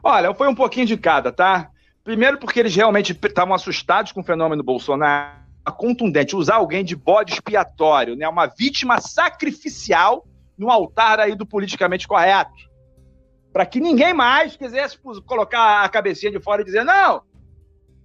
Olha, 0.03 0.33
foi 0.33 0.47
um 0.47 0.55
pouquinho 0.55 0.87
de 0.87 0.97
cada, 0.97 1.31
tá? 1.31 1.69
Primeiro 2.03 2.39
porque 2.39 2.59
eles 2.59 2.75
realmente 2.75 3.11
estavam 3.11 3.53
assustados 3.53 4.11
com 4.11 4.21
o 4.21 4.23
fenômeno 4.23 4.63
Bolsonaro, 4.63 5.39
contundente, 5.77 6.35
usar 6.35 6.55
alguém 6.55 6.83
de 6.83 6.95
bode 6.95 7.33
expiatório, 7.33 8.15
né? 8.15 8.27
Uma 8.27 8.47
vítima 8.47 8.99
sacrificial 8.99 10.25
no 10.61 10.69
altar 10.69 11.19
aí 11.19 11.33
do 11.33 11.43
politicamente 11.43 12.07
correto. 12.07 12.53
Para 13.51 13.65
que 13.65 13.79
ninguém 13.79 14.13
mais 14.13 14.55
quisesse 14.55 14.95
colocar 15.25 15.83
a 15.83 15.89
cabecinha 15.89 16.31
de 16.31 16.39
fora 16.39 16.61
e 16.61 16.65
dizer: 16.65 16.85
não, 16.85 17.23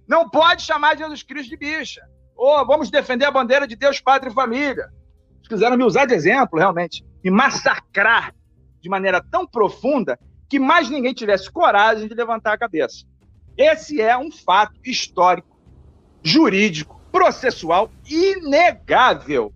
não 0.07 0.27
pode 0.27 0.63
chamar 0.63 0.97
Jesus 0.97 1.21
Cristo 1.21 1.51
de 1.51 1.57
bicha. 1.57 2.01
Ou 2.35 2.65
vamos 2.65 2.89
defender 2.89 3.25
a 3.25 3.31
bandeira 3.31 3.67
de 3.67 3.75
Deus, 3.75 4.01
Pátria 4.01 4.31
e 4.31 4.33
Família. 4.33 4.89
Eles 5.35 5.47
quiseram 5.47 5.77
me 5.77 5.83
usar 5.83 6.05
de 6.05 6.15
exemplo, 6.15 6.57
realmente, 6.57 7.05
e 7.23 7.29
massacrar 7.29 8.33
de 8.81 8.89
maneira 8.89 9.23
tão 9.23 9.45
profunda 9.45 10.19
que 10.49 10.59
mais 10.59 10.89
ninguém 10.89 11.13
tivesse 11.13 11.51
coragem 11.51 12.07
de 12.07 12.15
levantar 12.15 12.53
a 12.53 12.57
cabeça. 12.57 13.05
Esse 13.55 14.01
é 14.01 14.17
um 14.17 14.31
fato 14.31 14.79
histórico, 14.83 15.59
jurídico, 16.23 16.99
processual 17.11 17.91
inegável. 18.07 19.53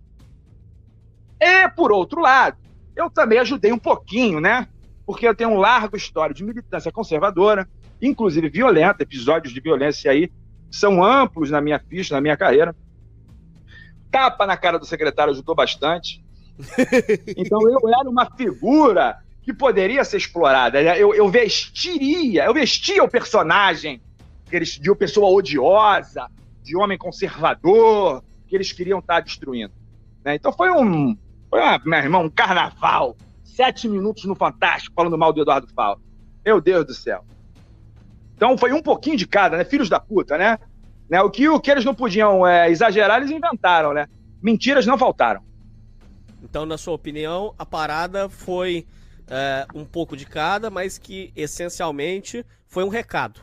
E, 1.39 1.67
por 1.69 1.91
outro 1.91 2.21
lado, 2.21 2.60
eu 2.95 3.09
também 3.09 3.39
ajudei 3.39 3.71
um 3.71 3.79
pouquinho, 3.79 4.39
né? 4.39 4.67
Porque 5.05 5.27
eu 5.27 5.35
tenho 5.35 5.51
um 5.51 5.57
largo 5.57 5.95
histórico 5.97 6.37
de 6.37 6.43
militância 6.43 6.91
conservadora, 6.91 7.67
inclusive 8.01 8.49
violenta, 8.49 9.03
episódios 9.03 9.53
de 9.53 9.59
violência 9.59 10.11
aí 10.11 10.31
são 10.71 11.03
amplos 11.03 11.51
na 11.51 11.59
minha 11.59 11.79
ficha, 11.79 12.15
na 12.15 12.21
minha 12.21 12.37
carreira. 12.37 12.73
Tapa 14.09 14.47
na 14.47 14.55
cara 14.55 14.79
do 14.79 14.85
secretário 14.85 15.33
ajudou 15.33 15.53
bastante. 15.53 16.23
Então 17.35 17.59
eu 17.67 17.79
era 17.89 18.09
uma 18.09 18.29
figura 18.35 19.17
que 19.41 19.53
poderia 19.53 20.03
ser 20.03 20.17
explorada. 20.17 20.81
Eu, 20.81 21.13
eu 21.13 21.27
vestiria, 21.29 22.45
eu 22.45 22.53
vestia 22.53 23.03
o 23.03 23.09
personagem 23.09 24.01
de 24.79 24.89
uma 24.89 24.95
pessoa 24.95 25.29
odiosa, 25.29 26.27
de 26.61 26.77
homem 26.77 26.97
conservador, 26.97 28.23
que 28.47 28.55
eles 28.55 28.71
queriam 28.71 28.99
estar 28.99 29.21
destruindo. 29.21 29.73
Né? 30.23 30.35
Então 30.35 30.51
foi 30.51 30.69
um, 30.71 31.17
foi, 31.51 31.59
uma, 31.59 31.81
meu 31.83 31.99
irmão, 31.99 32.23
um 32.23 32.29
carnaval. 32.29 33.17
Sete 33.43 33.87
minutos 33.89 34.23
no 34.23 34.33
Fantástico 34.33 34.95
falando 34.95 35.17
mal 35.17 35.33
do 35.33 35.41
Eduardo 35.41 35.67
Fausto. 35.75 36.01
Meu 36.43 36.61
Deus 36.61 36.85
do 36.85 36.93
céu. 36.93 37.25
Então 38.33 38.57
foi 38.57 38.71
um 38.71 38.81
pouquinho 38.81 39.17
de 39.17 39.27
cada, 39.27 39.57
né? 39.57 39.65
Filhos 39.65 39.89
da 39.89 39.99
puta, 39.99 40.37
né? 40.37 40.57
né? 41.09 41.21
O, 41.21 41.29
que, 41.29 41.47
o 41.49 41.59
que 41.59 41.69
eles 41.69 41.83
não 41.83 41.93
podiam 41.93 42.47
é, 42.47 42.71
exagerar, 42.71 43.17
eles 43.17 43.29
inventaram, 43.29 43.93
né? 43.93 44.07
Mentiras 44.41 44.85
não 44.85 44.97
faltaram. 44.97 45.43
Então, 46.41 46.65
na 46.65 46.77
sua 46.77 46.93
opinião, 46.93 47.53
a 47.59 47.65
parada 47.65 48.29
foi 48.29 48.87
é, 49.27 49.67
um 49.75 49.85
pouco 49.85 50.15
de 50.15 50.25
cada, 50.25 50.69
mas 50.69 50.97
que 50.97 51.31
essencialmente 51.35 52.45
foi 52.65 52.83
um 52.83 52.89
recado. 52.89 53.41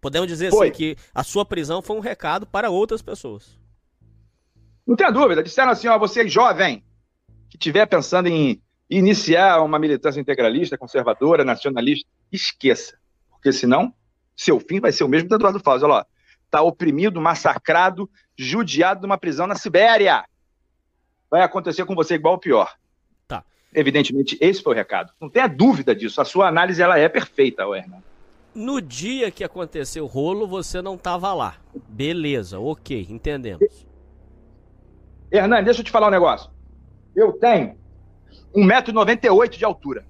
Podemos 0.00 0.28
dizer 0.28 0.48
assim, 0.48 0.70
que 0.70 0.96
a 1.14 1.24
sua 1.24 1.46
prisão 1.46 1.80
foi 1.80 1.96
um 1.96 2.00
recado 2.00 2.46
para 2.46 2.68
outras 2.68 3.00
pessoas. 3.00 3.58
Não 4.86 4.94
tenha 4.94 5.10
dúvida. 5.10 5.42
Disseram 5.42 5.72
assim: 5.72 5.88
ó, 5.88 5.98
você 5.98 6.22
é 6.22 6.28
jovem, 6.28 6.84
que 7.54 7.58
estiver 7.58 7.86
pensando 7.86 8.26
em 8.26 8.60
iniciar 8.90 9.62
uma 9.62 9.78
militância 9.78 10.20
integralista, 10.20 10.76
conservadora, 10.76 11.44
nacionalista, 11.44 12.08
esqueça. 12.32 12.98
Porque 13.30 13.52
senão, 13.52 13.94
seu 14.36 14.58
fim 14.58 14.80
vai 14.80 14.90
ser 14.90 15.04
o 15.04 15.08
mesmo 15.08 15.28
do 15.28 15.36
Eduardo 15.36 15.60
Fausto. 15.60 15.84
Olha 15.84 15.94
lá, 15.94 16.06
está 16.44 16.62
oprimido, 16.62 17.20
massacrado, 17.20 18.10
judiado 18.36 19.02
numa 19.02 19.16
prisão 19.16 19.46
na 19.46 19.54
Sibéria. 19.54 20.24
Vai 21.30 21.42
acontecer 21.42 21.84
com 21.84 21.94
você 21.94 22.14
igual 22.14 22.34
ou 22.34 22.40
pior. 22.40 22.74
Tá. 23.28 23.44
Evidentemente, 23.72 24.36
esse 24.40 24.60
foi 24.60 24.72
o 24.72 24.76
recado. 24.76 25.12
Não 25.20 25.30
tenha 25.30 25.46
dúvida 25.46 25.94
disso. 25.94 26.20
A 26.20 26.24
sua 26.24 26.48
análise 26.48 26.82
ela 26.82 26.98
é 26.98 27.08
perfeita, 27.08 27.66
Werner. 27.66 28.00
No 28.52 28.80
dia 28.80 29.30
que 29.30 29.44
aconteceu 29.44 30.04
o 30.04 30.08
rolo, 30.08 30.46
você 30.46 30.82
não 30.82 30.96
estava 30.96 31.32
lá. 31.32 31.56
Beleza, 31.88 32.58
ok, 32.58 33.06
entendemos. 33.08 33.86
Hernani, 35.30 35.64
deixa 35.64 35.80
eu 35.80 35.84
te 35.84 35.90
falar 35.92 36.08
um 36.08 36.12
negócio. 36.12 36.53
Eu 37.14 37.32
tenho 37.32 37.76
1,98m 38.54 39.48
de 39.50 39.64
altura. 39.64 40.04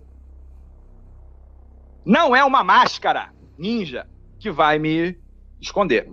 Não 2.05 2.35
é 2.35 2.45
uma 2.45 2.63
máscara 2.63 3.31
ninja 3.59 4.07
que 4.39 4.51
vai 4.51 4.79
me 4.79 5.19
esconder. 5.61 6.11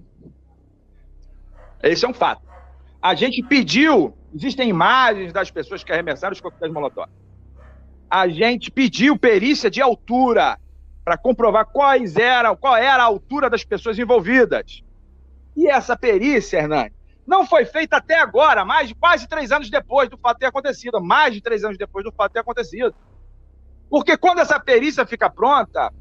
Esse 1.83 2.05
é 2.05 2.09
um 2.09 2.13
fato. 2.13 2.41
A 3.01 3.15
gente 3.15 3.41
pediu, 3.43 4.15
existem 4.33 4.69
imagens 4.69 5.33
das 5.33 5.49
pessoas 5.49 5.83
que 5.83 5.91
arremessaram 5.91 6.33
os 6.33 6.39
coquetéis 6.39 6.71
Molotov. 6.71 7.09
A 8.09 8.27
gente 8.27 8.69
pediu 8.69 9.17
perícia 9.17 9.69
de 9.69 9.81
altura 9.81 10.59
para 11.03 11.17
comprovar 11.17 11.65
quais 11.65 12.15
eram, 12.15 12.55
qual 12.55 12.75
era 12.75 13.01
a 13.01 13.05
altura 13.05 13.49
das 13.49 13.63
pessoas 13.63 13.97
envolvidas. 13.97 14.83
E 15.55 15.67
essa 15.67 15.97
perícia, 15.97 16.59
Hernani, 16.59 16.93
não 17.25 17.45
foi 17.45 17.65
feita 17.65 17.97
até 17.97 18.19
agora, 18.19 18.65
mais 18.65 18.87
de 18.87 18.95
quase 18.95 19.27
três 19.27 19.51
anos 19.51 19.69
depois 19.69 20.09
do 20.09 20.17
fato 20.17 20.39
ter 20.39 20.47
acontecido, 20.47 21.01
mais 21.01 21.33
de 21.33 21.41
três 21.41 21.63
anos 21.63 21.77
depois 21.77 22.03
do 22.03 22.11
fato 22.11 22.33
ter 22.33 22.39
acontecido. 22.39 22.93
Porque 23.89 24.17
quando 24.17 24.39
essa 24.39 24.59
perícia 24.59 25.05
fica 25.05 25.29
pronta, 25.29 25.91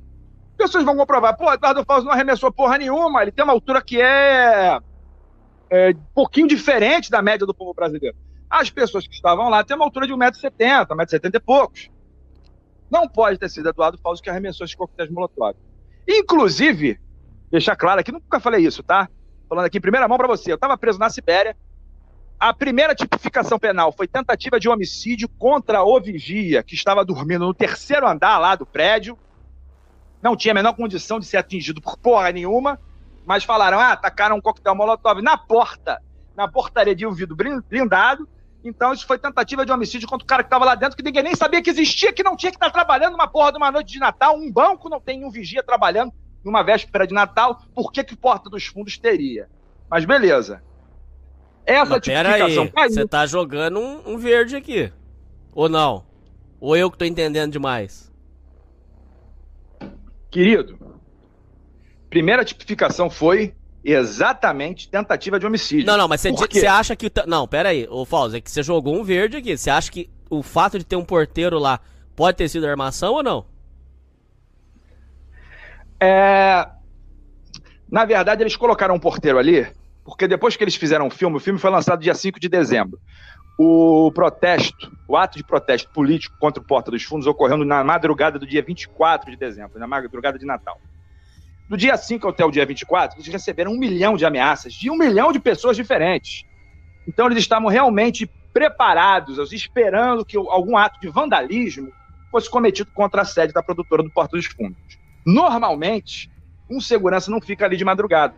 pessoas 0.56 0.84
vão 0.84 0.96
comprovar, 0.96 1.36
pô, 1.36 1.52
Eduardo 1.52 1.84
Fausto 1.84 2.04
não 2.04 2.12
arremessou 2.12 2.52
porra 2.52 2.78
nenhuma, 2.78 3.22
ele 3.22 3.32
tem 3.32 3.44
uma 3.44 3.52
altura 3.52 3.82
que 3.82 4.00
é, 4.00 4.78
é 5.70 5.90
um 5.90 6.14
pouquinho 6.14 6.46
diferente 6.46 7.10
da 7.10 7.22
média 7.22 7.46
do 7.46 7.54
povo 7.54 7.74
brasileiro. 7.74 8.16
As 8.48 8.70
pessoas 8.70 9.06
que 9.06 9.14
estavam 9.14 9.48
lá 9.48 9.62
têm 9.64 9.76
uma 9.76 9.84
altura 9.84 10.06
de 10.06 10.12
1,70m, 10.12 10.86
1,70m 10.86 11.34
e 11.34 11.40
poucos. 11.40 11.90
Não 12.90 13.08
pode 13.08 13.38
ter 13.38 13.48
sido 13.48 13.68
Eduardo 13.68 13.98
Fausto 13.98 14.22
que 14.22 14.30
arremessou 14.30 14.64
esses 14.64 14.74
coquetéis 14.74 15.10
molotov. 15.10 15.54
Inclusive, 16.08 16.98
deixar 17.50 17.76
claro 17.76 18.00
aqui, 18.00 18.10
nunca 18.10 18.40
falei 18.40 18.66
isso, 18.66 18.82
tá? 18.82 19.08
Falando 19.50 19.66
aqui 19.66 19.78
em 19.78 19.80
primeira 19.80 20.06
mão 20.06 20.16
para 20.16 20.28
você, 20.28 20.52
eu 20.52 20.54
estava 20.54 20.78
preso 20.78 20.96
na 20.96 21.10
Sibéria, 21.10 21.56
a 22.38 22.54
primeira 22.54 22.94
tipificação 22.94 23.58
penal 23.58 23.90
foi 23.90 24.06
tentativa 24.06 24.60
de 24.60 24.68
homicídio 24.68 25.28
contra 25.28 25.82
o 25.82 26.00
vigia, 26.00 26.62
que 26.62 26.76
estava 26.76 27.04
dormindo 27.04 27.44
no 27.44 27.52
terceiro 27.52 28.06
andar 28.06 28.38
lá 28.38 28.54
do 28.54 28.64
prédio. 28.64 29.18
Não 30.22 30.36
tinha 30.36 30.52
a 30.52 30.54
menor 30.54 30.74
condição 30.74 31.18
de 31.18 31.26
ser 31.26 31.36
atingido 31.36 31.82
por 31.82 31.98
porra 31.98 32.30
nenhuma, 32.30 32.78
mas 33.26 33.42
falaram: 33.42 33.80
ah, 33.80 33.90
atacaram 33.90 34.36
um 34.36 34.40
coquetel 34.40 34.76
molotov 34.76 35.20
na 35.20 35.36
porta, 35.36 36.00
na 36.36 36.46
portaria 36.46 36.94
de 36.94 37.04
um 37.04 37.12
vidro 37.12 37.34
blindado. 37.34 38.28
Então, 38.62 38.92
isso 38.92 39.04
foi 39.04 39.18
tentativa 39.18 39.66
de 39.66 39.72
homicídio 39.72 40.06
contra 40.06 40.24
o 40.24 40.28
cara 40.28 40.44
que 40.44 40.46
estava 40.46 40.64
lá 40.64 40.76
dentro, 40.76 40.96
que 40.96 41.02
ninguém 41.02 41.24
nem 41.24 41.34
sabia 41.34 41.60
que 41.60 41.70
existia, 41.70 42.12
que 42.12 42.22
não 42.22 42.36
tinha 42.36 42.52
que 42.52 42.56
estar 42.56 42.70
trabalhando 42.70 43.12
numa 43.12 43.26
porra 43.26 43.50
de 43.50 43.58
uma 43.58 43.72
noite 43.72 43.92
de 43.94 43.98
Natal. 43.98 44.36
Um 44.36 44.52
banco 44.52 44.88
não 44.88 45.00
tem 45.00 45.24
um 45.24 45.30
vigia 45.30 45.60
trabalhando 45.60 46.12
numa 46.44 46.62
véspera 46.62 47.06
de 47.06 47.14
Natal. 47.14 47.62
Por 47.74 47.92
que, 47.92 48.02
que 48.04 48.16
Porta 48.16 48.48
dos 48.48 48.66
Fundos 48.66 48.98
teria? 48.98 49.48
Mas 49.90 50.04
beleza. 50.04 50.62
Essa 51.66 51.90
Mas 51.90 52.02
tipificação 52.02 52.62
aí, 52.64 52.70
caiu. 52.70 52.90
Você 52.90 53.06
tá 53.06 53.26
jogando 53.26 53.78
um, 53.78 54.12
um, 54.14 54.18
verde 54.18 54.56
aqui. 54.56 54.92
Ou 55.52 55.68
não? 55.68 56.04
Ou 56.58 56.76
eu 56.76 56.90
que 56.90 56.98
tô 56.98 57.04
entendendo 57.04 57.52
demais? 57.52 58.10
Querido, 60.30 60.78
primeira 62.08 62.44
tipificação 62.44 63.10
foi 63.10 63.54
exatamente 63.84 64.88
tentativa 64.88 65.40
de 65.40 65.46
homicídio. 65.46 65.86
Não, 65.86 65.96
não, 65.96 66.08
mas 66.08 66.22
você 66.22 66.66
acha 66.66 66.94
que. 66.94 67.10
Não, 67.26 67.48
pera 67.48 67.70
aí, 67.70 67.86
ô 67.88 68.04
Fausto, 68.04 68.36
é 68.36 68.40
que 68.40 68.50
você 68.50 68.62
jogou 68.62 68.98
um 68.98 69.02
verde 69.02 69.36
aqui. 69.36 69.56
Você 69.56 69.70
acha 69.70 69.90
que 69.90 70.10
o 70.28 70.42
fato 70.42 70.78
de 70.78 70.84
ter 70.84 70.96
um 70.96 71.04
porteiro 71.04 71.58
lá 71.58 71.80
pode 72.14 72.36
ter 72.36 72.48
sido 72.48 72.66
armação 72.66 73.14
ou 73.14 73.22
não? 73.22 73.46
É... 76.00 76.66
Na 77.90 78.04
verdade, 78.04 78.42
eles 78.42 78.56
colocaram 78.56 78.94
um 78.94 79.00
porteiro 79.00 79.38
ali 79.38 79.66
porque 80.10 80.26
depois 80.26 80.56
que 80.56 80.64
eles 80.64 80.74
fizeram 80.74 81.06
o 81.06 81.10
filme, 81.10 81.36
o 81.36 81.40
filme 81.40 81.58
foi 81.58 81.70
lançado 81.70 82.00
dia 82.00 82.14
5 82.14 82.40
de 82.40 82.48
dezembro. 82.48 82.98
O 83.58 84.10
protesto, 84.12 84.90
o 85.06 85.16
ato 85.16 85.36
de 85.36 85.44
protesto 85.44 85.90
político 85.90 86.36
contra 86.40 86.62
o 86.62 86.66
Porta 86.66 86.90
dos 86.90 87.04
Fundos 87.04 87.26
ocorreu 87.26 87.58
na 87.58 87.84
madrugada 87.84 88.38
do 88.38 88.46
dia 88.46 88.62
24 88.62 89.30
de 89.30 89.36
dezembro, 89.36 89.78
na 89.78 89.86
madrugada 89.86 90.38
de 90.38 90.46
Natal. 90.46 90.80
Do 91.68 91.76
dia 91.76 91.96
5 91.96 92.26
até 92.26 92.44
o 92.44 92.50
dia 92.50 92.66
24, 92.66 93.18
eles 93.18 93.28
receberam 93.28 93.72
um 93.72 93.78
milhão 93.78 94.16
de 94.16 94.24
ameaças 94.24 94.72
de 94.72 94.90
um 94.90 94.96
milhão 94.96 95.30
de 95.30 95.38
pessoas 95.38 95.76
diferentes. 95.76 96.44
Então 97.06 97.26
eles 97.26 97.38
estavam 97.38 97.68
realmente 97.68 98.28
preparados, 98.52 99.52
esperando 99.52 100.24
que 100.24 100.36
algum 100.36 100.76
ato 100.76 100.98
de 100.98 101.08
vandalismo 101.08 101.92
fosse 102.32 102.50
cometido 102.50 102.90
contra 102.92 103.22
a 103.22 103.24
sede 103.24 103.52
da 103.52 103.62
produtora 103.62 104.02
do 104.02 104.10
Porta 104.10 104.36
dos 104.36 104.46
Fundos. 104.46 104.99
Normalmente, 105.24 106.30
um 106.68 106.80
segurança 106.80 107.30
não 107.30 107.40
fica 107.40 107.64
ali 107.64 107.76
de 107.76 107.84
madrugada 107.84 108.34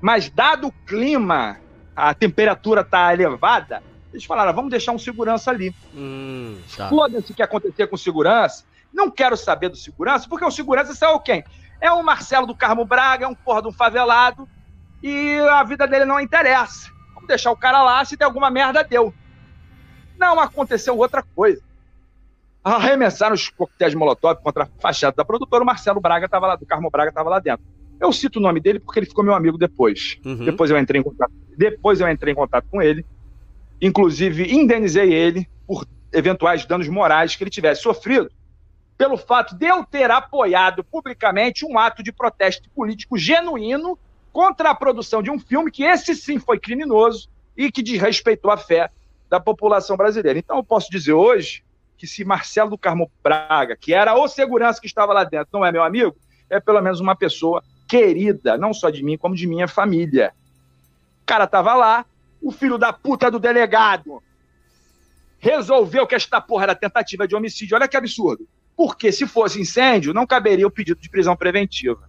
mas 0.00 0.28
dado 0.28 0.68
o 0.68 0.72
clima, 0.86 1.58
a 1.94 2.14
temperatura 2.14 2.84
tá 2.84 3.12
elevada, 3.12 3.82
eles 4.12 4.24
falaram, 4.24 4.52
vamos 4.52 4.70
deixar 4.70 4.92
um 4.92 4.98
segurança 4.98 5.50
ali. 5.50 5.74
Hum, 5.94 6.58
tá. 6.76 6.88
Foda-se 6.88 7.32
o 7.32 7.34
que 7.34 7.42
acontecer 7.42 7.86
com 7.86 7.96
segurança. 7.96 8.64
Não 8.92 9.10
quero 9.10 9.36
saber 9.36 9.68
do 9.68 9.76
segurança, 9.76 10.28
porque 10.28 10.44
o 10.44 10.50
segurança 10.50 11.04
é 11.04 11.08
o 11.08 11.20
quem? 11.20 11.44
É 11.80 11.90
o 11.90 12.02
Marcelo 12.02 12.46
do 12.46 12.54
Carmo 12.54 12.84
Braga, 12.84 13.26
é 13.26 13.28
um 13.28 13.34
porra 13.34 13.60
de 13.62 13.68
um 13.68 13.72
favelado, 13.72 14.48
e 15.02 15.38
a 15.50 15.62
vida 15.64 15.86
dele 15.86 16.06
não 16.06 16.20
interessa. 16.20 16.90
Vamos 17.14 17.28
deixar 17.28 17.50
o 17.50 17.56
cara 17.56 17.82
lá, 17.82 18.04
se 18.04 18.16
der 18.16 18.24
alguma 18.24 18.50
merda, 18.50 18.82
deu. 18.82 19.12
Não 20.18 20.40
aconteceu 20.40 20.96
outra 20.96 21.22
coisa. 21.22 21.60
Arremessaram 22.66 23.32
os 23.32 23.48
coquetéis 23.48 23.92
de 23.92 23.96
molotov 23.96 24.42
contra 24.42 24.64
a 24.64 24.66
fachada 24.80 25.14
da 25.14 25.24
produtora, 25.24 25.62
o 25.62 25.66
Marcelo 25.66 26.00
Braga 26.00 26.26
estava 26.26 26.48
lá, 26.48 26.56
do 26.56 26.66
Carmo 26.66 26.90
Braga 26.90 27.10
estava 27.10 27.30
lá 27.30 27.38
dentro. 27.38 27.64
Eu 28.00 28.12
cito 28.12 28.40
o 28.40 28.42
nome 28.42 28.58
dele 28.58 28.80
porque 28.80 28.98
ele 28.98 29.06
ficou 29.06 29.22
meu 29.22 29.34
amigo 29.34 29.56
depois. 29.56 30.18
Uhum. 30.24 30.44
Depois 30.44 30.68
eu 30.68 30.76
entrei 30.76 31.00
em 31.00 31.04
contato. 31.04 31.32
Depois 31.56 32.00
eu 32.00 32.08
entrei 32.08 32.32
em 32.32 32.34
contato 32.34 32.66
com 32.68 32.82
ele. 32.82 33.06
Inclusive, 33.80 34.52
indenizei 34.52 35.14
ele 35.14 35.48
por 35.64 35.86
eventuais 36.12 36.66
danos 36.66 36.88
morais 36.88 37.36
que 37.36 37.44
ele 37.44 37.50
tivesse 37.50 37.82
sofrido 37.82 38.28
pelo 38.98 39.16
fato 39.16 39.54
de 39.54 39.66
eu 39.66 39.84
ter 39.84 40.10
apoiado 40.10 40.82
publicamente 40.82 41.64
um 41.64 41.78
ato 41.78 42.02
de 42.02 42.10
protesto 42.10 42.68
político 42.70 43.16
genuíno 43.16 43.96
contra 44.32 44.70
a 44.70 44.74
produção 44.74 45.22
de 45.22 45.30
um 45.30 45.38
filme 45.38 45.70
que 45.70 45.84
esse 45.84 46.16
sim 46.16 46.40
foi 46.40 46.58
criminoso 46.58 47.28
e 47.56 47.70
que 47.70 47.80
desrespeitou 47.80 48.50
a 48.50 48.56
fé 48.56 48.90
da 49.30 49.38
população 49.38 49.96
brasileira. 49.96 50.36
Então 50.36 50.56
eu 50.56 50.64
posso 50.64 50.90
dizer 50.90 51.12
hoje 51.12 51.64
que 51.96 52.06
se 52.06 52.24
Marcelo 52.24 52.70
do 52.70 52.78
Carmo 52.78 53.10
Braga, 53.22 53.76
que 53.76 53.94
era 53.94 54.14
o 54.14 54.28
segurança 54.28 54.80
que 54.80 54.86
estava 54.86 55.12
lá 55.12 55.24
dentro, 55.24 55.48
não 55.52 55.64
é 55.64 55.72
meu 55.72 55.82
amigo, 55.82 56.16
é 56.50 56.60
pelo 56.60 56.80
menos 56.80 57.00
uma 57.00 57.16
pessoa 57.16 57.62
querida, 57.88 58.58
não 58.58 58.74
só 58.74 58.90
de 58.90 59.02
mim, 59.02 59.16
como 59.16 59.34
de 59.34 59.46
minha 59.46 59.68
família. 59.68 60.32
O 61.22 61.26
cara 61.26 61.46
tava 61.46 61.74
lá, 61.74 62.04
o 62.42 62.52
filho 62.52 62.78
da 62.78 62.92
puta 62.92 63.30
do 63.30 63.38
delegado 63.38 64.22
resolveu 65.38 66.06
que 66.06 66.14
esta 66.14 66.40
porra 66.40 66.64
era 66.64 66.74
tentativa 66.74 67.26
de 67.26 67.34
homicídio. 67.34 67.76
Olha 67.76 67.88
que 67.88 67.96
absurdo. 67.96 68.48
Porque 68.76 69.10
se 69.10 69.26
fosse 69.26 69.60
incêndio, 69.60 70.12
não 70.12 70.26
caberia 70.26 70.66
o 70.66 70.70
pedido 70.70 71.00
de 71.00 71.08
prisão 71.08 71.36
preventiva. 71.36 72.08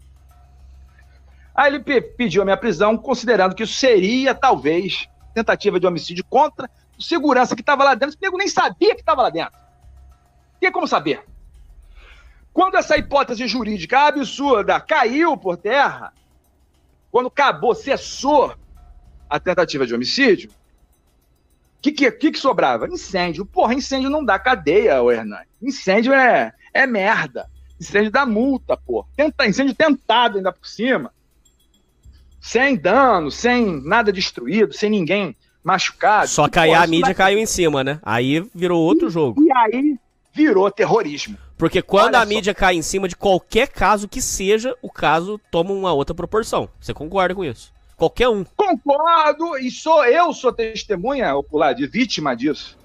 Aí 1.55 1.73
ele 1.73 1.79
pediu 1.79 2.41
a 2.41 2.45
minha 2.45 2.57
prisão, 2.57 2.97
considerando 2.97 3.55
que 3.55 3.63
isso 3.63 3.73
seria, 3.73 4.35
talvez, 4.35 5.07
tentativa 5.33 5.79
de 5.79 5.88
homicídio 5.88 6.23
contra 6.25 6.69
o 6.97 7.01
segurança 7.01 7.55
que 7.55 7.61
estava 7.61 7.83
lá 7.83 7.95
dentro. 7.95 8.15
O 8.15 8.19
nego 8.21 8.38
nem 8.38 8.47
sabia 8.47 8.93
que 8.93 9.01
estava 9.01 9.23
lá 9.23 9.29
dentro. 9.29 9.66
Tem 10.60 10.72
como 10.72 10.88
saber? 10.88 11.24
Quando 12.53 12.76
essa 12.76 12.97
hipótese 12.97 13.47
jurídica 13.47 14.08
absurda 14.08 14.80
caiu 14.80 15.38
por 15.38 15.58
terra, 15.58 16.12
quando 17.12 17.28
acabou, 17.28 17.76
cessou 17.76 18.55
a 19.30 19.39
tentativa 19.39 19.86
de 19.86 19.93
homicídio, 19.93 20.49
o 20.49 21.82
que, 21.82 21.91
que, 21.91 22.32
que, 22.32 22.39
sobrava? 22.39 22.88
Incêndio. 22.88 23.45
Porra, 23.45 23.76
incêndio 23.76 24.10
não 24.10 24.26
dá 24.26 24.39
cadeia, 24.39 25.01
ô 25.01 25.12
Hernani. 25.12 25.45
Incêndio 25.62 26.12
é, 26.12 26.51
é 26.74 26.88
merda. 26.88 27.47
Incêndio 27.80 28.12
dá 28.12 28.26
multa, 28.26 28.76
porra. 28.76 29.08
Tenta, 29.16 29.45
incêndio 29.45 29.76
tentado 29.76 30.38
ainda 30.38 30.51
por 30.51 30.68
cima. 30.68 31.14
Sem 32.41 32.76
dano, 32.76 33.30
sem 33.30 33.82
nada 33.84 34.12
destruído, 34.12 34.74
sem 34.74 34.89
ninguém 34.89 35.36
machucado. 35.64 36.28
Só 36.28 36.47
aí 36.55 36.74
a 36.74 36.88
mídia 36.88 37.14
caiu 37.14 37.38
em 37.38 37.45
cima, 37.45 37.84
né? 37.84 37.99
Aí 38.01 38.43
virou 38.55 38.82
outro 38.82 39.10
jogo. 39.10 39.43
E 39.43 39.51
aí 39.51 39.99
virou 40.38 40.69
terrorismo. 40.69 41.35
Porque 41.57 41.81
quando 41.81 42.13
Olha 42.13 42.21
a 42.21 42.25
mídia 42.25 42.53
cai 42.53 42.75
em 42.75 42.83
cima 42.83 43.07
de 43.07 43.15
qualquer 43.15 43.67
caso 43.67 44.07
que 44.07 44.21
seja, 44.21 44.75
o 44.83 44.91
caso 44.91 45.41
toma 45.49 45.71
uma 45.71 45.91
outra 45.91 46.13
proporção. 46.13 46.69
Você 46.79 46.93
concorda 46.93 47.33
com 47.33 47.43
isso? 47.43 47.73
Qualquer 47.97 48.29
um. 48.29 48.45
Concordo, 48.55 49.57
e 49.57 49.71
sou 49.71 50.05
eu 50.05 50.31
sou 50.31 50.53
testemunha 50.53 51.35
ocular 51.35 51.73
de 51.73 51.88
vítima 51.88 52.35
disso. 52.35 52.77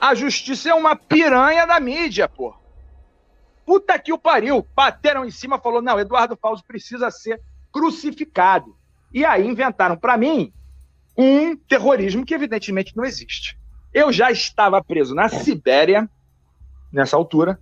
A 0.00 0.14
justiça 0.14 0.70
é 0.70 0.74
uma 0.74 0.96
piranha 0.96 1.66
da 1.66 1.78
mídia, 1.78 2.26
pô. 2.26 2.54
Puta 3.66 3.98
que 3.98 4.12
o 4.12 4.18
pariu. 4.18 4.66
Bateram 4.74 5.26
em 5.26 5.30
cima, 5.30 5.58
falou: 5.58 5.82
"Não, 5.82 6.00
Eduardo 6.00 6.38
Fausto 6.40 6.66
precisa 6.66 7.10
ser 7.10 7.42
crucificado". 7.70 8.74
E 9.12 9.22
aí 9.22 9.46
inventaram 9.46 9.98
para 9.98 10.16
mim 10.16 10.50
um 11.16 11.54
terrorismo 11.54 12.24
que 12.24 12.34
evidentemente 12.34 12.96
não 12.96 13.04
existe. 13.04 13.58
Eu 13.92 14.10
já 14.10 14.30
estava 14.30 14.82
preso 14.82 15.14
na 15.14 15.28
Sibéria 15.28 16.08
nessa 16.96 17.16
altura. 17.16 17.60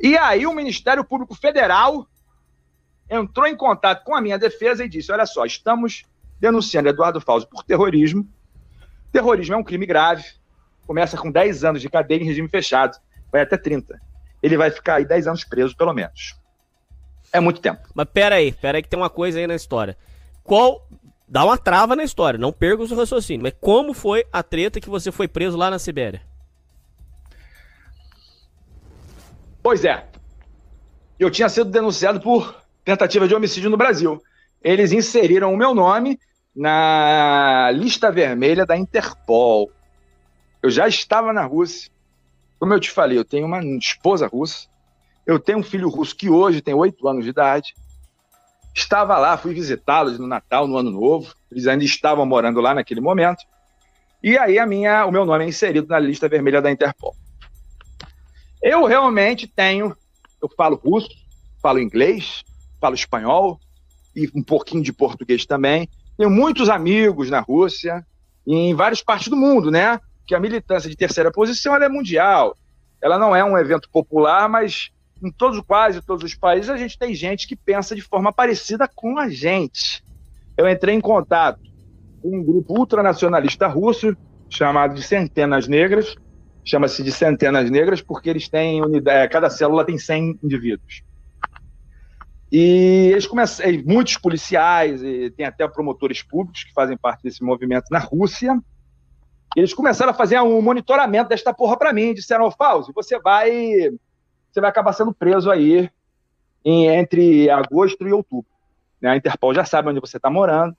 E 0.00 0.16
aí 0.16 0.46
o 0.46 0.54
Ministério 0.54 1.04
Público 1.04 1.34
Federal 1.34 2.08
entrou 3.08 3.46
em 3.46 3.56
contato 3.56 4.02
com 4.04 4.14
a 4.14 4.20
minha 4.20 4.38
defesa 4.38 4.84
e 4.84 4.88
disse: 4.88 5.12
olha 5.12 5.26
só, 5.26 5.44
estamos 5.44 6.04
denunciando 6.40 6.88
Eduardo 6.88 7.20
Fausto 7.20 7.48
por 7.48 7.62
terrorismo. 7.62 8.26
Terrorismo 9.12 9.54
é 9.54 9.58
um 9.58 9.64
crime 9.64 9.84
grave. 9.84 10.24
Começa 10.86 11.16
com 11.16 11.30
10 11.30 11.64
anos 11.64 11.82
de 11.82 11.88
cadeia 11.88 12.20
em 12.20 12.24
regime 12.24 12.48
fechado, 12.48 12.98
vai 13.30 13.42
até 13.42 13.56
30. 13.56 14.00
Ele 14.42 14.56
vai 14.56 14.70
ficar 14.70 14.96
aí 14.96 15.04
10 15.04 15.28
anos 15.28 15.44
preso, 15.44 15.76
pelo 15.76 15.92
menos. 15.92 16.36
É 17.32 17.38
muito 17.38 17.60
tempo. 17.60 17.86
Mas 17.94 18.06
pera 18.12 18.36
aí, 18.36 18.50
pera 18.50 18.78
aí 18.78 18.82
que 18.82 18.88
tem 18.88 18.98
uma 18.98 19.10
coisa 19.10 19.38
aí 19.38 19.46
na 19.46 19.54
história. 19.54 19.96
Qual. 20.42 20.88
Dá 21.28 21.44
uma 21.44 21.56
trava 21.56 21.94
na 21.94 22.02
história, 22.02 22.36
não 22.36 22.52
perca 22.52 22.82
o 22.82 22.88
seu 22.88 22.96
raciocínio. 22.96 23.44
Mas 23.44 23.54
como 23.60 23.94
foi 23.94 24.26
a 24.32 24.42
treta 24.42 24.80
que 24.80 24.90
você 24.90 25.12
foi 25.12 25.28
preso 25.28 25.56
lá 25.56 25.70
na 25.70 25.78
Sibéria? 25.78 26.22
Pois 29.62 29.84
é. 29.84 30.06
Eu 31.18 31.30
tinha 31.30 31.48
sido 31.48 31.70
denunciado 31.70 32.20
por 32.20 32.56
tentativa 32.84 33.28
de 33.28 33.34
homicídio 33.34 33.70
no 33.70 33.76
Brasil. 33.76 34.22
Eles 34.62 34.92
inseriram 34.92 35.52
o 35.52 35.56
meu 35.56 35.74
nome 35.74 36.18
na 36.54 37.70
lista 37.72 38.10
vermelha 38.10 38.64
da 38.64 38.76
Interpol. 38.76 39.70
Eu 40.62 40.70
já 40.70 40.88
estava 40.88 41.32
na 41.32 41.44
Rússia. 41.44 41.90
Como 42.58 42.74
eu 42.74 42.80
te 42.80 42.90
falei, 42.90 43.18
eu 43.18 43.24
tenho 43.24 43.46
uma 43.46 43.62
esposa 43.76 44.26
russa. 44.26 44.68
Eu 45.26 45.38
tenho 45.38 45.58
um 45.58 45.62
filho 45.62 45.88
russo 45.88 46.16
que 46.16 46.28
hoje 46.28 46.60
tem 46.60 46.74
oito 46.74 47.06
anos 47.06 47.24
de 47.24 47.30
idade. 47.30 47.74
Estava 48.74 49.18
lá, 49.18 49.36
fui 49.36 49.52
visitá-los 49.54 50.18
no 50.18 50.26
Natal, 50.26 50.66
no 50.66 50.76
Ano 50.76 50.90
Novo. 50.90 51.34
Eles 51.50 51.66
ainda 51.66 51.84
estavam 51.84 52.24
morando 52.26 52.60
lá 52.60 52.74
naquele 52.74 53.00
momento. 53.00 53.44
E 54.22 54.36
aí 54.36 54.58
a 54.58 54.66
minha, 54.66 55.06
o 55.06 55.12
meu 55.12 55.24
nome 55.24 55.44
é 55.44 55.48
inserido 55.48 55.88
na 55.88 55.98
lista 55.98 56.28
vermelha 56.28 56.60
da 56.60 56.70
Interpol. 56.70 57.14
Eu 58.62 58.84
realmente 58.84 59.46
tenho, 59.46 59.96
eu 60.42 60.48
falo 60.56 60.76
russo, 60.76 61.08
falo 61.62 61.78
inglês, 61.78 62.42
falo 62.80 62.94
espanhol 62.94 63.58
e 64.14 64.28
um 64.34 64.42
pouquinho 64.42 64.82
de 64.82 64.92
português 64.92 65.46
também. 65.46 65.88
Tenho 66.16 66.30
muitos 66.30 66.68
amigos 66.68 67.30
na 67.30 67.40
Rússia 67.40 68.04
e 68.46 68.54
em 68.54 68.74
várias 68.74 69.02
partes 69.02 69.28
do 69.28 69.36
mundo, 69.36 69.70
né? 69.70 69.98
Que 70.26 70.34
a 70.34 70.40
militância 70.40 70.90
de 70.90 70.96
terceira 70.96 71.30
posição 71.30 71.74
é 71.74 71.88
mundial. 71.88 72.56
Ela 73.02 73.18
não 73.18 73.34
é 73.34 73.42
um 73.42 73.56
evento 73.56 73.88
popular, 73.90 74.48
mas 74.48 74.90
em 75.22 75.30
todos, 75.30 75.60
quase 75.60 76.02
todos 76.02 76.24
os 76.24 76.34
países, 76.34 76.70
a 76.70 76.76
gente 76.76 76.98
tem 76.98 77.14
gente 77.14 77.46
que 77.46 77.56
pensa 77.56 77.94
de 77.94 78.02
forma 78.02 78.32
parecida 78.32 78.88
com 78.88 79.18
a 79.18 79.28
gente. 79.28 80.04
Eu 80.56 80.68
entrei 80.68 80.94
em 80.94 81.00
contato 81.00 81.60
com 82.22 82.38
um 82.38 82.42
grupo 82.42 82.78
ultranacionalista 82.78 83.66
russo 83.66 84.16
chamado 84.48 84.94
de 84.94 85.02
Centenas 85.02 85.68
Negras, 85.68 86.14
chama-se 86.64 87.02
de 87.02 87.12
Centenas 87.12 87.70
Negras 87.70 88.00
porque 88.00 88.30
eles 88.30 88.48
têm 88.48 88.82
unidade, 88.82 89.32
cada 89.32 89.50
célula 89.50 89.84
tem 89.84 89.98
100 89.98 90.40
indivíduos. 90.42 91.02
E 92.52 93.10
eles 93.12 93.26
começam, 93.26 93.64
muitos 93.86 94.16
policiais, 94.16 95.02
e 95.02 95.30
tem 95.30 95.46
até 95.46 95.66
promotores 95.68 96.22
públicos 96.22 96.64
que 96.64 96.72
fazem 96.72 96.96
parte 96.96 97.22
desse 97.22 97.44
movimento 97.44 97.86
na 97.90 98.00
Rússia. 98.00 98.60
Eles 99.56 99.72
começaram 99.72 100.10
a 100.10 100.14
fazer 100.14 100.40
um 100.40 100.60
monitoramento 100.60 101.28
desta 101.28 101.54
porra 101.54 101.76
para 101.76 101.92
mim. 101.92 102.12
Disseram, 102.12 102.46
oh, 102.46 102.50
Fauzi, 102.50 102.92
você 102.92 103.20
vai, 103.20 103.50
você 104.50 104.60
vai 104.60 104.68
acabar 104.68 104.92
sendo 104.92 105.14
preso 105.14 105.50
aí 105.50 105.88
em, 106.64 106.88
entre 106.88 107.48
agosto 107.50 108.06
e 108.06 108.12
outubro. 108.12 108.50
Né? 109.00 109.10
A 109.10 109.16
Interpol 109.16 109.54
já 109.54 109.64
sabe 109.64 109.88
onde 109.88 110.00
você 110.00 110.16
está 110.16 110.28
morando. 110.28 110.76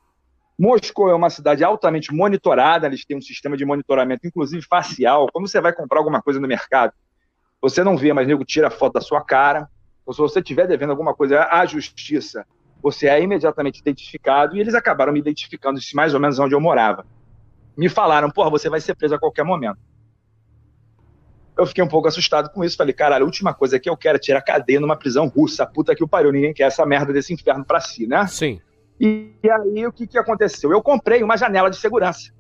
Moscou 0.61 1.09
é 1.09 1.15
uma 1.15 1.31
cidade 1.31 1.63
altamente 1.63 2.13
monitorada, 2.13 2.85
eles 2.85 3.03
têm 3.03 3.17
um 3.17 3.21
sistema 3.21 3.57
de 3.57 3.65
monitoramento, 3.65 4.27
inclusive 4.27 4.63
facial. 4.63 5.25
Quando 5.33 5.49
você 5.49 5.59
vai 5.59 5.73
comprar 5.73 5.97
alguma 5.97 6.21
coisa 6.21 6.39
no 6.39 6.47
mercado, 6.47 6.93
você 7.59 7.83
não 7.83 7.97
vê, 7.97 8.13
mas 8.13 8.27
nego 8.27 8.45
tira 8.45 8.67
a 8.67 8.69
foto 8.69 8.93
da 8.93 9.01
sua 9.01 9.23
cara. 9.23 9.67
Então, 10.03 10.13
se 10.13 10.19
você 10.19 10.37
estiver 10.37 10.67
devendo 10.67 10.91
alguma 10.91 11.15
coisa 11.15 11.47
à 11.49 11.65
justiça, 11.65 12.45
você 12.79 13.07
é 13.07 13.19
imediatamente 13.19 13.79
identificado, 13.79 14.55
e 14.55 14.59
eles 14.59 14.75
acabaram 14.75 15.11
me 15.11 15.17
identificando 15.17 15.79
mais 15.95 16.13
ou 16.13 16.19
menos 16.19 16.37
onde 16.37 16.53
eu 16.53 16.61
morava. 16.61 17.07
Me 17.75 17.89
falaram, 17.89 18.29
porra, 18.29 18.51
você 18.51 18.69
vai 18.69 18.79
ser 18.79 18.95
preso 18.95 19.15
a 19.15 19.19
qualquer 19.19 19.43
momento. 19.43 19.79
Eu 21.57 21.65
fiquei 21.65 21.83
um 21.83 21.87
pouco 21.87 22.07
assustado 22.07 22.51
com 22.51 22.63
isso, 22.63 22.77
falei, 22.77 22.93
caralho, 22.93 23.23
a 23.23 23.25
última 23.25 23.51
coisa 23.51 23.79
que 23.79 23.89
eu 23.89 23.97
quero 23.97 24.17
é 24.17 24.19
tirar 24.19 24.43
cadeia 24.43 24.79
numa 24.79 24.95
prisão 24.95 25.27
russa, 25.27 25.65
puta 25.65 25.95
que 25.95 26.03
o 26.03 26.07
pariu, 26.07 26.31
ninguém 26.31 26.53
quer 26.53 26.65
essa 26.65 26.85
merda 26.85 27.11
desse 27.11 27.33
inferno 27.33 27.65
pra 27.65 27.79
si, 27.79 28.05
né? 28.05 28.27
Sim. 28.27 28.61
E, 29.01 29.33
e 29.43 29.49
aí, 29.49 29.87
o 29.87 29.91
que, 29.91 30.05
que 30.05 30.15
aconteceu? 30.15 30.71
Eu 30.71 30.79
comprei 30.79 31.23
uma 31.23 31.35
janela 31.35 31.71
de 31.71 31.77
segurança. 31.77 32.31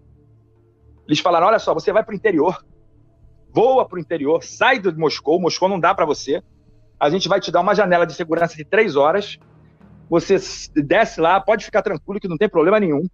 Eles 1.07 1.19
falaram, 1.19 1.47
olha 1.47 1.57
só, 1.57 1.73
você 1.73 1.91
vai 1.91 2.03
pro 2.03 2.13
interior, 2.13 2.63
voa 3.51 3.83
pro 3.87 3.99
interior, 3.99 4.43
sai 4.43 4.77
de 4.77 4.91
Moscou, 4.91 5.41
Moscou 5.41 5.67
não 5.67 5.79
dá 5.79 5.95
para 5.95 6.05
você, 6.05 6.43
a 6.99 7.09
gente 7.09 7.27
vai 7.27 7.41
te 7.41 7.51
dar 7.51 7.61
uma 7.61 7.73
janela 7.73 8.05
de 8.05 8.13
segurança 8.13 8.55
de 8.55 8.63
três 8.63 8.95
horas. 8.95 9.39
Você 10.07 10.37
desce 10.75 11.19
lá, 11.19 11.41
pode 11.41 11.65
ficar 11.65 11.81
tranquilo 11.81 12.19
que 12.19 12.27
não 12.27 12.37
tem 12.37 12.47
problema 12.47 12.79
nenhum. 12.79 13.09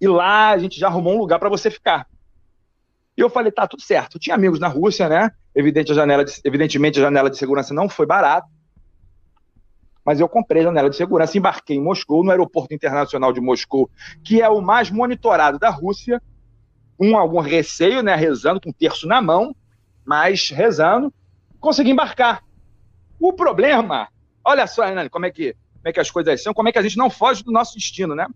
E 0.00 0.08
lá 0.08 0.50
a 0.50 0.58
gente 0.58 0.80
já 0.80 0.88
arrumou 0.88 1.14
um 1.14 1.18
lugar 1.18 1.38
para 1.38 1.48
você 1.48 1.70
ficar. 1.70 2.08
E 3.16 3.20
eu 3.20 3.30
falei, 3.30 3.52
tá 3.52 3.68
tudo 3.68 3.82
certo. 3.82 4.16
Eu 4.16 4.20
tinha 4.20 4.34
amigos 4.34 4.58
na 4.58 4.66
Rússia, 4.66 5.08
né? 5.08 5.30
Evidente, 5.54 5.92
a 5.92 5.94
janela 5.94 6.24
de, 6.24 6.32
evidentemente 6.44 6.98
a 6.98 7.02
janela 7.02 7.30
de 7.30 7.36
segurança 7.36 7.72
não 7.72 7.88
foi 7.88 8.06
barata. 8.06 8.48
Mas 10.04 10.18
eu 10.18 10.28
comprei 10.28 10.62
janela 10.62 10.88
de 10.88 10.96
segurança, 10.96 11.36
embarquei 11.36 11.76
em 11.76 11.82
Moscou, 11.82 12.24
no 12.24 12.30
aeroporto 12.30 12.74
internacional 12.74 13.32
de 13.32 13.40
Moscou, 13.40 13.90
que 14.24 14.40
é 14.40 14.48
o 14.48 14.60
mais 14.60 14.90
monitorado 14.90 15.58
da 15.58 15.70
Rússia, 15.70 16.20
com 16.96 17.16
algum 17.16 17.40
receio, 17.40 18.02
né? 18.02 18.14
Rezando 18.14 18.60
com 18.60 18.70
um 18.70 18.72
terço 18.72 19.06
na 19.06 19.20
mão, 19.20 19.54
mas 20.04 20.50
rezando, 20.50 21.12
consegui 21.58 21.90
embarcar. 21.90 22.42
O 23.18 23.32
problema, 23.32 24.08
olha 24.44 24.66
só, 24.66 24.86
Hernani, 24.86 25.10
como 25.10 25.26
é 25.26 25.30
que, 25.30 25.52
como 25.52 25.88
é 25.88 25.92
que 25.92 26.00
as 26.00 26.10
coisas 26.10 26.42
são, 26.42 26.54
como 26.54 26.68
é 26.68 26.72
que 26.72 26.78
a 26.78 26.82
gente 26.82 26.96
não 26.96 27.10
foge 27.10 27.44
do 27.44 27.52
nosso 27.52 27.74
destino, 27.74 28.14
né? 28.14 28.26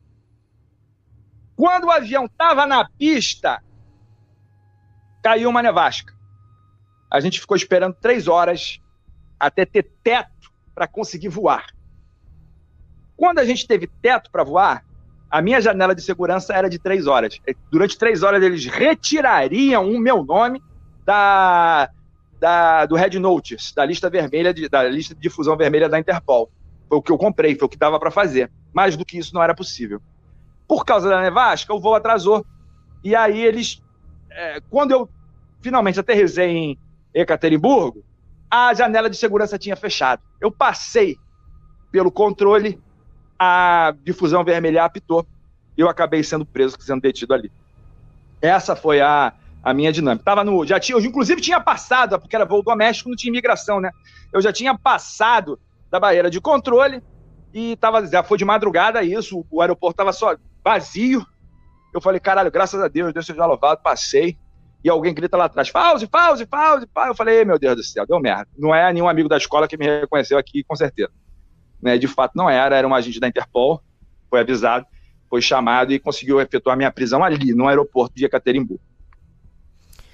Quando 1.57 1.85
o 1.85 1.91
avião 1.91 2.27
estava 2.27 2.67
na 2.67 2.89
pista, 2.99 3.63
caiu 5.23 5.49
uma 5.49 5.63
nevasca. 5.63 6.13
A 7.11 7.21
gente 7.21 7.41
ficou 7.41 7.57
esperando 7.57 7.95
três 7.95 8.29
horas 8.29 8.81
até 9.39 9.65
ter 9.65 9.85
teto 10.03 10.34
para 10.75 10.87
conseguir 10.87 11.29
voar. 11.29 11.67
Quando 13.17 13.39
a 13.39 13.45
gente 13.45 13.67
teve 13.67 13.87
teto 14.03 14.31
para 14.31 14.43
voar, 14.43 14.85
a 15.31 15.41
minha 15.41 15.61
janela 15.61 15.95
de 15.95 16.03
segurança 16.03 16.53
era 16.53 16.69
de 16.69 16.79
três 16.79 17.07
horas. 17.07 17.41
Durante 17.71 17.99
três 17.99 18.23
horas 18.23 18.43
eles 18.43 18.67
retirariam 18.67 19.91
o 19.91 19.99
meu 19.99 20.25
nome 20.25 20.63
da, 21.05 21.91
da, 22.39 22.87
do 22.87 22.95
Red 22.95 23.19
Notice, 23.19 23.75
da 23.75 23.85
lista 23.85 24.11
vermelha, 24.11 24.53
de, 24.53 24.69
da 24.69 24.85
lista 24.85 25.15
de 25.15 25.21
difusão 25.21 25.57
vermelha 25.57 25.89
da 25.89 25.99
Interpol. 25.99 26.51
Foi 26.89 26.99
o 26.99 27.03
que 27.03 27.11
eu 27.11 27.19
comprei, 27.19 27.57
foi 27.57 27.67
o 27.67 27.69
que 27.69 27.77
dava 27.77 27.99
para 27.99 28.11
fazer. 28.11 28.51
Mais 28.73 28.97
do 28.97 29.05
que 29.05 29.19
isso 29.19 29.35
não 29.35 29.43
era 29.43 29.55
possível. 29.55 30.01
Por 30.69 30.85
causa 30.85 31.09
da 31.09 31.21
nevasca, 31.21 31.73
o 31.73 31.81
voo 31.81 31.95
atrasou. 31.95 32.45
E 33.03 33.15
aí 33.15 33.41
eles, 33.41 33.83
é, 34.31 34.61
quando 34.71 34.91
eu 34.93 35.09
finalmente 35.61 35.99
aterrisei 35.99 36.51
em 36.51 36.79
Ekaterimburgo, 37.13 38.04
a 38.55 38.73
janela 38.73 39.11
de 39.11 39.17
segurança 39.17 39.59
tinha 39.59 39.75
fechado. 39.75 40.23
Eu 40.41 40.49
passei 40.49 41.19
pelo 41.91 42.09
controle, 42.13 42.81
a 43.37 43.93
difusão 44.05 44.45
vermelha 44.45 44.85
apitou 44.85 45.27
e 45.77 45.81
eu 45.81 45.89
acabei 45.89 46.23
sendo 46.23 46.47
preso, 46.47 46.77
sendo 46.79 47.01
detido 47.01 47.35
ali. 47.35 47.51
Essa 48.41 48.77
foi 48.77 49.01
a, 49.01 49.33
a 49.61 49.75
minha 49.75 49.93
dinâmica. 49.93 50.25
Tava 50.25 50.45
no, 50.45 50.65
já 50.65 50.79
tinha, 50.79 50.97
eu 50.97 51.05
inclusive 51.05 51.41
tinha 51.41 51.61
passado, 51.61 52.17
porque 52.21 52.37
era 52.37 52.45
voo 52.45 52.63
doméstico, 52.63 53.09
não 53.09 53.17
tinha 53.17 53.31
imigração, 53.31 53.81
né? 53.81 53.91
Eu 54.33 54.41
já 54.41 54.53
tinha 54.53 54.79
passado 54.79 55.59
da 55.91 55.99
barreira 55.99 56.31
de 56.31 56.41
controle 56.41 57.03
e 57.53 57.75
tava, 57.77 58.07
já 58.07 58.23
foi 58.23 58.39
de 58.39 58.45
madrugada 58.45 59.03
isso, 59.03 59.45
o 59.51 59.63
aeroporto 59.63 59.97
tava 59.97 60.13
só 60.13 60.37
vazio. 60.63 61.27
Eu 61.93 62.01
falei, 62.01 62.21
caralho, 62.21 62.53
graças 62.53 62.81
a 62.81 62.87
Deus, 62.87 63.13
Deus 63.13 63.27
seja 63.27 63.47
louvado, 63.47 63.81
passei. 63.83 64.39
E 64.85 64.91
alguém 64.91 65.15
grita 65.15 65.37
lá 65.37 65.47
atrás, 65.47 65.71
pause, 65.71 66.07
pause, 66.07 66.47
pause, 66.47 66.87
pause. 66.87 67.09
Eu 67.09 67.15
falei, 67.15 67.45
meu 67.45 67.59
Deus 67.59 67.77
do 67.77 67.83
céu, 67.83 68.07
deu 68.07 68.21
merda. 68.21 68.47
Não 68.57 68.75
é 68.75 68.93
nenhum 68.93 69.09
amigo 69.09 69.29
da 69.29 69.39
escola 69.39 69.67
que 69.67 69.79
me 69.79 69.87
reconheceu 69.87 70.37
aqui, 70.37 70.63
com 70.63 70.77
certeza. 70.77 71.11
Né, 71.83 71.99
de 71.99 72.07
fato 72.07 72.33
não 72.35 72.49
era, 72.49 72.77
era 72.77 72.87
um 72.87 72.95
agente 72.95 73.19
da 73.19 73.29
Interpol, 73.29 73.83
foi 74.31 74.41
avisado, 74.41 74.87
foi 75.29 75.43
chamado 75.43 75.93
e 75.93 75.99
conseguiu 75.99 76.41
efetuar 76.41 76.77
minha 76.77 76.91
prisão 76.91 77.25
ali, 77.25 77.55
no 77.55 77.67
aeroporto 77.67 78.15
de 78.15 78.25
Ekaterimburgo 78.25 78.81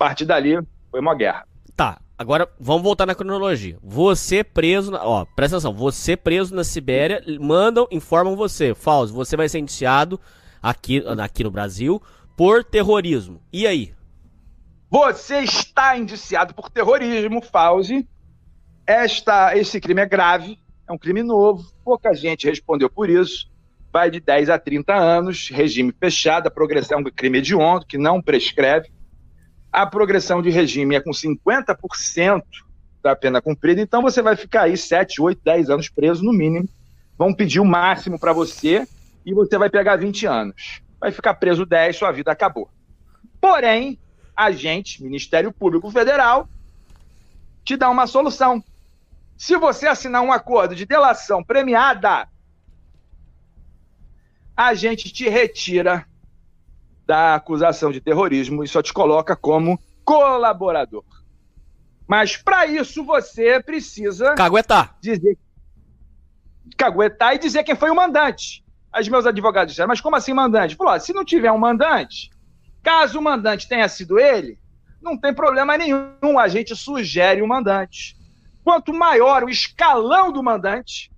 partir 0.01 0.25
dali, 0.25 0.59
foi 0.91 0.99
uma 0.99 1.15
guerra. 1.15 1.45
Tá, 1.77 2.01
agora 2.17 2.49
vamos 2.59 2.83
voltar 2.83 3.05
na 3.05 3.15
cronologia. 3.15 3.77
Você 3.83 4.43
preso, 4.43 4.95
ó, 4.95 5.27
presta 5.37 5.59
atenção, 5.59 5.75
você 5.75 6.17
preso 6.17 6.55
na 6.55 6.65
Sibéria, 6.65 7.23
mandam, 7.39 7.87
informam 7.91 8.35
você, 8.35 8.75
Fausto, 8.75 9.15
você 9.15 9.37
vai 9.37 9.47
ser 9.47 9.59
indiciado 9.59 10.19
aqui, 10.63 11.05
aqui 11.23 11.45
no 11.45 11.51
Brasil 11.51 12.03
por 12.35 12.65
terrorismo. 12.65 13.43
E 13.53 13.67
aí? 13.67 13.93
Você 14.91 15.39
está 15.39 15.97
indiciado 15.97 16.53
por 16.53 16.69
terrorismo, 16.69 17.41
Fauzi. 17.41 18.09
Esta, 18.85 19.57
esse 19.57 19.81
crime 19.81 20.03
é 20.03 20.07
grave, 20.07 20.59
é 20.89 20.93
um 20.93 20.99
crime 20.99 21.23
novo, 21.23 21.73
pouca 21.85 22.13
gente 22.13 22.49
respondeu 22.49 22.91
por 22.91 23.09
isso. 23.09 23.49
Vai 23.93 24.11
de 24.11 24.19
10 24.19 24.51
a 24.51 24.59
30 24.59 24.93
anos, 24.93 25.49
regime 25.49 25.95
fechado, 25.97 26.49
a 26.49 26.51
progressão 26.51 26.99
é 26.99 27.01
um 27.03 27.05
crime 27.05 27.39
hediondo, 27.39 27.87
que 27.87 27.97
não 27.97 28.21
prescreve. 28.21 28.91
A 29.71 29.87
progressão 29.87 30.43
de 30.43 30.51
regime 30.51 30.97
é 30.97 31.01
com 31.01 31.13
50% 31.13 32.43
da 33.01 33.15
pena 33.15 33.41
cumprida, 33.41 33.81
então 33.81 34.03
você 34.03 34.21
vai 34.21 34.35
ficar 34.35 34.63
aí 34.63 34.77
7, 34.77 35.23
8, 35.23 35.41
10 35.45 35.71
anos 35.71 35.89
preso 35.89 36.25
no 36.25 36.33
mínimo. 36.33 36.69
Vão 37.17 37.33
pedir 37.33 37.61
o 37.61 37.65
máximo 37.65 38.19
para 38.19 38.33
você 38.33 38.89
e 39.25 39.33
você 39.33 39.57
vai 39.57 39.71
pegar 39.71 39.95
20 39.95 40.27
anos. 40.27 40.83
Vai 40.99 41.13
ficar 41.13 41.35
preso 41.35 41.65
10, 41.65 41.95
sua 41.95 42.11
vida 42.11 42.33
acabou. 42.33 42.69
Porém, 43.41 43.97
a 44.41 44.51
gente, 44.53 45.03
Ministério 45.03 45.53
Público 45.53 45.91
Federal, 45.91 46.49
te 47.63 47.77
dá 47.77 47.91
uma 47.91 48.07
solução. 48.07 48.65
Se 49.37 49.55
você 49.59 49.87
assinar 49.87 50.23
um 50.23 50.33
acordo 50.33 50.75
de 50.75 50.87
delação 50.87 51.45
premiada, 51.45 52.27
a 54.57 54.73
gente 54.73 55.13
te 55.13 55.29
retira 55.29 56.07
da 57.07 57.35
acusação 57.35 57.93
de 57.93 58.01
terrorismo 58.01 58.65
e 58.65 58.69
só 58.69 58.81
te 58.81 58.95
coloca 58.95 59.37
como 59.37 59.79
colaborador. 60.07 61.05
Mas 62.09 62.39
para 62.39 62.65
isso 62.65 63.05
você 63.05 63.63
precisa 63.63 64.35
caguetar. 64.37 64.97
Dizer 65.03 65.37
caguetar 66.79 67.35
e 67.35 67.39
dizer 67.39 67.63
quem 67.63 67.77
foi 67.77 67.91
o 67.91 67.95
mandante. 67.95 68.65
Os 68.99 69.07
meus 69.07 69.27
advogados 69.27 69.73
disseram, 69.73 69.89
mas 69.89 70.01
como 70.01 70.17
assim 70.17 70.33
mandante? 70.33 70.77
Falou, 70.77 70.99
se 70.99 71.13
não 71.13 71.27
tiver 71.27 71.53
um 71.53 71.59
mandante, 71.59 72.31
caso 72.83 73.19
o 73.19 73.23
mandante 73.23 73.69
tenha 73.69 73.89
sido 73.89 74.19
ele, 74.19 74.59
não 75.01 75.17
tem 75.17 75.35
problema 75.35 75.77
nenhum, 75.77 76.39
a 76.39 76.49
gente 76.49 76.77
sugere 76.77 77.43
o 77.43 77.49
mandante. 77.49 78.17
Quanto 78.63 78.93
maior 78.93 79.45
o 79.45 79.49
escalão 79.49 80.31
do 80.31 80.43
mandante, 80.43 81.11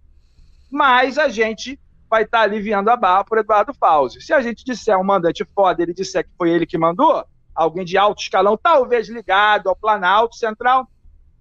mais 0.71 1.19
a 1.19 1.29
gente 1.29 1.79
vai 2.09 2.23
estar 2.23 2.39
tá 2.39 2.45
aliviando 2.45 2.91
a 2.91 2.97
barra 2.97 3.25
por 3.25 3.39
Eduardo 3.39 3.75
Fauzi. 3.75 4.21
Se 4.21 4.33
a 4.33 4.41
gente 4.41 4.65
disser 4.65 4.99
um 4.99 5.05
mandante 5.05 5.45
foda, 5.55 5.83
ele 5.83 5.95
disser 5.95 6.25
que 6.25 6.31
foi 6.37 6.51
ele 6.51 6.67
que 6.67 6.79
mandou, 6.79 7.25
alguém 7.55 7.85
de 7.85 7.99
alto 7.99 8.23
escalão, 8.23 8.57
talvez 8.57 9.09
ligado 9.09 9.69
ao 9.69 9.77
Planalto 9.77 10.37
Central, 10.37 10.89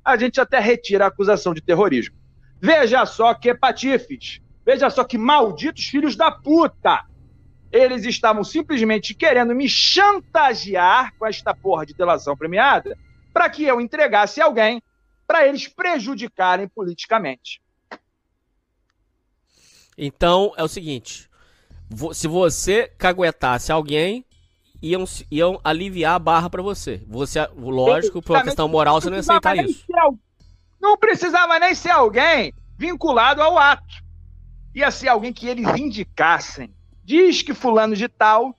a 0.04 0.18
gente 0.18 0.42
até 0.42 0.60
retira 0.60 1.06
a 1.06 1.08
acusação 1.08 1.54
de 1.54 1.62
terrorismo. 1.62 2.16
Veja 2.60 3.06
só 3.06 3.34
que 3.34 3.54
patifes, 3.54 4.42
veja 4.66 4.90
só 4.90 5.04
que 5.04 5.18
malditos 5.18 5.86
filhos 5.86 6.16
da 6.16 6.32
puta. 6.32 7.04
Eles 7.72 8.06
estavam 8.06 8.44
simplesmente 8.44 9.14
querendo 9.14 9.56
me 9.56 9.70
chantagear 9.70 11.14
com 11.18 11.26
esta 11.26 11.56
porra 11.56 11.86
de 11.86 11.94
delação 11.94 12.36
premiada 12.36 12.98
para 13.34 13.50
que 13.50 13.64
eu 13.64 13.80
entregasse 13.80 14.42
alguém 14.42 14.82
para 15.26 15.48
eles 15.48 15.68
prejudicarem 15.68 16.68
politicamente. 16.68 17.62
Então 19.98 20.54
é 20.58 20.64
o 20.64 20.68
seguinte: 20.68 21.30
se 22.14 22.28
você 22.28 22.92
caguetasse 22.98 23.72
alguém, 23.72 24.26
iam, 24.82 25.06
iam 25.30 25.60
aliviar 25.64 26.16
a 26.16 26.20
barra 26.20 26.50
para 26.50 26.62
você. 26.62 27.02
Você, 27.08 27.40
lógico, 27.56 28.22
por 28.22 28.36
uma 28.36 28.44
questão 28.44 28.68
moral, 28.68 29.00
você 29.00 29.10
não 29.10 29.18
ia 29.18 29.22
aceitar 29.22 29.56
isso. 29.58 29.86
Não 30.82 30.98
precisava 30.98 31.60
nem 31.60 31.76
ser 31.76 31.92
alguém 31.92 32.54
vinculado 32.78 33.42
ao 33.42 33.58
ato. 33.58 34.04
Ia 34.74 34.90
ser 34.90 35.10
alguém 35.10 35.32
que 35.32 35.48
eles 35.48 35.68
indicassem. 35.78 36.74
Diz 37.12 37.41
que 37.41 37.53
fulano 37.53 37.93
de 37.93 38.07
tal, 38.07 38.55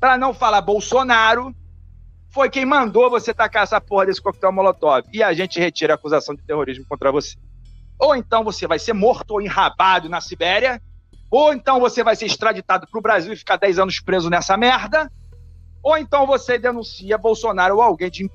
para 0.00 0.16
não 0.16 0.32
falar 0.32 0.62
Bolsonaro, 0.62 1.54
foi 2.30 2.48
quem 2.48 2.64
mandou 2.64 3.10
você 3.10 3.34
tacar 3.34 3.64
essa 3.64 3.78
porra 3.78 4.06
desse 4.06 4.22
coquetel 4.22 4.50
Molotov. 4.50 5.06
E 5.12 5.22
a 5.22 5.34
gente 5.34 5.60
retira 5.60 5.92
a 5.92 5.96
acusação 5.96 6.34
de 6.34 6.42
terrorismo 6.42 6.86
contra 6.88 7.12
você. 7.12 7.36
Ou 7.98 8.16
então 8.16 8.42
você 8.42 8.66
vai 8.66 8.78
ser 8.78 8.94
morto 8.94 9.32
ou 9.32 9.42
enrabado 9.42 10.08
na 10.08 10.22
Sibéria, 10.22 10.80
ou 11.30 11.52
então 11.52 11.78
você 11.78 12.02
vai 12.02 12.16
ser 12.16 12.24
extraditado 12.24 12.86
para 12.90 12.98
o 12.98 13.02
Brasil 13.02 13.34
e 13.34 13.36
ficar 13.36 13.58
10 13.58 13.78
anos 13.78 14.00
preso 14.00 14.30
nessa 14.30 14.56
merda, 14.56 15.12
ou 15.82 15.98
então 15.98 16.26
você 16.26 16.56
denuncia 16.56 17.18
Bolsonaro 17.18 17.74
ou 17.76 17.82
alguém 17.82 18.10
de, 18.10 18.30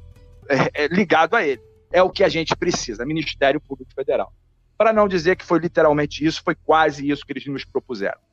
é, 0.47 0.83
é, 0.83 0.87
ligado 0.89 1.35
a 1.35 1.43
ele. 1.43 1.63
É 1.91 2.03
o 2.03 2.11
que 2.11 2.23
a 2.23 2.29
gente 2.29 2.55
precisa, 2.55 3.03
Ministério 3.03 3.59
Público 3.59 3.91
Federal. 3.95 4.31
Para 4.77 4.93
não 4.93 5.07
dizer 5.07 5.35
que 5.35 5.43
foi 5.43 5.57
literalmente 5.57 6.23
isso, 6.23 6.43
foi 6.43 6.53
quase 6.53 7.09
isso 7.09 7.25
que 7.25 7.33
eles 7.33 7.47
nos 7.47 7.65
propuseram. 7.65 8.28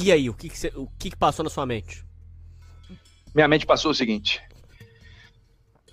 E 0.00 0.12
aí, 0.12 0.30
o 0.30 0.34
que, 0.34 0.48
que, 0.48 0.66
o 0.76 0.86
que, 0.98 1.10
que 1.10 1.16
passou 1.16 1.42
na 1.42 1.50
sua 1.50 1.66
mente? 1.66 2.04
Minha 3.34 3.48
mente 3.48 3.66
passou 3.66 3.90
o 3.90 3.94
seguinte: 3.94 4.40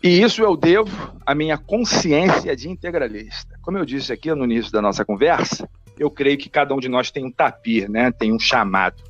e 0.05 0.21
isso 0.21 0.43
eu 0.43 0.55
devo 0.55 1.19
à 1.25 1.33
minha 1.33 1.57
consciência 1.57 2.55
de 2.55 2.69
integralista. 2.69 3.57
Como 3.63 3.75
eu 3.75 3.83
disse 3.83 4.13
aqui 4.13 4.31
no 4.35 4.43
início 4.43 4.71
da 4.71 4.79
nossa 4.79 5.03
conversa, 5.03 5.67
eu 5.97 6.11
creio 6.11 6.37
que 6.37 6.47
cada 6.47 6.75
um 6.75 6.79
de 6.79 6.87
nós 6.87 7.09
tem 7.09 7.25
um 7.25 7.31
tapir, 7.31 7.89
né? 7.89 8.11
tem 8.11 8.31
um 8.31 8.39
chamado. 8.39 9.01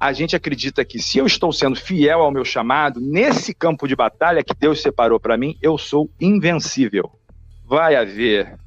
A 0.00 0.14
gente 0.14 0.34
acredita 0.34 0.86
que 0.86 0.98
se 0.98 1.18
eu 1.18 1.26
estou 1.26 1.52
sendo 1.52 1.76
fiel 1.76 2.22
ao 2.22 2.30
meu 2.30 2.46
chamado, 2.46 2.98
nesse 2.98 3.52
campo 3.52 3.86
de 3.86 3.94
batalha 3.94 4.42
que 4.42 4.54
Deus 4.58 4.80
separou 4.80 5.20
para 5.20 5.36
mim, 5.36 5.58
eu 5.60 5.76
sou 5.76 6.10
invencível. 6.18 7.12
Vai 7.66 7.94
haver 7.94 8.58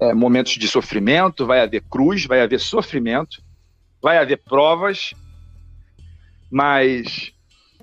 é, 0.00 0.14
momentos 0.14 0.52
de 0.52 0.66
sofrimento, 0.66 1.44
vai 1.44 1.60
haver 1.60 1.82
cruz, 1.82 2.24
vai 2.24 2.40
haver 2.40 2.58
sofrimento, 2.58 3.42
vai 4.02 4.18
haver 4.18 4.38
provas, 4.38 5.14
mas 6.50 7.32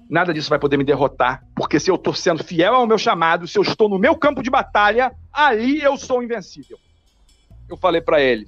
nada 0.10 0.34
disso 0.34 0.50
vai 0.50 0.60
poder 0.60 0.78
me 0.78 0.84
derrotar, 0.84 1.44
porque 1.56 1.80
se 1.80 1.92
eu 1.92 1.96
estou 1.96 2.14
sendo 2.14 2.44
fiel 2.44 2.76
ao 2.76 2.88
meu 2.88 2.98
chamado, 2.98 3.48
se 3.48 3.58
eu 3.58 3.62
estou 3.62 3.90
no 3.90 4.00
meu 4.00 4.16
campo 4.16 4.42
de 4.42 4.50
batalha, 4.50 5.12
ali 5.32 5.82
eu 5.82 5.98
sou 5.98 6.24
invencível. 6.24 6.78
Eu 7.70 7.78
falei 7.78 8.02
para 8.02 8.22
ele: 8.22 8.48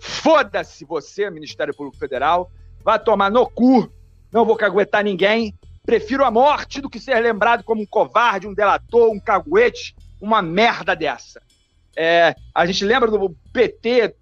foda-se 0.00 0.84
você, 0.84 1.28
Ministério 1.30 1.74
Público 1.74 1.98
Federal, 1.98 2.50
vai 2.84 2.98
tomar 2.98 3.30
no 3.30 3.48
cu, 3.48 3.92
não 4.32 4.44
vou 4.44 4.56
caguetar 4.56 5.04
ninguém, 5.04 5.54
prefiro 5.84 6.24
a 6.24 6.30
morte 6.30 6.80
do 6.80 6.88
que 6.88 7.00
ser 7.00 7.18
lembrado 7.20 7.64
como 7.64 7.82
um 7.82 7.86
covarde, 7.86 8.46
um 8.46 8.54
delator, 8.54 9.10
um 9.10 9.20
caguete, 9.20 9.94
uma 10.20 10.40
merda 10.40 10.94
dessa. 10.94 11.42
É, 11.96 12.34
a 12.54 12.64
gente 12.64 12.84
lembra 12.84 13.10
do 13.10 13.36
PT, 13.52 14.14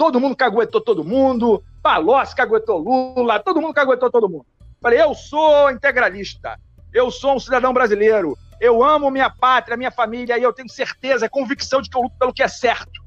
todo 0.00 0.18
mundo 0.18 0.34
caguetou 0.34 0.80
todo 0.80 1.04
mundo, 1.04 1.62
Palocci 1.82 2.34
caguetou 2.34 2.78
Lula, 2.78 3.38
todo 3.38 3.60
mundo 3.60 3.74
caguetou 3.74 4.10
todo 4.10 4.30
mundo. 4.30 4.46
Falei, 4.80 4.98
eu 4.98 5.14
sou 5.14 5.70
integralista, 5.70 6.58
eu 6.90 7.10
sou 7.10 7.34
um 7.34 7.38
cidadão 7.38 7.70
brasileiro, 7.74 8.34
eu 8.58 8.82
amo 8.82 9.10
minha 9.10 9.28
pátria, 9.28 9.76
minha 9.76 9.90
família, 9.90 10.38
e 10.38 10.42
eu 10.42 10.54
tenho 10.54 10.70
certeza, 10.70 11.28
convicção 11.28 11.82
de 11.82 11.90
que 11.90 11.98
eu 11.98 12.00
luto 12.00 12.16
pelo 12.18 12.32
que 12.32 12.42
é 12.42 12.48
certo. 12.48 12.98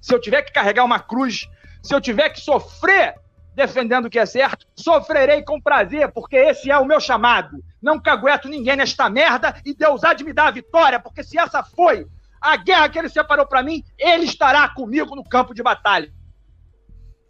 Se 0.00 0.14
eu 0.14 0.20
tiver 0.20 0.42
que 0.42 0.52
carregar 0.52 0.84
uma 0.84 1.00
cruz, 1.00 1.48
se 1.82 1.92
eu 1.92 2.00
tiver 2.00 2.30
que 2.30 2.40
sofrer 2.40 3.16
defendendo 3.52 4.04
o 4.04 4.10
que 4.10 4.20
é 4.20 4.24
certo, 4.24 4.64
sofrerei 4.76 5.42
com 5.42 5.60
prazer, 5.60 6.12
porque 6.12 6.36
esse 6.36 6.70
é 6.70 6.78
o 6.78 6.84
meu 6.84 7.00
chamado. 7.00 7.58
Não 7.82 8.00
cagueto 8.00 8.48
ninguém 8.48 8.76
nesta 8.76 9.10
merda 9.10 9.60
e 9.66 9.74
Deus 9.74 10.04
há 10.04 10.14
de 10.14 10.22
me 10.22 10.32
dar 10.32 10.46
a 10.46 10.52
vitória, 10.52 11.00
porque 11.00 11.24
se 11.24 11.36
essa 11.36 11.64
foi 11.64 12.06
a 12.40 12.56
guerra 12.56 12.88
que 12.88 12.96
ele 12.96 13.08
separou 13.08 13.44
para 13.44 13.60
mim, 13.60 13.82
ele 13.98 14.22
estará 14.22 14.68
comigo 14.68 15.16
no 15.16 15.24
campo 15.24 15.52
de 15.52 15.64
batalha. 15.64 16.16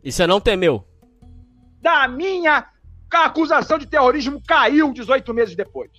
E 0.02 0.12
você 0.12 0.26
não 0.26 0.40
temeu? 0.40 0.84
Da 1.80 2.06
minha 2.08 2.66
acusação 3.10 3.78
de 3.78 3.86
terrorismo 3.86 4.42
caiu 4.46 4.92
18 4.92 5.32
meses 5.34 5.56
depois. 5.56 5.90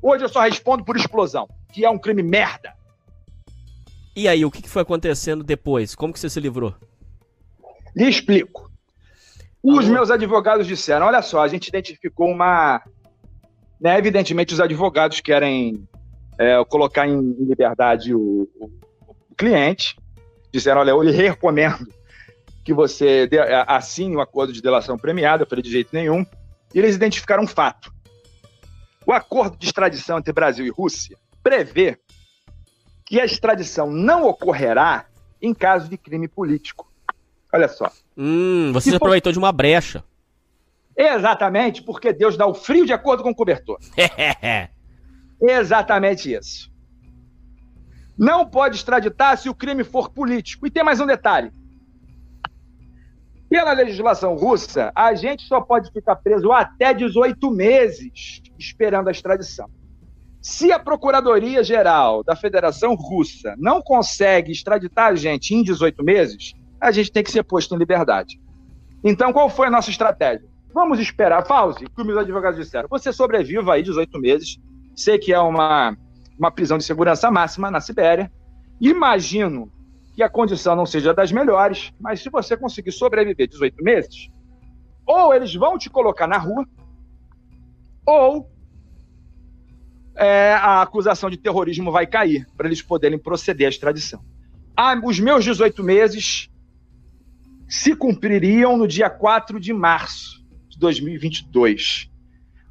Hoje 0.00 0.24
eu 0.24 0.28
só 0.28 0.40
respondo 0.40 0.84
por 0.84 0.96
explosão, 0.96 1.48
que 1.72 1.84
é 1.84 1.90
um 1.90 1.98
crime 1.98 2.22
merda. 2.22 2.74
E 4.16 4.28
aí, 4.28 4.44
o 4.44 4.50
que 4.50 4.68
foi 4.68 4.82
acontecendo 4.82 5.42
depois? 5.42 5.94
Como 5.94 6.12
que 6.12 6.20
você 6.20 6.30
se 6.30 6.38
livrou? 6.38 6.74
Lhe 7.96 8.08
explico. 8.08 8.70
Os 9.62 9.88
meus 9.88 10.10
advogados 10.10 10.66
disseram: 10.66 11.06
olha 11.06 11.22
só, 11.22 11.42
a 11.42 11.48
gente 11.48 11.68
identificou 11.68 12.28
uma. 12.28 12.82
Né, 13.80 13.98
evidentemente, 13.98 14.54
os 14.54 14.60
advogados 14.60 15.20
querem 15.20 15.88
é, 16.38 16.64
colocar 16.66 17.08
em 17.08 17.18
liberdade 17.40 18.14
o, 18.14 18.48
o, 18.56 18.70
o 19.08 19.34
cliente. 19.36 19.96
Disseram: 20.52 20.82
olha, 20.82 20.90
eu 20.90 21.02
lhe 21.02 21.10
recomendo 21.10 21.88
que 22.64 22.72
você 22.72 23.28
assine 23.66 24.16
o 24.16 24.18
um 24.18 24.22
acordo 24.22 24.52
de 24.52 24.62
delação 24.62 24.96
premiada, 24.96 25.42
eu 25.42 25.46
falei 25.46 25.62
de 25.62 25.70
jeito 25.70 25.90
nenhum, 25.92 26.24
e 26.74 26.78
eles 26.78 26.96
identificaram 26.96 27.44
um 27.44 27.46
fato. 27.46 27.92
O 29.06 29.12
acordo 29.12 29.56
de 29.58 29.66
extradição 29.66 30.18
entre 30.18 30.32
Brasil 30.32 30.64
e 30.66 30.70
Rússia 30.70 31.18
prevê 31.42 31.98
que 33.04 33.20
a 33.20 33.24
extradição 33.24 33.90
não 33.90 34.26
ocorrerá 34.26 35.06
em 35.42 35.52
caso 35.52 35.90
de 35.90 35.98
crime 35.98 36.26
político. 36.26 36.90
Olha 37.52 37.68
só. 37.68 37.92
Hum, 38.16 38.72
você 38.72 38.90
se 38.90 38.96
aproveitou 38.96 39.30
de 39.30 39.38
uma 39.38 39.52
brecha. 39.52 40.02
Exatamente, 40.96 41.82
porque 41.82 42.12
Deus 42.12 42.36
dá 42.36 42.46
o 42.46 42.54
frio 42.54 42.86
de 42.86 42.92
acordo 42.92 43.22
com 43.22 43.30
o 43.30 43.34
cobertor. 43.34 43.78
Exatamente 45.42 46.32
isso. 46.32 46.72
Não 48.16 48.48
pode 48.48 48.76
extraditar 48.76 49.36
se 49.36 49.48
o 49.48 49.54
crime 49.54 49.84
for 49.84 50.08
político. 50.08 50.66
E 50.66 50.70
tem 50.70 50.82
mais 50.84 51.00
um 51.00 51.06
detalhe: 51.06 51.50
pela 53.48 53.72
legislação 53.72 54.34
russa, 54.34 54.90
a 54.94 55.14
gente 55.14 55.44
só 55.44 55.60
pode 55.60 55.90
ficar 55.92 56.16
preso 56.16 56.50
até 56.50 56.92
18 56.92 57.50
meses 57.50 58.42
esperando 58.58 59.08
a 59.08 59.10
extradição. 59.12 59.68
Se 60.40 60.70
a 60.70 60.78
Procuradoria-Geral 60.78 62.22
da 62.22 62.36
Federação 62.36 62.94
Russa 62.94 63.54
não 63.56 63.80
consegue 63.80 64.52
extraditar 64.52 65.12
a 65.12 65.14
gente 65.14 65.54
em 65.54 65.62
18 65.62 66.04
meses, 66.04 66.52
a 66.78 66.90
gente 66.90 67.10
tem 67.10 67.22
que 67.22 67.30
ser 67.30 67.42
posto 67.44 67.74
em 67.74 67.78
liberdade. 67.78 68.38
Então, 69.02 69.32
qual 69.32 69.48
foi 69.48 69.68
a 69.68 69.70
nossa 69.70 69.88
estratégia? 69.88 70.46
Vamos 70.74 70.98
esperar, 70.98 71.46
Fauzi, 71.46 71.86
que 71.86 72.04
meus 72.04 72.18
advogados 72.18 72.58
disseram. 72.58 72.88
Você 72.90 73.12
sobreviva 73.12 73.74
aí 73.74 73.82
18 73.82 74.18
meses. 74.18 74.58
Sei 74.94 75.18
que 75.18 75.32
é 75.32 75.38
uma, 75.38 75.96
uma 76.38 76.50
prisão 76.50 76.76
de 76.76 76.84
segurança 76.84 77.30
máxima 77.30 77.70
na 77.70 77.80
Sibéria. 77.80 78.30
Imagino 78.80 79.72
que 80.14 80.22
a 80.22 80.28
condição 80.28 80.76
não 80.76 80.86
seja 80.86 81.12
das 81.12 81.32
melhores, 81.32 81.92
mas 82.00 82.20
se 82.20 82.30
você 82.30 82.56
conseguir 82.56 82.92
sobreviver 82.92 83.48
18 83.48 83.82
meses, 83.82 84.28
ou 85.04 85.34
eles 85.34 85.54
vão 85.54 85.76
te 85.76 85.90
colocar 85.90 86.28
na 86.28 86.38
rua, 86.38 86.64
ou 88.06 88.48
é, 90.14 90.52
a 90.54 90.82
acusação 90.82 91.28
de 91.28 91.36
terrorismo 91.36 91.90
vai 91.90 92.06
cair, 92.06 92.46
para 92.56 92.68
eles 92.68 92.80
poderem 92.80 93.18
proceder 93.18 93.66
à 93.66 93.70
extradição. 93.70 94.24
Ah, 94.76 94.98
os 95.02 95.18
meus 95.18 95.44
18 95.44 95.82
meses 95.82 96.48
se 97.68 97.96
cumpririam 97.96 98.76
no 98.76 98.86
dia 98.86 99.10
4 99.10 99.58
de 99.58 99.72
março 99.72 100.44
de 100.68 100.78
2022. 100.78 102.08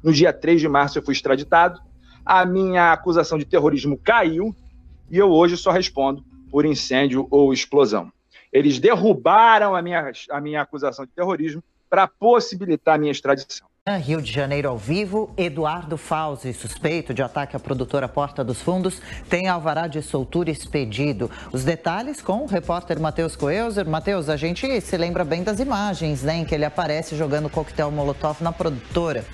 No 0.02 0.12
dia 0.12 0.32
3 0.32 0.62
de 0.62 0.68
março 0.68 0.98
eu 0.98 1.02
fui 1.02 1.12
extraditado, 1.12 1.78
a 2.24 2.46
minha 2.46 2.92
acusação 2.92 3.36
de 3.36 3.44
terrorismo 3.44 3.98
caiu 3.98 4.54
e 5.10 5.18
eu 5.18 5.30
hoje 5.30 5.58
só 5.58 5.70
respondo 5.70 6.24
por 6.54 6.64
incêndio 6.64 7.26
ou 7.32 7.52
explosão. 7.52 8.12
Eles 8.52 8.78
derrubaram 8.78 9.74
a 9.74 9.82
minha, 9.82 10.12
a 10.30 10.40
minha 10.40 10.62
acusação 10.62 11.04
de 11.04 11.10
terrorismo 11.10 11.60
para 11.90 12.06
possibilitar 12.06 12.94
a 12.94 12.98
minha 12.98 13.10
extradição. 13.10 13.66
Rio 14.00 14.22
de 14.22 14.30
Janeiro 14.30 14.68
ao 14.68 14.78
vivo, 14.78 15.34
Eduardo 15.36 15.96
Fauzi, 15.96 16.52
suspeito 16.52 17.12
de 17.12 17.22
ataque 17.22 17.56
à 17.56 17.58
produtora 17.58 18.06
Porta 18.06 18.44
dos 18.44 18.62
Fundos, 18.62 19.02
tem 19.28 19.48
alvará 19.48 19.88
de 19.88 20.00
soltura 20.00 20.48
expedido. 20.48 21.28
Os 21.52 21.64
detalhes 21.64 22.22
com 22.22 22.44
o 22.44 22.46
repórter 22.46 23.00
Matheus 23.00 23.34
Coelzer. 23.34 23.88
Matheus, 23.88 24.28
a 24.28 24.36
gente 24.36 24.80
se 24.80 24.96
lembra 24.96 25.24
bem 25.24 25.42
das 25.42 25.58
imagens, 25.58 26.22
né, 26.22 26.36
em 26.36 26.44
que 26.44 26.54
ele 26.54 26.64
aparece 26.64 27.16
jogando 27.16 27.50
coquetel 27.50 27.90
molotov 27.90 28.40
na 28.44 28.52
produtora. 28.52 29.24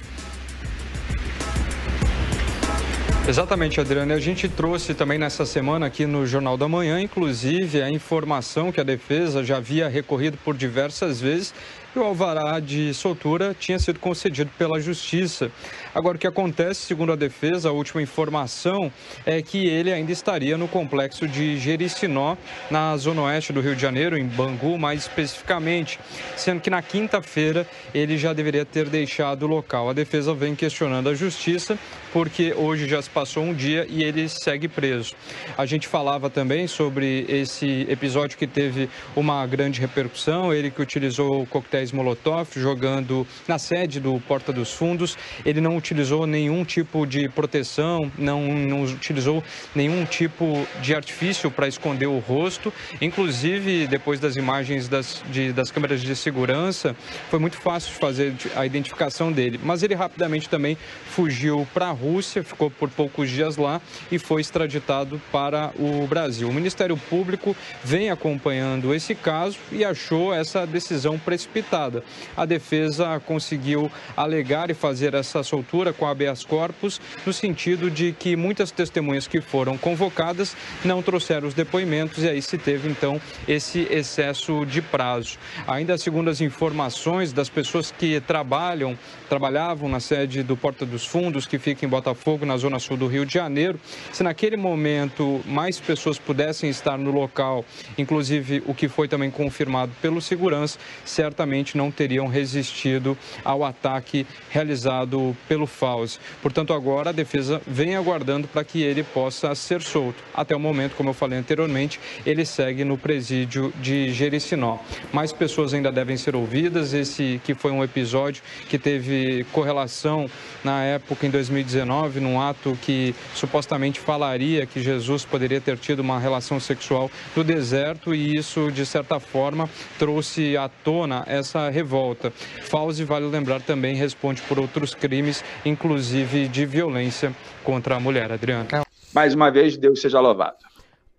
Exatamente, 3.29 3.81
Adriana. 3.81 4.15
A 4.15 4.19
gente 4.19 4.49
trouxe 4.49 4.93
também 4.93 5.19
nessa 5.19 5.47
semana 5.47 5.87
aqui 5.87 6.05
no 6.05 6.27
Jornal 6.27 6.57
da 6.57 6.67
Manhã, 6.67 7.01
inclusive, 7.01 7.81
a 7.81 7.89
informação 7.89 8.73
que 8.73 8.81
a 8.81 8.85
defesa 8.85 9.45
já 9.45 9.59
havia 9.59 9.89
recorrido 9.89 10.37
por 10.39 10.57
diversas 10.57 11.21
vezes 11.21 11.55
e 11.95 11.99
o 11.99 12.03
alvará 12.03 12.59
de 12.59 12.93
soltura 12.95 13.55
tinha 13.59 13.79
sido 13.79 14.01
concedido 14.01 14.51
pela 14.59 14.81
Justiça. 14.81 15.51
Agora, 15.95 16.17
o 16.17 16.21
que 16.21 16.27
acontece, 16.27 16.83
segundo 16.83 17.13
a 17.13 17.17
defesa, 17.17 17.69
a 17.69 17.73
última 17.73 18.01
informação 18.01 18.93
é 19.27 19.43
que 19.43 19.67
ele 19.67 19.93
ainda 19.93 20.13
estaria 20.13 20.57
no 20.57 20.69
complexo 20.69 21.27
de 21.27 21.59
Jericinó, 21.59 22.37
na 22.71 22.97
zona 22.97 23.23
oeste 23.23 23.53
do 23.53 23.61
Rio 23.61 23.75
de 23.75 23.83
Janeiro, 23.83 24.17
em 24.17 24.25
Bangu, 24.25 24.79
mais 24.79 25.01
especificamente, 25.01 25.99
sendo 26.37 26.61
que 26.61 26.71
na 26.71 26.81
quinta-feira 26.81 27.67
ele 27.93 28.17
já 28.17 28.33
deveria 28.33 28.65
ter 28.65 28.89
deixado 28.89 29.43
o 29.43 29.49
local. 29.49 29.91
A 29.91 29.93
defesa 29.93 30.33
vem 30.33 30.55
questionando 30.55 31.09
a 31.09 31.15
Justiça 31.15 31.79
porque 32.13 32.53
hoje 32.55 32.89
já 32.89 33.01
se 33.01 33.11
passou 33.11 33.43
um 33.45 33.55
dia 33.55 33.87
e 33.89 34.03
ele 34.03 34.29
segue 34.29 34.69
preso. 34.69 35.15
A 35.57 35.67
gente 35.67 35.87
falava 35.87 36.29
também 36.29 36.67
sobre 36.67 37.25
esse 37.29 37.87
episódio 37.89 38.37
que 38.37 38.47
teve 38.47 38.89
uma 39.15 39.47
grande 39.47 39.81
repercussão, 39.81 40.53
ele 40.53 40.71
que 40.71 40.83
utilizou 40.83 41.47
coquetéis 41.47 41.93
Molotov 41.93 42.49
jogando 42.57 43.27
na 43.47 43.59
sede 43.59 44.01
do 44.01 44.21
Porta 44.21 44.53
dos 44.53 44.73
Fundos, 44.73 45.17
ele 45.45 45.61
não 45.61 45.80
utilizou 45.81 46.27
nenhum 46.27 46.65
tipo 46.65 47.07
de 47.07 47.29
proteção, 47.29 48.11
não, 48.17 48.47
não 48.47 48.85
utilizou 48.85 49.43
nenhum 49.75 50.05
tipo 50.05 50.67
de 50.81 50.95
artifício 50.95 51.51
para 51.51 51.67
esconder 51.67 52.07
o 52.07 52.19
rosto, 52.19 52.73
inclusive 53.01 53.87
depois 53.87 54.21
das 54.21 54.37
imagens 54.37 54.89
das, 54.89 55.23
de, 55.31 55.53
das 55.53 55.71
câmeras 55.71 56.01
de 56.03 56.15
segurança, 56.15 56.95
foi 57.29 57.39
muito 57.39 57.57
fácil 57.57 57.93
fazer 57.95 58.35
a 58.55 58.65
identificação 58.65 59.33
dele, 59.33 59.59
mas 59.63 59.83
ele 59.83 59.95
rapidamente 59.95 60.49
também 60.49 60.77
fugiu 61.07 61.67
para 61.73 61.91
Rússia, 61.91 62.45
ficou 62.45 62.71
por 62.71 62.89
poucos 62.91 63.31
dias 63.31 63.57
lá 63.57 63.81
e 64.13 64.19
foi 64.19 64.41
extraditado 64.41 65.21
para 65.33 65.73
o 65.79 66.07
Brasil. 66.07 66.49
O 66.49 66.53
Ministério 66.53 66.97
Público 66.97 67.57
vem 67.83 68.11
acompanhando 68.11 68.95
esse 68.95 69.15
caso 69.15 69.59
e 69.73 69.85
achou 69.85 70.33
essa 70.35 70.67
decisão 70.67 71.19
precipitada. 71.19 72.05
A 72.37 72.45
defesa 72.45 73.21
conseguiu 73.27 73.91
alegar 74.17 74.71
e 74.71 74.75
fazer 74.75 75.15
essa 75.15 75.43
soltura 75.43 75.70
com 75.97 76.07
habeas 76.07 76.45
corpus, 76.45 77.01
no 77.25 77.33
sentido 77.33 77.91
de 77.91 78.13
que 78.13 78.35
muitas 78.35 78.73
testemunhas 78.73 79.29
que 79.29 79.41
foram 79.41 79.79
convocadas 79.79 80.57
não 80.85 81.01
trouxeram 81.01 81.47
os 81.47 81.55
depoimentos 81.55 82.25
e 82.25 82.29
aí 82.29 82.43
se 82.43 82.59
teve 82.59 82.89
então 82.89 83.21
esse 83.47 83.87
excesso 83.91 84.67
de 84.67 84.83
prazo. 84.83 85.39
Ainda 85.67 85.97
segundo 85.97 86.29
as 86.29 86.41
informações 86.41 87.33
das 87.33 87.49
pessoas 87.49 87.93
que 87.97 88.21
trabalham, 88.21 88.99
trabalhavam 89.29 89.89
na 89.89 90.01
sede 90.01 90.43
do 90.43 90.57
Porta 90.57 90.85
dos 90.85 91.07
Fundos, 91.07 91.47
que 91.47 91.59
fica 91.59 91.85
em 91.85 91.89
Botafogo, 91.89 92.45
na 92.45 92.57
zona 92.57 92.79
sul 92.79 92.97
do 92.97 93.07
Rio 93.07 93.25
de 93.25 93.35
Janeiro. 93.35 93.79
Se 94.13 94.23
naquele 94.23 94.57
momento 94.57 95.41
mais 95.47 95.79
pessoas 95.79 96.19
pudessem 96.19 96.69
estar 96.69 96.99
no 96.99 97.13
local, 97.13 97.65
inclusive 97.97 98.63
o 98.67 98.75
que 98.75 98.89
foi 98.89 99.07
também 99.07 99.31
confirmado 99.31 99.93
pelo 100.03 100.21
segurança, 100.21 100.79
certamente 101.05 101.77
não 101.77 101.91
teriam 101.91 102.27
resistido 102.27 103.17
ao 103.45 103.65
ataque 103.65 104.27
realizado 104.51 105.37
pelo 105.49 105.60
Fauzi. 105.67 106.19
Portanto, 106.43 106.73
agora 106.73 107.11
a 107.11 107.13
defesa 107.13 107.61
vem 107.67 107.97
aguardando 107.97 108.49
para 108.49 108.65
que 108.65 108.83
ele 108.83 109.03
possa 109.03 109.55
ser 109.55 109.83
solto. 109.83 110.23
Até 110.35 110.55
o 110.55 110.61
momento, 110.61 110.95
como 110.97 111.11
eu 111.11 111.15
falei 111.15 111.39
anteriormente, 111.39 112.01
ele 112.25 112.45
segue 112.45 112.85
no 112.85 112.97
presídio 112.97 113.73
de 113.81 114.13
Jericinó. 114.13 114.79
Mais 115.13 115.33
pessoas 115.33 115.75
ainda 115.75 115.91
devem 115.91 116.17
ser 116.17 116.35
ouvidas. 116.35 116.93
Esse 116.93 117.41
que 117.45 117.55
foi 117.55 117.71
um 117.71 117.83
episódio 117.83 118.43
que 118.69 118.79
teve 118.79 119.45
correlação 119.53 120.29
na 120.63 120.83
época 120.85 121.27
em 121.27 121.31
2019, 121.31 122.21
num 122.21 122.41
ato 122.41 122.79
que 122.83 123.15
supostamente 123.35 124.01
falaria 124.01 124.67
que 124.67 124.83
Jesus 124.83 125.25
poderia 125.25 125.61
ter 125.61 125.77
tido 125.77 126.01
uma 126.01 126.19
relação 126.19 126.61
sexual 126.61 127.11
no 127.35 127.45
deserto 127.45 128.15
e 128.15 128.37
isso, 128.37 128.71
de 128.71 128.85
certa 128.85 129.19
forma, 129.19 129.69
trouxe 129.99 130.57
à 130.57 130.69
tona 130.69 131.25
essa 131.27 131.69
revolta. 131.71 132.33
Fauzi, 132.63 133.05
vale 133.05 133.27
lembrar, 133.27 133.61
também 133.61 133.95
responde 133.95 134.43
por 134.43 134.59
outros 134.59 134.95
crimes, 134.95 135.45
inclusive 135.65 136.49
de 136.49 136.67
violência 136.67 137.35
contra 137.65 137.97
a 137.97 138.01
mulher. 138.01 138.33
Adriano. 138.33 138.67
Mais 139.13 139.35
uma 139.35 139.51
vez, 139.51 139.77
Deus 139.77 140.01
seja 140.01 140.21
louvado. 140.21 140.57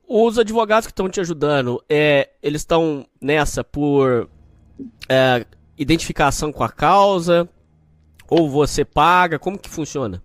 Os 0.08 0.38
advogados 0.38 0.88
que 0.88 0.92
estão 0.92 1.10
te 1.10 1.20
ajudando, 1.22 1.84
é, 1.90 2.30
eles 2.44 2.62
estão 2.62 3.06
nessa 3.22 3.64
por 3.64 4.30
é, 5.08 5.46
identificação 5.78 6.52
com 6.52 6.64
a 6.64 6.70
causa, 6.70 7.48
ou 8.30 8.50
você 8.50 8.86
paga? 8.86 9.40
Como 9.40 9.58
que 9.58 9.70
funciona? 9.70 10.22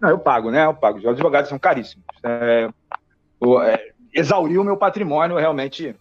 Não, 0.00 0.10
eu 0.10 0.18
pago, 0.18 0.50
né? 0.50 0.64
Eu 0.64 0.74
pago. 0.74 0.98
Os 0.98 1.06
advogados 1.06 1.48
são 1.48 1.58
caríssimos. 1.58 2.04
É, 2.22 2.68
o, 3.40 3.60
é, 3.60 3.92
exaurir 4.12 4.60
o 4.60 4.64
meu 4.64 4.76
patrimônio 4.76 5.36
realmente 5.36 5.96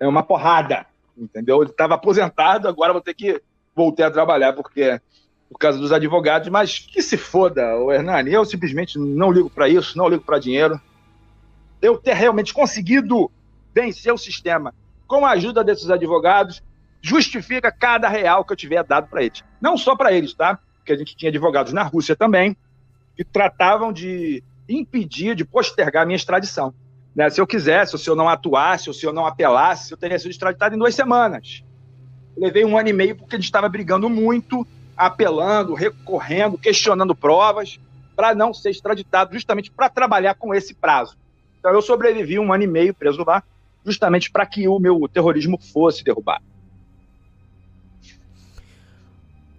é 0.00 0.06
uma 0.08 0.22
porrada, 0.22 0.86
entendeu? 1.16 1.62
Ele 1.62 1.70
estava 1.70 1.94
aposentado, 1.94 2.68
agora 2.68 2.92
vou 2.92 3.02
ter 3.02 3.14
que 3.14 3.40
voltar 3.74 4.08
a 4.08 4.10
trabalhar 4.10 4.52
porque 4.52 5.00
por 5.54 5.58
causa 5.60 5.78
dos 5.78 5.92
advogados, 5.92 6.48
mas 6.48 6.80
que 6.80 7.00
se 7.00 7.16
foda, 7.16 7.76
o 7.76 7.92
Hernani. 7.92 8.32
Eu 8.32 8.44
simplesmente 8.44 8.98
não 8.98 9.30
ligo 9.30 9.48
para 9.48 9.68
isso, 9.68 9.96
não 9.96 10.08
ligo 10.08 10.24
para 10.24 10.40
dinheiro. 10.40 10.80
Eu 11.80 11.96
ter 11.96 12.12
realmente 12.12 12.52
conseguido 12.52 13.30
vencer 13.72 14.12
o 14.12 14.18
sistema 14.18 14.74
com 15.06 15.24
a 15.24 15.30
ajuda 15.30 15.62
desses 15.62 15.88
advogados 15.90 16.60
justifica 17.00 17.70
cada 17.70 18.08
real 18.08 18.44
que 18.44 18.52
eu 18.52 18.56
tiver 18.56 18.82
dado 18.82 19.06
para 19.06 19.22
eles. 19.22 19.44
Não 19.60 19.76
só 19.76 19.94
para 19.94 20.12
eles, 20.12 20.34
tá? 20.34 20.58
Porque 20.78 20.92
a 20.92 20.96
gente 20.96 21.16
tinha 21.16 21.28
advogados 21.28 21.72
na 21.72 21.84
Rússia 21.84 22.16
também 22.16 22.56
que 23.16 23.22
tratavam 23.22 23.92
de 23.92 24.42
impedir, 24.68 25.36
de 25.36 25.44
postergar 25.44 26.02
a 26.02 26.06
minha 26.06 26.16
extradição. 26.16 26.74
Né? 27.14 27.30
Se 27.30 27.40
eu 27.40 27.46
quisesse, 27.46 27.94
ou 27.94 27.98
se 27.98 28.10
eu 28.10 28.16
não 28.16 28.28
atuasse, 28.28 28.90
ou 28.90 28.94
se 28.94 29.06
eu 29.06 29.12
não 29.12 29.24
apelasse, 29.24 29.92
eu 29.92 29.96
teria 29.96 30.18
sido 30.18 30.32
extraditado 30.32 30.74
em 30.74 30.78
duas 30.78 30.96
semanas. 30.96 31.62
Levei 32.36 32.64
um 32.64 32.76
ano 32.76 32.88
e 32.88 32.92
meio 32.92 33.14
porque 33.14 33.36
a 33.36 33.38
gente 33.38 33.46
estava 33.46 33.68
brigando 33.68 34.10
muito, 34.10 34.66
apelando, 34.96 35.74
recorrendo, 35.74 36.58
questionando 36.58 37.14
provas, 37.14 37.78
para 38.14 38.34
não 38.34 38.54
ser 38.54 38.70
extraditado, 38.70 39.34
justamente 39.34 39.70
para 39.70 39.88
trabalhar 39.88 40.34
com 40.34 40.54
esse 40.54 40.74
prazo. 40.74 41.16
Então 41.58 41.72
eu 41.72 41.82
sobrevivi 41.82 42.38
um 42.38 42.52
ano 42.52 42.64
e 42.64 42.66
meio 42.66 42.94
preso 42.94 43.24
lá, 43.26 43.42
justamente 43.84 44.30
para 44.30 44.46
que 44.46 44.68
o 44.68 44.78
meu 44.78 45.08
terrorismo 45.12 45.58
fosse 45.58 46.04
derrubado. 46.04 46.44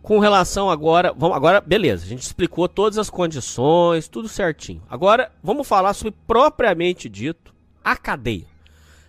Com 0.01 0.19
relação 0.19 0.69
agora, 0.69 1.11
vamos 1.17 1.35
agora, 1.35 1.59
beleza, 1.59 2.05
a 2.05 2.07
gente 2.07 2.21
explicou 2.21 2.69
todas 2.69 2.99
as 2.99 3.09
condições, 3.09 4.07
tudo 4.07 4.29
certinho. 4.29 4.81
Agora, 4.87 5.31
vamos 5.41 5.67
falar 5.67 5.95
sobre 5.95 6.13
propriamente 6.27 7.09
dito 7.09 7.51
a 7.83 7.97
cadeia. 7.97 8.45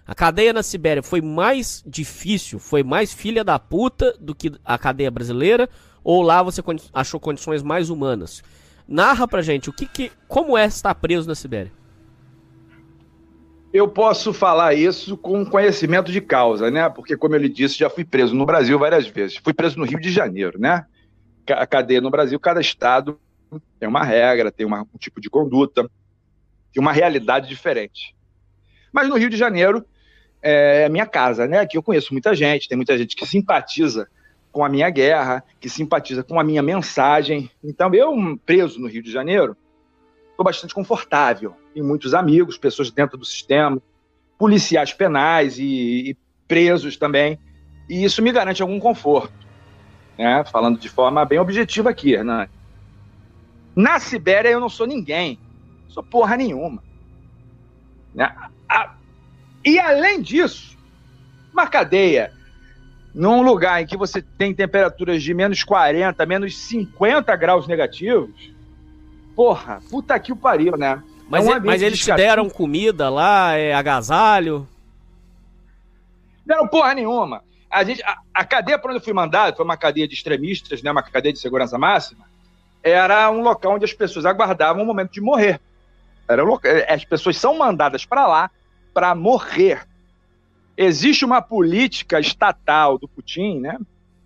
A 0.07 0.14
cadeia 0.14 0.55
na 0.55 0.62
Sibéria 0.62 1.03
foi 1.03 1.20
mais 1.20 1.83
difícil, 1.87 2.59
foi 2.59 2.83
mais 2.83 3.12
filha 3.12 3.45
da 3.45 3.59
puta 3.59 4.16
do 4.18 4.35
que 4.35 4.53
a 4.64 4.79
cadeia 4.79 5.11
brasileira, 5.11 5.68
ou 6.07 6.23
lá 6.23 6.41
você 6.41 6.63
achou 6.95 7.19
condições 7.19 7.65
mais 7.65 7.91
humanas? 7.91 8.41
Narra 8.87 9.27
pra 9.27 9.43
gente 9.43 9.69
o 9.69 9.73
que, 9.73 9.87
que 9.87 10.13
como 10.29 10.57
é 10.57 10.65
estar 10.65 10.95
preso 10.95 11.27
na 11.27 11.35
Sibéria. 11.35 11.73
Eu 13.73 13.89
posso 13.89 14.33
falar 14.33 14.73
isso 14.75 15.17
com 15.17 15.45
conhecimento 15.45 16.13
de 16.13 16.21
causa, 16.21 16.71
né? 16.71 16.89
Porque, 16.89 17.17
como 17.17 17.35
ele 17.35 17.49
disse, 17.49 17.77
já 17.77 17.91
fui 17.91 18.05
preso 18.05 18.37
no 18.37 18.47
Brasil 18.47 18.79
várias 18.79 19.09
vezes. 19.09 19.39
Fui 19.43 19.53
preso 19.53 19.81
no 19.81 19.85
Rio 19.85 19.99
de 19.99 20.13
Janeiro, 20.13 20.61
né? 20.61 20.87
A 21.51 21.67
cadeia 21.67 22.01
no 22.01 22.09
Brasil, 22.09 22.39
cada 22.39 22.61
estado 22.61 23.19
tem 23.81 23.89
uma 23.89 24.05
regra, 24.05 24.53
tem 24.53 24.65
uma, 24.65 24.83
um 24.83 24.99
tipo 24.99 25.21
de 25.21 25.29
conduta, 25.29 25.91
tem 26.73 26.81
uma 26.81 26.93
realidade 26.93 27.49
diferente. 27.49 28.15
Mas 28.93 29.09
no 29.09 29.17
Rio 29.17 29.29
de 29.29 29.37
Janeiro 29.37 29.85
é 30.41 30.89
minha 30.89 31.05
casa, 31.05 31.49
né? 31.49 31.59
Aqui 31.59 31.77
eu 31.77 31.83
conheço 31.83 32.15
muita 32.15 32.33
gente, 32.33 32.69
tem 32.69 32.77
muita 32.77 32.97
gente 32.97 33.17
que 33.17 33.27
simpatiza 33.27 34.07
com 34.57 34.65
a 34.65 34.71
minha 34.71 34.89
guerra, 34.89 35.45
que 35.61 35.69
simpatiza 35.69 36.23
com 36.23 36.41
a 36.41 36.43
minha 36.43 36.63
mensagem. 36.63 37.51
Então, 37.63 37.93
eu, 37.93 38.11
preso 38.47 38.81
no 38.81 38.89
Rio 38.89 39.03
de 39.03 39.13
Janeiro, 39.13 39.55
estou 40.31 40.43
bastante 40.43 40.75
confortável. 40.75 41.55
Tenho 41.75 41.85
muitos 41.85 42.15
amigos, 42.15 42.57
pessoas 42.57 42.91
dentro 42.91 43.19
do 43.19 43.25
sistema, 43.27 43.79
policiais 44.39 44.95
penais 44.95 45.59
e, 45.59 46.09
e 46.09 46.17
presos 46.49 46.97
também. 46.97 47.39
E 47.87 48.03
isso 48.03 48.23
me 48.23 48.33
garante 48.33 48.63
algum 48.63 48.81
conforto. 48.81 49.35
Né? 50.17 50.43
Falando 50.51 50.79
de 50.79 50.89
forma 50.89 51.23
bem 51.27 51.39
objetiva 51.39 51.91
aqui, 51.91 52.15
Hernani. 52.15 52.49
Na 53.77 54.01
Sibéria 54.01 54.49
eu 54.49 54.59
não 54.59 54.71
sou 54.71 54.87
ninguém. 54.87 55.39
Sou 55.87 56.03
porra 56.03 56.35
nenhuma. 56.35 56.83
Né? 58.15 58.35
E 59.63 59.79
além 59.79 60.23
disso, 60.23 60.79
Uma 61.53 61.67
cadeia, 61.67 62.33
num 63.17 63.41
lugar 63.41 63.83
em 63.83 63.87
que 63.87 63.97
você 63.97 64.21
tem 64.21 64.55
temperaturas 64.55 65.23
de 65.23 65.33
menos 65.33 65.64
40, 65.64 66.27
menos 66.27 66.55
50 66.59 67.35
graus 67.35 67.67
negativos, 67.67 68.53
porra, 69.35 69.81
puta 69.91 70.19
que 70.21 70.31
o 70.33 70.37
pariu, 70.37 70.77
né? 70.77 71.03
Mas, 71.29 71.47
É 71.47 71.57
um 71.57 71.61
mas 71.64 71.81
eles 71.83 71.99
te 71.99 72.12
deram 72.14 72.49
comida 72.51 73.09
lá, 73.09 73.55
é, 73.55 73.73
agasalho. 73.75 74.69
Não, 76.45 76.69
porra 76.69 76.95
nenhuma. 76.95 77.43
A, 77.71 77.83
gente, 77.83 78.03
a, 78.03 78.19
a 78.35 78.45
cadeia 78.45 78.79
para 78.79 78.91
onde 78.91 79.01
eu 79.01 79.05
fui 79.05 79.14
mandado, 79.14 79.57
foi 79.57 79.64
uma 79.64 79.77
cadeia 79.79 80.07
de 80.07 80.14
extremistas, 80.14 80.83
né, 80.83 80.93
uma 80.93 81.03
cadeia 81.03 81.33
de 81.33 81.39
segurança 81.39 81.77
máxima, 81.79 82.25
era 82.83 83.31
um 83.31 83.41
local 83.41 83.75
onde 83.75 83.85
as 83.87 83.93
pessoas 83.95 84.27
aguardavam 84.27 84.83
o 84.83 84.87
momento 84.87 85.12
de 85.12 85.21
morrer. 85.23 85.59
Era 86.29 86.45
um 86.45 86.49
loca- 86.49 86.87
As 86.89 87.05
pessoas 87.05 87.37
são 87.39 87.57
mandadas 87.57 88.05
para 88.05 88.27
lá 88.27 88.51
para 88.93 89.14
morrer. 89.14 89.87
Existe 90.77 91.24
uma 91.24 91.41
política 91.41 92.20
estatal 92.20 92.99
do 92.99 93.09
Putin, 93.09 93.61
né? 93.61 93.79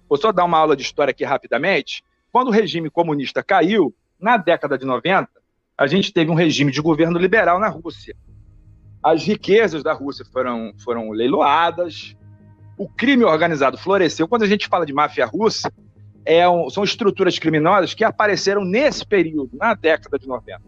Vou 0.08 0.18
só 0.18 0.32
dar 0.32 0.44
uma 0.44 0.58
aula 0.58 0.74
de 0.74 0.82
história 0.82 1.12
aqui 1.12 1.24
rapidamente. 1.24 2.02
Quando 2.32 2.48
o 2.48 2.50
regime 2.52 2.90
comunista 2.90 3.42
caiu, 3.42 3.94
na 4.18 4.36
década 4.36 4.76
de 4.76 4.84
90, 4.84 5.28
a 5.78 5.86
gente 5.86 6.12
teve 6.12 6.30
um 6.30 6.34
regime 6.34 6.72
de 6.72 6.80
governo 6.80 7.18
liberal 7.18 7.58
na 7.60 7.68
Rússia. 7.68 8.16
As 9.02 9.24
riquezas 9.24 9.82
da 9.82 9.92
Rússia 9.92 10.24
foram, 10.30 10.72
foram 10.78 11.10
leiloadas, 11.10 12.16
o 12.76 12.88
crime 12.88 13.24
organizado 13.24 13.78
floresceu. 13.78 14.26
Quando 14.28 14.42
a 14.42 14.46
gente 14.46 14.68
fala 14.68 14.84
de 14.84 14.92
máfia 14.92 15.24
russa, 15.24 15.72
é 16.24 16.48
um- 16.48 16.68
são 16.68 16.84
estruturas 16.84 17.38
criminosas 17.38 17.94
que 17.94 18.04
apareceram 18.04 18.64
nesse 18.64 19.06
período, 19.06 19.56
na 19.56 19.74
década 19.74 20.18
de 20.18 20.26
90. 20.26 20.62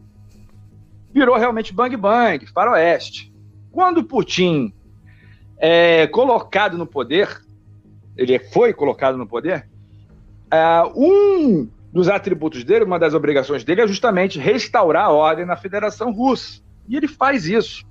Virou 1.12 1.36
realmente 1.36 1.74
bang 1.74 1.96
bang, 1.96 2.46
faroeste. 2.46 3.32
Quando 3.70 4.04
Putin 4.04 4.72
é 5.64 6.08
colocado 6.08 6.76
no 6.76 6.84
poder, 6.84 7.40
ele 8.16 8.36
foi 8.40 8.72
colocado 8.72 9.16
no 9.16 9.28
poder, 9.28 9.68
ah, 10.50 10.90
um 10.92 11.68
dos 11.92 12.08
atributos 12.08 12.64
dele, 12.64 12.84
uma 12.84 12.98
das 12.98 13.14
obrigações 13.14 13.62
dele 13.62 13.82
é 13.82 13.86
justamente 13.86 14.40
restaurar 14.40 15.04
a 15.04 15.10
ordem 15.12 15.46
na 15.46 15.56
Federação 15.56 16.10
Russa. 16.10 16.60
E 16.88 16.96
ele 16.96 17.06
faz 17.06 17.46
isso. 17.46 17.86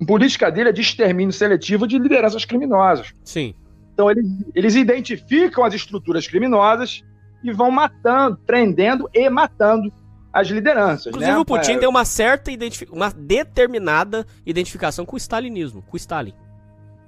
A 0.00 0.04
política 0.04 0.50
dele 0.50 0.70
é 0.70 0.72
de 0.72 0.80
extermínio 0.80 1.32
seletivo 1.32 1.86
de 1.86 1.96
lideranças 1.96 2.44
criminosas. 2.44 3.14
Sim. 3.22 3.54
Então, 3.94 4.10
eles, 4.10 4.26
eles 4.52 4.74
identificam 4.74 5.64
as 5.64 5.74
estruturas 5.74 6.26
criminosas 6.26 7.04
e 7.44 7.52
vão 7.52 7.70
matando, 7.70 8.36
prendendo 8.44 9.08
e 9.14 9.30
matando 9.30 9.92
as 10.32 10.48
lideranças. 10.48 11.06
Inclusive 11.06 11.32
né? 11.32 11.38
o 11.38 11.44
Putin 11.44 11.72
É, 11.72 11.78
tem 11.78 11.88
uma 11.88 12.04
certa 12.04 12.50
uma 12.90 13.10
determinada 13.10 14.26
identificação 14.46 15.04
com 15.04 15.14
o 15.14 15.18
stalinismo, 15.18 15.82
com 15.82 15.94
o 15.94 15.96
Stalin. 15.96 16.34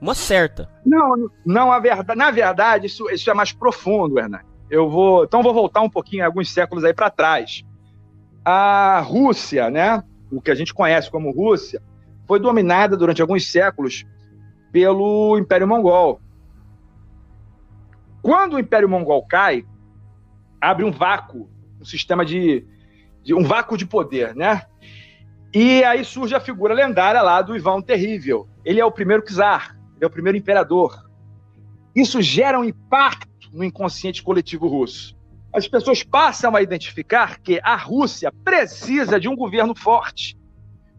Uma 0.00 0.14
certa. 0.14 0.68
Não, 0.84 1.30
não 1.44 1.72
a 1.72 1.78
verdade, 1.78 2.18
na 2.18 2.30
verdade, 2.30 2.86
isso, 2.86 3.08
isso 3.10 3.30
é 3.30 3.34
mais 3.34 3.52
profundo, 3.52 4.18
Hernani. 4.18 4.44
Eu 4.68 4.90
vou, 4.90 5.24
então 5.24 5.42
vou 5.42 5.54
voltar 5.54 5.80
um 5.80 5.88
pouquinho 5.88 6.24
alguns 6.24 6.52
séculos 6.52 6.84
aí 6.84 6.92
para 6.92 7.08
trás. 7.08 7.64
A 8.44 9.00
Rússia, 9.00 9.70
né, 9.70 10.02
o 10.30 10.40
que 10.40 10.50
a 10.50 10.54
gente 10.54 10.74
conhece 10.74 11.10
como 11.10 11.30
Rússia, 11.30 11.82
foi 12.26 12.38
dominada 12.38 12.96
durante 12.96 13.22
alguns 13.22 13.50
séculos 13.50 14.04
pelo 14.70 15.38
Império 15.38 15.68
Mongol. 15.68 16.20
Quando 18.20 18.54
o 18.54 18.58
Império 18.58 18.88
Mongol 18.88 19.24
cai, 19.26 19.64
abre 20.60 20.84
um 20.84 20.90
vácuo, 20.90 21.48
um 21.80 21.84
sistema 21.84 22.24
de 22.24 22.66
um 23.32 23.44
vácuo 23.44 23.76
de 23.76 23.86
poder, 23.86 24.34
né? 24.34 24.62
E 25.54 25.84
aí 25.84 26.04
surge 26.04 26.34
a 26.34 26.40
figura 26.40 26.74
lendária 26.74 27.22
lá 27.22 27.40
do 27.40 27.54
Ivan 27.54 27.80
Terrível. 27.80 28.48
Ele 28.64 28.80
é 28.80 28.84
o 28.84 28.90
primeiro 28.90 29.22
czar, 29.22 29.76
ele 29.94 30.04
é 30.04 30.06
o 30.06 30.10
primeiro 30.10 30.36
imperador. 30.36 31.08
Isso 31.94 32.20
gera 32.20 32.58
um 32.58 32.64
impacto 32.64 33.48
no 33.52 33.62
inconsciente 33.62 34.22
coletivo 34.22 34.66
russo. 34.66 35.16
As 35.54 35.68
pessoas 35.68 36.02
passam 36.02 36.56
a 36.56 36.62
identificar 36.62 37.38
que 37.38 37.60
a 37.62 37.76
Rússia 37.76 38.32
precisa 38.44 39.20
de 39.20 39.28
um 39.28 39.36
governo 39.36 39.76
forte. 39.76 40.36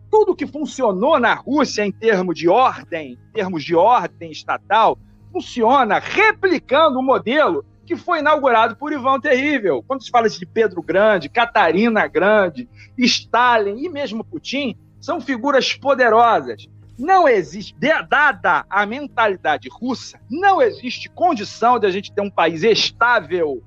Tudo 0.10 0.36
que 0.36 0.48
funcionou 0.48 1.20
na 1.20 1.34
Rússia 1.34 1.86
em 1.86 1.92
termos 1.92 2.38
de 2.38 2.48
ordem, 2.48 3.14
em 3.14 3.32
termos 3.34 3.66
de 3.66 3.76
ordem 3.76 4.32
estatal, 4.32 4.98
funciona 5.34 6.00
replicando 6.00 6.98
o 6.98 7.04
modelo 7.04 7.66
que 7.86 7.96
foi 7.96 8.20
inaugurado 8.20 8.76
por 8.76 8.92
Ivan 8.92 9.20
Terrível. 9.20 9.84
Quando 9.88 10.04
se 10.04 10.10
fala 10.10 10.28
de 10.28 10.46
Pedro 10.46 10.82
Grande, 10.82 11.30
Catarina 11.30 12.08
Grande, 12.08 12.68
Stalin 12.98 13.78
e 13.78 13.90
mesmo 13.90 14.24
Putin, 14.24 14.76
são 15.00 15.22
figuras 15.22 15.74
poderosas. 15.74 16.68
Não 16.98 17.28
existe, 17.28 17.76
dada 18.10 18.66
a 18.70 18.86
mentalidade 18.86 19.70
russa, 19.70 20.20
não 20.30 20.62
existe 20.62 21.10
condição 21.10 21.78
de 21.78 21.86
a 21.86 21.92
gente 21.92 22.12
ter 22.12 22.22
um 22.22 22.30
país 22.30 22.64
estável 22.64 23.62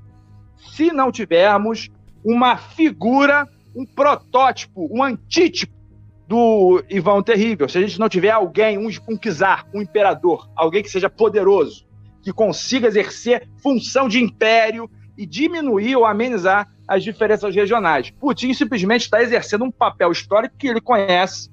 se 0.74 0.92
não 0.92 1.12
tivermos 1.12 1.90
uma 2.24 2.56
figura, 2.56 3.46
um 3.76 3.84
protótipo, 3.84 4.88
um 4.90 5.02
antítipo 5.02 5.76
do 6.26 6.84
Ivan 6.90 7.22
Terrível. 7.22 7.68
Se 7.68 7.78
a 7.78 7.80
gente 7.80 7.98
não 7.98 8.08
tiver 8.08 8.30
alguém, 8.30 8.76
um, 8.76 8.88
um 9.08 9.16
czar, 9.16 9.66
um 9.72 9.80
imperador, 9.80 10.48
alguém 10.54 10.82
que 10.82 10.90
seja 10.90 11.08
poderoso, 11.08 11.87
que 12.22 12.32
consiga 12.32 12.88
exercer 12.88 13.48
função 13.62 14.08
de 14.08 14.22
império 14.22 14.90
e 15.16 15.26
diminuir 15.26 15.96
ou 15.96 16.04
amenizar 16.06 16.68
as 16.86 17.02
diferenças 17.02 17.54
regionais. 17.54 18.10
Putin 18.10 18.54
simplesmente 18.54 19.02
está 19.02 19.22
exercendo 19.22 19.64
um 19.64 19.70
papel 19.70 20.10
histórico 20.10 20.56
que 20.56 20.68
ele 20.68 20.80
conhece, 20.80 21.50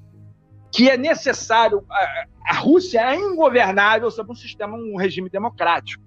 que 0.72 0.90
é 0.90 0.96
necessário. 0.96 1.84
A, 2.46 2.54
Rússia 2.56 3.00
é 3.00 3.16
ingovernável 3.16 4.10
sob 4.10 4.32
um 4.32 4.36
sistema, 4.36 4.78
um 4.78 4.96
regime 4.96 5.30
democrático. 5.30 6.04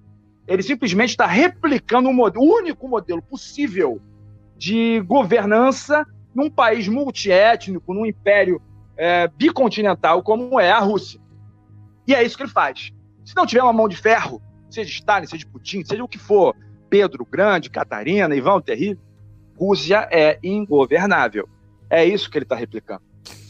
Ele 0.47 0.63
simplesmente 0.63 1.11
está 1.11 1.27
replicando 1.27 2.09
um 2.09 2.13
modelo, 2.13 2.45
o 2.45 2.57
único 2.57 2.89
modelo 2.89 3.21
possível 3.21 4.01
de 4.57 5.01
governança 5.01 6.07
num 6.35 6.49
país 6.51 6.89
multiétnico, 6.89 7.93
num 7.93 8.07
império 8.07 8.63
é, 8.97 9.29
bicontinental 9.29 10.23
como 10.23 10.59
é 10.59 10.71
a 10.71 10.79
Rússia. 10.79 11.21
E 12.07 12.15
é 12.15 12.23
isso 12.23 12.37
que 12.37 12.45
ele 12.45 12.51
faz. 12.51 12.93
Se 13.25 13.37
não 13.37 13.45
tiver 13.45 13.63
uma 13.63 13.73
mão 13.73 13.89
de 13.89 13.97
ferro, 13.97 14.41
seja 14.71 14.91
Stalin, 14.91 15.27
seja 15.27 15.47
Putin, 15.51 15.85
seja 15.85 16.03
o 16.05 16.09
que 16.09 16.19
for, 16.19 16.55
Pedro 16.91 17.25
Grande, 17.25 17.71
Catarina, 17.71 18.35
Ivan 18.35 18.61
Terrível, 18.61 19.03
Rússia 19.57 20.09
é 20.11 20.39
ingovernável. 20.43 21.49
É 21.91 22.05
isso 22.05 22.31
que 22.31 22.39
ele 22.39 22.45
está 22.45 22.55
replicando. 22.55 23.03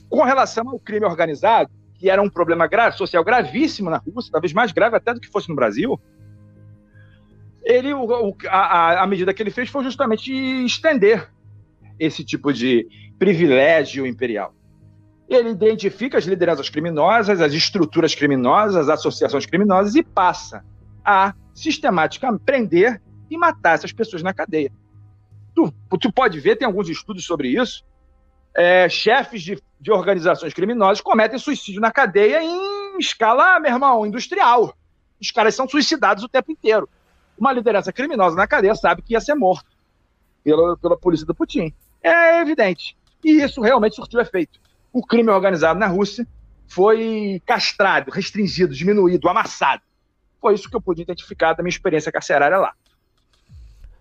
Com 0.09 0.23
relação 0.23 0.69
ao 0.69 0.79
crime 0.79 1.05
organizado, 1.05 1.71
que 1.95 2.09
era 2.09 2.23
um 2.23 2.31
problema 2.31 2.67
grave, 2.67 2.97
social 2.97 3.23
gravíssimo 3.25 3.91
na 3.91 3.99
Rússia, 3.99 4.31
talvez 4.33 4.53
mais 4.53 4.73
grave 4.73 4.97
até 4.97 5.13
do 5.13 5.21
que 5.21 5.29
fosse 5.29 5.49
no 5.49 5.55
Brasil, 5.57 6.01
ele, 7.65 7.93
o- 7.93 8.35
a- 8.49 9.03
a 9.03 9.07
medida 9.07 9.35
que 9.35 9.43
ele 9.43 9.51
fez 9.51 9.69
foi 9.69 9.85
justamente 9.85 10.33
estender 10.65 11.29
esse 11.99 12.25
tipo 12.25 12.53
de 12.53 12.87
privilégio 13.19 14.07
imperial. 14.07 14.55
Ele 15.29 15.51
identifica 15.51 16.17
as 16.17 16.25
lideranças 16.25 16.71
criminosas, 16.71 17.41
as 17.41 17.53
estruturas 17.53 18.15
criminosas, 18.15 18.77
as 18.77 18.89
associações 18.89 19.45
criminosas 19.45 19.95
e 19.95 20.03
passa 20.03 20.65
a 21.09 21.35
sistematicamente 21.55 22.45
prender 22.45 23.01
e 23.31 23.39
matar 23.39 23.77
essas 23.77 23.93
pessoas 23.93 24.23
na 24.23 24.35
cadeia. 24.35 24.71
Tu, 25.55 25.73
tu 25.99 26.13
pode 26.13 26.39
ver, 26.39 26.57
tem 26.57 26.67
alguns 26.67 26.89
estudos 26.91 27.25
sobre 27.25 27.49
isso. 27.49 27.83
é, 28.55 28.89
chefes 28.89 29.43
de, 29.43 29.63
de 29.81 29.93
organizações 29.93 30.53
criminosas 30.53 31.01
cometem 31.01 31.39
suicídio 31.39 31.81
na 31.81 31.93
cadeia 31.93 32.43
em 32.43 32.99
escala, 32.99 33.61
meu 33.61 33.73
irmão, 33.73 34.05
industrial. 34.05 34.77
Os 35.21 35.31
caras 35.31 35.55
são 35.55 35.69
suicidados 35.69 36.25
o 36.25 36.29
tempo 36.29 36.51
inteiro. 36.51 36.89
Uma 37.39 37.53
liderança 37.53 37.93
criminosa 37.93 38.37
na 38.37 38.49
cadeia 38.49 38.75
sabe 38.75 39.03
que 39.03 39.13
ia 39.13 39.21
ser 39.21 39.35
morto 39.35 39.71
pela, 40.43 40.77
pela 40.77 40.99
polícia 40.99 41.25
do 41.25 41.35
Putin. 41.35 41.73
É 42.03 42.41
evidente. 42.41 42.97
E 43.25 43.43
isso 43.43 43.61
realmente 43.61 43.97
surtiu 43.97 44.21
efeito. 44.21 44.61
O 44.93 45.07
crime 45.07 45.31
organizado 45.31 45.79
na 45.79 45.87
Rússia 45.87 46.27
foi 46.67 47.41
castrado, 47.47 48.11
restringido, 48.11 48.75
diminuído, 48.75 49.29
amassado. 49.29 49.83
Foi 50.41 50.55
isso 50.55 50.69
que 50.71 50.77
eu 50.77 50.81
pude 50.81 51.03
identificar 51.03 51.53
da 51.53 51.63
minha 51.63 51.71
experiência 51.71 52.13
carcerária 52.13 52.59
lá. 52.59 52.73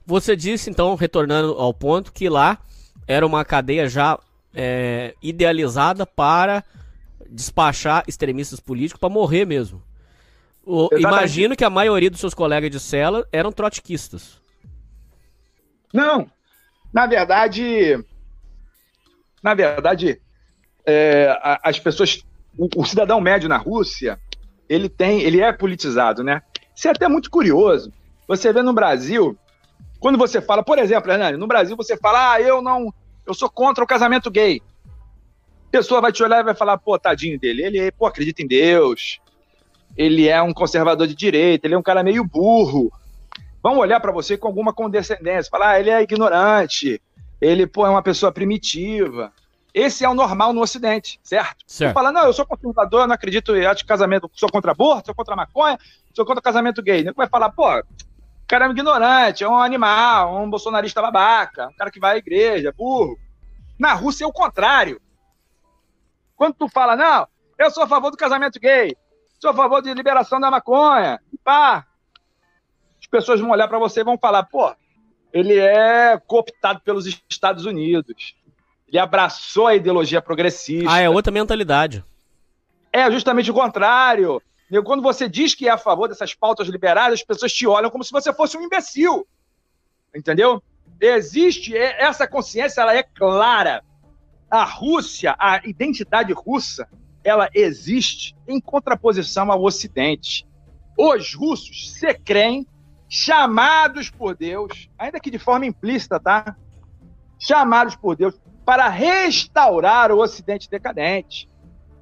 Você 0.05 0.35
disse, 0.35 0.69
então, 0.69 0.95
retornando 0.95 1.53
ao 1.53 1.73
ponto, 1.73 2.13
que 2.13 2.29
lá 2.29 2.57
era 3.07 3.25
uma 3.25 3.43
cadeia 3.43 3.89
já 3.89 4.19
é, 4.53 5.13
idealizada 5.21 6.05
para 6.05 6.63
despachar 7.29 8.03
extremistas 8.07 8.59
políticos 8.59 8.99
para 8.99 9.09
morrer 9.09 9.45
mesmo. 9.45 9.83
O- 10.65 10.89
imagino 10.97 11.55
que 11.55 11.63
a 11.63 11.69
maioria 11.69 12.09
dos 12.09 12.19
seus 12.19 12.33
colegas 12.33 12.69
de 12.71 12.79
cela 12.79 13.27
eram 13.31 13.51
trotskistas. 13.51 14.41
Não, 15.93 16.29
na 16.93 17.05
verdade, 17.07 18.03
na 19.41 19.53
verdade, 19.53 20.21
é, 20.85 21.38
as 21.63 21.79
pessoas, 21.79 22.21
o, 22.57 22.67
o 22.77 22.85
cidadão 22.85 23.19
médio 23.21 23.49
na 23.49 23.57
Rússia, 23.57 24.19
ele 24.70 24.89
tem, 24.89 25.22
ele 25.22 25.41
é 25.41 25.51
politizado, 25.51 26.24
né? 26.24 26.41
Isso 26.76 26.88
é 26.88 26.91
até 26.91 27.07
muito 27.07 27.30
curioso. 27.30 27.91
Você 28.28 28.51
vê 28.51 28.61
no 28.61 28.74
Brasil, 28.74 29.38
quando 29.99 30.18
você 30.18 30.41
fala, 30.41 30.63
por 30.63 30.78
exemplo, 30.78 31.11
Hernani, 31.11 31.38
no 31.38 31.47
Brasil 31.47 31.76
você 31.76 31.97
fala, 31.97 32.34
ah, 32.34 32.41
eu 32.41 32.61
não, 32.61 32.93
eu 33.26 33.34
sou 33.34 33.49
contra 33.49 33.84
o 33.84 33.88
casamento 33.88 34.30
gay. 34.30 34.61
A 35.68 35.72
pessoa 35.72 36.01
vai 36.01 36.11
te 36.11 36.24
olhar 36.24 36.39
e 36.39 36.43
vai 36.43 36.55
falar, 36.55 36.78
pô, 36.78 36.97
tadinho 36.99 37.39
dele, 37.39 37.63
ele, 37.63 37.91
pô, 37.91 38.05
acredita 38.05 38.41
em 38.41 38.47
Deus. 38.47 39.20
ele 39.97 40.28
é 40.28 40.39
um 40.41 40.53
conservador 40.53 41.07
de 41.07 41.15
direita, 41.15 41.65
ele 41.65 41.74
é 41.74 41.78
um 41.78 41.84
cara 41.84 42.03
meio 42.03 42.24
burro. 42.24 42.91
Vão 43.63 43.80
olhar 43.80 43.99
para 43.99 44.11
você 44.11 44.38
com 44.38 44.47
alguma 44.47 44.72
condescendência, 44.72 45.49
falar, 45.49 45.72
ah, 45.72 45.80
ele 45.80 45.89
é 45.89 46.01
ignorante, 46.01 47.01
ele 47.41 47.65
pô, 47.65 47.86
é 47.86 47.89
uma 47.89 48.03
pessoa 48.03 48.32
primitiva. 48.32 49.34
Esse 49.78 50.03
é 50.03 50.09
o 50.09 50.15
normal 50.15 50.53
no 50.53 50.61
Ocidente, 50.61 51.19
certo? 51.21 51.63
Certo. 51.67 51.91
Você 51.91 51.93
fala, 51.93 52.11
não, 52.11 52.23
eu 52.23 52.34
sou 52.34 52.47
conservador, 52.47 53.01
eu 53.01 53.07
não 53.07 53.13
acredito 53.13 53.55
em 53.55 53.63
ato 53.63 53.78
de 53.78 53.86
casamento, 53.86 54.28
sou 54.34 54.49
contra 54.49 54.71
aborto, 54.71 55.05
sou 55.05 55.13
contra 55.13 55.36
maconha, 55.36 55.78
sou 56.15 56.25
contra 56.25 56.41
casamento 56.41 56.82
gay. 56.82 57.01
Ele 57.01 57.11
vai 57.11 57.30
falar, 57.30 57.51
pô, 57.51 57.78
o 57.78 57.84
cara 58.47 58.65
é 58.65 58.67
um 58.67 58.71
ignorante, 58.71 59.43
é 59.43 59.47
um 59.47 59.55
animal, 59.55 60.36
um 60.36 60.49
bolsonarista 60.49 60.99
babaca, 60.99 61.67
um 61.67 61.75
cara 61.75 61.91
que 61.91 61.99
vai 61.99 62.15
à 62.15 62.17
igreja, 62.17 62.73
burro. 62.75 63.19
Na 63.78 63.93
Rússia 63.93 64.23
é 64.23 64.28
o 64.28 64.34
contrário. 64.34 64.99
Quando 66.36 66.55
tu 66.55 66.67
fala, 66.67 66.95
não, 66.95 67.28
eu 67.59 67.69
sou 67.69 67.84
a 67.84 67.88
favor 67.88 68.09
do 68.09 68.17
casamento 68.17 68.59
gay, 68.59 68.97
sou 69.39 69.51
a 69.51 69.53
favor 69.53 69.80
de 69.84 69.93
liberação 69.93 70.39
da 70.39 70.49
maconha, 70.49 71.21
pá, 71.43 71.86
as 72.99 73.05
pessoas 73.05 73.39
vão 73.39 73.51
olhar 73.51 73.67
para 73.67 73.78
você 73.78 73.99
e 73.99 74.03
vão 74.03 74.17
falar, 74.17 74.41
pô, 74.41 74.75
ele 75.32 75.55
é 75.55 76.19
cooptado 76.25 76.80
pelos 76.80 77.05
Estados 77.30 77.65
Unidos. 77.65 78.36
Ele 78.88 78.97
abraçou 78.97 79.67
a 79.67 79.75
ideologia 79.75 80.21
progressista. 80.21 80.89
Ah, 80.89 80.99
é 80.99 81.09
outra 81.09 81.31
mentalidade. 81.31 82.03
É 82.91 83.11
justamente 83.11 83.51
o 83.51 83.53
contrário. 83.53 84.41
Quando 84.85 85.01
você 85.01 85.27
diz 85.27 85.53
que 85.53 85.67
é 85.67 85.71
a 85.71 85.77
favor 85.77 86.07
dessas 86.07 86.33
pautas 86.33 86.67
liberais, 86.67 87.13
as 87.13 87.23
pessoas 87.23 87.53
te 87.53 87.67
olham 87.67 87.89
como 87.89 88.03
se 88.03 88.11
você 88.11 88.33
fosse 88.33 88.57
um 88.57 88.61
imbecil. 88.61 89.27
Entendeu? 90.15 90.61
Existe 90.99 91.75
é, 91.75 92.03
essa 92.03 92.27
consciência, 92.27 92.81
ela 92.81 92.95
é 92.95 93.03
clara. 93.03 93.83
A 94.49 94.63
Rússia, 94.63 95.35
a 95.38 95.61
identidade 95.65 96.31
russa, 96.31 96.88
ela 97.23 97.49
existe 97.53 98.35
em 98.47 98.59
contraposição 98.59 99.51
ao 99.51 99.61
Ocidente. 99.63 100.47
Os 100.97 101.33
russos 101.33 101.91
se 101.93 102.13
creem 102.13 102.65
chamados 103.09 104.09
por 104.09 104.35
Deus, 104.35 104.89
ainda 104.97 105.19
que 105.19 105.29
de 105.29 105.38
forma 105.38 105.65
implícita, 105.65 106.19
tá? 106.19 106.55
Chamados 107.38 107.95
por 107.95 108.15
Deus 108.15 108.33
para 108.68 108.89
restaurar 108.89 110.11
o 110.11 110.20
Ocidente 110.20 110.70
decadente. 110.70 111.47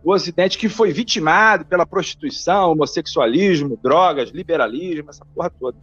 O 0.04 0.12
Ocidente 0.12 0.58
que 0.58 0.68
foi 0.68 0.92
vitimado 0.92 1.64
pela 1.64 1.86
prostituição, 1.86 2.72
homossexualismo, 2.72 3.78
drogas, 3.78 4.32
liberalismo, 4.32 5.12
essa 5.12 5.24
porra 5.26 5.52
toda. 5.52 5.78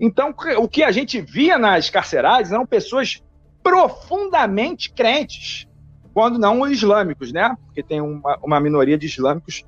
Então, 0.00 0.34
o 0.58 0.66
que 0.66 0.82
a 0.82 0.90
gente 0.90 1.20
via 1.20 1.56
nas 1.56 1.90
carcerais 1.90 2.50
eram 2.50 2.66
pessoas 2.66 3.22
profundamente 3.62 4.92
crentes, 4.92 5.68
quando 6.12 6.40
não 6.40 6.66
islâmicos, 6.66 7.30
né? 7.30 7.56
Porque 7.66 7.80
tem 7.80 8.00
uma, 8.00 8.36
uma 8.42 8.58
minoria 8.58 8.98
de 8.98 9.06
islâmicos 9.06 9.62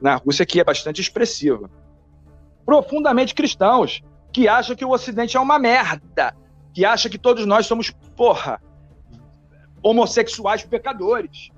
na 0.00 0.14
Rússia 0.14 0.46
que 0.46 0.60
é 0.60 0.64
bastante 0.64 1.00
expressiva. 1.00 1.68
Profundamente 2.64 3.34
cristãos, 3.34 4.00
que 4.32 4.46
acham 4.46 4.76
que 4.76 4.84
o 4.84 4.90
Ocidente 4.90 5.36
é 5.36 5.40
uma 5.40 5.58
merda, 5.58 6.36
que 6.72 6.84
acham 6.84 7.10
que 7.10 7.18
todos 7.18 7.44
nós 7.44 7.66
somos, 7.66 7.90
porra, 8.14 8.60
homossexuais 9.82 10.64
pecadores, 10.64 11.50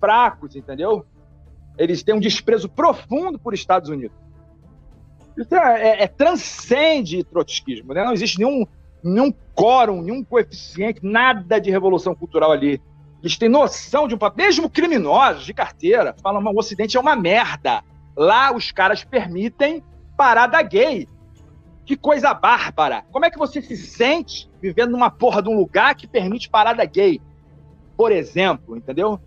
fracos, 0.00 0.56
entendeu? 0.56 1.06
Eles 1.78 2.02
têm 2.02 2.14
um 2.14 2.20
desprezo 2.20 2.68
profundo 2.68 3.38
por 3.38 3.54
Estados 3.54 3.88
Unidos. 3.88 4.16
Isso 5.36 5.54
é, 5.54 5.82
é, 5.82 6.02
é 6.02 6.06
transcende 6.06 7.24
trotskismo, 7.24 7.94
né? 7.94 8.04
Não 8.04 8.12
existe 8.12 8.38
nenhum, 8.38 8.66
nenhum 9.02 9.32
quórum, 9.54 10.02
nenhum 10.02 10.22
coeficiente, 10.22 11.00
nada 11.02 11.58
de 11.58 11.70
revolução 11.70 12.14
cultural 12.14 12.52
ali. 12.52 12.80
Eles 13.22 13.38
têm 13.38 13.48
noção 13.48 14.08
de 14.08 14.14
um 14.14 14.18
papel. 14.18 14.46
Mesmo 14.46 14.68
criminosos 14.68 15.44
de 15.44 15.54
carteira 15.54 16.14
falam: 16.22 16.42
o 16.44 16.58
Ocidente 16.58 16.96
é 16.96 17.00
uma 17.00 17.16
merda. 17.16 17.82
Lá 18.16 18.54
os 18.54 18.70
caras 18.70 19.04
permitem 19.04 19.82
parada 20.16 20.60
gay. 20.60 21.08
Que 21.86 21.96
coisa 21.96 22.34
bárbara. 22.34 23.04
Como 23.10 23.24
é 23.24 23.30
que 23.30 23.38
você 23.38 23.62
se 23.62 23.76
sente 23.76 24.50
vivendo 24.60 24.90
numa 24.90 25.10
porra 25.10 25.42
de 25.42 25.48
um 25.48 25.56
lugar 25.56 25.94
que 25.94 26.06
permite 26.06 26.50
parada 26.50 26.84
gay? 26.84 27.20
Por 27.96 28.12
exemplo, 28.12 28.76
entendeu? 28.76 29.20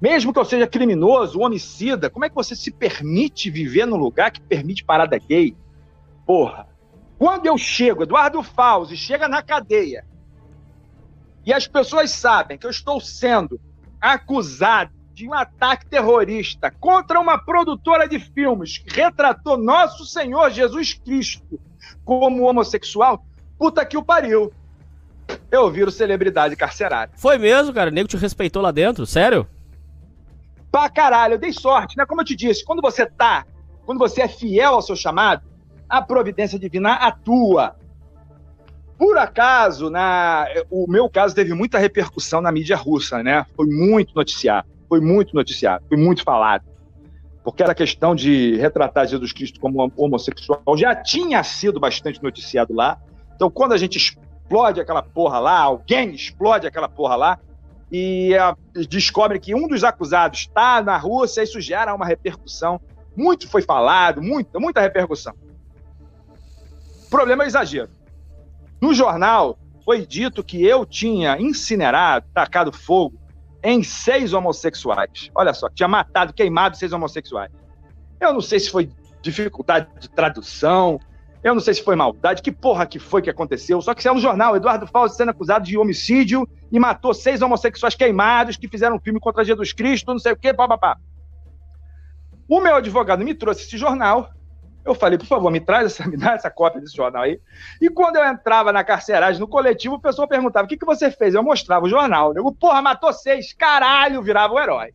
Mesmo 0.00 0.32
que 0.32 0.38
eu 0.38 0.44
seja 0.44 0.66
criminoso, 0.66 1.40
homicida, 1.40 2.10
como 2.10 2.24
é 2.24 2.28
que 2.28 2.34
você 2.34 2.56
se 2.56 2.70
permite 2.70 3.50
viver 3.50 3.86
num 3.86 3.96
lugar 3.96 4.30
que 4.30 4.40
permite 4.40 4.84
parada 4.84 5.16
gay? 5.18 5.56
Porra. 6.26 6.66
Quando 7.18 7.46
eu 7.46 7.56
chego, 7.56 8.02
Eduardo 8.02 8.42
Fauzi 8.42 8.96
chega 8.96 9.28
na 9.28 9.42
cadeia 9.42 10.04
e 11.44 11.52
as 11.52 11.66
pessoas 11.66 12.10
sabem 12.10 12.58
que 12.58 12.66
eu 12.66 12.70
estou 12.70 13.00
sendo 13.00 13.60
acusado 14.00 14.92
de 15.12 15.28
um 15.28 15.34
ataque 15.34 15.86
terrorista 15.86 16.70
contra 16.70 17.20
uma 17.20 17.38
produtora 17.38 18.08
de 18.08 18.18
filmes 18.18 18.78
que 18.78 18.92
retratou 18.92 19.56
nosso 19.56 20.04
Senhor 20.04 20.50
Jesus 20.50 20.94
Cristo 20.94 21.60
como 22.04 22.44
homossexual, 22.44 23.24
puta 23.58 23.84
que 23.84 23.96
o 23.96 24.02
pariu. 24.02 24.52
Eu 25.50 25.70
viro 25.70 25.90
celebridade 25.90 26.56
carcerária. 26.56 27.12
Foi 27.16 27.36
mesmo, 27.36 27.74
cara? 27.74 27.90
O 27.90 27.92
nego 27.92 28.08
te 28.08 28.16
respeitou 28.16 28.62
lá 28.62 28.70
dentro? 28.70 29.04
Sério? 29.04 29.46
Pra 30.70 30.88
caralho, 30.88 31.34
eu 31.34 31.38
dei 31.38 31.52
sorte, 31.52 31.96
né? 31.98 32.06
Como 32.06 32.22
eu 32.22 32.24
te 32.24 32.34
disse, 32.34 32.64
quando 32.64 32.80
você 32.80 33.04
tá, 33.04 33.44
quando 33.84 33.98
você 33.98 34.22
é 34.22 34.28
fiel 34.28 34.72
ao 34.72 34.82
seu 34.82 34.96
chamado, 34.96 35.42
a 35.86 36.00
providência 36.00 36.58
divina 36.58 36.94
atua. 36.94 37.76
Por 38.96 39.18
acaso, 39.18 39.90
na, 39.90 40.46
o 40.70 40.90
meu 40.90 41.10
caso 41.10 41.34
teve 41.34 41.52
muita 41.52 41.78
repercussão 41.78 42.40
na 42.40 42.50
mídia 42.50 42.76
russa, 42.76 43.22
né? 43.22 43.44
Foi 43.54 43.66
muito 43.66 44.14
noticiado, 44.14 44.66
foi 44.88 45.00
muito 45.00 45.34
noticiado, 45.34 45.84
foi 45.86 45.98
muito 45.98 46.22
falado. 46.22 46.64
Porque 47.44 47.62
era 47.62 47.74
questão 47.74 48.14
de 48.14 48.56
retratar 48.56 49.06
Jesus 49.06 49.32
Cristo 49.32 49.60
como 49.60 49.92
homossexual, 49.96 50.62
já 50.78 50.94
tinha 50.94 51.42
sido 51.42 51.78
bastante 51.78 52.22
noticiado 52.22 52.72
lá. 52.72 52.98
Então, 53.34 53.50
quando 53.50 53.72
a 53.72 53.76
gente 53.76 54.16
explode 54.52 54.80
aquela 54.80 55.02
porra 55.02 55.38
lá, 55.38 55.58
alguém 55.60 56.10
explode 56.10 56.66
aquela 56.66 56.88
porra 56.88 57.16
lá, 57.16 57.38
e 57.90 58.36
a, 58.36 58.54
descobre 58.88 59.40
que 59.40 59.54
um 59.54 59.66
dos 59.66 59.82
acusados 59.82 60.40
está 60.40 60.82
na 60.82 60.96
Rússia, 60.98 61.42
isso 61.42 61.60
gera 61.60 61.94
uma 61.94 62.04
repercussão. 62.04 62.78
Muito 63.16 63.48
foi 63.48 63.62
falado, 63.62 64.22
muita, 64.22 64.60
muita 64.60 64.80
repercussão. 64.80 65.34
O 67.06 67.10
problema 67.10 67.44
é 67.44 67.46
exagero. 67.46 67.90
No 68.80 68.92
jornal, 68.92 69.58
foi 69.84 70.06
dito 70.06 70.44
que 70.44 70.62
eu 70.64 70.84
tinha 70.84 71.40
incinerado, 71.40 72.26
tacado 72.34 72.72
fogo 72.72 73.18
em 73.62 73.82
seis 73.82 74.32
homossexuais. 74.34 75.30
Olha 75.34 75.54
só, 75.54 75.68
tinha 75.70 75.88
matado, 75.88 76.32
queimado 76.32 76.76
seis 76.76 76.92
homossexuais. 76.92 77.50
Eu 78.20 78.32
não 78.32 78.40
sei 78.40 78.60
se 78.60 78.70
foi 78.70 78.90
dificuldade 79.22 79.88
de 79.98 80.08
tradução, 80.10 80.98
eu 81.42 81.54
não 81.54 81.60
sei 81.60 81.74
se 81.74 81.82
foi 81.82 81.96
maldade, 81.96 82.42
que 82.42 82.52
porra 82.52 82.86
que 82.86 82.98
foi 82.98 83.20
que 83.20 83.30
aconteceu. 83.30 83.80
Só 83.80 83.94
que 83.94 84.02
saiu 84.02 84.14
no 84.14 84.20
jornal, 84.20 84.54
Eduardo 84.54 84.86
Fausto 84.86 85.16
sendo 85.16 85.30
acusado 85.30 85.64
de 85.64 85.76
homicídio 85.76 86.48
e 86.70 86.78
matou 86.78 87.12
seis 87.12 87.42
homossexuais 87.42 87.94
queimados 87.94 88.56
que 88.56 88.68
fizeram 88.68 88.96
um 88.96 89.00
filme 89.00 89.18
contra 89.18 89.44
Jesus 89.44 89.72
Cristo, 89.72 90.12
não 90.12 90.18
sei 90.18 90.32
o 90.32 90.36
quê, 90.36 90.54
papapá. 90.54 90.96
O 92.48 92.60
meu 92.60 92.76
advogado 92.76 93.24
me 93.24 93.34
trouxe 93.34 93.62
esse 93.62 93.76
jornal, 93.76 94.30
eu 94.84 94.94
falei, 94.94 95.16
por 95.16 95.26
favor, 95.26 95.50
me 95.50 95.60
traz 95.60 95.86
essa, 95.86 96.06
me 96.08 96.16
dá 96.16 96.32
essa 96.32 96.50
cópia 96.50 96.80
desse 96.80 96.96
jornal 96.96 97.22
aí. 97.22 97.40
E 97.80 97.88
quando 97.88 98.16
eu 98.16 98.24
entrava 98.24 98.72
na 98.72 98.84
carceragem, 98.84 99.40
no 99.40 99.48
coletivo, 99.48 99.96
o 99.96 100.00
pessoal 100.00 100.28
perguntava: 100.28 100.66
o 100.66 100.68
que, 100.68 100.76
que 100.76 100.86
você 100.86 101.10
fez? 101.10 101.34
Eu 101.34 101.42
mostrava 101.42 101.86
o 101.86 101.88
jornal. 101.88 102.32
Eu, 102.34 102.52
porra, 102.52 102.82
matou 102.82 103.12
seis, 103.12 103.52
caralho, 103.52 104.22
virava 104.22 104.54
o 104.54 104.60
herói. 104.60 104.92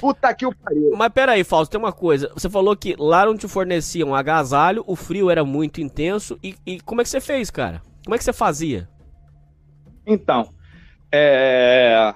Puta 0.00 0.32
que 0.34 0.46
o 0.46 0.54
pariu. 0.54 0.92
Mas 0.96 1.12
peraí, 1.12 1.44
Fausto, 1.44 1.70
tem 1.70 1.80
uma 1.80 1.92
coisa. 1.92 2.30
Você 2.34 2.48
falou 2.48 2.76
que 2.76 2.94
lá 2.98 3.26
não 3.26 3.36
te 3.36 3.48
forneciam 3.48 4.14
agasalho, 4.14 4.84
o 4.86 4.96
frio 4.96 5.30
era 5.30 5.44
muito 5.44 5.80
intenso. 5.80 6.38
E, 6.42 6.54
e 6.66 6.80
como 6.80 7.00
é 7.00 7.04
que 7.04 7.10
você 7.10 7.20
fez, 7.20 7.50
cara? 7.50 7.82
Como 8.04 8.14
é 8.14 8.18
que 8.18 8.24
você 8.24 8.32
fazia? 8.32 8.88
Então, 10.06 10.50
é... 11.12 12.14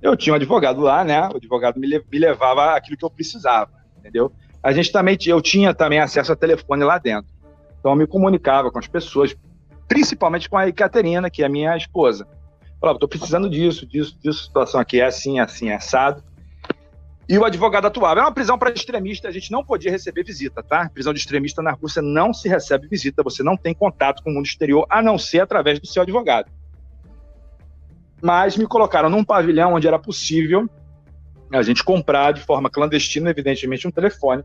eu 0.00 0.16
tinha 0.16 0.32
um 0.32 0.36
advogado 0.36 0.80
lá, 0.80 1.02
né? 1.04 1.28
O 1.32 1.36
advogado 1.36 1.80
me, 1.80 1.88
me 1.88 2.18
levava 2.18 2.74
aquilo 2.74 2.96
que 2.96 3.04
eu 3.04 3.10
precisava, 3.10 3.70
entendeu? 3.98 4.32
a 4.66 4.72
gente 4.72 4.90
também, 4.90 5.16
eu 5.26 5.40
tinha 5.40 5.72
também 5.72 6.00
acesso 6.00 6.32
a 6.32 6.36
telefone 6.36 6.82
lá 6.82 6.98
dentro. 6.98 7.32
Então 7.78 7.92
eu 7.92 7.96
me 7.96 8.04
comunicava 8.04 8.68
com 8.68 8.80
as 8.80 8.88
pessoas, 8.88 9.36
principalmente 9.86 10.50
com 10.50 10.58
a 10.58 10.66
Ekaterina, 10.66 11.30
que 11.30 11.44
é 11.44 11.46
a 11.46 11.48
minha 11.48 11.76
esposa. 11.76 12.26
Falava, 12.80 12.96
estou 12.96 13.08
precisando 13.08 13.48
disso, 13.48 13.86
disso, 13.86 14.18
disso, 14.20 14.42
situação 14.42 14.80
aqui 14.80 15.00
é 15.00 15.04
assim, 15.04 15.38
assim, 15.38 15.68
é 15.68 15.76
assado. 15.76 16.20
E 17.28 17.36
o 17.36 17.44
advogado 17.44 17.86
atuava. 17.86 18.20
É 18.20 18.22
uma 18.22 18.32
prisão 18.32 18.56
para 18.56 18.70
extremista, 18.70 19.28
a 19.28 19.32
gente 19.32 19.50
não 19.50 19.64
podia 19.64 19.90
receber 19.90 20.22
visita, 20.22 20.62
tá? 20.62 20.88
Prisão 20.88 21.12
de 21.12 21.18
extremista 21.18 21.60
na 21.60 21.72
Rússia 21.72 22.00
não 22.00 22.32
se 22.32 22.48
recebe 22.48 22.86
visita, 22.86 23.22
você 23.22 23.42
não 23.42 23.56
tem 23.56 23.74
contato 23.74 24.22
com 24.22 24.30
o 24.30 24.34
mundo 24.34 24.46
exterior, 24.46 24.86
a 24.88 25.02
não 25.02 25.18
ser 25.18 25.40
através 25.40 25.80
do 25.80 25.86
seu 25.86 26.02
advogado. 26.02 26.50
Mas 28.22 28.56
me 28.56 28.66
colocaram 28.66 29.10
num 29.10 29.24
pavilhão 29.24 29.74
onde 29.74 29.88
era 29.88 29.98
possível 29.98 30.68
a 31.52 31.62
gente 31.62 31.84
comprar 31.84 32.32
de 32.32 32.40
forma 32.40 32.70
clandestina, 32.70 33.30
evidentemente, 33.30 33.86
um 33.86 33.90
telefone. 33.90 34.44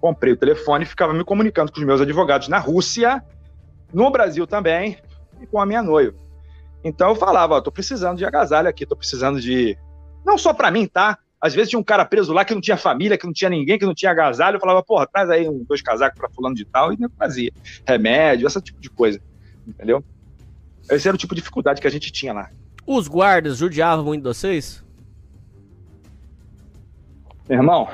Comprei 0.00 0.32
o 0.32 0.36
telefone 0.36 0.84
e 0.84 0.88
ficava 0.88 1.12
me 1.12 1.24
comunicando 1.24 1.70
com 1.70 1.78
os 1.78 1.86
meus 1.86 2.00
advogados 2.00 2.48
na 2.48 2.58
Rússia, 2.58 3.22
no 3.92 4.10
Brasil 4.10 4.46
também, 4.46 4.98
e 5.40 5.46
com 5.46 5.60
a 5.60 5.66
minha 5.66 5.82
noiva. 5.82 6.16
Então 6.82 7.10
eu 7.10 7.14
falava, 7.14 7.54
ó, 7.54 7.60
tô 7.60 7.70
precisando 7.70 8.18
de 8.18 8.24
agasalho 8.24 8.68
aqui, 8.68 8.86
tô 8.86 8.96
precisando 8.96 9.40
de. 9.40 9.76
Não 10.24 10.38
só 10.38 10.52
para 10.52 10.70
mim, 10.70 10.86
tá? 10.86 11.18
Às 11.40 11.54
vezes 11.54 11.70
tinha 11.70 11.80
um 11.80 11.84
cara 11.84 12.04
preso 12.04 12.32
lá 12.32 12.44
que 12.44 12.54
não 12.54 12.60
tinha 12.60 12.76
família, 12.76 13.16
que 13.16 13.24
não 13.24 13.32
tinha 13.32 13.48
ninguém, 13.48 13.78
que 13.78 13.86
não 13.86 13.94
tinha 13.94 14.10
agasalho. 14.10 14.56
Eu 14.56 14.60
falava, 14.60 14.82
porra, 14.82 15.06
traz 15.06 15.30
aí 15.30 15.48
um, 15.48 15.64
dois 15.64 15.80
casacos 15.80 16.18
para 16.18 16.28
fulano 16.28 16.54
de 16.54 16.66
tal. 16.66 16.92
E 16.92 17.00
não 17.00 17.08
fazia. 17.08 17.50
Remédio, 17.86 18.46
esse 18.46 18.60
tipo 18.60 18.80
de 18.80 18.90
coisa. 18.90 19.20
Entendeu? 19.66 20.04
Esse 20.90 21.08
era 21.08 21.14
o 21.14 21.18
tipo 21.18 21.34
de 21.34 21.40
dificuldade 21.40 21.80
que 21.80 21.86
a 21.86 21.90
gente 21.90 22.12
tinha 22.12 22.32
lá. 22.32 22.50
Os 22.86 23.08
guardas 23.08 23.56
judiavam 23.56 24.04
muito 24.04 24.22
de 24.22 24.28
vocês? 24.28 24.84
Meu 27.48 27.58
irmão, 27.58 27.88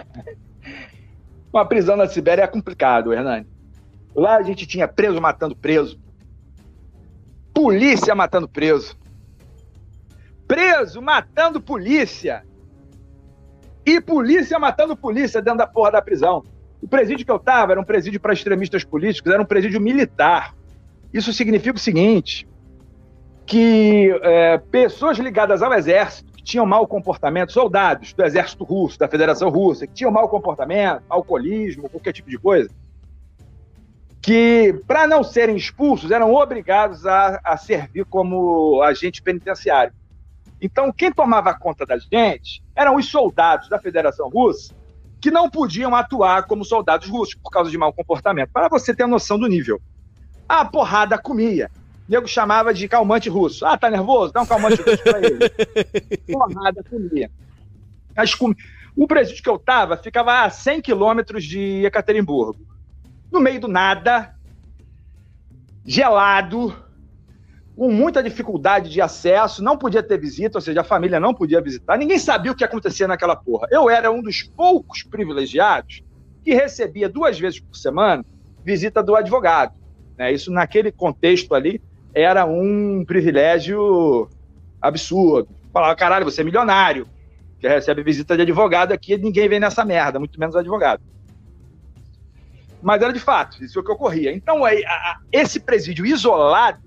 uma 1.53 1.65
prisão 1.65 1.97
na 1.97 2.07
Sibéria 2.09 2.43
é 2.43 2.47
complicado, 2.47 3.13
Hernani. 3.13 3.47
Lá 4.15 4.37
a 4.37 4.43
gente 4.43 4.67
tinha 4.67 4.89
preso 4.89 5.21
matando 5.21 5.55
preso. 5.55 6.01
Polícia 7.55 8.15
matando 8.15 8.49
preso. 8.49 8.97
Preso 10.49 11.01
matando 11.01 11.61
polícia. 11.61 12.45
E 13.87 14.01
polícia 14.01 14.59
matando 14.59 14.97
polícia 14.97 15.41
dentro 15.41 15.59
da 15.59 15.67
porra 15.67 15.93
da 15.93 16.03
prisão. 16.03 16.43
O 16.83 16.89
presídio 16.89 17.25
que 17.25 17.31
eu 17.31 17.39
tava 17.39 17.73
era 17.73 17.81
um 17.81 17.85
presídio 17.85 18.21
para 18.21 18.33
extremistas 18.33 18.83
políticos, 18.83 19.33
era 19.33 19.41
um 19.41 19.47
presídio 19.47 19.81
militar. 19.81 20.55
Isso 21.15 21.33
significa 21.33 21.77
o 21.77 21.81
seguinte: 21.81 22.49
que 23.47 24.11
é, 24.23 24.59
pessoas 24.59 25.19
ligadas 25.19 25.63
ao 25.63 25.73
exército, 25.73 26.33
que 26.33 26.43
tinham 26.43 26.67
mau 26.67 26.87
comportamento, 26.87 27.53
soldados 27.53 28.13
do 28.13 28.25
exército 28.25 28.65
russo, 28.65 28.99
da 28.99 29.07
Federação 29.07 29.49
Russa, 29.49 29.87
que 29.87 29.95
tinham 29.95 30.11
mau 30.11 30.29
comportamento, 30.29 31.03
alcoolismo, 31.09 31.89
qualquer 31.89 32.13
tipo 32.13 32.29
de 32.29 32.39
coisa, 32.39 32.69
que, 34.21 34.81
para 34.89 35.07
não 35.07 35.23
serem 35.23 35.57
expulsos, 35.57 36.11
eram 36.11 36.35
obrigados 36.35 37.07
a, 37.07 37.41
a 37.45 37.57
servir 37.57 38.05
como 38.07 38.83
agente 38.83 39.23
penitenciário. 39.23 39.93
Então, 40.67 40.93
quem 40.93 41.13
tomava 41.13 41.55
conta 41.55 41.87
da 41.87 41.97
gente 41.97 42.61
eram 42.75 42.97
os 42.97 43.09
soldados 43.09 43.69
da 43.69 43.79
Federação 43.79 44.29
Russa 44.29 44.75
que 45.21 45.31
não 45.31 45.49
podiam 45.49 45.95
atuar 45.95 46.45
como 46.45 46.65
soldados 46.65 47.09
russos 47.09 47.37
por 47.37 47.51
causa 47.51 47.71
de 47.71 47.79
mau 47.79 47.93
comportamento. 47.93 48.51
Para 48.53 48.69
você 48.69 48.93
ter 48.93 49.07
noção 49.07 49.39
do 49.39 49.47
nível. 49.47 49.81
A 50.49 50.65
porrada 50.65 51.17
comia. 51.17 51.71
O 52.09 52.11
nego 52.11 52.27
chamava 52.27 52.75
de 52.75 52.89
calmante 52.89 53.29
russo. 53.29 53.65
Ah, 53.65 53.79
tá 53.79 53.89
nervoso? 53.89 54.33
Dá 54.33 54.43
um 54.43 54.47
calmante 54.47 54.83
russo 54.83 55.03
pra 55.05 55.21
ele. 55.21 55.39
porrada 56.33 56.83
comia. 56.83 57.31
As 58.17 58.35
com... 58.35 58.53
O 58.97 59.07
presídio 59.07 59.43
que 59.43 59.49
eu 59.49 59.59
tava 59.59 59.97
ficava 59.97 60.43
a 60.43 60.51
100 60.51 60.81
quilômetros 60.81 61.45
de 61.45 61.85
Ekaterimburgo. 61.87 62.67
No 63.31 63.41
meio 63.41 63.61
do 63.61 63.69
nada, 63.69 64.35
gelado, 65.85 66.75
com 67.77 67.93
muita 67.93 68.23
dificuldade 68.23 68.89
de 68.89 69.03
acesso, 69.03 69.63
não 69.63 69.77
podia 69.77 70.03
ter 70.03 70.19
visita, 70.19 70.57
ou 70.57 70.63
seja, 70.63 70.81
a 70.81 70.85
família 70.85 71.21
não 71.21 71.35
podia 71.35 71.61
visitar, 71.61 71.99
ninguém 71.99 72.19
sabia 72.19 72.51
o 72.51 72.55
que 72.55 72.65
acontecia 72.65 73.07
naquela 73.07 73.37
porra. 73.37 73.69
Eu 73.71 73.91
era 73.91 74.11
um 74.11 74.23
dos 74.23 74.43
poucos 74.43 75.03
privilegiados 75.03 76.03
que 76.43 76.55
recebia 76.55 77.09
duas 77.09 77.39
vezes 77.39 77.61
por 77.61 77.77
semana 77.77 78.25
visita 78.65 79.03
do 79.03 79.15
advogado. 79.15 79.75
Né? 80.17 80.33
Isso, 80.33 80.51
naquele 80.51 80.91
contexto 80.91 81.55
ali, 81.55 81.83
era 82.15 82.47
um 82.47 83.05
privilégio 83.07 84.29
absurdo. 84.81 85.51
Falava, 85.71 85.95
caralho, 85.95 86.25
você 86.25 86.41
é 86.41 86.45
milionário, 86.45 87.07
que 87.61 87.69
recebe 87.69 88.03
visita 88.03 88.37
de 88.37 88.43
advogado 88.43 88.93
aqui, 88.93 89.19
ninguém 89.19 89.49
vem 89.51 89.61
nessa 89.61 89.85
merda, 89.85 90.19
muito 90.19 90.41
menos 90.41 90.57
advogado. 90.57 91.03
Mas 92.83 93.03
era 93.03 93.13
de 93.13 93.21
fato, 93.21 93.63
isso 93.63 93.79
é 93.79 93.83
o 93.83 93.85
que 93.85 93.93
ocorria. 93.93 94.33
Então, 94.33 94.63
esse 95.31 95.61
presídio 95.61 96.07
isolado 96.07 96.86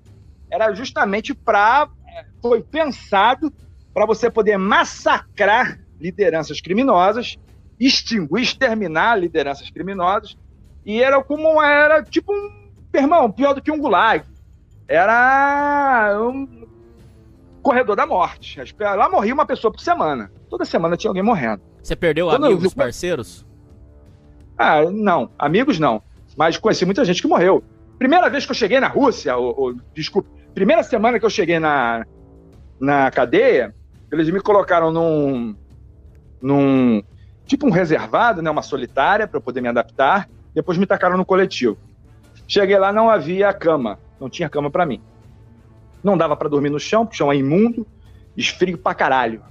era 0.49 0.73
justamente 0.73 1.33
para. 1.33 1.89
É, 2.07 2.25
foi 2.41 2.61
pensado 2.61 3.53
para 3.93 4.05
você 4.05 4.29
poder 4.29 4.57
massacrar 4.57 5.79
lideranças 5.99 6.61
criminosas, 6.61 7.37
extinguir, 7.79 8.41
exterminar 8.41 9.15
lideranças 9.15 9.69
criminosas, 9.69 10.37
e 10.85 11.01
era 11.01 11.21
como 11.23 11.61
era 11.61 12.03
tipo 12.03 12.33
um. 12.33 12.59
Irmão, 12.91 13.31
pior 13.31 13.53
do 13.53 13.61
que 13.61 13.71
um 13.71 13.79
gulag. 13.79 14.25
Era 14.87 16.17
um 16.19 16.67
corredor 17.61 17.95
da 17.95 18.07
morte. 18.07 18.59
Lá 18.79 19.07
morria 19.07 19.33
uma 19.33 19.45
pessoa 19.45 19.71
por 19.71 19.79
semana. 19.79 20.31
Toda 20.49 20.65
semana 20.65 20.97
tinha 20.97 21.09
alguém 21.09 21.21
morrendo. 21.21 21.61
Você 21.83 21.95
perdeu 21.95 22.27
Quando 22.27 22.47
amigos, 22.47 22.63
eu... 22.65 22.71
parceiros? 22.71 23.45
Ah, 24.57 24.81
não. 24.89 25.29
Amigos 25.37 25.77
não. 25.77 26.01
Mas 26.35 26.57
conheci 26.57 26.83
muita 26.85 27.05
gente 27.05 27.21
que 27.21 27.27
morreu. 27.27 27.63
Primeira 27.99 28.29
vez 28.29 28.45
que 28.45 28.51
eu 28.51 28.55
cheguei 28.55 28.79
na 28.79 28.87
Rússia, 28.87 29.35
ou, 29.37 29.53
ou, 29.59 29.73
desculpa, 29.93 30.29
primeira 30.53 30.83
semana 30.83 31.19
que 31.19 31.25
eu 31.25 31.29
cheguei 31.29 31.59
na, 31.59 32.05
na 32.79 33.11
cadeia, 33.11 33.73
eles 34.11 34.29
me 34.29 34.39
colocaram 34.39 34.91
num, 34.91 35.55
num 36.41 37.03
tipo 37.45 37.67
um 37.67 37.71
reservado, 37.71 38.41
né, 38.41 38.49
uma 38.49 38.61
solitária, 38.61 39.27
para 39.27 39.41
poder 39.41 39.61
me 39.61 39.67
adaptar. 39.67 40.29
Depois 40.53 40.77
me 40.77 40.85
tacaram 40.85 41.17
no 41.17 41.25
coletivo. 41.25 41.77
Cheguei 42.47 42.77
lá, 42.77 42.91
não 42.91 43.09
havia 43.09 43.53
cama, 43.53 43.99
não 44.19 44.29
tinha 44.29 44.49
cama 44.49 44.71
para 44.71 44.85
mim. 44.85 45.01
Não 46.03 46.17
dava 46.17 46.35
para 46.35 46.49
dormir 46.49 46.69
no 46.69 46.79
chão, 46.79 47.05
porque 47.05 47.15
o 47.15 47.17
chão 47.17 47.31
é 47.31 47.35
imundo, 47.35 47.85
esfrio 48.35 48.77
pra 48.77 48.93
caralho. 48.93 49.41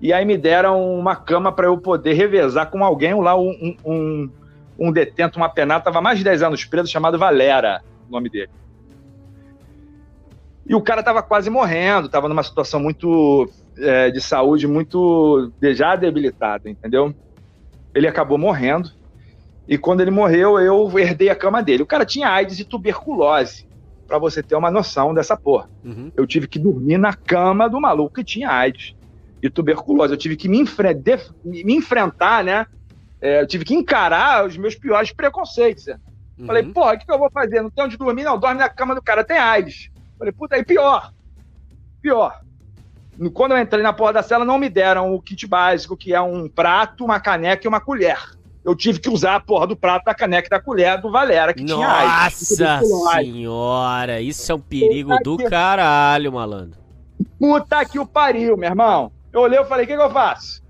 E 0.00 0.12
aí 0.12 0.24
me 0.24 0.36
deram 0.36 0.98
uma 0.98 1.16
cama 1.16 1.50
para 1.50 1.66
eu 1.66 1.78
poder 1.78 2.12
revezar 2.12 2.70
com 2.70 2.84
alguém 2.84 3.14
lá, 3.18 3.36
um, 3.38 3.76
um, 3.84 4.30
um 4.78 4.92
detento, 4.92 5.38
uma 5.38 5.48
penada, 5.48 5.80
estava 5.80 6.00
mais 6.00 6.18
de 6.18 6.24
10 6.24 6.42
anos 6.42 6.64
preso, 6.64 6.90
chamado 6.90 7.18
Valera, 7.18 7.82
o 8.08 8.12
nome 8.12 8.28
dele. 8.28 8.50
E 10.66 10.74
o 10.74 10.80
cara 10.80 11.00
estava 11.00 11.22
quase 11.22 11.50
morrendo, 11.50 12.06
estava 12.06 12.28
numa 12.28 12.42
situação 12.42 12.80
muito 12.80 13.50
é, 13.76 14.10
de 14.10 14.20
saúde 14.20 14.66
muito 14.66 15.52
já 15.74 15.94
debilitada, 15.94 16.70
entendeu? 16.70 17.14
Ele 17.94 18.08
acabou 18.08 18.38
morrendo. 18.38 18.90
E 19.68 19.78
quando 19.78 20.00
ele 20.00 20.10
morreu, 20.10 20.58
eu 20.58 20.98
herdei 20.98 21.30
a 21.30 21.36
cama 21.36 21.62
dele. 21.62 21.82
O 21.82 21.86
cara 21.86 22.04
tinha 22.04 22.28
AIDS 22.28 22.58
e 22.58 22.64
tuberculose, 22.64 23.66
para 24.06 24.18
você 24.18 24.42
ter 24.42 24.56
uma 24.56 24.70
noção 24.70 25.14
dessa 25.14 25.36
porra. 25.36 25.68
Uhum. 25.82 26.10
Eu 26.16 26.26
tive 26.26 26.46
que 26.46 26.58
dormir 26.58 26.98
na 26.98 27.14
cama 27.14 27.68
do 27.68 27.80
maluco 27.80 28.14
que 28.14 28.24
tinha 28.24 28.50
AIDS 28.50 28.94
e 29.42 29.50
tuberculose. 29.50 30.12
Eu 30.12 30.18
tive 30.18 30.36
que 30.36 30.48
me, 30.48 30.60
enfre 30.60 30.94
me 31.44 31.74
enfrentar, 31.74 32.44
né? 32.44 32.66
É, 33.20 33.40
eu 33.40 33.46
tive 33.46 33.64
que 33.64 33.74
encarar 33.74 34.46
os 34.46 34.56
meus 34.56 34.74
piores 34.74 35.12
preconceitos. 35.12 35.86
Né? 35.86 35.98
Uhum. 36.38 36.46
Falei, 36.46 36.62
porra, 36.64 36.94
o 36.94 36.98
que, 36.98 37.06
que 37.06 37.12
eu 37.12 37.18
vou 37.18 37.30
fazer? 37.30 37.62
Não 37.62 37.70
tem 37.70 37.84
onde 37.84 37.96
dormir? 37.96 38.24
Não, 38.24 38.38
dorme 38.38 38.60
na 38.60 38.68
cama 38.68 38.94
do 38.94 39.02
cara, 39.02 39.24
tem 39.24 39.38
AIDS. 39.38 39.90
Falei, 40.18 40.32
puta, 40.32 40.56
aí 40.56 40.64
pior. 40.64 41.12
Pior. 42.00 42.40
Quando 43.32 43.52
eu 43.52 43.58
entrei 43.58 43.82
na 43.82 43.92
porra 43.92 44.14
da 44.14 44.22
cela, 44.22 44.44
não 44.44 44.58
me 44.58 44.68
deram 44.68 45.14
o 45.14 45.22
kit 45.22 45.46
básico, 45.46 45.96
que 45.96 46.12
é 46.12 46.20
um 46.20 46.48
prato, 46.48 47.04
uma 47.04 47.20
caneca 47.20 47.64
e 47.64 47.68
uma 47.68 47.80
colher. 47.80 48.18
Eu 48.64 48.74
tive 48.74 48.98
que 48.98 49.10
usar 49.10 49.36
a 49.36 49.40
porra 49.40 49.66
do 49.66 49.76
prato, 49.76 50.04
da 50.04 50.14
caneca 50.14 50.46
e 50.46 50.50
da 50.50 50.60
colher 50.60 51.00
do 51.00 51.10
Valera, 51.10 51.52
que 51.52 51.62
Nossa 51.62 51.74
tinha 51.74 51.88
AIDS. 51.88 52.58
Nossa 52.58 53.20
senhora, 53.20 54.20
isso 54.20 54.50
é 54.50 54.54
um 54.54 54.60
perigo 54.60 55.10
puta 55.10 55.22
do 55.22 55.36
que... 55.36 55.50
caralho, 55.50 56.32
malandro. 56.32 56.80
Puta 57.38 57.84
que 57.84 57.98
o 57.98 58.06
pariu, 58.06 58.56
meu 58.56 58.70
irmão. 58.70 59.12
Eu 59.32 59.42
olhei 59.42 59.60
e 59.60 59.64
falei, 59.64 59.84
o 59.84 59.88
que, 59.88 59.96
que, 59.96 60.02
eu 60.02 60.10
faço? 60.10 60.62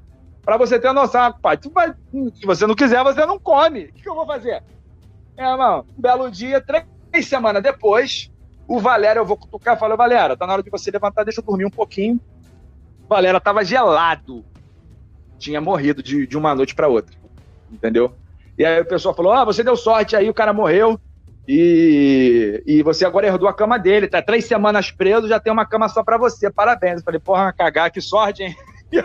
Pra 0.43 0.57
você 0.57 0.79
ter 0.79 0.93
noção, 0.93 1.33
pai, 1.41 1.57
tu 1.57 1.71
vai, 1.71 1.95
se 2.35 2.45
você 2.45 2.67
não 2.67 2.75
quiser, 2.75 3.03
você 3.05 3.25
não 3.25 3.39
come. 3.39 3.85
O 3.85 3.93
que, 3.93 4.03
que 4.03 4.09
eu 4.09 4.15
vou 4.15 4.27
fazer? 4.27 4.63
É, 5.37 5.51
irmão, 5.51 5.87
um 5.97 6.01
belo 6.01 6.31
dia, 6.31 6.61
três 6.61 7.27
semanas 7.27 7.63
depois, 7.63 8.31
o 8.67 8.81
Valério, 8.81 9.21
eu 9.21 9.27
vou 9.27 9.37
cutucar, 9.37 9.79
falou, 9.79 9.97
Valéria, 9.97 10.37
tá 10.37 10.47
na 10.47 10.55
hora 10.55 10.63
de 10.63 10.71
você 10.71 10.91
levantar, 10.91 11.25
deixa 11.25 11.41
eu 11.41 11.45
dormir 11.45 11.67
um 11.67 11.71
pouquinho. 11.71 12.21
Valéria 13.09 13.41
tava 13.41 13.65
gelado. 13.65 14.45
Tinha 15.39 15.61
morrido 15.61 16.03
de, 16.03 16.27
de 16.27 16.37
uma 16.37 16.55
noite 16.55 16.75
para 16.75 16.89
outra. 16.89 17.15
Entendeu? 17.71 18.15
E 18.57 18.65
aí 18.65 18.81
o 18.81 18.87
pessoal 18.87 19.15
falou: 19.15 19.33
Ah, 19.33 19.45
você 19.45 19.63
deu 19.63 19.77
sorte 19.77 20.17
aí, 20.17 20.29
o 20.29 20.35
cara 20.35 20.53
morreu. 20.53 20.99
E, 21.47 22.63
e 22.67 22.83
você 22.83 23.05
agora 23.05 23.27
herdou 23.27 23.49
a 23.49 23.53
cama 23.53 23.79
dele, 23.79 24.09
tá 24.09 24.23
três 24.23 24.47
semanas 24.47 24.91
preso, 24.91 25.29
já 25.29 25.39
tem 25.39 25.53
uma 25.53 25.67
cama 25.67 25.89
só 25.89 26.03
para 26.03 26.17
você, 26.17 26.51
parabéns. 26.51 26.99
Eu 26.99 27.05
falei, 27.05 27.21
porra, 27.21 27.53
cagar, 27.53 27.91
que 27.91 28.01
sorte, 28.01 28.43
hein? 28.43 28.57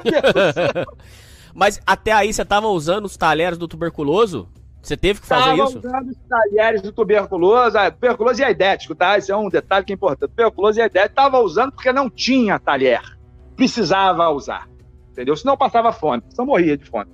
Mas 1.53 1.81
até 1.85 2.13
aí 2.13 2.31
você 2.31 2.45
tava 2.45 2.67
usando 2.67 3.05
os 3.05 3.17
talheres 3.17 3.57
do 3.57 3.67
tuberculoso? 3.67 4.47
Você 4.81 4.95
teve 4.95 5.19
que 5.19 5.27
fazer 5.27 5.57
Tava 5.57 5.63
isso? 5.63 5.79
usando 5.79 6.09
os 6.09 6.17
talheres 6.27 6.81
do 6.81 6.91
tuberculoso, 6.91 7.77
ah, 7.77 7.91
tuberculoso 7.91 8.41
e 8.41 8.43
aidético, 8.43 8.95
tá? 8.95 9.17
Isso 9.17 9.31
é 9.31 9.35
um 9.35 9.49
detalhe 9.49 9.85
que 9.85 9.91
é 9.91 9.95
importante. 9.95 10.29
Tuberculoso 10.29 10.79
e 10.79 10.81
aidético 10.81 11.15
tava 11.15 11.39
usando 11.39 11.73
porque 11.73 11.91
não 11.91 12.09
tinha 12.09 12.57
talher. 12.59 13.01
Precisava 13.55 14.29
usar, 14.29 14.69
entendeu? 15.11 15.35
Senão 15.35 15.57
passava 15.57 15.91
fome, 15.91 16.23
só 16.29 16.45
morria 16.45 16.77
de 16.77 16.85
fome. 16.85 17.11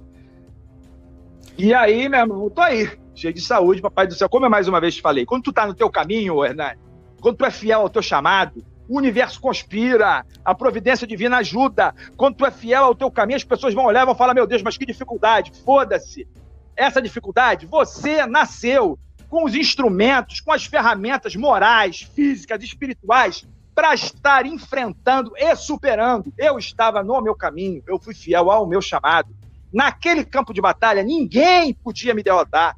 E 1.57 1.73
aí, 1.73 2.07
meu 2.07 2.19
irmão, 2.19 2.49
tô 2.49 2.61
aí, 2.61 2.89
cheio 3.15 3.33
de 3.33 3.41
saúde, 3.41 3.81
papai 3.81 4.05
do 4.05 4.13
céu. 4.13 4.29
Como 4.29 4.45
eu 4.45 4.49
mais 4.49 4.67
uma 4.67 4.79
vez 4.79 4.95
te 4.95 5.01
falei, 5.01 5.25
quando 5.25 5.43
tu 5.43 5.53
tá 5.53 5.65
no 5.65 5.73
teu 5.73 5.89
caminho, 5.89 6.45
Hernani, 6.45 6.79
quando 7.19 7.37
tu 7.37 7.45
é 7.45 7.49
fiel 7.49 7.81
ao 7.81 7.89
teu 7.89 8.01
chamado, 8.01 8.63
o 8.87 8.97
universo 8.97 9.41
conspira, 9.41 10.23
a 10.43 10.53
providência 10.53 11.07
divina 11.07 11.37
ajuda. 11.37 11.95
Quando 12.15 12.35
tu 12.35 12.45
é 12.45 12.51
fiel 12.51 12.83
ao 12.83 12.95
teu 12.95 13.09
caminho, 13.09 13.37
as 13.37 13.43
pessoas 13.43 13.73
vão 13.73 13.85
olhar 13.85 14.03
e 14.03 14.05
vão 14.05 14.15
falar: 14.15 14.33
Meu 14.33 14.45
Deus, 14.45 14.61
mas 14.61 14.77
que 14.77 14.85
dificuldade, 14.85 15.51
foda-se. 15.63 16.27
Essa 16.75 17.01
dificuldade, 17.01 17.65
você 17.65 18.25
nasceu 18.25 18.99
com 19.29 19.45
os 19.45 19.55
instrumentos, 19.55 20.39
com 20.39 20.51
as 20.51 20.65
ferramentas 20.65 21.35
morais, 21.35 22.01
físicas, 22.01 22.63
espirituais 22.63 23.45
para 23.73 23.93
estar 23.93 24.45
enfrentando 24.45 25.33
e 25.35 25.55
superando. 25.55 26.33
Eu 26.37 26.57
estava 26.57 27.03
no 27.03 27.21
meu 27.21 27.35
caminho, 27.35 27.83
eu 27.85 27.99
fui 27.99 28.13
fiel 28.13 28.49
ao 28.49 28.65
meu 28.65 28.81
chamado. 28.81 29.35
Naquele 29.71 30.23
campo 30.23 30.53
de 30.53 30.61
batalha, 30.61 31.03
ninguém 31.03 31.73
podia 31.73 32.13
me 32.13 32.23
derrotar. 32.23 32.77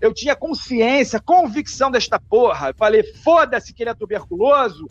Eu 0.00 0.14
tinha 0.14 0.34
consciência, 0.34 1.20
convicção 1.20 1.90
desta 1.90 2.18
porra. 2.18 2.72
Falei, 2.74 3.02
foda-se 3.02 3.74
que 3.74 3.82
ele 3.82 3.90
é 3.90 3.94
tuberculoso, 3.94 4.88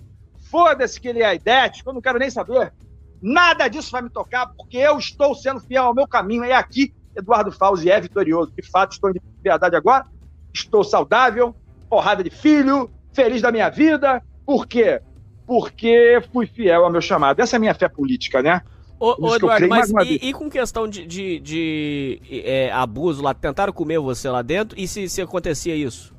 foda-se 0.51 1.01
que 1.01 1.07
ele 1.07 1.23
é 1.23 1.25
aidético, 1.25 1.89
eu 1.89 1.93
não 1.95 2.01
quero 2.01 2.19
nem 2.19 2.29
saber. 2.29 2.71
Nada 3.19 3.67
disso 3.67 3.91
vai 3.91 4.03
me 4.03 4.09
tocar, 4.11 4.47
porque 4.55 4.77
eu 4.77 4.99
estou 4.99 5.33
sendo 5.33 5.59
fiel 5.59 5.85
ao 5.85 5.95
meu 5.95 6.07
caminho. 6.07 6.43
É 6.43 6.53
aqui, 6.53 6.93
Eduardo 7.19 7.51
Fauzi 7.51 7.89
é 7.89 7.99
vitorioso. 7.99 8.51
De 8.55 8.67
fato, 8.67 8.93
estou 8.93 9.11
em 9.11 9.15
liberdade 9.37 9.75
agora, 9.75 10.05
estou 10.53 10.83
saudável, 10.83 11.55
porrada 11.89 12.23
de 12.23 12.29
filho, 12.29 12.89
feliz 13.13 13.41
da 13.41 13.51
minha 13.51 13.69
vida. 13.69 14.23
Por 14.45 14.65
quê? 14.65 15.01
Porque 15.45 16.21
fui 16.31 16.47
fiel 16.47 16.85
ao 16.85 16.91
meu 16.91 17.01
chamado. 17.01 17.39
Essa 17.39 17.55
é 17.55 17.57
a 17.57 17.59
minha 17.59 17.73
fé 17.73 17.87
política, 17.87 18.41
né? 18.41 18.61
Ô, 18.99 19.15
ô 19.27 19.35
Eduardo, 19.35 19.67
mas 19.67 19.89
e, 20.05 20.29
e, 20.29 20.33
com 20.33 20.49
questão 20.49 20.87
de, 20.87 21.05
de, 21.05 21.39
de 21.39 22.21
é, 22.43 22.71
abuso 22.71 23.23
lá? 23.23 23.33
Tentaram 23.33 23.71
comer 23.71 23.97
você 23.99 24.29
lá 24.29 24.41
dentro? 24.41 24.77
E 24.77 24.87
se, 24.87 25.07
se 25.07 25.21
acontecia 25.21 25.75
isso? 25.75 26.13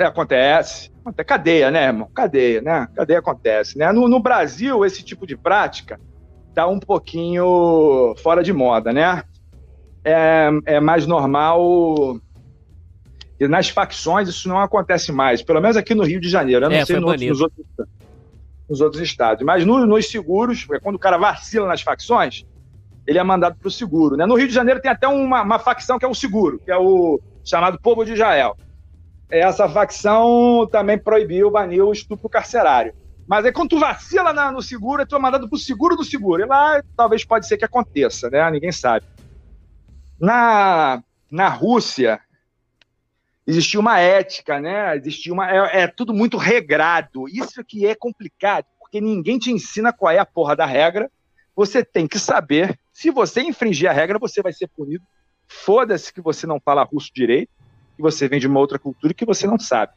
Acontece. 0.00 0.90
Cadeia, 1.26 1.70
né, 1.70 1.86
irmão? 1.86 2.08
Cadeia, 2.14 2.62
né? 2.62 2.88
Cadeia 2.94 3.18
acontece, 3.18 3.76
né? 3.76 3.92
No, 3.92 4.08
no 4.08 4.20
Brasil, 4.20 4.84
esse 4.84 5.02
tipo 5.02 5.26
de 5.26 5.36
prática 5.36 6.00
tá 6.54 6.66
um 6.66 6.78
pouquinho 6.78 8.14
fora 8.22 8.42
de 8.42 8.52
moda, 8.52 8.92
né? 8.92 9.22
É, 10.04 10.48
é 10.66 10.80
mais 10.80 11.06
normal. 11.06 12.18
E 13.38 13.48
nas 13.48 13.68
facções 13.68 14.28
isso 14.28 14.48
não 14.48 14.60
acontece 14.60 15.10
mais, 15.10 15.42
pelo 15.42 15.60
menos 15.60 15.76
aqui 15.76 15.94
no 15.94 16.04
Rio 16.04 16.20
de 16.20 16.28
Janeiro. 16.28 16.66
Eu 16.66 16.70
não 16.70 16.76
é, 16.76 16.84
sei 16.84 17.00
nos, 17.00 17.20
nos, 17.20 17.40
outros, 17.40 17.66
nos 18.68 18.80
outros 18.80 19.02
estados. 19.02 19.44
Mas 19.44 19.64
no, 19.64 19.86
nos 19.86 20.08
seguros, 20.08 20.66
quando 20.82 20.96
o 20.96 20.98
cara 20.98 21.18
vacila 21.18 21.66
nas 21.66 21.82
facções, 21.82 22.44
ele 23.06 23.18
é 23.18 23.22
mandado 23.22 23.56
para 23.56 23.68
o 23.68 23.70
seguro. 23.70 24.16
Né? 24.16 24.26
No 24.26 24.36
Rio 24.36 24.48
de 24.48 24.54
Janeiro 24.54 24.80
tem 24.80 24.90
até 24.90 25.08
uma, 25.08 25.42
uma 25.42 25.58
facção 25.58 25.98
que 25.98 26.04
é 26.04 26.08
o 26.08 26.14
seguro, 26.14 26.60
que 26.64 26.70
é 26.70 26.76
o 26.76 27.20
chamado 27.44 27.80
Povo 27.80 28.04
de 28.04 28.12
Israel. 28.12 28.56
Essa 29.28 29.68
facção 29.68 30.68
também 30.70 30.98
proibiu, 30.98 31.50
baniu 31.50 31.88
o 31.88 31.92
estupro 31.92 32.28
carcerário. 32.28 32.92
Mas 33.26 33.44
aí 33.44 33.52
quando 33.52 33.70
tu 33.70 33.78
vacila 33.78 34.32
na, 34.32 34.50
no 34.50 34.62
seguro, 34.62 35.06
tu 35.06 35.16
é 35.16 35.18
mandado 35.18 35.48
pro 35.48 35.58
seguro 35.58 35.96
do 35.96 36.04
seguro. 36.04 36.42
E 36.42 36.46
lá 36.46 36.82
talvez 36.96 37.24
pode 37.24 37.46
ser 37.46 37.56
que 37.56 37.64
aconteça, 37.64 38.28
né? 38.28 38.50
Ninguém 38.50 38.72
sabe. 38.72 39.06
Na, 40.20 41.02
na 41.30 41.48
Rússia, 41.48 42.20
existia 43.46 43.80
uma 43.80 43.98
ética, 43.98 44.60
né? 44.60 44.96
Existia 44.96 45.32
uma. 45.32 45.50
É, 45.50 45.82
é, 45.82 45.86
tudo 45.86 46.12
muito 46.12 46.36
regrado. 46.36 47.28
Isso 47.28 47.64
que 47.64 47.86
é 47.86 47.94
complicado, 47.94 48.66
porque 48.78 49.00
ninguém 49.00 49.38
te 49.38 49.50
ensina 49.50 49.92
qual 49.92 50.12
é 50.12 50.18
a 50.18 50.26
porra 50.26 50.56
da 50.56 50.66
regra. 50.66 51.10
Você 51.54 51.84
tem 51.84 52.06
que 52.06 52.18
saber. 52.18 52.78
Se 52.92 53.10
você 53.10 53.42
infringir 53.42 53.88
a 53.88 53.92
regra, 53.92 54.18
você 54.18 54.42
vai 54.42 54.52
ser 54.52 54.68
punido. 54.68 55.04
Foda-se 55.46 56.12
que 56.12 56.20
você 56.20 56.46
não 56.46 56.60
fala 56.60 56.82
russo 56.82 57.10
direito, 57.14 57.50
que 57.96 58.02
você 58.02 58.26
vem 58.26 58.40
de 58.40 58.46
uma 58.46 58.60
outra 58.60 58.78
cultura 58.78 59.12
que 59.12 59.24
você 59.24 59.46
não 59.46 59.58
sabe. 59.58 59.92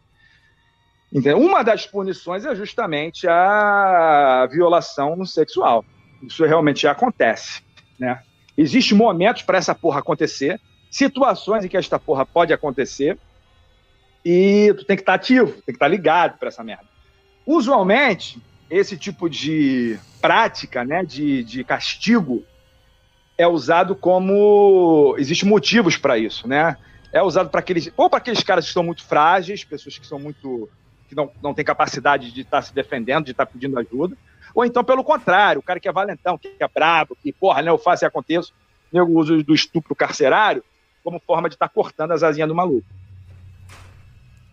Entendeu? 1.15 1.39
Uma 1.39 1.63
das 1.63 1.85
punições 1.85 2.45
é 2.45 2.53
justamente 2.53 3.25
a 3.25 4.45
violação 4.51 5.25
sexual. 5.25 5.85
Isso 6.21 6.43
realmente 6.43 6.85
acontece, 6.87 7.61
né? 7.97 8.21
Existem 8.57 8.97
momentos 8.97 9.41
para 9.41 9.57
essa 9.57 9.73
porra 9.73 10.01
acontecer, 10.01 10.59
situações 10.91 11.63
em 11.63 11.69
que 11.69 11.77
esta 11.77 11.97
porra 11.97 12.25
pode 12.25 12.51
acontecer, 12.51 13.17
e 14.25 14.73
tu 14.77 14.83
tem 14.83 14.97
que 14.97 15.03
estar 15.03 15.13
tá 15.13 15.15
ativo, 15.15 15.53
tem 15.53 15.63
que 15.67 15.71
estar 15.71 15.85
tá 15.85 15.87
ligado 15.87 16.37
para 16.37 16.49
essa 16.49 16.65
merda. 16.65 16.83
Usualmente, 17.45 18.41
esse 18.69 18.97
tipo 18.97 19.29
de 19.29 19.97
prática, 20.19 20.83
né, 20.83 21.01
de, 21.05 21.45
de 21.45 21.63
castigo, 21.63 22.43
é 23.37 23.47
usado 23.47 23.95
como. 23.95 25.15
Existem 25.17 25.47
motivos 25.47 25.95
para 25.95 26.17
isso, 26.17 26.45
né? 26.45 26.75
É 27.13 27.23
usado 27.23 27.49
para 27.49 27.61
aqueles. 27.61 27.89
Ou 27.95 28.09
para 28.09 28.17
aqueles 28.17 28.43
caras 28.43 28.65
que 28.65 28.69
estão 28.71 28.83
muito 28.83 29.05
frágeis, 29.05 29.63
pessoas 29.63 29.97
que 29.97 30.05
são 30.05 30.19
muito 30.19 30.69
que 31.07 31.15
não, 31.15 31.31
não 31.41 31.53
tem 31.53 31.63
capacidade 31.63 32.31
de 32.31 32.41
estar 32.41 32.57
tá 32.57 32.61
se 32.61 32.73
defendendo, 32.73 33.25
de 33.25 33.31
estar 33.31 33.45
tá 33.45 33.51
pedindo 33.51 33.77
ajuda. 33.79 34.17
Ou 34.53 34.65
então, 34.65 34.83
pelo 34.83 35.03
contrário, 35.03 35.59
o 35.59 35.63
cara 35.63 35.79
que 35.79 35.87
é 35.87 35.91
valentão, 35.91 36.37
que 36.37 36.55
é 36.59 36.67
brabo, 36.67 37.17
que, 37.21 37.31
porra, 37.33 37.61
né, 37.61 37.69
eu 37.69 37.77
faço 37.77 38.05
e 38.05 38.07
aconteço, 38.07 38.53
nego 38.91 39.11
usa 39.11 39.43
do 39.43 39.53
estupro 39.53 39.95
carcerário 39.95 40.63
como 41.03 41.19
forma 41.19 41.49
de 41.49 41.55
estar 41.55 41.67
tá 41.67 41.73
cortando 41.73 42.11
as 42.11 42.23
asinhas 42.23 42.47
do 42.47 42.55
maluco. 42.55 42.87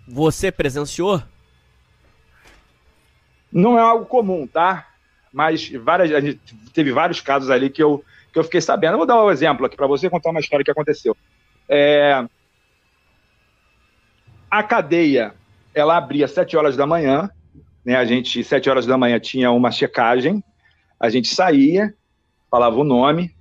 Você 0.07 0.51
presenciou? 0.51 1.23
Não 3.51 3.79
é 3.79 3.83
algo 3.83 4.05
comum, 4.05 4.47
tá? 4.47 4.89
Mas 5.33 5.71
várias, 5.71 6.13
a 6.13 6.21
gente 6.21 6.41
teve 6.75 6.93
vários 6.93 7.21
casos 7.21 7.51
ali 7.51 7.71
que 7.71 7.83
eu, 7.83 8.05
que 8.33 8.39
eu 8.39 8.45
fiquei 8.45 8.61
sabendo. 8.61 8.95
Eu 8.95 8.99
vou 8.99 9.07
dar 9.07 9.23
um 9.23 9.31
exemplo 9.31 9.65
aqui 9.65 9.77
para 9.77 9.87
você 9.87 10.11
contar 10.11 10.31
uma 10.31 10.41
história 10.41 10.65
que 10.65 10.71
aconteceu. 10.71 11.17
É... 11.69 12.27
A 14.51 14.63
cadeia 14.63 15.35
ela 15.75 15.97
abria 15.97 16.25
às 16.25 16.33
7 16.33 16.57
horas 16.57 16.77
da 16.77 16.87
manhã, 16.87 17.31
né? 17.85 17.97
A 17.97 18.05
gente, 18.05 18.43
7 18.43 18.69
horas 18.71 18.87
da 18.87 18.97
manhã, 18.97 19.19
tinha 19.19 19.51
uma 19.51 19.71
checagem, 19.71 20.43
a 20.99 21.09
gente 21.09 21.29
saía, 21.29 21.95
falava 22.51 22.77
o 22.77 22.85
nome, 22.85 23.35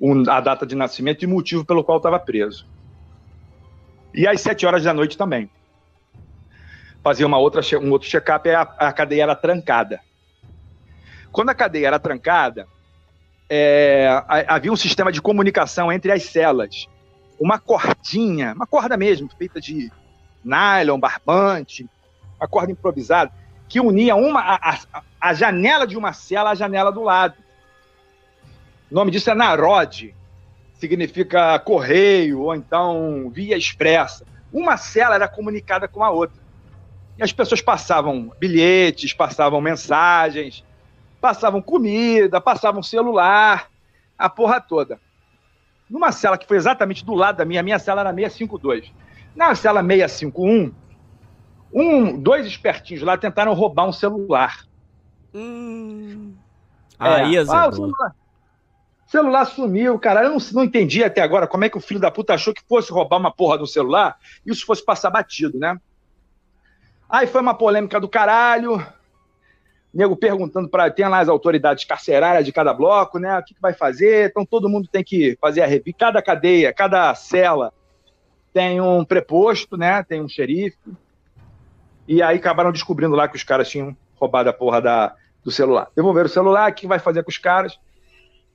um, 0.00 0.28
a 0.30 0.40
data 0.40 0.64
de 0.64 0.74
nascimento 0.74 1.22
e 1.22 1.26
o 1.26 1.30
motivo 1.30 1.64
pelo 1.64 1.84
qual 1.84 1.98
estava 1.98 2.18
preso. 2.18 2.66
E 4.14 4.26
às 4.26 4.40
7 4.40 4.64
horas 4.66 4.84
da 4.84 4.94
noite 4.94 5.18
também. 5.18 5.50
Fazia 7.02 7.26
uma 7.26 7.38
outra, 7.38 7.60
um 7.80 7.90
outro 7.90 8.08
check-up 8.08 8.48
e 8.48 8.54
a, 8.54 8.62
a 8.62 8.92
cadeia 8.92 9.24
era 9.24 9.34
trancada. 9.34 10.00
Quando 11.30 11.50
a 11.50 11.54
cadeia 11.54 11.88
era 11.88 11.98
trancada, 11.98 12.66
é, 13.48 14.08
havia 14.46 14.72
um 14.72 14.76
sistema 14.76 15.12
de 15.12 15.20
comunicação 15.20 15.92
entre 15.92 16.10
as 16.10 16.24
celas. 16.24 16.86
Uma 17.38 17.58
cordinha, 17.58 18.52
uma 18.54 18.66
corda 18.66 18.96
mesmo, 18.96 19.28
feita 19.38 19.60
de 19.60 19.90
nylon, 20.44 20.98
barbante, 20.98 21.88
uma 22.38 22.48
corda 22.48 22.72
improvisada, 22.72 23.32
que 23.68 23.80
unia 23.80 24.16
uma, 24.16 24.40
a, 24.40 24.78
a, 24.92 25.02
a, 25.20 25.34
janela 25.34 25.86
de 25.86 25.96
uma 25.96 26.12
cela 26.12 26.50
à 26.50 26.54
janela 26.54 26.90
do 26.90 27.02
lado. 27.02 27.34
O 28.90 28.94
nome 28.94 29.10
disso 29.10 29.30
é 29.30 29.34
narode, 29.34 30.14
significa 30.78 31.58
correio 31.58 32.40
ou 32.40 32.54
então 32.54 33.30
via 33.30 33.56
expressa. 33.56 34.24
Uma 34.52 34.76
cela 34.76 35.16
era 35.16 35.28
comunicada 35.28 35.86
com 35.86 36.02
a 36.02 36.10
outra. 36.10 36.38
E 37.18 37.22
as 37.22 37.32
pessoas 37.32 37.60
passavam 37.60 38.32
bilhetes, 38.38 39.12
passavam 39.12 39.60
mensagens, 39.60 40.64
passavam 41.20 41.60
comida, 41.60 42.40
passavam 42.40 42.82
celular, 42.82 43.68
a 44.16 44.28
porra 44.28 44.60
toda. 44.60 45.00
Numa 45.88 46.12
cela 46.12 46.36
que 46.36 46.46
foi 46.46 46.56
exatamente 46.56 47.04
do 47.04 47.14
lado 47.14 47.36
da 47.36 47.44
minha, 47.44 47.60
a 47.60 47.62
minha 47.62 47.78
cela 47.78 48.00
era 48.00 48.14
652 48.14 48.92
na 49.38 49.54
cela 49.54 49.80
651, 49.80 50.72
um, 51.72 52.20
dois 52.20 52.44
espertinhos 52.44 53.04
lá 53.04 53.16
tentaram 53.16 53.54
roubar 53.54 53.86
um 53.86 53.92
celular. 53.92 54.66
Hum. 55.32 56.34
Aí, 56.98 57.36
é. 57.36 57.44
ah, 57.48 57.68
o 57.68 57.72
celular, 57.72 58.16
celular 59.06 59.44
sumiu, 59.44 59.96
cara. 59.96 60.24
Eu 60.24 60.30
não, 60.30 60.38
não 60.52 60.64
entendi 60.64 61.04
até 61.04 61.22
agora 61.22 61.46
como 61.46 61.64
é 61.64 61.68
que 61.68 61.78
o 61.78 61.80
filho 61.80 62.00
da 62.00 62.10
puta 62.10 62.34
achou 62.34 62.52
que 62.52 62.64
fosse 62.68 62.90
roubar 62.90 63.18
uma 63.18 63.30
porra 63.30 63.56
do 63.58 63.66
celular 63.66 64.18
e 64.44 64.50
isso 64.50 64.66
fosse 64.66 64.84
passar 64.84 65.10
batido, 65.10 65.56
né? 65.56 65.78
Aí 67.08 67.28
foi 67.28 67.40
uma 67.40 67.54
polêmica 67.54 68.00
do 68.00 68.08
caralho. 68.08 68.84
Nego 69.92 70.16
perguntando 70.16 70.68
para 70.68 70.90
tem 70.90 71.08
lá 71.08 71.20
as 71.20 71.28
autoridades 71.28 71.84
carcerárias 71.84 72.44
de 72.44 72.52
cada 72.52 72.74
bloco, 72.74 73.18
né? 73.18 73.38
O 73.38 73.42
que, 73.42 73.54
que 73.54 73.60
vai 73.60 73.72
fazer? 73.72 74.28
Então 74.28 74.44
todo 74.44 74.68
mundo 74.68 74.88
tem 74.90 75.02
que 75.02 75.36
fazer 75.40 75.62
a 75.62 75.66
revista, 75.66 75.98
cada 75.98 76.22
cadeia, 76.22 76.72
cada 76.72 77.14
cela 77.14 77.72
tem 78.52 78.80
um 78.80 79.04
preposto, 79.04 79.76
né? 79.76 80.02
Tem 80.02 80.20
um 80.20 80.28
xerife. 80.28 80.76
E 82.06 82.22
aí 82.22 82.36
acabaram 82.36 82.72
descobrindo 82.72 83.14
lá 83.14 83.28
que 83.28 83.36
os 83.36 83.42
caras 83.42 83.68
tinham 83.68 83.96
roubado 84.16 84.48
a 84.48 84.52
porra 84.52 84.80
da, 84.80 85.14
do 85.44 85.50
celular. 85.50 85.88
Devolveram 85.94 86.26
o 86.26 86.32
celular, 86.32 86.70
o 86.70 86.74
que 86.74 86.86
vai 86.86 86.98
fazer 86.98 87.22
com 87.22 87.30
os 87.30 87.38
caras? 87.38 87.78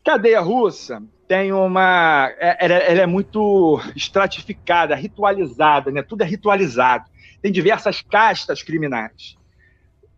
Cadeia 0.04 0.42
russa 0.42 1.02
tem 1.28 1.54
uma. 1.54 2.30
É, 2.38 2.66
ela, 2.66 2.74
ela 2.74 3.02
é 3.02 3.06
muito 3.06 3.80
estratificada, 3.96 4.96
ritualizada, 4.96 5.92
né? 5.92 6.02
Tudo 6.02 6.22
é 6.22 6.26
ritualizado. 6.26 7.06
Tem 7.42 7.52
diversas 7.52 8.02
castas 8.02 8.62
criminais. 8.62 9.38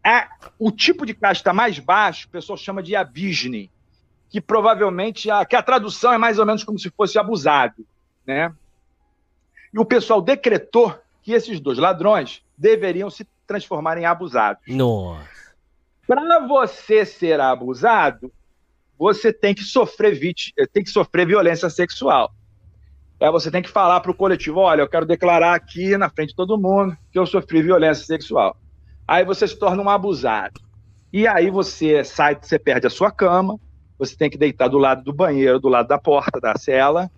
É, 0.06 0.28
o 0.60 0.72
tipo 0.72 1.04
de 1.06 1.16
casta 1.16 1.52
mais 1.52 1.80
baixo, 1.80 2.28
o 2.28 2.30
pessoal 2.30 2.56
chama 2.56 2.84
de 2.84 2.96
abisne, 2.96 3.72
que 4.30 4.40
provavelmente 4.40 5.32
a, 5.32 5.44
que 5.44 5.56
a 5.56 5.64
tradução 5.64 6.14
é 6.14 6.18
mais 6.18 6.38
ou 6.38 6.46
menos 6.46 6.64
como 6.64 6.78
se 6.78 6.92
fosse 6.92 7.18
abusado, 7.18 7.86
né? 8.26 8.54
E 9.74 9.80
o 9.80 9.86
pessoal 9.86 10.22
decretou 10.22 10.96
que 11.24 11.32
esses 11.34 11.60
dois 11.60 11.80
ladrões 11.80 12.44
deveriam 12.56 13.10
se 13.10 13.28
transformar 13.48 13.98
em 13.98 14.06
abusados. 14.06 14.62
Nossa. 14.68 15.28
Para 16.08 16.40
você 16.40 17.04
ser 17.04 17.40
abusado, 17.40 18.32
você 18.98 19.34
tem 19.34 19.56
que 19.56 19.64
sofrer 19.64 20.18
tem 20.72 20.84
que 20.84 20.90
sofrer 20.90 21.26
violência 21.26 21.70
sexual. 21.70 22.32
Aí 23.20 23.32
você 23.32 23.50
tem 23.50 23.62
que 23.62 23.70
falar 23.70 24.00
para 24.02 24.12
o 24.12 24.16
coletivo: 24.16 24.60
olha, 24.60 24.82
eu 24.82 24.90
quero 24.90 25.06
declarar 25.06 25.56
aqui 25.56 25.98
na 25.98 26.10
frente 26.10 26.30
de 26.30 26.36
todo 26.36 26.60
mundo 26.60 26.96
que 27.12 27.18
eu 27.18 27.26
sofri 27.26 27.64
violência 27.64 28.06
sexual. 28.06 28.56
Aí 29.08 29.24
você 29.24 29.48
se 29.48 29.58
torna 29.58 29.82
um 29.82 29.90
abusado. 29.90 30.60
E 31.14 31.28
aí 31.28 31.50
você 31.50 32.04
sai, 32.04 32.38
você 32.40 32.60
perde 32.60 32.88
a 32.88 32.90
sua 32.90 33.12
cama, 33.12 33.60
você 33.98 34.16
tem 34.16 34.30
que 34.30 34.38
deitar 34.38 34.68
do 34.68 34.78
lado 34.78 35.04
do 35.04 35.14
banheiro, 35.14 35.60
do 35.60 35.70
lado 35.70 35.88
da 35.88 35.98
porta 35.98 36.40
da 36.40 36.58
cela. 36.58 37.10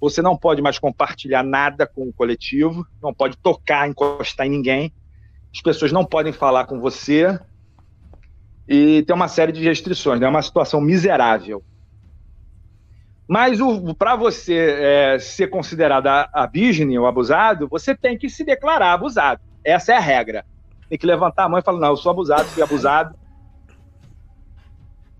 Você 0.00 0.20
não 0.20 0.36
pode 0.36 0.60
mais 0.60 0.78
compartilhar 0.78 1.42
nada 1.42 1.86
com 1.86 2.08
o 2.08 2.12
coletivo, 2.12 2.86
não 3.02 3.14
pode 3.14 3.36
tocar, 3.38 3.88
encostar 3.88 4.46
em 4.46 4.50
ninguém. 4.50 4.92
As 5.54 5.62
pessoas 5.62 5.90
não 5.90 6.04
podem 6.04 6.32
falar 6.32 6.66
com 6.66 6.78
você. 6.78 7.38
E 8.68 9.02
tem 9.04 9.14
uma 9.14 9.28
série 9.28 9.52
de 9.52 9.62
restrições, 9.62 10.20
né? 10.20 10.26
é 10.26 10.28
uma 10.30 10.42
situação 10.42 10.80
miserável. 10.80 11.62
Mas 13.28 13.58
para 13.98 14.14
você 14.16 14.54
é, 14.54 15.18
ser 15.18 15.48
considerado 15.48 16.06
abígene 16.32 16.98
ou 16.98 17.06
abusado, 17.06 17.68
você 17.68 17.94
tem 17.96 18.18
que 18.18 18.28
se 18.28 18.44
declarar 18.44 18.92
abusado. 18.92 19.40
Essa 19.64 19.94
é 19.94 19.96
a 19.96 20.00
regra. 20.00 20.44
Tem 20.88 20.98
que 20.98 21.06
levantar 21.06 21.44
a 21.44 21.48
mão 21.48 21.58
e 21.58 21.62
falar: 21.62 21.80
não, 21.80 21.88
eu 21.88 21.96
sou 21.96 22.10
abusado, 22.10 22.44
fui 22.44 22.62
abusado. 22.62 23.14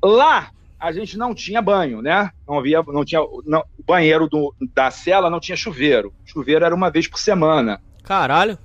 Lá, 0.03 0.51
a 0.79 0.93
gente 0.93 1.17
não 1.17 1.35
tinha 1.35 1.61
banho, 1.61 2.01
né? 2.01 2.31
Não 2.47 2.59
havia, 2.59 2.83
não 2.83 3.05
tinha, 3.05 3.21
não, 3.45 3.65
o 3.79 3.83
banheiro 3.83 4.29
do, 4.29 4.55
da 4.75 4.91
cela 4.91 5.31
não 5.31 5.41
tinha 5.41 5.57
chuveiro. 5.57 6.13
chuveiro 6.25 6.65
era 6.65 6.75
uma 6.75 6.91
vez 6.91 7.09
por 7.09 7.19
semana. 7.19 7.81
Caralho. 8.03 8.59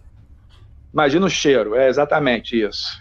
Imagina 0.93 1.25
o 1.25 1.29
cheiro, 1.29 1.73
é 1.73 1.87
exatamente 1.87 2.61
isso. 2.61 2.99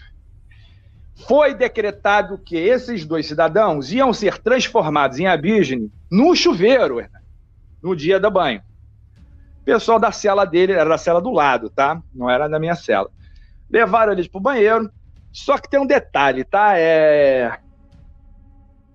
Foi 1.27 1.53
decretado 1.53 2.37
que 2.37 2.55
esses 2.55 3.05
dois 3.05 3.27
cidadãos 3.27 3.91
iam 3.91 4.13
ser 4.13 4.37
transformados 4.39 5.19
em 5.19 5.27
abígene 5.27 5.91
no 6.09 6.35
chuveiro, 6.35 7.05
no 7.83 7.95
dia 7.95 8.19
do 8.19 8.31
banho. 8.31 8.61
O 9.61 9.63
pessoal 9.63 9.99
da 9.99 10.11
cela 10.11 10.45
dele, 10.45 10.73
era 10.73 10.89
da 10.89 10.97
cela 10.97 11.21
do 11.21 11.31
lado, 11.31 11.69
tá? 11.69 12.01
Não 12.13 12.29
era 12.29 12.47
da 12.47 12.59
minha 12.59 12.75
cela. 12.75 13.11
Levaram 13.71 14.11
eles 14.11 14.27
pro 14.27 14.39
banheiro. 14.39 14.91
Só 15.31 15.57
que 15.57 15.69
tem 15.69 15.79
um 15.79 15.85
detalhe, 15.85 16.43
tá? 16.43 16.77
É. 16.77 17.57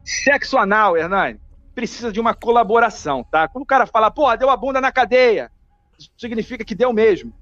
Sexo 0.05 0.59
anal, 0.59 0.97
Hernani, 0.97 1.41
precisa 1.75 2.13
de 2.13 2.21
uma 2.21 2.35
colaboração, 2.35 3.25
tá? 3.25 3.49
Quando 3.49 3.65
o 3.65 3.67
cara 3.67 3.87
fala, 3.87 4.11
porra, 4.11 4.37
deu 4.37 4.51
a 4.51 4.57
bunda 4.57 4.81
na 4.81 4.93
cadeia, 4.93 5.51
isso 5.99 6.11
significa 6.19 6.65
que 6.65 6.75
deu 6.75 6.93
mesmo. 6.93 7.33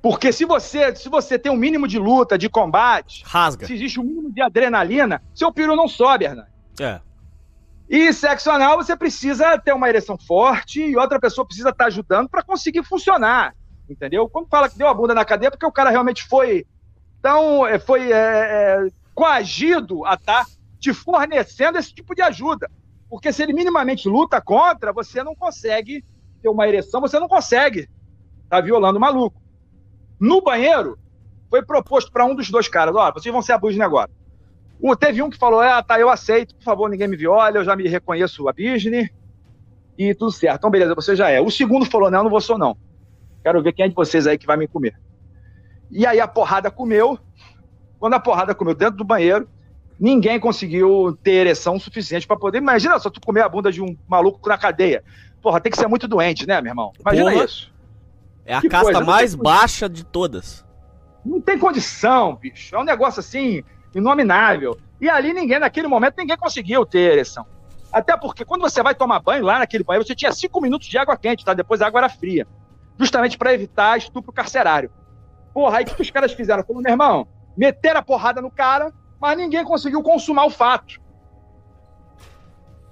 Porque 0.00 0.32
se 0.32 0.44
você, 0.44 0.94
se 0.94 1.08
você 1.08 1.38
tem 1.38 1.50
um 1.50 1.56
mínimo 1.56 1.88
de 1.88 1.98
luta, 1.98 2.36
de 2.36 2.48
combate, 2.48 3.24
rasga. 3.26 3.66
Se 3.66 3.72
existe 3.72 3.98
um 3.98 4.04
mínimo 4.04 4.30
de 4.30 4.42
adrenalina, 4.42 5.22
seu 5.34 5.50
piro 5.50 5.74
não 5.74 5.88
sobe, 5.88 6.26
Hernani. 6.26 6.50
É. 6.78 7.00
E 7.88 8.12
sexo 8.12 8.50
anal, 8.50 8.76
você 8.76 8.94
precisa 8.94 9.58
ter 9.58 9.72
uma 9.72 9.88
ereção 9.88 10.18
forte 10.18 10.82
e 10.82 10.96
outra 10.96 11.18
pessoa 11.18 11.46
precisa 11.46 11.70
estar 11.70 11.86
ajudando 11.86 12.28
para 12.28 12.42
conseguir 12.42 12.82
funcionar. 12.84 13.54
Entendeu? 13.88 14.28
Quando 14.28 14.48
fala 14.48 14.68
que 14.68 14.78
deu 14.78 14.88
a 14.88 14.94
bunda 14.94 15.14
na 15.14 15.24
cadeia, 15.24 15.48
é 15.48 15.50
porque 15.50 15.66
o 15.66 15.72
cara 15.72 15.90
realmente 15.90 16.24
foi 16.24 16.66
tão. 17.20 17.66
É, 17.66 17.78
foi 17.78 18.12
é, 18.12 18.16
é, 18.16 18.88
coagido 19.14 20.04
a 20.04 20.14
estar 20.14 20.44
tá 20.44 20.50
te 20.80 20.92
fornecendo 20.92 21.78
esse 21.78 21.94
tipo 21.94 22.14
de 22.14 22.22
ajuda. 22.22 22.70
Porque 23.08 23.32
se 23.32 23.42
ele 23.42 23.52
minimamente 23.52 24.08
luta 24.08 24.40
contra, 24.40 24.92
você 24.92 25.22
não 25.22 25.34
consegue 25.34 26.04
ter 26.42 26.48
uma 26.48 26.66
ereção, 26.66 27.00
você 27.00 27.18
não 27.18 27.28
consegue 27.28 27.88
tá 28.48 28.60
violando 28.60 28.98
o 28.98 29.00
maluco. 29.00 29.40
No 30.18 30.42
banheiro, 30.42 30.98
foi 31.50 31.62
proposto 31.62 32.10
para 32.10 32.24
um 32.24 32.34
dos 32.34 32.50
dois 32.50 32.68
caras: 32.68 32.94
ó, 32.94 33.12
vocês 33.12 33.32
vão 33.32 33.42
ser 33.42 33.52
abusos 33.52 33.80
agora. 33.80 34.10
Teve 34.98 35.22
um 35.22 35.30
que 35.30 35.38
falou: 35.38 35.60
ah, 35.60 35.82
tá, 35.82 35.98
eu 35.98 36.10
aceito, 36.10 36.54
por 36.54 36.64
favor, 36.64 36.90
ninguém 36.90 37.08
me 37.08 37.16
viole, 37.16 37.58
eu 37.58 37.64
já 37.64 37.76
me 37.76 37.88
reconheço 37.88 38.48
a 38.48 38.52
Disney 38.52 39.10
e 39.96 40.14
tudo 40.14 40.32
certo. 40.32 40.58
Então, 40.58 40.70
beleza, 40.70 40.94
você 40.94 41.14
já 41.14 41.30
é. 41.30 41.40
O 41.40 41.50
segundo 41.50 41.86
falou: 41.86 42.10
não, 42.10 42.24
não 42.24 42.30
vou 42.30 42.40
sou 42.40 42.58
não. 42.58 42.76
Quero 43.44 43.62
ver 43.62 43.74
quem 43.74 43.84
é 43.84 43.88
de 43.88 43.94
vocês 43.94 44.26
aí 44.26 44.38
que 44.38 44.46
vai 44.46 44.56
me 44.56 44.66
comer. 44.66 44.98
E 45.90 46.06
aí 46.06 46.18
a 46.18 46.26
porrada 46.26 46.70
comeu. 46.70 47.18
Quando 47.98 48.14
a 48.14 48.20
porrada 48.20 48.54
comeu 48.54 48.74
dentro 48.74 48.96
do 48.96 49.04
banheiro, 49.04 49.46
ninguém 50.00 50.40
conseguiu 50.40 51.16
ter 51.22 51.32
ereção 51.32 51.78
suficiente 51.78 52.26
para 52.26 52.38
poder. 52.38 52.56
Imagina 52.56 52.98
só 52.98 53.10
tu 53.10 53.20
comer 53.20 53.42
a 53.42 53.48
bunda 53.48 53.70
de 53.70 53.82
um 53.82 53.94
maluco 54.08 54.48
na 54.48 54.56
cadeia. 54.56 55.04
Porra, 55.42 55.60
tem 55.60 55.70
que 55.70 55.76
ser 55.76 55.86
muito 55.86 56.08
doente, 56.08 56.46
né, 56.46 56.58
meu 56.62 56.70
irmão? 56.70 56.92
Imagina 56.98 57.32
Porra. 57.32 57.44
isso. 57.44 57.74
É 58.46 58.54
a 58.54 58.62
que 58.62 58.68
casta 58.68 58.92
coisa, 58.92 59.04
mais 59.04 59.34
baixa 59.34 59.90
de 59.90 60.04
todas. 60.06 60.64
Não 61.22 61.38
tem 61.38 61.58
condição, 61.58 62.36
bicho. 62.36 62.74
É 62.74 62.78
um 62.78 62.84
negócio 62.84 63.20
assim 63.20 63.62
inominável. 63.94 64.78
E 64.98 65.08
ali 65.08 65.34
ninguém, 65.34 65.58
naquele 65.58 65.86
momento, 65.86 66.14
ninguém 66.16 66.36
conseguiu 66.38 66.86
ter 66.86 67.12
ereção. 67.12 67.44
Até 67.92 68.16
porque 68.16 68.42
quando 68.42 68.62
você 68.62 68.82
vai 68.82 68.94
tomar 68.94 69.20
banho 69.20 69.44
lá 69.44 69.58
naquele 69.58 69.84
banho, 69.84 70.02
você 70.02 70.14
tinha 70.14 70.32
cinco 70.32 70.62
minutos 70.62 70.88
de 70.88 70.96
água 70.96 71.16
quente, 71.16 71.44
tá? 71.44 71.52
Depois 71.52 71.82
a 71.82 71.86
água 71.86 72.00
era 72.00 72.08
fria. 72.08 72.46
Justamente 72.98 73.36
para 73.36 73.52
evitar 73.52 73.98
estupro 73.98 74.32
carcerário. 74.32 74.90
Porra, 75.52 75.78
aí 75.78 75.84
o 75.84 75.86
que 75.86 76.02
os 76.02 76.10
caras 76.10 76.32
fizeram? 76.32 76.62
Falaram, 76.64 76.82
meu 76.82 76.92
irmão, 76.92 77.28
meteram 77.56 78.00
a 78.00 78.02
porrada 78.02 78.40
no 78.40 78.50
cara, 78.50 78.92
mas 79.20 79.36
ninguém 79.36 79.64
conseguiu 79.64 80.02
consumar 80.02 80.44
o 80.44 80.50
fato. 80.50 81.00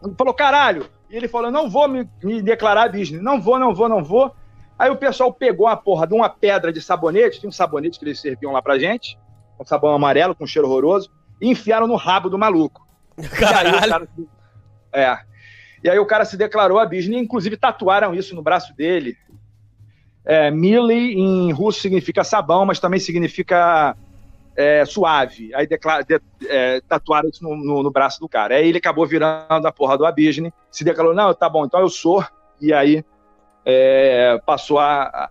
Ele 0.04 0.14
falou, 0.16 0.34
caralho. 0.34 0.88
E 1.10 1.16
ele 1.16 1.28
falou, 1.28 1.50
não 1.50 1.68
vou 1.68 1.88
me, 1.88 2.08
me 2.22 2.40
declarar 2.40 2.90
business. 2.90 3.22
Não 3.22 3.40
vou, 3.40 3.58
não 3.58 3.74
vou, 3.74 3.88
não 3.88 4.02
vou. 4.02 4.34
Aí 4.78 4.90
o 4.90 4.96
pessoal 4.96 5.32
pegou 5.32 5.66
a 5.68 5.76
porra 5.76 6.06
de 6.06 6.14
uma 6.14 6.28
pedra 6.28 6.72
de 6.72 6.80
sabonete, 6.80 7.40
tem 7.40 7.48
um 7.48 7.52
sabonete 7.52 7.98
que 7.98 8.04
eles 8.04 8.20
serviam 8.20 8.52
lá 8.52 8.60
pra 8.60 8.78
gente, 8.78 9.18
um 9.60 9.64
sabão 9.64 9.94
amarelo 9.94 10.34
com 10.34 10.46
cheiro 10.46 10.66
horroroso, 10.66 11.10
e 11.40 11.48
enfiaram 11.48 11.86
no 11.86 11.94
rabo 11.96 12.28
do 12.28 12.38
maluco. 12.38 12.84
Caralho. 13.38 13.70
E 13.70 13.78
aí, 13.78 13.88
cara, 13.90 14.08
é. 14.92 15.18
E 15.84 15.90
aí 15.90 15.98
o 15.98 16.06
cara 16.06 16.24
se 16.24 16.36
declarou 16.36 16.78
a 16.78 16.86
business, 16.86 17.22
inclusive 17.22 17.56
tatuaram 17.56 18.14
isso 18.14 18.34
no 18.34 18.42
braço 18.42 18.74
dele. 18.74 19.16
É, 20.24 20.50
Mili 20.50 21.14
em 21.14 21.52
russo 21.52 21.80
significa 21.80 22.22
sabão, 22.22 22.64
mas 22.64 22.78
também 22.78 23.00
significa 23.00 23.96
é, 24.56 24.84
suave. 24.84 25.54
Aí 25.54 25.66
declara, 25.66 26.04
de, 26.04 26.20
é, 26.46 26.80
tatuaram 26.82 27.28
isso 27.28 27.42
no, 27.42 27.56
no, 27.56 27.82
no, 27.82 27.90
braço 27.90 28.20
do 28.20 28.28
cara. 28.28 28.54
Aí 28.54 28.68
ele 28.68 28.78
acabou 28.78 29.06
virando 29.06 29.66
a 29.66 29.72
porra 29.72 29.98
do 29.98 30.06
Abisne, 30.06 30.52
se 30.70 30.84
declarou, 30.84 31.14
não, 31.14 31.34
tá 31.34 31.48
bom, 31.48 31.64
então 31.64 31.80
eu 31.80 31.88
sou. 31.88 32.24
E 32.60 32.72
aí 32.72 33.04
é, 33.64 34.40
passou 34.44 34.78
a, 34.78 35.02
a, 35.02 35.30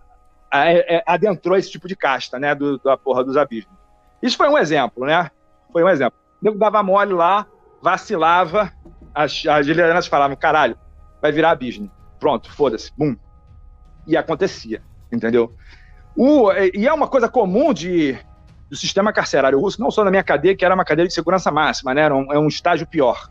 a, 0.50 0.72
é, 0.72 1.02
adentrou 1.06 1.56
esse 1.56 1.70
tipo 1.70 1.88
de 1.88 1.96
casta, 1.96 2.38
né, 2.38 2.54
do, 2.54 2.78
da 2.78 2.96
porra 2.96 3.24
dos 3.24 3.36
abismos. 3.36 3.74
Isso 4.22 4.36
foi 4.36 4.48
um 4.48 4.58
exemplo, 4.58 5.04
né? 5.04 5.30
Foi 5.72 5.82
um 5.82 5.88
exemplo. 5.88 6.18
Nego 6.40 6.58
dava 6.58 6.82
mole 6.82 7.12
lá, 7.12 7.46
vacilava, 7.80 8.72
as, 9.14 9.44
as 9.46 9.66
lideranças 9.66 10.06
falavam, 10.06 10.36
caralho, 10.36 10.76
vai 11.20 11.32
virar 11.32 11.50
abismo. 11.50 11.90
Pronto, 12.20 12.52
foda-se, 12.52 12.92
bum. 12.96 13.16
E 14.06 14.16
acontecia, 14.16 14.82
entendeu? 15.10 15.54
O, 16.16 16.52
e 16.52 16.86
é 16.86 16.92
uma 16.92 17.08
coisa 17.08 17.28
comum 17.28 17.72
de, 17.72 18.18
do 18.68 18.76
sistema 18.76 19.12
carcerário 19.12 19.60
russo, 19.60 19.80
não 19.80 19.90
só 19.90 20.04
na 20.04 20.10
minha 20.10 20.22
cadeia, 20.22 20.56
que 20.56 20.64
era 20.64 20.74
uma 20.74 20.84
cadeia 20.84 21.08
de 21.08 21.14
segurança 21.14 21.50
máxima, 21.50 21.94
né? 21.94 22.02
Era 22.02 22.14
um, 22.14 22.32
é 22.32 22.38
um 22.38 22.48
estágio 22.48 22.86
pior. 22.86 23.30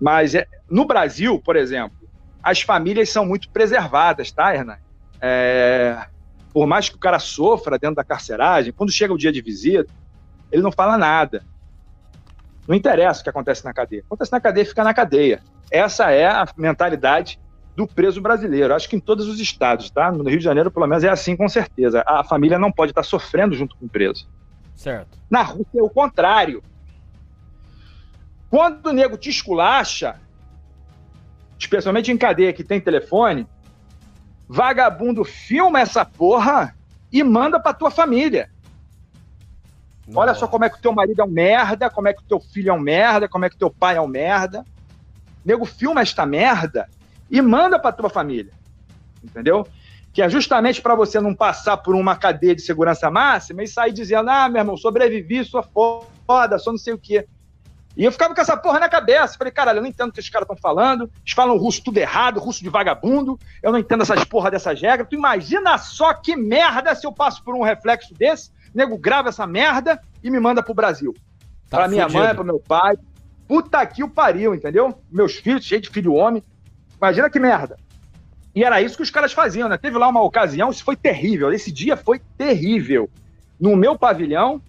Mas 0.00 0.34
é, 0.34 0.46
no 0.70 0.84
Brasil, 0.84 1.40
por 1.40 1.56
exemplo, 1.56 1.98
as 2.42 2.62
famílias 2.62 3.10
são 3.10 3.26
muito 3.26 3.50
preservadas, 3.50 4.30
tá, 4.30 4.54
Hernan? 4.54 4.78
É, 5.20 6.06
por 6.52 6.66
mais 6.66 6.88
que 6.88 6.96
o 6.96 6.98
cara 6.98 7.18
sofra 7.18 7.78
dentro 7.78 7.96
da 7.96 8.04
carceragem, 8.04 8.72
quando 8.72 8.92
chega 8.92 9.12
o 9.12 9.18
dia 9.18 9.32
de 9.32 9.40
visita, 9.40 9.92
ele 10.50 10.62
não 10.62 10.72
fala 10.72 10.96
nada. 10.96 11.44
Não 12.66 12.74
interessa 12.74 13.20
o 13.20 13.24
que 13.24 13.30
acontece 13.30 13.64
na 13.64 13.72
cadeia. 13.72 14.02
Acontece 14.06 14.32
na 14.32 14.40
cadeia, 14.40 14.66
fica 14.66 14.84
na 14.84 14.94
cadeia. 14.94 15.42
Essa 15.70 16.10
é 16.10 16.26
a 16.26 16.46
mentalidade 16.56 17.38
do 17.78 17.86
preso 17.86 18.20
brasileiro. 18.20 18.74
Acho 18.74 18.88
que 18.88 18.96
em 18.96 19.00
todos 19.00 19.28
os 19.28 19.38
estados, 19.38 19.88
tá? 19.88 20.10
No 20.10 20.28
Rio 20.28 20.38
de 20.38 20.44
Janeiro, 20.44 20.68
pelo 20.68 20.88
menos, 20.88 21.04
é 21.04 21.08
assim 21.08 21.36
com 21.36 21.48
certeza. 21.48 22.02
A 22.04 22.24
família 22.24 22.58
não 22.58 22.72
pode 22.72 22.90
estar 22.90 23.04
sofrendo 23.04 23.54
junto 23.54 23.76
com 23.76 23.86
o 23.86 23.88
preso. 23.88 24.28
Certo. 24.74 25.16
Na 25.30 25.42
Rússia 25.42 25.78
é 25.78 25.82
o 25.82 25.88
contrário. 25.88 26.60
Quando 28.50 28.86
o 28.86 28.92
nego 28.92 29.16
te 29.16 29.30
esculacha, 29.30 30.16
especialmente 31.56 32.10
em 32.10 32.18
cadeia 32.18 32.52
que 32.52 32.64
tem 32.64 32.80
telefone, 32.80 33.46
vagabundo 34.48 35.22
filma 35.24 35.78
essa 35.78 36.04
porra 36.04 36.74
e 37.12 37.22
manda 37.22 37.60
pra 37.60 37.72
tua 37.72 37.92
família. 37.92 38.50
Olha 40.12 40.34
só 40.34 40.48
como 40.48 40.64
é 40.64 40.68
que 40.68 40.78
o 40.78 40.82
teu 40.82 40.92
marido 40.92 41.22
é 41.22 41.24
um 41.24 41.30
merda, 41.30 41.88
como 41.88 42.08
é 42.08 42.12
que 42.12 42.22
o 42.22 42.26
teu 42.26 42.40
filho 42.40 42.70
é 42.70 42.72
um 42.72 42.80
merda, 42.80 43.28
como 43.28 43.44
é 43.44 43.48
que 43.48 43.54
o 43.54 43.58
teu 43.58 43.70
pai 43.70 43.94
é 43.94 44.00
um 44.00 44.08
merda. 44.08 44.64
nego 45.44 45.64
filma 45.64 46.00
esta 46.00 46.26
merda 46.26 46.88
e 47.30 47.40
manda 47.40 47.78
pra 47.78 47.92
tua 47.92 48.08
família. 48.08 48.52
Entendeu? 49.22 49.66
Que 50.12 50.22
é 50.22 50.28
justamente 50.28 50.80
para 50.80 50.94
você 50.94 51.20
não 51.20 51.34
passar 51.34 51.76
por 51.76 51.94
uma 51.94 52.16
cadeia 52.16 52.54
de 52.54 52.62
segurança 52.62 53.10
máxima 53.10 53.62
e 53.62 53.68
sair 53.68 53.92
dizendo: 53.92 54.30
ah, 54.30 54.48
meu 54.48 54.60
irmão, 54.60 54.76
sobrevivi, 54.76 55.44
sou 55.44 55.64
foda, 56.26 56.58
sou 56.58 56.72
não 56.72 56.78
sei 56.78 56.94
o 56.94 56.98
quê. 56.98 57.26
E 57.98 58.04
eu 58.04 58.12
ficava 58.12 58.32
com 58.32 58.40
essa 58.40 58.56
porra 58.56 58.78
na 58.78 58.88
cabeça. 58.88 59.36
Falei, 59.36 59.52
caralho, 59.52 59.78
eu 59.78 59.82
não 59.82 59.88
entendo 59.88 60.10
o 60.10 60.12
que 60.12 60.20
esses 60.20 60.30
caras 60.30 60.44
estão 60.44 60.56
falando. 60.56 61.10
Eles 61.24 61.34
falam 61.34 61.56
russo 61.56 61.82
tudo 61.82 61.98
errado, 61.98 62.38
russo 62.38 62.62
de 62.62 62.68
vagabundo. 62.68 63.36
Eu 63.60 63.72
não 63.72 63.78
entendo 63.78 64.02
essas 64.02 64.22
porra 64.22 64.52
dessas 64.52 64.80
regras. 64.80 65.08
Tu 65.08 65.16
imagina 65.16 65.76
só 65.78 66.14
que 66.14 66.36
merda 66.36 66.94
se 66.94 67.04
eu 67.04 67.12
passo 67.12 67.42
por 67.42 67.56
um 67.56 67.62
reflexo 67.62 68.14
desse, 68.14 68.52
nego 68.72 68.96
grava 68.96 69.30
essa 69.30 69.48
merda 69.48 70.00
e 70.22 70.30
me 70.30 70.38
manda 70.38 70.62
pro 70.62 70.74
Brasil. 70.74 71.12
Tá 71.68 71.78
pra 71.78 71.88
minha 71.88 72.08
mãe, 72.08 72.32
pro 72.36 72.44
meu 72.44 72.60
pai. 72.60 72.96
Puta 73.48 73.84
que 73.84 74.04
o 74.04 74.08
pariu, 74.08 74.54
entendeu? 74.54 74.96
Meus 75.10 75.34
filhos, 75.34 75.64
cheio 75.64 75.80
de 75.80 75.88
filho 75.88 76.14
homem. 76.14 76.44
Imagina 77.00 77.30
que 77.30 77.38
merda. 77.38 77.76
E 78.54 78.64
era 78.64 78.82
isso 78.82 78.96
que 78.96 79.02
os 79.02 79.10
caras 79.10 79.32
faziam, 79.32 79.68
né? 79.68 79.78
Teve 79.78 79.96
lá 79.96 80.08
uma 80.08 80.22
ocasião, 80.22 80.70
isso 80.70 80.84
foi 80.84 80.96
terrível. 80.96 81.52
Esse 81.52 81.70
dia 81.70 81.96
foi 81.96 82.20
terrível. 82.36 83.08
no 83.60 83.76
meu 83.76 83.96
pavilhão, 83.98 84.60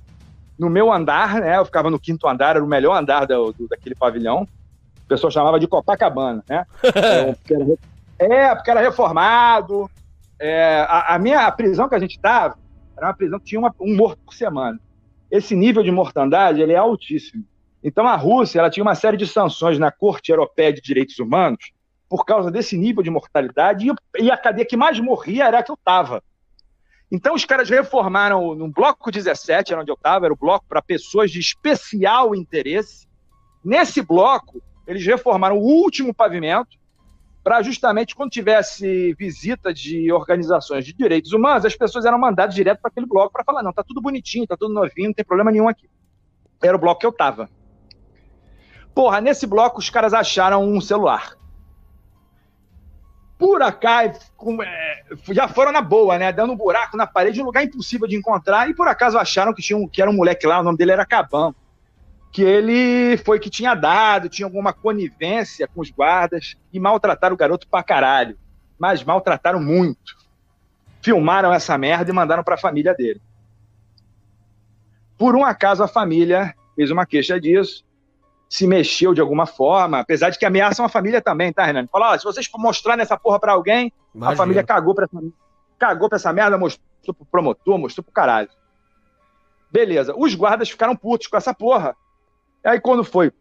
no 0.57 0.69
meu 0.69 0.91
andar, 0.91 1.39
né? 1.41 1.57
Eu 1.57 1.65
ficava 1.65 1.89
no 1.89 1.99
quinto 1.99 2.27
andar, 2.27 2.55
era 2.55 2.63
o 2.63 2.67
melhor 2.67 2.95
andar 2.95 3.25
do, 3.25 3.51
do 3.53 3.67
daquele 3.67 3.95
pavilhão. 3.95 4.47
O 5.05 5.07
pessoal 5.07 5.31
chamava 5.31 5.59
de 5.59 5.67
Copacabana, 5.67 6.43
né? 6.47 6.65
Então, 6.83 7.33
porque 7.41 7.53
era, 7.53 8.33
é, 8.33 8.55
porque 8.55 8.71
era 8.71 8.81
reformado. 8.81 9.89
É, 10.39 10.85
a, 10.87 11.15
a, 11.15 11.19
minha 11.19 11.47
a 11.47 11.51
prisão 11.51 11.89
que 11.89 11.95
a 11.95 11.99
gente 11.99 12.15
estava 12.15 12.57
era 12.95 13.07
uma 13.07 13.13
prisão 13.13 13.39
que 13.39 13.45
tinha 13.45 13.59
uma, 13.59 13.73
um 13.79 13.95
morto 13.95 14.19
por 14.25 14.33
semana. 14.33 14.79
Esse 15.31 15.55
nível 15.55 15.81
de 15.81 15.91
mortandade 15.91 16.61
ele 16.61 16.73
é 16.73 16.77
altíssimo. 16.77 17.43
Então 17.83 18.07
a 18.07 18.15
Rússia 18.15 18.59
ela 18.59 18.69
tinha 18.69 18.83
uma 18.83 18.95
série 18.95 19.17
de 19.17 19.25
sanções 19.25 19.79
na 19.79 19.91
Corte 19.91 20.31
Europeia 20.31 20.73
de 20.73 20.81
Direitos 20.81 21.17
Humanos 21.19 21.71
por 22.09 22.25
causa 22.25 22.49
desse 22.49 22.75
nível 22.75 23.03
de 23.03 23.09
mortalidade 23.09 23.87
e, 24.17 24.31
a 24.31 24.37
cadeia 24.37 24.65
que 24.65 24.75
mais 24.75 24.99
morria 24.99 25.45
era 25.45 25.59
a 25.59 25.63
que 25.63 25.71
eu 25.71 25.75
estava. 25.75 26.23
Então 27.11 27.35
os 27.35 27.45
caras 27.45 27.69
reformaram 27.69 28.55
no 28.55 28.67
bloco 28.67 29.11
17, 29.11 29.71
era 29.71 29.81
onde 29.81 29.91
eu 29.91 29.95
estava, 29.95 30.25
era 30.25 30.33
o 30.33 30.37
bloco 30.37 30.65
para 30.67 30.81
pessoas 30.81 31.31
de 31.31 31.39
especial 31.39 32.35
interesse. 32.35 33.07
Nesse 33.63 34.01
bloco, 34.01 34.61
eles 34.87 35.05
reformaram 35.05 35.57
o 35.57 35.63
último 35.63 36.13
pavimento 36.13 36.77
para 37.43 37.61
justamente 37.61 38.15
quando 38.15 38.31
tivesse 38.31 39.13
visita 39.13 39.73
de 39.73 40.11
organizações 40.11 40.85
de 40.85 40.93
direitos 40.93 41.31
humanos, 41.31 41.65
as 41.65 41.75
pessoas 41.75 42.05
eram 42.05 42.19
mandadas 42.19 42.53
direto 42.53 42.81
para 42.81 42.89
aquele 42.89 43.07
bloco 43.07 43.31
para 43.31 43.43
falar: 43.43 43.63
não, 43.63 43.73
tá 43.73 43.83
tudo 43.83 44.01
bonitinho, 44.01 44.45
tá 44.45 44.57
tudo 44.57 44.73
novinho, 44.73 45.07
não 45.07 45.13
tem 45.13 45.25
problema 45.25 45.51
nenhum 45.51 45.67
aqui. 45.67 45.89
Era 46.61 46.75
o 46.75 46.79
bloco 46.79 46.99
que 46.99 47.05
eu 47.05 47.11
tava. 47.11 47.49
Porra, 48.93 49.21
nesse 49.21 49.47
bloco 49.47 49.79
os 49.79 49.89
caras 49.89 50.13
acharam 50.13 50.63
um 50.63 50.81
celular. 50.81 51.38
Por 53.39 53.61
acaso, 53.63 54.19
é, 54.61 55.03
já 55.29 55.47
foram 55.47 55.71
na 55.71 55.81
boa, 55.81 56.19
né? 56.19 56.29
Dando 56.29 56.51
um 56.51 56.57
buraco 56.57 56.97
na 56.97 57.07
parede, 57.07 57.41
um 57.41 57.45
lugar 57.45 57.63
impossível 57.63 58.05
de 58.05 58.17
encontrar, 58.17 58.69
e 58.69 58.73
por 58.73 58.85
acaso 58.85 59.17
acharam 59.17 59.53
que, 59.53 59.61
tinha 59.61 59.77
um, 59.77 59.87
que 59.87 60.01
era 60.01 60.11
um 60.11 60.13
moleque 60.13 60.45
lá, 60.45 60.59
o 60.59 60.63
nome 60.63 60.77
dele 60.77 60.91
era 60.91 61.05
Cabão. 61.05 61.55
Que 62.33 62.43
ele 62.43 63.15
foi 63.23 63.39
que 63.39 63.49
tinha 63.49 63.73
dado, 63.73 64.27
tinha 64.27 64.45
alguma 64.45 64.73
conivência 64.73 65.69
com 65.69 65.79
os 65.79 65.89
guardas 65.89 66.57
e 66.71 66.81
maltrataram 66.81 67.33
o 67.33 67.37
garoto 67.37 67.65
pra 67.65 67.81
caralho. 67.81 68.37
Mas 68.77 69.05
maltrataram 69.05 69.61
muito. 69.61 70.17
Filmaram 71.01 71.53
essa 71.53 71.77
merda 71.77 72.11
e 72.11 72.13
mandaram 72.13 72.43
pra 72.43 72.57
família 72.57 72.93
dele. 72.93 73.21
Por 75.17 75.33
um 75.33 75.45
acaso, 75.45 75.81
a 75.81 75.87
família 75.87 76.53
fez 76.75 76.91
uma 76.91 77.05
queixa 77.05 77.39
disso 77.39 77.85
se 78.49 78.65
mexeu 78.65 79.13
de 79.13 79.21
alguma 79.21 79.45
forma, 79.45 79.99
apesar 79.99 80.31
de 80.31 80.39
que 80.39 80.45
ameaçam 80.45 80.83
a 80.83 80.89
família 80.89 81.21
também, 81.21 81.53
tá, 81.53 81.63
Renan? 81.63 81.85
Fala, 81.87 82.17
se 82.17 82.25
vocês 82.25 82.49
mostrar 82.57 82.97
nessa 82.97 83.15
porra 83.15 83.39
pra 83.39 83.53
alguém, 83.53 83.93
Imagina. 84.13 84.33
a 84.33 84.35
família 84.35 84.63
cagou 84.63 84.95
pra, 84.95 85.05
essa, 85.05 85.23
cagou 85.77 86.09
pra 86.09 86.15
essa 86.15 86.33
merda, 86.33 86.57
mostrou 86.57 87.13
pro 87.13 87.25
promotor, 87.25 87.77
mostrou 87.77 88.03
pro 88.03 88.11
caralho. 88.11 88.49
Beleza, 89.71 90.15
os 90.17 90.33
guardas 90.33 90.71
ficaram 90.71 90.95
putos 90.95 91.27
com 91.27 91.37
essa 91.37 91.53
porra. 91.53 91.95
Aí 92.65 92.81
quando 92.81 93.03
foi 93.03 93.31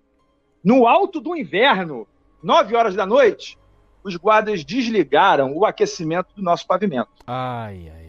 no 0.63 0.87
alto 0.87 1.21
do 1.21 1.35
inverno, 1.35 2.07
9 2.43 2.77
horas 2.77 2.95
da 2.95 3.07
noite, 3.07 3.59
os 4.05 4.15
guardas 4.15 4.63
desligaram 4.63 5.57
o 5.57 5.65
aquecimento 5.65 6.35
do 6.37 6.43
nosso 6.43 6.67
pavimento. 6.67 7.09
Ai, 7.27 7.91
ai, 7.95 8.08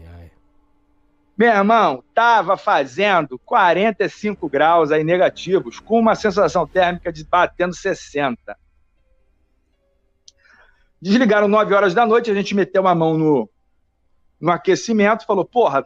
meu 1.40 1.48
irmão, 1.48 2.04
tava 2.14 2.54
fazendo 2.54 3.38
45 3.38 4.46
graus 4.46 4.92
aí 4.92 5.02
negativos, 5.02 5.80
com 5.80 5.98
uma 5.98 6.14
sensação 6.14 6.66
térmica 6.66 7.10
de 7.10 7.24
batendo 7.24 7.74
60. 7.74 8.58
Desligaram 11.00 11.48
9 11.48 11.72
horas 11.72 11.94
da 11.94 12.04
noite, 12.04 12.30
a 12.30 12.34
gente 12.34 12.54
meteu 12.54 12.82
uma 12.82 12.94
mão 12.94 13.16
no, 13.16 13.48
no 14.38 14.52
aquecimento, 14.52 15.24
falou, 15.24 15.46
porra, 15.46 15.82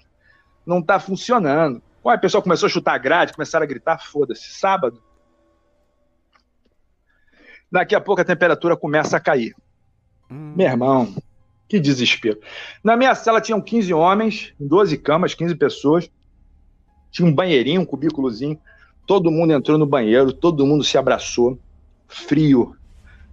não 0.67 0.83
tá 0.83 0.99
funcionando. 0.99 1.81
Ué, 2.05 2.17
o 2.17 2.21
pessoal 2.21 2.43
começou 2.43 2.67
a 2.67 2.71
chutar 2.71 2.99
grade, 2.99 3.33
começaram 3.33 3.63
a 3.63 3.69
gritar, 3.69 4.05
foda-se, 4.05 4.59
sábado. 4.59 5.01
Daqui 7.71 7.95
a 7.95 8.01
pouco 8.01 8.21
a 8.21 8.25
temperatura 8.25 8.77
começa 8.77 9.19
a 9.19 9.21
cair. 9.21 9.55
Hum. 10.29 10.55
Meu 10.57 10.67
irmão, 10.67 11.15
que 11.69 11.81
desespero. 11.81 12.39
Na 12.83 12.97
minha 12.97 13.15
sala 13.15 13.41
tinham 13.41 13.61
15 13.61 13.93
homens, 13.95 14.53
12 14.59 14.99
camas, 14.99 15.35
15 15.35 15.55
pessoas. 15.55 16.11
Tinha 17.11 17.27
um 17.27 17.35
banheirinho, 17.35 17.81
um 17.81 17.85
cubículozinho. 17.87 18.59
Todo 19.07 19.31
mundo 19.31 19.53
entrou 19.53 19.79
no 19.79 19.87
banheiro, 19.87 20.33
todo 20.33 20.67
mundo 20.67 20.85
se 20.85 20.99
abraçou. 20.99 21.59
Frio, 22.07 22.77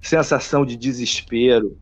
sensação 0.01 0.65
de 0.65 0.75
desespero. 0.75 1.77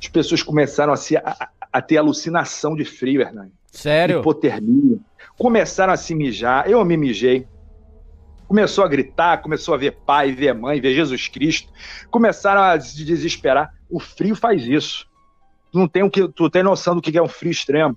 As 0.00 0.08
pessoas 0.08 0.42
começaram 0.42 0.92
a, 0.92 0.96
se, 0.96 1.16
a, 1.16 1.48
a 1.72 1.80
ter 1.80 1.96
alucinação 1.96 2.74
de 2.74 2.84
frio, 2.84 3.20
Hernani. 3.20 3.52
Sério? 3.70 4.20
Hipotermia. 4.20 4.98
Começaram 5.38 5.92
a 5.92 5.96
se 5.96 6.14
mijar. 6.14 6.68
Eu 6.68 6.84
me 6.84 6.96
mijei. 6.96 7.46
Começou 8.46 8.84
a 8.84 8.88
gritar, 8.88 9.40
começou 9.40 9.72
a 9.72 9.78
ver 9.78 9.92
pai, 10.04 10.32
ver 10.32 10.52
mãe, 10.52 10.80
ver 10.80 10.94
Jesus 10.94 11.26
Cristo. 11.28 11.72
Começaram 12.10 12.60
a 12.60 12.78
se 12.78 13.02
desesperar. 13.02 13.72
O 13.88 13.98
frio 13.98 14.36
faz 14.36 14.64
isso 14.64 15.06
tu 15.72 15.78
não 15.78 15.88
tem 15.88 16.02
o 16.02 16.10
que, 16.10 16.28
tu 16.28 16.50
tem 16.50 16.62
noção 16.62 16.94
do 16.94 17.00
que 17.00 17.16
é 17.16 17.22
um 17.22 17.28
frio 17.28 17.50
extremo. 17.50 17.96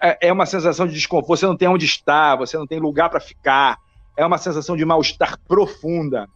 É, 0.00 0.28
é 0.28 0.32
uma 0.32 0.46
sensação 0.46 0.86
de 0.86 0.94
desconforto, 0.94 1.38
você 1.38 1.46
não 1.46 1.56
tem 1.56 1.68
onde 1.68 1.84
estar, 1.84 2.36
você 2.36 2.56
não 2.56 2.66
tem 2.66 2.78
lugar 2.78 3.10
para 3.10 3.20
ficar. 3.20 3.76
É 4.16 4.24
uma 4.24 4.38
sensação 4.38 4.76
de 4.76 4.84
mal-estar 4.84 5.36
profunda. 5.46 6.28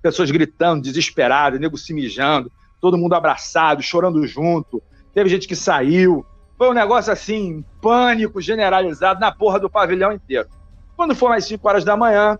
Pessoas 0.00 0.30
gritando, 0.30 0.82
desesperadas, 0.82 1.58
nego 1.58 1.76
se 1.76 1.92
mijando, 1.92 2.52
todo 2.80 2.98
mundo 2.98 3.14
abraçado, 3.14 3.82
chorando 3.82 4.24
junto. 4.26 4.80
Teve 5.12 5.30
gente 5.30 5.48
que 5.48 5.56
saiu. 5.56 6.24
Foi 6.56 6.68
um 6.68 6.74
negócio 6.74 7.12
assim, 7.12 7.64
pânico 7.80 8.40
generalizado 8.40 9.18
na 9.18 9.32
porra 9.32 9.58
do 9.58 9.70
pavilhão 9.70 10.12
inteiro. 10.12 10.48
Quando 10.94 11.16
foi 11.16 11.30
mais 11.30 11.46
5 11.46 11.66
horas 11.66 11.84
da 11.84 11.96
manhã, 11.96 12.38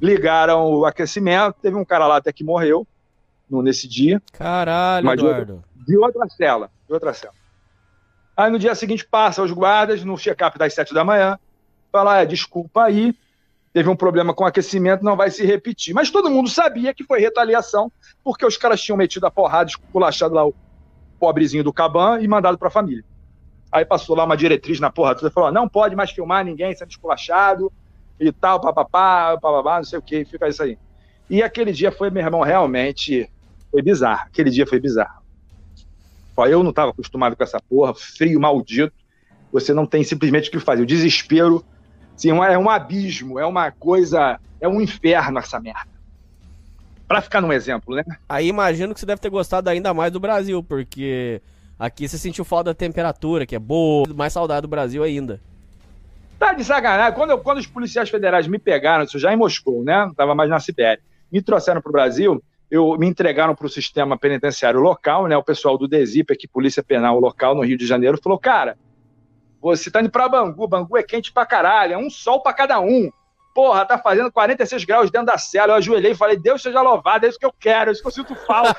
ligaram 0.00 0.72
o 0.72 0.86
aquecimento. 0.86 1.56
Teve 1.60 1.76
um 1.76 1.84
cara 1.84 2.06
lá 2.06 2.16
até 2.16 2.32
que 2.32 2.44
morreu 2.44 2.86
nesse 3.50 3.88
dia. 3.88 4.22
Caralho, 4.32 5.10
Eduardo 5.10 5.69
de 5.86 5.96
outra 5.96 6.28
cela, 6.28 6.70
de 6.86 6.92
outra 6.92 7.12
cela. 7.12 7.34
Aí 8.36 8.50
no 8.50 8.58
dia 8.58 8.74
seguinte 8.74 9.06
passa 9.06 9.42
os 9.42 9.50
guardas 9.50 10.04
no 10.04 10.16
check-up 10.16 10.58
das 10.58 10.74
sete 10.74 10.94
da 10.94 11.04
manhã, 11.04 11.38
fala, 11.92 12.20
é, 12.20 12.26
desculpa 12.26 12.84
aí, 12.84 13.14
teve 13.72 13.88
um 13.88 13.96
problema 13.96 14.32
com 14.32 14.44
aquecimento, 14.44 15.04
não 15.04 15.16
vai 15.16 15.30
se 15.30 15.44
repetir. 15.44 15.94
Mas 15.94 16.10
todo 16.10 16.30
mundo 16.30 16.48
sabia 16.48 16.94
que 16.94 17.04
foi 17.04 17.20
retaliação, 17.20 17.90
porque 18.24 18.46
os 18.46 18.56
caras 18.56 18.80
tinham 18.80 18.96
metido 18.96 19.26
a 19.26 19.30
porrada, 19.30 19.70
esculachado 19.70 20.34
lá 20.34 20.46
o 20.46 20.54
pobrezinho 21.18 21.64
do 21.64 21.72
Caban 21.72 22.20
e 22.20 22.28
mandado 22.28 22.56
para 22.56 22.68
a 22.68 22.70
família. 22.70 23.04
Aí 23.70 23.84
passou 23.84 24.16
lá 24.16 24.24
uma 24.24 24.36
diretriz 24.36 24.80
na 24.80 24.90
porra 24.90 25.14
toda 25.14 25.30
falou: 25.30 25.52
não 25.52 25.68
pode 25.68 25.94
mais 25.94 26.10
filmar 26.10 26.44
ninguém 26.44 26.74
sendo 26.74 26.90
esculachado 26.90 27.72
e 28.18 28.32
tal, 28.32 28.60
papapá, 28.60 29.38
papapá, 29.40 29.76
não 29.76 29.84
sei 29.84 29.98
o 29.98 30.02
que, 30.02 30.24
fica 30.24 30.48
isso 30.48 30.62
aí. 30.62 30.76
E 31.28 31.42
aquele 31.42 31.72
dia 31.72 31.92
foi, 31.92 32.10
meu 32.10 32.24
irmão, 32.24 32.40
realmente 32.40 33.30
foi 33.70 33.80
bizarro. 33.82 34.22
Aquele 34.26 34.50
dia 34.50 34.66
foi 34.66 34.80
bizarro. 34.80 35.19
Eu 36.48 36.62
não 36.62 36.70
estava 36.70 36.90
acostumado 36.90 37.36
com 37.36 37.42
essa 37.42 37.60
porra, 37.60 37.94
frio 37.94 38.40
maldito. 38.40 38.94
Você 39.52 39.74
não 39.74 39.86
tem 39.86 40.04
simplesmente 40.04 40.48
o 40.48 40.52
que 40.52 40.60
fazer. 40.60 40.82
O 40.82 40.86
desespero 40.86 41.64
assim, 42.14 42.30
é 42.30 42.58
um 42.58 42.68
abismo, 42.68 43.38
é 43.38 43.46
uma 43.46 43.70
coisa, 43.70 44.38
é 44.60 44.68
um 44.68 44.80
inferno 44.80 45.38
essa 45.38 45.58
merda. 45.58 45.88
Para 47.08 47.20
ficar 47.20 47.40
num 47.40 47.52
exemplo, 47.52 47.96
né? 47.96 48.04
Aí 48.28 48.46
imagino 48.46 48.94
que 48.94 49.00
você 49.00 49.06
deve 49.06 49.20
ter 49.20 49.30
gostado 49.30 49.68
ainda 49.68 49.92
mais 49.92 50.12
do 50.12 50.20
Brasil, 50.20 50.62
porque 50.62 51.42
aqui 51.78 52.06
você 52.06 52.16
sentiu 52.16 52.44
falta 52.44 52.70
da 52.70 52.74
temperatura, 52.74 53.44
que 53.44 53.56
é 53.56 53.58
boa, 53.58 54.06
mais 54.14 54.32
saudade 54.32 54.62
do 54.62 54.68
Brasil 54.68 55.02
ainda. 55.02 55.40
Tá 56.38 56.52
de 56.52 56.62
sacanagem. 56.62 57.14
Quando, 57.14 57.30
eu, 57.30 57.38
quando 57.38 57.58
os 57.58 57.66
policiais 57.66 58.08
federais 58.08 58.46
me 58.46 58.58
pegaram, 58.58 59.04
isso 59.04 59.18
já 59.18 59.32
em 59.32 59.36
Moscou, 59.36 59.82
né? 59.82 60.06
Não 60.06 60.14
tava 60.14 60.34
mais 60.34 60.48
na 60.48 60.60
Sibéria. 60.60 61.02
Me 61.32 61.42
trouxeram 61.42 61.82
pro 61.82 61.92
Brasil, 61.92 62.42
eu 62.70 62.96
me 62.96 63.06
entregaram 63.06 63.54
para 63.54 63.66
o 63.66 63.70
sistema 63.70 64.16
penitenciário 64.16 64.80
local, 64.80 65.26
né? 65.26 65.36
O 65.36 65.42
pessoal 65.42 65.76
do 65.76 65.88
DESIP, 65.88 66.32
aqui, 66.32 66.46
Polícia 66.46 66.82
Penal 66.82 67.18
Local 67.18 67.54
no 67.54 67.62
Rio 67.62 67.76
de 67.76 67.86
Janeiro, 67.86 68.20
falou: 68.22 68.38
cara, 68.38 68.78
você 69.60 69.90
tá 69.90 70.00
indo 70.00 70.10
para 70.10 70.28
Bangu, 70.28 70.68
Bangu 70.68 70.96
é 70.96 71.02
quente 71.02 71.32
pra 71.32 71.44
caralho, 71.44 71.94
é 71.94 71.98
um 71.98 72.08
sol 72.08 72.42
para 72.42 72.52
cada 72.52 72.80
um. 72.80 73.10
Porra, 73.52 73.84
tá 73.84 73.98
fazendo 73.98 74.30
46 74.30 74.84
graus 74.84 75.10
dentro 75.10 75.26
da 75.26 75.36
cela. 75.36 75.72
Eu 75.72 75.76
ajoelhei 75.76 76.12
e 76.12 76.16
falei, 76.16 76.38
Deus 76.38 76.62
seja 76.62 76.80
louvado, 76.80 77.26
é 77.26 77.28
isso 77.28 77.38
que 77.38 77.44
eu 77.44 77.52
quero, 77.52 77.90
é 77.90 77.92
isso 77.92 78.00
que 78.00 78.06
eu 78.06 78.12
sinto 78.12 78.34
falta. 78.46 78.76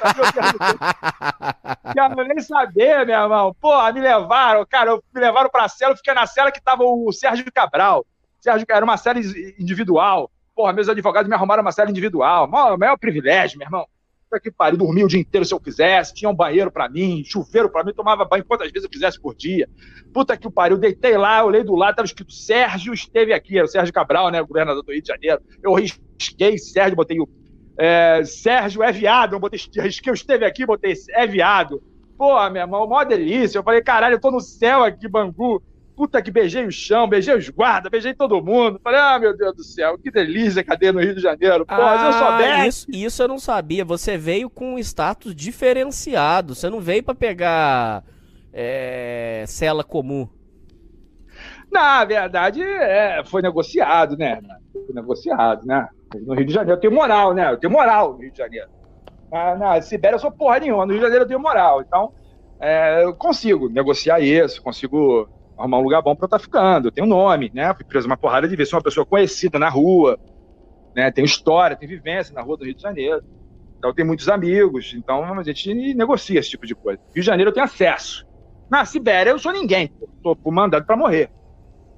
Quero 1.93 2.15
nem 2.25 2.39
saber, 2.39 3.05
meu 3.05 3.19
irmão. 3.19 3.53
Porra, 3.59 3.91
me 3.91 3.99
levaram, 3.99 4.65
cara, 4.65 4.95
me 5.13 5.21
levaram 5.21 5.49
pra 5.49 5.67
cela, 5.67 5.91
eu 5.91 5.97
fiquei 5.97 6.13
na 6.13 6.25
cela 6.25 6.51
que 6.51 6.61
tava 6.61 6.83
o 6.83 7.11
Sérgio 7.11 7.45
Cabral. 7.53 8.05
Sérgio, 8.39 8.65
era 8.69 8.85
uma 8.85 8.95
cela 8.95 9.19
individual. 9.59 10.31
Porra, 10.61 10.73
meus 10.73 10.87
advogados 10.87 11.27
me 11.27 11.33
arrumaram 11.33 11.63
uma 11.63 11.71
cela 11.71 11.89
individual. 11.89 12.47
Maior, 12.47 12.77
maior 12.77 12.95
privilégio, 12.95 13.57
meu 13.57 13.65
irmão. 13.65 13.87
Puta 14.29 14.39
que 14.39 14.51
pariu, 14.51 14.77
dormia 14.77 15.03
o 15.03 15.07
dia 15.07 15.19
inteiro 15.19 15.43
se 15.43 15.51
eu 15.51 15.59
quisesse, 15.59 16.13
tinha 16.13 16.29
um 16.29 16.35
banheiro 16.35 16.71
para 16.71 16.87
mim, 16.87 17.23
chuveiro 17.25 17.67
para 17.67 17.83
mim, 17.83 17.91
tomava 17.95 18.23
banho 18.25 18.45
quantas 18.45 18.71
vezes 18.71 18.83
eu 18.83 18.89
quisesse 18.91 19.19
por 19.19 19.33
dia. 19.33 19.67
Puta 20.13 20.37
que 20.37 20.47
pariu, 20.51 20.77
deitei 20.77 21.17
lá, 21.17 21.43
olhei 21.43 21.63
do 21.63 21.73
lado, 21.73 21.95
tava 21.95 22.05
escrito 22.05 22.31
Sérgio 22.31 22.93
esteve 22.93 23.33
aqui, 23.33 23.57
era 23.57 23.65
o 23.65 23.67
Sérgio 23.67 23.91
Cabral, 23.91 24.29
né, 24.29 24.39
governador 24.43 24.83
do 24.83 24.91
Rio 24.91 25.01
de 25.01 25.07
Janeiro. 25.07 25.41
Eu 25.63 25.73
risquei 25.73 26.59
Sérgio, 26.59 26.95
botei 26.95 27.19
o 27.19 27.27
é, 27.75 28.23
Sérgio 28.23 28.83
é 28.83 28.91
viado, 28.91 29.33
eu 29.33 29.39
botei, 29.39 29.59
risquei, 29.81 30.13
esteve 30.13 30.45
aqui, 30.45 30.63
botei 30.63 30.93
é 31.09 31.25
viado. 31.25 31.81
Porra, 32.19 32.51
meu 32.51 32.61
irmão, 32.61 32.87
mó 32.87 33.03
delícia. 33.03 33.57
Eu 33.57 33.63
falei, 33.63 33.81
caralho, 33.81 34.13
eu 34.13 34.21
tô 34.21 34.29
no 34.29 34.39
céu 34.39 34.83
aqui, 34.83 35.07
Bangu 35.07 35.59
puta 36.01 36.19
que 36.19 36.31
beijei 36.31 36.65
o 36.65 36.71
chão, 36.71 37.07
beijei 37.07 37.37
os 37.37 37.47
guardas, 37.47 37.91
beijei 37.91 38.11
todo 38.11 38.43
mundo. 38.43 38.81
Falei, 38.83 38.99
ah, 38.99 39.19
meu 39.19 39.37
Deus 39.37 39.55
do 39.55 39.63
céu, 39.63 39.99
que 39.99 40.09
delícia 40.09 40.63
cadê 40.63 40.91
no 40.91 40.99
Rio 40.99 41.13
de 41.13 41.21
Janeiro. 41.21 41.63
Pô, 41.63 41.75
ah, 41.75 42.07
eu 42.07 42.13
soubesse. 42.13 42.67
Isso, 42.89 43.05
isso 43.05 43.21
eu 43.21 43.27
não 43.27 43.37
sabia. 43.37 43.85
Você 43.85 44.17
veio 44.17 44.49
com 44.49 44.73
um 44.73 44.79
status 44.79 45.35
diferenciado. 45.35 46.55
Você 46.55 46.71
não 46.71 46.79
veio 46.79 47.03
para 47.03 47.13
pegar 47.13 48.03
é, 48.51 49.43
cela 49.45 49.83
comum. 49.83 50.27
Na 51.71 52.03
verdade, 52.03 52.63
é, 52.63 53.23
foi 53.23 53.43
negociado, 53.43 54.17
né? 54.17 54.41
Foi 54.73 54.95
negociado, 54.95 55.67
né? 55.67 55.87
No 56.25 56.33
Rio 56.33 56.47
de 56.47 56.53
Janeiro 56.53 56.77
eu 56.77 56.81
tenho 56.81 56.93
moral, 56.95 57.35
né? 57.35 57.51
Eu 57.51 57.57
tenho 57.57 57.71
moral 57.71 58.13
no 58.13 58.21
Rio 58.21 58.31
de 58.31 58.39
Janeiro. 58.39 58.69
Na, 59.31 59.55
na 59.55 59.81
Sibéria 59.83 60.15
eu 60.15 60.19
sou 60.19 60.31
porra 60.31 60.61
nenhuma, 60.61 60.83
no 60.83 60.93
Rio 60.93 60.99
de 60.99 61.03
Janeiro 61.03 61.25
eu 61.25 61.27
tenho 61.27 61.39
moral. 61.39 61.79
Então, 61.79 62.11
é, 62.59 63.03
eu 63.03 63.13
consigo 63.13 63.69
negociar 63.69 64.19
isso, 64.19 64.63
consigo 64.63 65.29
arrumar 65.61 65.79
um 65.79 65.83
lugar 65.83 66.01
bom 66.01 66.15
para 66.15 66.25
eu 66.25 66.27
estar 66.27 66.37
tá 66.37 66.43
ficando. 66.43 66.87
Eu 66.87 66.91
tenho 66.91 67.07
nome, 67.07 67.51
né? 67.53 67.73
Fui 67.73 67.85
preso 67.85 68.07
uma 68.07 68.17
porrada 68.17 68.47
de 68.47 68.55
vezes, 68.55 68.69
sou 68.69 68.77
uma 68.77 68.83
pessoa 68.83 69.05
conhecida 69.05 69.57
na 69.57 69.69
rua, 69.69 70.19
né? 70.95 71.11
Tenho 71.11 71.25
história, 71.25 71.75
tenho 71.75 71.89
vivência 71.89 72.33
na 72.33 72.41
rua 72.41 72.57
do 72.57 72.65
Rio 72.65 72.75
de 72.75 72.81
Janeiro. 72.81 73.23
Então, 73.77 73.93
tenho 73.93 74.07
muitos 74.07 74.29
amigos, 74.29 74.93
então 74.95 75.23
a 75.23 75.43
gente 75.43 75.73
negocia 75.95 76.39
esse 76.39 76.51
tipo 76.51 76.67
de 76.67 76.75
coisa. 76.75 76.99
Rio 77.15 77.21
de 77.21 77.25
Janeiro 77.25 77.49
eu 77.49 77.53
tenho 77.53 77.65
acesso. 77.65 78.27
Na 78.69 78.85
Sibéria 78.85 79.31
eu 79.31 79.39
sou 79.39 79.51
ninguém, 79.51 79.91
tô, 80.21 80.35
tô 80.35 80.51
mandado 80.51 80.85
para 80.85 80.95
morrer. 80.95 81.29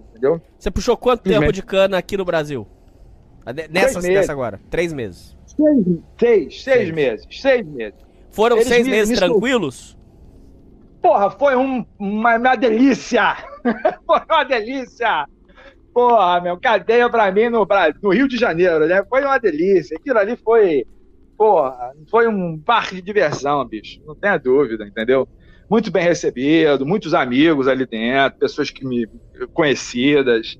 Entendeu? 0.10 0.41
Você 0.57 0.72
puxou 0.72 0.95
quanto 0.95 1.23
tempo 1.23 1.52
de 1.52 1.61
cana 1.61 1.98
aqui 1.98 2.15
no 2.15 2.23
Brasil? 2.23 2.68
Nessa, 3.69 3.99
nessa 3.99 4.31
agora? 4.31 4.60
Três 4.69 4.94
meses. 4.94 5.35
Seis, 5.45 5.85
seis, 6.18 6.64
seis 6.64 6.91
meses. 6.91 7.27
Seis 7.30 7.65
meses. 7.68 7.99
Foram 8.31 8.56
Eles 8.56 8.68
seis 8.68 8.85
me, 8.85 8.91
meses 8.91 9.10
me 9.10 9.18
tranquilos? 9.18 9.98
Porra, 11.03 11.30
foi 11.30 11.55
um, 11.55 11.85
uma, 11.99 12.38
uma 12.38 12.55
delícia! 12.55 13.35
foi 14.07 14.21
uma 14.30 14.43
delícia! 14.45 15.27
Porra, 15.93 16.39
meu, 16.41 16.57
cadeia 16.57 17.09
pra 17.09 17.30
mim 17.30 17.49
no, 17.49 17.67
no 18.01 18.09
Rio 18.09 18.27
de 18.27 18.38
Janeiro, 18.38 18.88
né? 18.88 19.03
Foi 19.07 19.21
uma 19.21 19.38
delícia. 19.38 19.95
Aquilo 19.95 20.17
ali 20.17 20.38
foi. 20.38 20.88
Porra, 21.38 21.91
foi 22.09 22.27
um 22.27 22.57
parque 22.57 22.95
de 22.95 23.01
diversão, 23.01 23.63
bicho. 23.65 24.01
Não 24.05 24.15
tenha 24.15 24.38
dúvida, 24.38 24.88
entendeu? 24.88 25.27
muito 25.69 25.89
bem 25.89 26.03
recebido, 26.03 26.85
muitos 26.85 27.15
amigos 27.15 27.67
ali 27.67 27.85
dentro, 27.85 28.38
pessoas 28.38 28.69
que 28.69 28.85
me 28.85 29.07
conhecidas, 29.53 30.59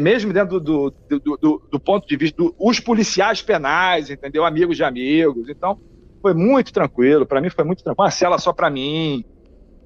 mesmo 0.00 0.32
dentro 0.32 0.58
do, 0.58 0.90
do, 0.90 1.20
do, 1.20 1.68
do 1.70 1.80
ponto 1.80 2.08
de 2.08 2.16
vista 2.16 2.42
dos 2.42 2.80
policiais 2.80 3.40
penais, 3.40 4.10
entendeu? 4.10 4.44
Amigos 4.44 4.76
de 4.76 4.82
amigos. 4.82 5.48
Então, 5.48 5.80
foi 6.20 6.34
muito 6.34 6.72
tranquilo. 6.72 7.24
Para 7.24 7.40
mim, 7.40 7.50
foi 7.50 7.64
muito 7.64 7.84
tranquilo. 7.84 8.04
Uma 8.04 8.10
cela 8.10 8.38
só 8.38 8.52
para 8.52 8.68
mim, 8.68 9.24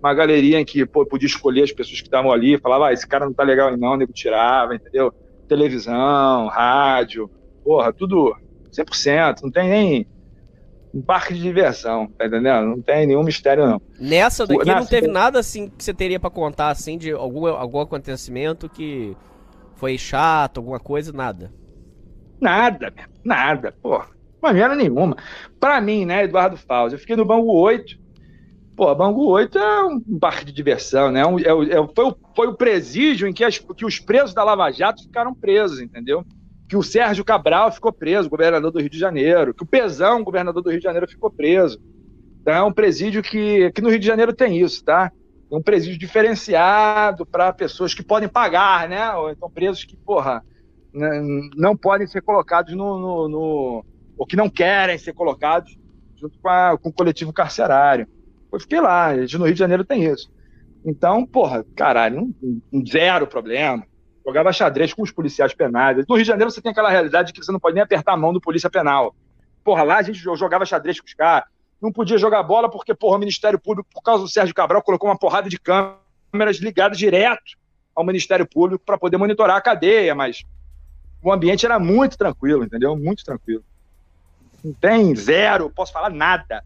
uma 0.03 0.15
galeria 0.15 0.61
em 0.61 0.65
que 0.65 0.85
pô, 0.85 1.07
podia 1.07 1.27
escolher 1.27 1.63
as 1.63 1.73
pessoas 1.73 2.01
que 2.01 2.09
estavam 2.09 2.33
ali, 2.33 2.59
falava, 2.59 2.89
ah, 2.89 2.93
esse 2.93 3.07
cara 3.07 3.25
não 3.25 3.33
tá 3.33 3.45
legal 3.45 3.69
aí 3.69 3.77
não, 3.77 3.93
o 3.93 3.97
nego 3.97 4.13
tirava, 4.13 4.75
entendeu? 4.75 5.15
Televisão, 5.49 6.49
rádio, 6.49 7.31
porra, 7.65 7.93
tudo 7.93 8.37
100%, 8.73 9.43
não 9.43 9.51
tem 9.51 9.69
nem 9.69 10.07
um 10.93 11.01
parque 11.01 11.35
de 11.35 11.41
diversão, 11.41 12.07
tá 12.19 12.27
entendendo? 12.27 12.67
Não 12.67 12.83
tem 12.83 13.07
nenhum 13.07 13.23
mistério, 13.23 13.67
não. 13.67 13.81
Nessa 13.99 14.47
daqui 14.47 14.67
não 14.67 14.85
teve 14.85 15.07
nada 15.07 15.39
assim 15.39 15.69
que 15.69 15.83
você 15.83 15.95
teria 15.95 16.21
para 16.21 16.31
contar, 16.31 16.69
assim, 16.69 16.99
de 16.99 17.13
algum, 17.13 17.47
algum 17.47 17.81
acontecimento 17.81 18.69
que 18.69 19.17
foi 19.77 19.97
chato, 19.97 20.59
alguma 20.59 20.79
coisa, 20.79 21.13
nada? 21.13 21.53
Nada, 22.41 22.93
nada, 23.25 23.75
pô. 23.81 24.03
Maneira 24.43 24.75
nenhuma. 24.75 25.17
Pra 25.59 25.81
mim, 25.81 26.05
né, 26.05 26.25
Eduardo 26.25 26.57
Fausto, 26.57 26.97
eu 26.97 26.99
fiquei 26.99 27.15
no 27.15 27.25
Bangu 27.25 27.53
8. 27.53 28.02
Pô, 28.75 28.95
Bangu 28.95 29.29
8 29.29 29.59
é 29.59 29.85
um 29.85 30.19
parque 30.19 30.47
de 30.47 30.53
diversão, 30.53 31.11
né? 31.11 31.21
É, 31.21 31.25
é, 31.25 31.79
é, 31.79 31.89
foi, 31.95 32.05
o, 32.07 32.17
foi 32.35 32.47
o 32.49 32.55
presídio 32.55 33.29
em 33.29 33.33
que, 33.33 33.45
as, 33.45 33.59
que 33.59 33.85
os 33.85 33.99
presos 33.99 34.35
da 34.35 34.43
Lava 34.43 34.71
Jato 34.71 35.03
ficaram 35.03 35.35
presos, 35.35 35.81
entendeu? 35.81 36.25
que 36.73 36.77
o 36.79 36.83
Sérgio 36.83 37.23
Cabral 37.23 37.71
ficou 37.71 37.93
preso, 37.93 38.31
governador 38.31 38.71
do 38.71 38.81
Rio 38.81 38.89
de 38.89 38.99
Janeiro, 38.99 39.53
que 39.53 39.63
o 39.63 39.67
Pezão, 39.67 40.25
governador 40.25 40.63
do 40.63 40.71
Rio 40.71 40.79
de 40.79 40.85
Janeiro, 40.85 41.07
ficou 41.07 41.31
preso. 41.31 41.79
Então, 42.41 42.55
é 42.55 42.63
um 42.63 42.73
presídio 42.73 43.23
que, 43.23 43.71
que 43.73 43.83
no 43.83 43.91
Rio 43.91 43.99
de 43.99 44.07
Janeiro 44.07 44.33
tem 44.33 44.59
isso, 44.59 44.83
tá? 44.83 45.13
É 45.51 45.55
um 45.55 45.61
presídio 45.61 45.99
diferenciado 45.99 47.27
para 47.27 47.53
pessoas 47.53 47.93
que 47.93 48.03
podem 48.03 48.27
pagar, 48.27 48.89
né? 48.89 49.13
Ou 49.13 49.29
então 49.29 49.51
presos 49.51 49.85
que, 49.85 49.99
porra, 49.99 50.43
não 51.55 51.77
podem 51.77 52.07
ser 52.07 52.23
colocados 52.23 52.75
no, 52.75 52.99
no, 52.99 53.29
no 53.29 53.85
ou 54.17 54.27
que 54.27 54.35
não 54.35 54.49
querem 54.49 54.97
ser 54.97 55.13
colocados 55.13 55.77
junto 56.17 56.39
com, 56.39 56.49
a, 56.49 56.79
com 56.79 56.89
o 56.89 56.93
coletivo 56.93 57.35
carcerário. 57.35 58.09
Eu 58.53 58.61
fiquei 58.61 58.81
lá, 58.81 59.15
no 59.15 59.45
Rio 59.45 59.55
de 59.55 59.59
Janeiro 59.59 59.85
tem 59.85 60.05
isso. 60.05 60.31
Então, 60.85 61.25
porra, 61.25 61.65
caralho, 61.75 62.21
um, 62.43 62.61
um 62.73 62.87
zero 62.87 63.27
problema 63.27 63.87
jogava 64.25 64.53
xadrez 64.53 64.95
com 64.95 65.03
os 65.03 65.11
policiais 65.11 65.55
penais. 65.55 66.05
No 66.09 66.15
Rio 66.15 66.25
de 66.25 66.29
Janeiro 66.29 66.51
você 66.51 66.61
tem 66.61 66.71
aquela 66.71 66.91
realidade 66.91 67.33
que 67.33 67.45
você 67.45 67.51
não 67.51 67.59
pode 67.59 67.75
nem 67.75 67.83
apertar 67.83 68.13
a 68.13 68.17
mão 68.17 68.33
do 68.33 68.41
polícia 68.41 68.71
penal. 68.71 69.15
Porra, 69.65 69.83
lá 69.83 69.97
a 69.99 70.03
gente 70.03 70.19
jogava 70.19 70.65
xadrez 70.65 71.01
com 71.01 71.07
os 71.07 71.15
caras. 71.15 71.49
Não 71.81 71.93
podia 71.93 72.17
jogar 72.17 72.43
bola 72.45 72.71
porque, 72.71 72.95
porra, 72.95 73.17
o 73.17 73.19
Ministério 73.21 73.59
Público, 73.59 73.89
por 73.93 74.03
causa 74.03 74.23
do 74.23 74.31
Sérgio 74.31 74.55
Cabral, 74.55 74.83
colocou 74.83 75.09
uma 75.11 75.19
porrada 75.19 75.49
de 75.49 75.59
câmeras 75.59 76.59
ligadas 76.59 76.97
direto 76.97 77.59
ao 77.95 78.05
Ministério 78.05 78.47
Público 78.47 78.85
para 78.85 78.97
poder 78.97 79.17
monitorar 79.17 79.57
a 79.57 79.61
cadeia, 79.61 80.15
mas 80.15 80.45
o 81.23 81.33
ambiente 81.33 81.67
era 81.67 81.79
muito 81.79 82.17
tranquilo, 82.17 82.65
entendeu? 82.65 82.97
Muito 82.97 83.25
tranquilo. 83.25 83.65
Não 84.65 84.73
tem 84.73 85.15
zero, 85.17 85.71
posso 85.71 85.93
falar 85.93 86.11
nada. 86.11 86.65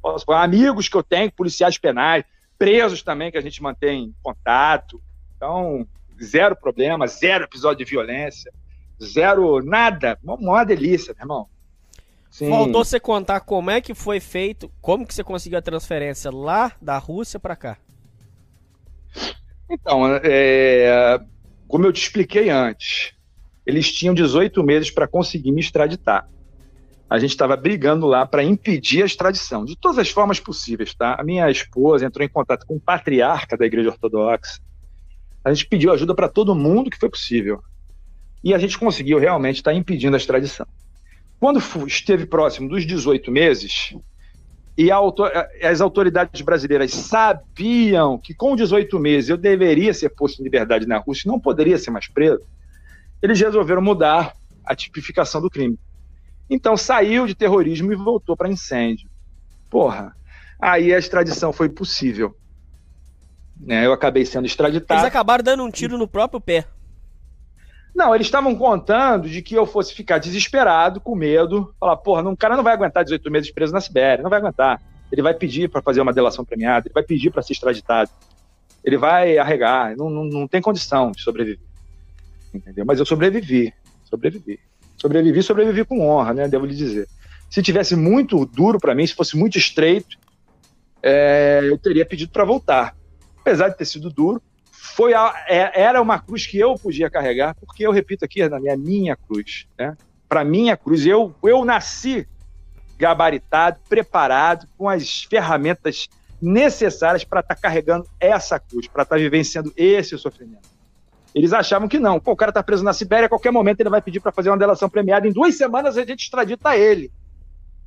Posso 0.00 0.24
falar, 0.24 0.42
amigos 0.44 0.88
que 0.88 0.96
eu 0.96 1.02
tenho, 1.02 1.32
policiais 1.32 1.78
penais, 1.78 2.24
presos 2.58 3.02
também 3.02 3.30
que 3.30 3.38
a 3.38 3.42
gente 3.42 3.62
mantém 3.62 4.14
contato. 4.22 5.00
Então, 5.36 5.86
zero 6.22 6.56
problema, 6.56 7.06
zero 7.06 7.44
episódio 7.44 7.84
de 7.84 7.90
violência, 7.90 8.52
zero 9.02 9.62
nada. 9.62 10.18
Uma, 10.22 10.34
uma 10.34 10.64
delícia, 10.64 11.14
meu 11.14 11.24
irmão. 11.24 11.48
Sim. 12.30 12.50
Faltou 12.50 12.84
você 12.84 13.00
contar 13.00 13.40
como 13.40 13.70
é 13.70 13.80
que 13.80 13.94
foi 13.94 14.20
feito, 14.20 14.70
como 14.80 15.06
que 15.06 15.14
você 15.14 15.24
conseguiu 15.24 15.58
a 15.58 15.62
transferência 15.62 16.30
lá 16.30 16.72
da 16.80 16.98
Rússia 16.98 17.40
para 17.40 17.56
cá. 17.56 17.78
Então, 19.70 20.04
é, 20.22 21.20
como 21.66 21.86
eu 21.86 21.92
te 21.92 22.02
expliquei 22.02 22.48
antes, 22.50 23.12
eles 23.66 23.92
tinham 23.92 24.14
18 24.14 24.62
meses 24.62 24.90
para 24.90 25.06
conseguir 25.06 25.52
me 25.52 25.60
extraditar. 25.60 26.28
A 27.08 27.18
gente 27.18 27.30
estava 27.30 27.56
brigando 27.56 28.06
lá 28.06 28.26
para 28.26 28.44
impedir 28.44 29.02
a 29.02 29.06
extradição, 29.06 29.64
de 29.64 29.76
todas 29.76 29.98
as 29.98 30.10
formas 30.10 30.38
possíveis, 30.38 30.94
tá? 30.94 31.16
A 31.18 31.24
minha 31.24 31.50
esposa 31.50 32.04
entrou 32.04 32.24
em 32.24 32.28
contato 32.28 32.66
com 32.66 32.76
o 32.76 32.80
patriarca 32.80 33.56
da 33.56 33.64
Igreja 33.64 33.90
Ortodoxa, 33.90 34.60
a 35.44 35.52
gente 35.52 35.66
pediu 35.66 35.92
ajuda 35.92 36.14
para 36.14 36.28
todo 36.28 36.54
mundo 36.54 36.90
que 36.90 36.98
foi 36.98 37.08
possível. 37.08 37.62
E 38.44 38.52
a 38.52 38.58
gente 38.58 38.78
conseguiu 38.78 39.18
realmente 39.18 39.56
estar 39.56 39.70
tá 39.70 39.76
impedindo 39.76 40.14
a 40.14 40.18
extradição. 40.18 40.66
Quando 41.40 41.62
esteve 41.86 42.26
próximo 42.26 42.68
dos 42.68 42.86
18 42.86 43.30
meses, 43.30 43.94
e 44.76 44.90
autor 44.90 45.32
as 45.62 45.80
autoridades 45.80 46.40
brasileiras 46.40 46.92
sabiam 46.92 48.18
que 48.18 48.34
com 48.34 48.54
18 48.54 48.98
meses 48.98 49.30
eu 49.30 49.36
deveria 49.36 49.94
ser 49.94 50.10
posto 50.10 50.40
em 50.40 50.44
liberdade 50.44 50.86
na 50.86 50.98
Rússia, 50.98 51.30
não 51.30 51.40
poderia 51.40 51.78
ser 51.78 51.90
mais 51.90 52.08
preso, 52.08 52.42
eles 53.22 53.40
resolveram 53.40 53.82
mudar 53.82 54.34
a 54.64 54.76
tipificação 54.76 55.40
do 55.40 55.50
crime. 55.50 55.78
Então 56.48 56.76
saiu 56.76 57.26
de 57.26 57.34
terrorismo 57.34 57.92
e 57.92 57.96
voltou 57.96 58.36
para 58.36 58.48
incêndio. 58.48 59.08
Porra, 59.70 60.16
aí 60.60 60.94
a 60.94 60.98
extradição 60.98 61.52
foi 61.52 61.68
possível. 61.68 62.34
Né? 63.60 63.84
Eu 63.84 63.92
acabei 63.92 64.24
sendo 64.24 64.46
extraditado. 64.46 65.00
Eles 65.00 65.08
acabaram 65.08 65.44
dando 65.44 65.64
um 65.64 65.70
tiro 65.70 65.98
no 65.98 66.08
próprio 66.08 66.40
pé. 66.40 66.66
Não, 67.94 68.14
eles 68.14 68.26
estavam 68.26 68.54
contando 68.54 69.28
de 69.28 69.42
que 69.42 69.54
eu 69.54 69.66
fosse 69.66 69.92
ficar 69.92 70.18
desesperado, 70.18 71.00
com 71.00 71.16
medo, 71.16 71.74
falar, 71.80 71.96
porra, 71.96 72.22
um 72.28 72.36
cara 72.36 72.56
não 72.56 72.62
vai 72.62 72.72
aguentar 72.72 73.02
18 73.02 73.30
meses 73.30 73.50
preso 73.50 73.72
na 73.72 73.80
Sibéria, 73.80 74.22
não 74.22 74.30
vai 74.30 74.38
aguentar. 74.38 74.80
Ele 75.10 75.22
vai 75.22 75.34
pedir 75.34 75.68
para 75.68 75.82
fazer 75.82 76.00
uma 76.00 76.12
delação 76.12 76.44
premiada, 76.44 76.86
ele 76.86 76.94
vai 76.94 77.02
pedir 77.02 77.30
para 77.30 77.42
ser 77.42 77.54
extraditado, 77.54 78.10
ele 78.84 78.96
vai 78.96 79.36
arregar, 79.38 79.96
não, 79.96 80.08
não, 80.08 80.24
não 80.24 80.46
tem 80.46 80.62
condição 80.62 81.10
de 81.10 81.22
sobreviver. 81.22 81.66
Entendeu? 82.54 82.84
Mas 82.86 82.98
eu 82.98 83.06
sobrevivi, 83.06 83.72
sobrevivi. 84.04 84.60
Sobrevivi, 85.00 85.42
sobrevivi 85.42 85.84
com 85.84 86.06
honra, 86.06 86.34
né? 86.34 86.48
Devo 86.48 86.66
lhe 86.66 86.74
dizer. 86.74 87.08
Se 87.48 87.62
tivesse 87.62 87.96
muito 87.96 88.44
duro 88.44 88.78
para 88.78 88.94
mim, 88.94 89.06
se 89.06 89.14
fosse 89.14 89.36
muito 89.36 89.56
estreito, 89.56 90.18
é, 91.02 91.60
eu 91.62 91.78
teria 91.78 92.04
pedido 92.04 92.30
para 92.32 92.44
voltar 92.44 92.94
apesar 93.48 93.68
de 93.70 93.78
ter 93.78 93.86
sido 93.86 94.10
duro, 94.10 94.42
foi 94.70 95.14
a, 95.14 95.32
é, 95.48 95.80
era 95.80 96.02
uma 96.02 96.18
cruz 96.18 96.46
que 96.46 96.58
eu 96.58 96.74
podia 96.74 97.08
carregar, 97.08 97.54
porque 97.54 97.86
eu 97.86 97.90
repito 97.90 98.24
aqui, 98.24 98.40
Hernani, 98.40 98.68
é 98.68 98.76
minha 98.76 99.16
cruz. 99.16 99.66
Né? 99.78 99.96
Para 100.28 100.44
minha 100.44 100.76
cruz, 100.76 101.06
eu, 101.06 101.34
eu 101.42 101.64
nasci 101.64 102.28
gabaritado, 102.98 103.80
preparado, 103.88 104.68
com 104.76 104.88
as 104.88 105.22
ferramentas 105.24 106.08
necessárias 106.40 107.24
para 107.24 107.40
estar 107.40 107.54
tá 107.54 107.60
carregando 107.60 108.06
essa 108.20 108.58
cruz, 108.58 108.86
para 108.86 109.02
estar 109.02 109.16
tá 109.16 109.20
vivenciando 109.20 109.72
esse 109.76 110.16
sofrimento. 110.18 110.68
Eles 111.34 111.52
achavam 111.52 111.88
que 111.88 111.98
não. 111.98 112.18
Pô, 112.18 112.32
o 112.32 112.36
cara 112.36 112.50
está 112.50 112.62
preso 112.62 112.84
na 112.84 112.92
Sibéria, 112.92 113.26
a 113.26 113.28
qualquer 113.28 113.52
momento 113.52 113.80
ele 113.80 113.90
vai 113.90 114.02
pedir 114.02 114.20
para 114.20 114.32
fazer 114.32 114.50
uma 114.50 114.58
delação 114.58 114.88
premiada. 114.88 115.28
Em 115.28 115.32
duas 115.32 115.56
semanas 115.56 115.96
a 115.96 116.04
gente 116.04 116.20
extradita 116.20 116.76
ele. 116.76 117.12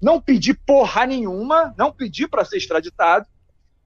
Não 0.02 0.20
pedi 0.20 0.54
porra 0.54 1.06
nenhuma, 1.06 1.74
não 1.78 1.92
pedi 1.92 2.28
para 2.28 2.46
ser 2.46 2.58
extraditado 2.58 3.26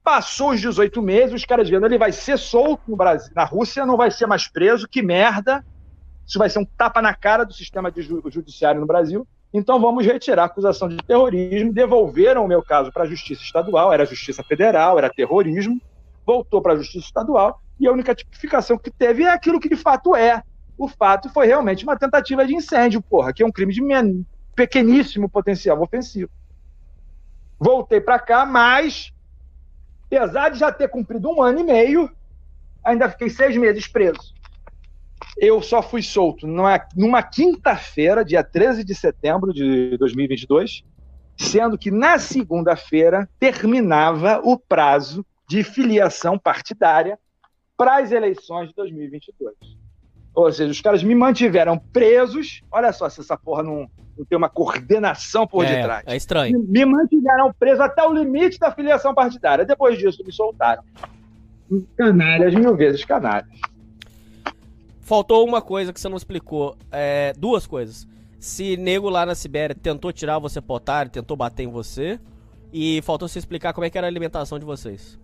Passou 0.06 0.50
os 0.50 0.60
18 0.60 1.02
meses, 1.02 1.34
os 1.34 1.44
caras 1.44 1.68
vendo, 1.68 1.84
ele 1.84 1.98
vai 1.98 2.12
ser 2.12 2.38
solto 2.38 2.82
no 2.86 2.96
Brasil, 2.96 3.32
na 3.34 3.42
Rússia, 3.42 3.84
não 3.84 3.96
vai 3.96 4.08
ser 4.08 4.24
mais 4.24 4.46
preso, 4.46 4.86
que 4.86 5.02
merda. 5.02 5.66
Isso 6.24 6.38
vai 6.38 6.48
ser 6.48 6.60
um 6.60 6.64
tapa 6.64 7.02
na 7.02 7.12
cara 7.12 7.42
do 7.42 7.52
sistema 7.52 7.90
de 7.90 8.02
ju 8.02 8.22
judiciário 8.28 8.80
no 8.80 8.86
Brasil. 8.86 9.26
Então 9.52 9.80
vamos 9.80 10.06
retirar 10.06 10.44
a 10.44 10.46
acusação 10.46 10.88
de 10.88 10.96
terrorismo. 10.98 11.72
Devolveram 11.72 12.44
o 12.44 12.46
meu 12.46 12.62
caso 12.62 12.92
para 12.92 13.02
a 13.02 13.06
Justiça 13.08 13.42
Estadual, 13.42 13.92
era 13.92 14.06
Justiça 14.06 14.44
Federal, 14.44 14.96
era 14.96 15.10
terrorismo. 15.10 15.82
Voltou 16.24 16.62
para 16.62 16.74
a 16.74 16.76
Justiça 16.76 17.06
Estadual 17.06 17.60
e 17.78 17.86
a 17.86 17.92
única 17.92 18.14
tipificação 18.14 18.78
que 18.78 18.90
teve 18.90 19.24
é 19.24 19.30
aquilo 19.30 19.60
que 19.60 19.68
de 19.68 19.76
fato 19.76 20.14
é. 20.16 20.42
O 20.78 20.88
fato 20.88 21.28
foi 21.30 21.46
realmente 21.46 21.84
uma 21.84 21.96
tentativa 21.96 22.46
de 22.46 22.54
incêndio, 22.54 23.00
porra, 23.00 23.32
que 23.32 23.42
é 23.42 23.46
um 23.46 23.52
crime 23.52 23.72
de 23.72 23.82
pequeníssimo 24.54 25.28
potencial 25.28 25.80
ofensivo. 25.80 26.30
Voltei 27.58 28.00
para 28.00 28.18
cá, 28.18 28.44
mas 28.44 29.12
apesar 30.06 30.50
de 30.50 30.58
já 30.58 30.70
ter 30.72 30.88
cumprido 30.88 31.30
um 31.30 31.42
ano 31.42 31.60
e 31.60 31.64
meio, 31.64 32.10
ainda 32.84 33.10
fiquei 33.10 33.28
seis 33.28 33.56
meses 33.56 33.86
preso. 33.86 34.34
Eu 35.36 35.62
só 35.62 35.82
fui 35.82 36.02
solto 36.02 36.46
numa, 36.46 36.80
numa 36.94 37.22
quinta-feira, 37.22 38.24
dia 38.24 38.42
13 38.42 38.84
de 38.84 38.94
setembro 38.94 39.52
de 39.52 39.96
2022, 39.98 40.82
sendo 41.36 41.76
que 41.76 41.90
na 41.90 42.18
segunda-feira 42.18 43.28
terminava 43.38 44.40
o 44.42 44.58
prazo 44.58 45.24
de 45.48 45.62
filiação 45.62 46.38
partidária 46.38 47.18
para 47.76 47.98
as 47.98 48.12
eleições 48.12 48.68
de 48.68 48.74
2022. 48.74 49.54
Ou 50.34 50.52
seja, 50.52 50.70
os 50.70 50.80
caras 50.80 51.02
me 51.02 51.14
mantiveram 51.14 51.78
presos. 51.78 52.62
Olha 52.70 52.92
só 52.92 53.08
se 53.08 53.20
essa 53.20 53.36
porra 53.38 53.62
não, 53.62 53.88
não 54.18 54.24
tem 54.24 54.36
uma 54.36 54.50
coordenação 54.50 55.46
por 55.46 55.64
é, 55.64 55.76
detrás. 55.76 56.04
É 56.06 56.14
estranho. 56.14 56.62
Me 56.68 56.84
mantiveram 56.84 57.52
preso 57.58 57.82
até 57.82 58.02
o 58.02 58.12
limite 58.12 58.58
da 58.58 58.70
filiação 58.70 59.14
partidária. 59.14 59.64
Depois 59.64 59.98
disso, 59.98 60.22
me 60.24 60.32
soltaram. 60.32 60.82
Canalhas, 61.96 62.54
mil 62.54 62.76
vezes 62.76 63.04
canalhas. 63.04 63.48
Faltou 65.00 65.46
uma 65.46 65.62
coisa 65.62 65.92
que 65.92 66.00
você 66.00 66.08
não 66.08 66.18
explicou. 66.18 66.76
É, 66.92 67.32
duas 67.38 67.66
coisas. 67.66 68.06
Se 68.38 68.76
nego 68.76 69.08
lá 69.08 69.24
na 69.24 69.34
Sibéria 69.34 69.74
tentou 69.74 70.12
tirar 70.12 70.38
você 70.38 70.60
pro 70.60 70.74
otário, 70.74 71.10
tentou 71.10 71.36
bater 71.36 71.62
em 71.62 71.70
você. 71.70 72.20
E 72.72 73.00
faltou 73.02 73.26
você 73.26 73.38
explicar 73.38 73.72
como 73.72 73.86
é 73.86 73.90
que 73.90 73.96
era 73.96 74.06
a 74.06 74.10
alimentação 74.10 74.58
de 74.58 74.66
vocês. 74.66 75.18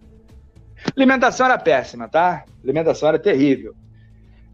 Alimentação 0.97 1.47
era 1.47 1.59
péssima, 1.59 2.09
tá? 2.09 2.45
Alimentação 2.63 3.09
era 3.09 3.19
terrível. 3.19 3.75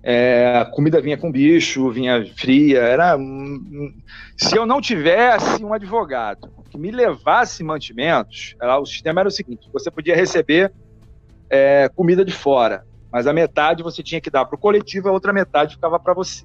É, 0.03 0.59
a 0.61 0.65
comida 0.65 1.01
vinha 1.01 1.19
com 1.19 1.31
bicho, 1.31 1.91
vinha 1.91 2.25
fria. 2.37 2.81
Era 2.81 3.19
se 4.37 4.57
eu 4.57 4.65
não 4.65 4.81
tivesse 4.81 5.65
um 5.65 5.73
advogado 5.73 6.49
que 6.71 6.79
me 6.79 6.91
levasse 6.91 7.65
mantimentos, 7.65 8.55
o 8.81 8.87
sistema 8.87 9.21
era 9.21 9.29
o 9.29 9.33
seguinte: 9.33 9.69
você 9.73 9.91
podia 9.91 10.15
receber 10.15 10.73
é, 11.51 11.89
comida 11.95 12.25
de 12.25 12.33
fora, 12.33 12.85
mas 13.13 13.27
a 13.27 13.33
metade 13.33 13.83
você 13.83 14.03
tinha 14.03 14.21
que 14.21 14.31
dar 14.31 14.45
para 14.45 14.57
o 14.57 14.61
coletivo, 14.61 15.09
a 15.09 15.13
outra 15.13 15.33
metade 15.33 15.75
ficava 15.75 15.99
para 15.99 16.15
você. 16.15 16.45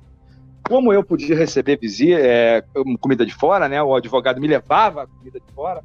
Como 0.67 0.93
eu 0.93 1.03
podia 1.03 1.35
receber 1.35 1.77
visita, 1.77 2.19
é, 2.19 2.63
comida 2.99 3.25
de 3.25 3.33
fora, 3.33 3.67
né? 3.67 3.83
O 3.83 3.95
advogado 3.95 4.41
me 4.41 4.47
levava 4.47 5.03
a 5.03 5.07
comida 5.07 5.39
de 5.39 5.53
fora, 5.53 5.81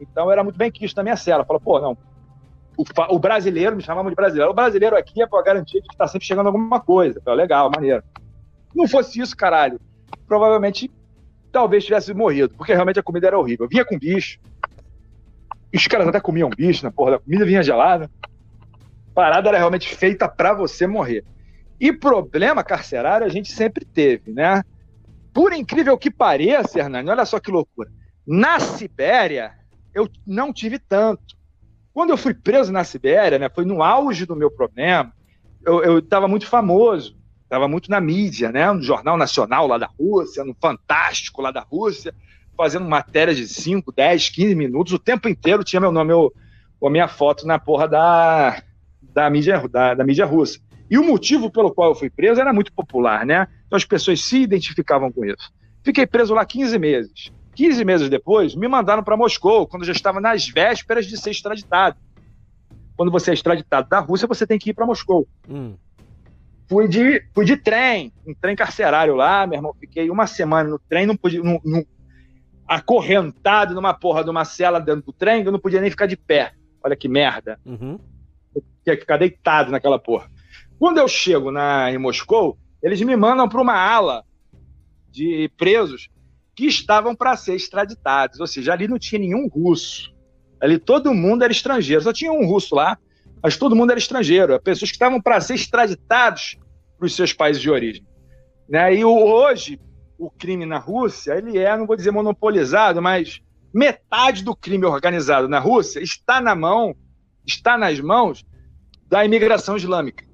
então 0.00 0.30
era 0.30 0.42
muito 0.42 0.56
bem 0.56 0.70
quisto 0.70 0.96
na 0.96 1.02
minha 1.02 1.16
cela. 1.16 1.44
Falou, 1.44 1.60
pô, 1.60 1.78
não, 1.78 1.96
o, 2.76 2.84
o, 3.14 3.18
brasileiro, 3.18 3.76
me 3.76 3.82
chamavam 3.82 4.10
de 4.10 4.16
brasileiro. 4.16 4.50
O 4.50 4.54
brasileiro 4.54 4.96
aqui 4.96 5.22
é 5.22 5.26
para 5.26 5.42
garantir 5.42 5.80
que 5.82 5.92
está 5.92 6.06
sempre 6.06 6.26
chegando 6.26 6.46
alguma 6.46 6.80
coisa. 6.80 7.20
Falei, 7.24 7.42
legal, 7.42 7.70
maneiro. 7.74 8.02
Não 8.74 8.88
fosse 8.88 9.20
isso, 9.20 9.36
caralho, 9.36 9.80
provavelmente 10.26 10.90
talvez 11.50 11.84
tivesse 11.84 12.14
morrido, 12.14 12.54
porque 12.56 12.72
realmente 12.72 12.98
a 12.98 13.02
comida 13.02 13.26
era 13.26 13.38
horrível. 13.38 13.68
Vinha 13.68 13.84
com 13.84 13.98
bicho. 13.98 14.40
Os 15.74 15.86
caras 15.86 16.08
até 16.08 16.20
comiam 16.20 16.48
bicho 16.48 16.84
na 16.84 16.90
porra 16.90 17.12
da 17.12 17.18
comida, 17.18 17.44
vinha 17.44 17.62
gelada. 17.62 18.10
A 19.10 19.14
parada 19.14 19.50
era 19.50 19.58
realmente 19.58 19.94
feita 19.94 20.26
para 20.26 20.54
você 20.54 20.86
morrer. 20.86 21.24
E 21.78 21.92
problema 21.92 22.64
carcerário 22.64 23.26
a 23.26 23.30
gente 23.30 23.52
sempre 23.52 23.84
teve, 23.84 24.32
né? 24.32 24.62
Por 25.32 25.52
incrível 25.52 25.96
que 25.98 26.10
pareça, 26.10 26.78
Hernani, 26.78 27.10
olha 27.10 27.24
só 27.24 27.38
que 27.38 27.50
loucura. 27.50 27.90
Na 28.26 28.60
Sibéria, 28.60 29.52
eu 29.94 30.08
não 30.26 30.52
tive 30.52 30.78
tanto. 30.78 31.36
Quando 31.92 32.10
eu 32.10 32.16
fui 32.16 32.34
preso 32.34 32.72
na 32.72 32.84
Sibéria, 32.84 33.38
né, 33.38 33.48
foi 33.48 33.64
no 33.64 33.82
auge 33.82 34.24
do 34.24 34.34
meu 34.34 34.50
problema, 34.50 35.12
eu 35.64 35.98
estava 35.98 36.26
muito 36.26 36.46
famoso, 36.46 37.16
estava 37.44 37.68
muito 37.68 37.90
na 37.90 38.00
mídia, 38.00 38.50
né, 38.50 38.70
no 38.72 38.82
Jornal 38.82 39.16
Nacional 39.16 39.66
lá 39.66 39.78
da 39.78 39.86
Rússia, 39.86 40.44
no 40.44 40.54
Fantástico 40.54 41.42
lá 41.42 41.50
da 41.50 41.60
Rússia, 41.60 42.14
fazendo 42.56 42.88
matérias 42.88 43.36
de 43.36 43.46
5, 43.46 43.92
10, 43.92 44.30
15 44.30 44.54
minutos, 44.54 44.92
o 44.92 44.98
tempo 44.98 45.28
inteiro 45.28 45.62
tinha 45.62 45.80
meu 45.80 45.92
nome, 45.92 46.08
meu, 46.08 46.32
a 46.82 46.90
minha 46.90 47.08
foto 47.08 47.46
na 47.46 47.58
porra 47.58 47.86
da, 47.86 48.62
da, 49.02 49.28
mídia, 49.30 49.62
da, 49.68 49.94
da 49.94 50.04
mídia 50.04 50.24
russa. 50.24 50.58
E 50.90 50.98
o 50.98 51.04
motivo 51.04 51.50
pelo 51.50 51.72
qual 51.72 51.90
eu 51.90 51.94
fui 51.94 52.10
preso 52.10 52.40
era 52.40 52.52
muito 52.52 52.72
popular, 52.72 53.24
né? 53.24 53.48
Então 53.66 53.76
as 53.76 53.84
pessoas 53.84 54.20
se 54.20 54.42
identificavam 54.42 55.10
com 55.10 55.24
isso. 55.24 55.50
Fiquei 55.82 56.06
preso 56.06 56.34
lá 56.34 56.44
15 56.44 56.78
meses. 56.78 57.32
15 57.54 57.84
meses 57.84 58.08
depois, 58.08 58.54
me 58.54 58.66
mandaram 58.66 59.02
para 59.02 59.16
Moscou, 59.16 59.66
quando 59.66 59.82
eu 59.82 59.86
já 59.86 59.92
estava 59.92 60.20
nas 60.20 60.48
vésperas 60.48 61.06
de 61.06 61.16
ser 61.16 61.30
extraditado. 61.30 61.96
Quando 62.96 63.10
você 63.10 63.30
é 63.30 63.34
extraditado 63.34 63.88
da 63.88 63.98
Rússia, 63.98 64.28
você 64.28 64.46
tem 64.46 64.58
que 64.58 64.70
ir 64.70 64.74
para 64.74 64.86
Moscou. 64.86 65.26
Hum. 65.48 65.76
Fui, 66.68 66.88
de, 66.88 67.22
fui 67.34 67.44
de 67.44 67.56
trem, 67.56 68.12
um 68.26 68.34
trem 68.34 68.56
carcerário 68.56 69.14
lá, 69.14 69.46
meu 69.46 69.58
irmão. 69.58 69.74
Fiquei 69.78 70.08
uma 70.08 70.26
semana 70.26 70.70
no 70.70 70.78
trem, 70.78 71.04
não 71.04 71.16
podia. 71.16 71.42
Não, 71.42 71.60
não, 71.64 71.84
acorrentado 72.66 73.74
numa 73.74 73.92
porra 73.92 74.24
de 74.24 74.30
uma 74.30 74.44
cela 74.44 74.78
dentro 74.78 75.02
do 75.02 75.12
trem, 75.12 75.44
eu 75.44 75.52
não 75.52 75.58
podia 75.58 75.80
nem 75.80 75.90
ficar 75.90 76.06
de 76.06 76.16
pé. 76.16 76.54
Olha 76.82 76.96
que 76.96 77.08
merda. 77.08 77.60
Uhum. 77.66 77.98
Eu 78.54 78.62
tinha 78.82 78.96
que 78.96 79.02
ficar 79.02 79.18
deitado 79.18 79.70
naquela 79.70 79.98
porra. 79.98 80.30
Quando 80.78 80.98
eu 80.98 81.06
chego 81.06 81.50
na, 81.50 81.92
em 81.92 81.98
Moscou, 81.98 82.56
eles 82.82 83.00
me 83.02 83.14
mandam 83.16 83.48
para 83.48 83.60
uma 83.60 83.74
ala 83.74 84.24
de 85.10 85.50
presos 85.56 86.08
que 86.54 86.66
estavam 86.66 87.14
para 87.14 87.36
ser 87.36 87.54
extraditados. 87.54 88.40
Ou 88.40 88.46
seja, 88.46 88.72
ali 88.72 88.86
não 88.86 88.98
tinha 88.98 89.18
nenhum 89.18 89.48
russo. 89.48 90.12
Ali 90.60 90.78
todo 90.78 91.14
mundo 91.14 91.42
era 91.42 91.52
estrangeiro. 91.52 92.02
Só 92.02 92.12
tinha 92.12 92.32
um 92.32 92.46
russo 92.46 92.74
lá, 92.74 92.98
mas 93.42 93.56
todo 93.56 93.74
mundo 93.74 93.90
era 93.90 93.98
estrangeiro. 93.98 94.60
Pessoas 94.60 94.90
que 94.90 94.96
estavam 94.96 95.20
para 95.20 95.40
ser 95.40 95.54
extraditados 95.54 96.56
para 96.98 97.06
os 97.06 97.16
seus 97.16 97.32
países 97.32 97.60
de 97.60 97.70
origem. 97.70 98.06
Né? 98.68 98.94
E 98.96 99.04
hoje, 99.04 99.80
o 100.18 100.30
crime 100.30 100.64
na 100.64 100.78
Rússia, 100.78 101.34
ele 101.34 101.58
é, 101.58 101.76
não 101.76 101.86
vou 101.86 101.96
dizer 101.96 102.10
monopolizado, 102.10 103.02
mas 103.02 103.40
metade 103.74 104.44
do 104.44 104.54
crime 104.54 104.84
organizado 104.84 105.48
na 105.48 105.58
Rússia 105.58 106.00
está 106.00 106.40
na 106.40 106.54
mão, 106.54 106.94
está 107.46 107.76
nas 107.76 107.98
mãos 107.98 108.44
da 109.08 109.24
imigração 109.24 109.76
islâmica. 109.76 110.24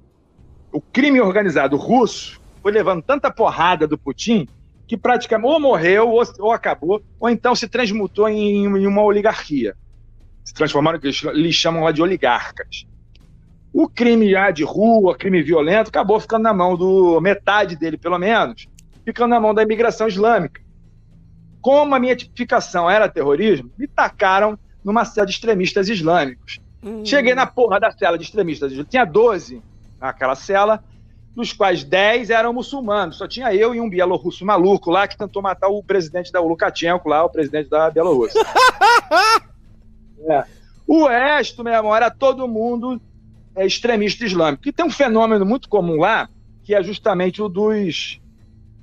O 0.71 0.79
crime 0.79 1.19
organizado 1.19 1.75
russo 1.75 2.39
foi 2.61 2.71
levando 2.71 3.01
tanta 3.01 3.31
porrada 3.31 3.87
do 3.87 3.97
Putin 3.97 4.47
que 4.89 4.97
praticamente 4.97 5.53
ou 5.53 5.59
morreu 5.59 6.09
ou, 6.09 6.23
ou 6.39 6.51
acabou, 6.51 6.99
ou 7.19 7.29
então 7.29 7.53
se 7.53 7.67
transmutou 7.67 8.27
em, 8.27 8.65
em 8.65 8.87
uma 8.87 9.03
oligarquia. 9.03 9.75
Se 10.43 10.51
transformaram, 10.51 10.99
eles 11.03 11.53
chamam 11.53 11.83
lá 11.83 11.91
de 11.91 12.01
oligarcas. 12.01 12.87
O 13.71 13.87
crime 13.87 14.31
já 14.31 14.49
de 14.49 14.63
rua, 14.63 15.15
crime 15.15 15.43
violento, 15.43 15.89
acabou 15.89 16.19
ficando 16.19 16.41
na 16.41 16.55
mão 16.55 16.75
do 16.75 17.21
metade 17.21 17.75
dele, 17.75 17.99
pelo 17.99 18.17
menos, 18.17 18.67
ficando 19.05 19.29
na 19.29 19.39
mão 19.39 19.53
da 19.53 19.61
imigração 19.61 20.07
islâmica. 20.07 20.59
Como 21.61 21.93
a 21.93 21.99
minha 21.99 22.15
tipificação 22.15 22.89
era 22.89 23.07
terrorismo, 23.07 23.71
me 23.77 23.85
tacaram 23.85 24.57
numa 24.83 25.05
cela 25.05 25.27
de 25.27 25.33
extremistas 25.33 25.87
islâmicos. 25.87 26.59
Hum. 26.81 27.05
Cheguei 27.05 27.35
na 27.35 27.45
porra 27.45 27.79
da 27.79 27.91
cela 27.91 28.17
de 28.17 28.23
extremistas, 28.23 28.73
tinha 28.89 29.05
12 29.05 29.61
naquela 30.01 30.33
cela, 30.33 30.83
dos 31.39 31.53
quais 31.53 31.85
10 31.85 32.29
eram 32.29 32.51
muçulmanos. 32.51 33.15
Só 33.15 33.25
tinha 33.25 33.55
eu 33.55 33.73
e 33.73 33.79
um 33.79 33.89
bielorrusso 33.89 34.45
maluco 34.45 34.91
lá 34.91 35.07
que 35.07 35.17
tentou 35.17 35.41
matar 35.41 35.69
o 35.69 35.81
presidente 35.81 36.33
da 36.33 36.41
Lukashenko 36.41 37.07
lá, 37.07 37.23
o 37.23 37.29
presidente 37.29 37.69
da 37.69 37.89
Bielorrússia. 37.89 38.41
é. 40.29 40.43
O 40.85 41.07
resto, 41.07 41.63
meu 41.63 41.71
irmão, 41.71 41.95
era 41.95 42.11
todo 42.11 42.45
mundo 42.45 43.01
é, 43.55 43.65
extremista 43.65 44.25
islâmico. 44.25 44.67
E 44.67 44.73
tem 44.73 44.85
um 44.85 44.91
fenômeno 44.91 45.45
muito 45.45 45.69
comum 45.69 45.95
lá, 45.95 46.27
que 46.61 46.75
é 46.75 46.83
justamente 46.83 47.41
o 47.41 47.47
dos 47.47 48.19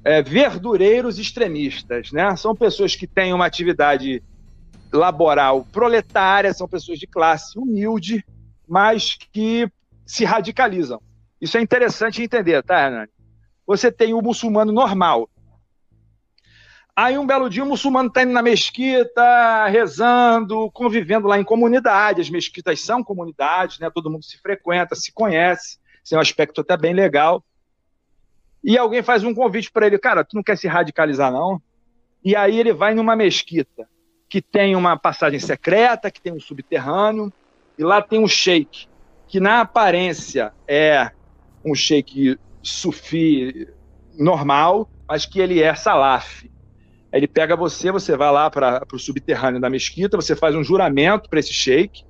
é, 0.03 0.23
verdureiros 0.23 1.19
extremistas. 1.19 2.11
Né? 2.11 2.35
São 2.37 2.57
pessoas 2.57 2.97
que 2.97 3.07
têm 3.07 3.35
uma 3.35 3.45
atividade 3.45 4.23
laboral 4.91 5.67
proletária, 5.71 6.55
são 6.55 6.67
pessoas 6.67 6.99
de 6.99 7.07
classe 7.07 7.59
humilde, 7.59 8.25
mas 8.67 9.19
que 9.31 9.71
se 10.07 10.25
radicalizam. 10.25 11.03
Isso 11.47 11.57
é 11.57 11.61
interessante 11.61 12.21
entender, 12.21 12.61
tá, 12.65 12.87
Hernani? 12.87 13.09
Você 13.65 13.93
tem 13.93 14.13
o 14.13 14.21
muçulmano 14.21 14.73
normal. 14.73 15.31
Aí 16.97 17.17
um 17.17 17.25
belo 17.25 17.49
dia 17.49 17.63
o 17.63 17.67
muçulmano 17.67 18.09
está 18.09 18.25
indo 18.25 18.33
na 18.33 18.43
mesquita, 18.43 19.69
rezando, 19.69 20.69
convivendo 20.73 21.29
lá 21.29 21.39
em 21.39 21.45
comunidade. 21.45 22.21
As 22.21 22.29
mesquitas 22.29 22.81
são 22.81 23.05
comunidades, 23.05 23.79
né? 23.79 23.89
Todo 23.95 24.11
mundo 24.11 24.25
se 24.25 24.39
frequenta, 24.39 24.97
se 24.97 25.13
conhece. 25.13 25.79
Isso 26.03 26.17
é 26.17 26.19
um 26.19 26.21
aspecto 26.21 26.63
até 26.63 26.77
bem 26.77 26.93
legal. 26.93 27.45
E 28.65 28.77
alguém 28.77 29.05
faz 29.05 29.23
um 29.23 29.33
convite 29.33 29.71
para 29.71 29.87
ele, 29.87 30.01
cara, 30.01 30.25
tu 30.25 30.35
não 30.35 30.43
quer 30.43 30.59
se 30.59 30.67
radicalizar 30.67 31.31
não? 31.31 31.63
E 32.25 32.35
aí 32.35 32.59
ele 32.59 32.73
vai 32.73 32.93
numa 32.93 33.15
mesquita 33.15 33.89
que 34.29 34.43
tem 34.43 34.75
uma 34.75 34.97
passagem 34.99 35.39
secreta, 35.39 36.11
que 36.11 36.21
tem 36.21 36.33
um 36.33 36.41
subterrâneo, 36.41 37.33
e 37.79 37.85
lá 37.85 38.03
tem 38.03 38.19
um 38.19 38.27
sheik, 38.27 38.89
que 39.29 39.39
na 39.39 39.61
aparência 39.61 40.53
é 40.67 41.13
um 41.67 41.75
sheik 41.75 42.39
sufi 42.63 43.69
normal, 44.19 44.89
mas 45.09 45.27
que 45.27 45.41
ele 45.41 45.61
é 45.61 45.75
salaf. 45.75 46.49
Ele 47.13 47.27
pega 47.27 47.57
você, 47.57 47.91
você 47.91 48.17
vai 48.17 48.31
lá 48.31 48.51
para 48.51 48.87
o 48.93 48.99
subterrâneo 48.99 49.61
da 49.61 49.71
mesquita, 49.71 50.17
você 50.17 50.37
faz 50.37 50.55
um 50.55 50.63
juramento 50.63 51.29
para 51.29 51.41
esse 51.41 51.53
sheik 51.53 52.05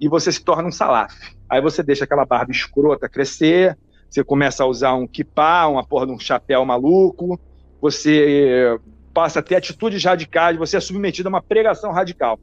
e 0.00 0.08
você 0.08 0.32
se 0.32 0.42
torna 0.42 0.68
um 0.68 0.72
salaf. 0.72 1.14
Aí 1.48 1.60
você 1.60 1.82
deixa 1.82 2.04
aquela 2.04 2.24
barba 2.24 2.50
escrota 2.50 3.08
crescer, 3.08 3.78
você 4.08 4.24
começa 4.24 4.62
a 4.62 4.66
usar 4.66 4.94
um 4.94 5.06
kippah, 5.06 5.68
uma 5.68 5.86
porra 5.86 6.06
de 6.06 6.12
um 6.12 6.18
chapéu 6.18 6.64
maluco, 6.64 7.40
você 7.80 8.78
passa 9.12 9.40
a 9.40 9.42
ter 9.42 9.56
atitudes 9.56 10.02
radicais, 10.02 10.56
você 10.56 10.76
é 10.76 10.80
submetido 10.80 11.28
a 11.28 11.30
uma 11.30 11.42
pregação 11.42 11.92
radical. 11.92 12.38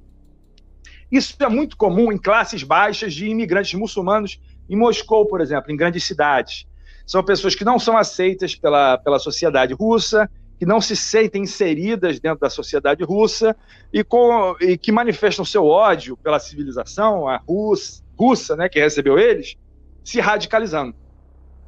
Isso 1.11 1.35
é 1.39 1.49
muito 1.49 1.75
comum 1.75 2.11
em 2.11 2.17
classes 2.17 2.61
baixas 2.61 3.13
de 3.13 3.27
imigrantes 3.27 3.73
muçulmanos 3.73 4.39
em 4.69 4.75
Moscou, 4.75 5.25
por 5.25 5.41
exemplo, 5.41 5.71
em 5.71 5.77
grandes 5.77 6.03
cidades. 6.03 6.65
São 7.05 7.23
pessoas 7.23 7.55
que 7.55 7.65
não 7.65 7.79
são 7.79 7.97
aceitas 7.97 8.55
pela, 8.55 8.97
pela 8.97 9.17
sociedade 9.17 9.73
russa, 9.73 10.29
que 10.59 10.65
não 10.65 10.81
se 10.81 10.95
sentem 10.95 11.43
inseridas 11.43 12.19
dentro 12.19 12.41
da 12.41 12.49
sociedade 12.49 13.03
russa 13.03 13.55
e, 13.93 14.03
com, 14.03 14.55
e 14.59 14.77
que 14.77 14.91
manifestam 14.91 15.45
seu 15.45 15.65
ódio 15.65 16.17
pela 16.17 16.37
civilização, 16.37 17.27
a 17.27 17.37
russa, 17.37 18.03
russa 18.17 18.55
né, 18.57 18.67
que 18.67 18.79
recebeu 18.79 19.17
eles, 19.17 19.55
se 20.03 20.19
radicalizando. 20.19 20.93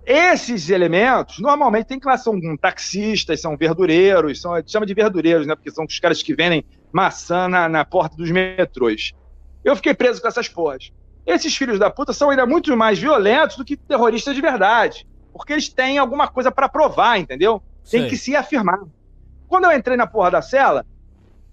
Esses 0.06 0.70
elementos 0.70 1.40
normalmente 1.40 1.88
têm 1.88 2.00
classe, 2.00 2.26
são 2.26 2.40
taxistas, 2.58 3.40
são 3.40 3.56
verdureiros, 3.56 4.42
são, 4.42 4.62
chama 4.68 4.86
de 4.86 4.94
verdureiros, 4.94 5.48
né, 5.48 5.56
porque 5.56 5.72
são 5.72 5.86
os 5.86 6.00
caras 6.00 6.22
que 6.22 6.36
vendem 6.36 6.66
maçã 6.92 7.48
na, 7.48 7.70
na 7.70 7.86
porta 7.86 8.18
dos 8.18 8.30
metrôs. 8.30 9.14
Eu 9.64 9.76
fiquei 9.76 9.94
preso 9.94 10.22
com 10.22 10.28
essas 10.28 10.50
porras. 10.50 10.92
Esses 11.26 11.56
filhos 11.56 11.78
da 11.78 11.90
puta 11.90 12.14
são 12.14 12.30
ainda 12.30 12.46
muito 12.46 12.76
mais 12.76 12.98
violentos 13.00 13.58
do 13.58 13.66
que 13.66 13.78
terroristas 13.78 14.36
de 14.36 14.42
verdade, 14.42 15.08
porque 15.32 15.54
eles 15.54 15.70
têm 15.70 15.98
alguma 15.98 16.28
coisa 16.28 16.52
para 16.52 16.68
provar, 16.68 17.20
entendeu? 17.20 17.62
Tem 17.90 18.08
que 18.08 18.18
se 18.18 18.36
afirmar. 18.36 18.80
Quando 19.48 19.66
eu 19.66 19.72
entrei 19.72 19.98
na 19.98 20.08
porra 20.08 20.32
da 20.32 20.42
cela, 20.42 20.86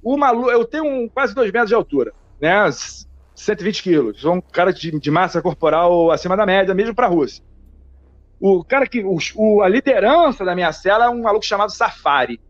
malu... 0.02 0.50
eu 0.50 0.64
tenho 0.64 0.84
um, 0.84 1.08
quase 1.08 1.34
dois 1.34 1.50
metros 1.50 1.68
de 1.68 1.74
altura, 1.74 2.12
né? 2.40 2.70
120 3.34 3.82
quilos. 3.82 4.20
Sou 4.20 4.34
um 4.34 4.40
cara 4.40 4.72
de, 4.72 4.98
de 4.98 5.10
massa 5.10 5.40
corporal 5.40 6.10
acima 6.10 6.36
da 6.36 6.46
média, 6.46 6.74
mesmo 6.74 6.94
para 6.94 7.06
a 7.06 7.10
Rússia. 7.10 7.42
O 8.40 8.64
cara 8.64 8.86
que. 8.86 9.04
O, 9.04 9.18
o, 9.36 9.62
a 9.62 9.68
liderança 9.68 10.44
da 10.44 10.54
minha 10.54 10.72
cela 10.72 11.06
é 11.06 11.08
um 11.08 11.22
maluco 11.22 11.44
chamado 11.44 11.72
Safari. 11.72 12.40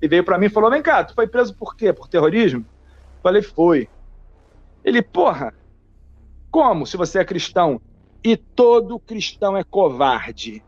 Ele 0.00 0.08
veio 0.08 0.24
para 0.24 0.38
mim 0.38 0.46
e 0.46 0.50
falou: 0.50 0.70
Vem 0.70 0.82
cá, 0.82 1.04
tu 1.04 1.14
foi 1.14 1.26
preso 1.26 1.54
por 1.54 1.76
quê? 1.76 1.92
Por 1.92 2.08
terrorismo? 2.08 2.64
falei: 3.22 3.42
Foi. 3.42 3.88
Ele, 4.84 5.00
porra, 5.00 5.54
como 6.52 6.86
se 6.86 6.98
você 6.98 7.18
é 7.18 7.24
cristão? 7.24 7.80
E 8.22 8.36
todo 8.36 9.00
cristão 9.00 9.56
é 9.56 9.64
covarde. 9.64 10.62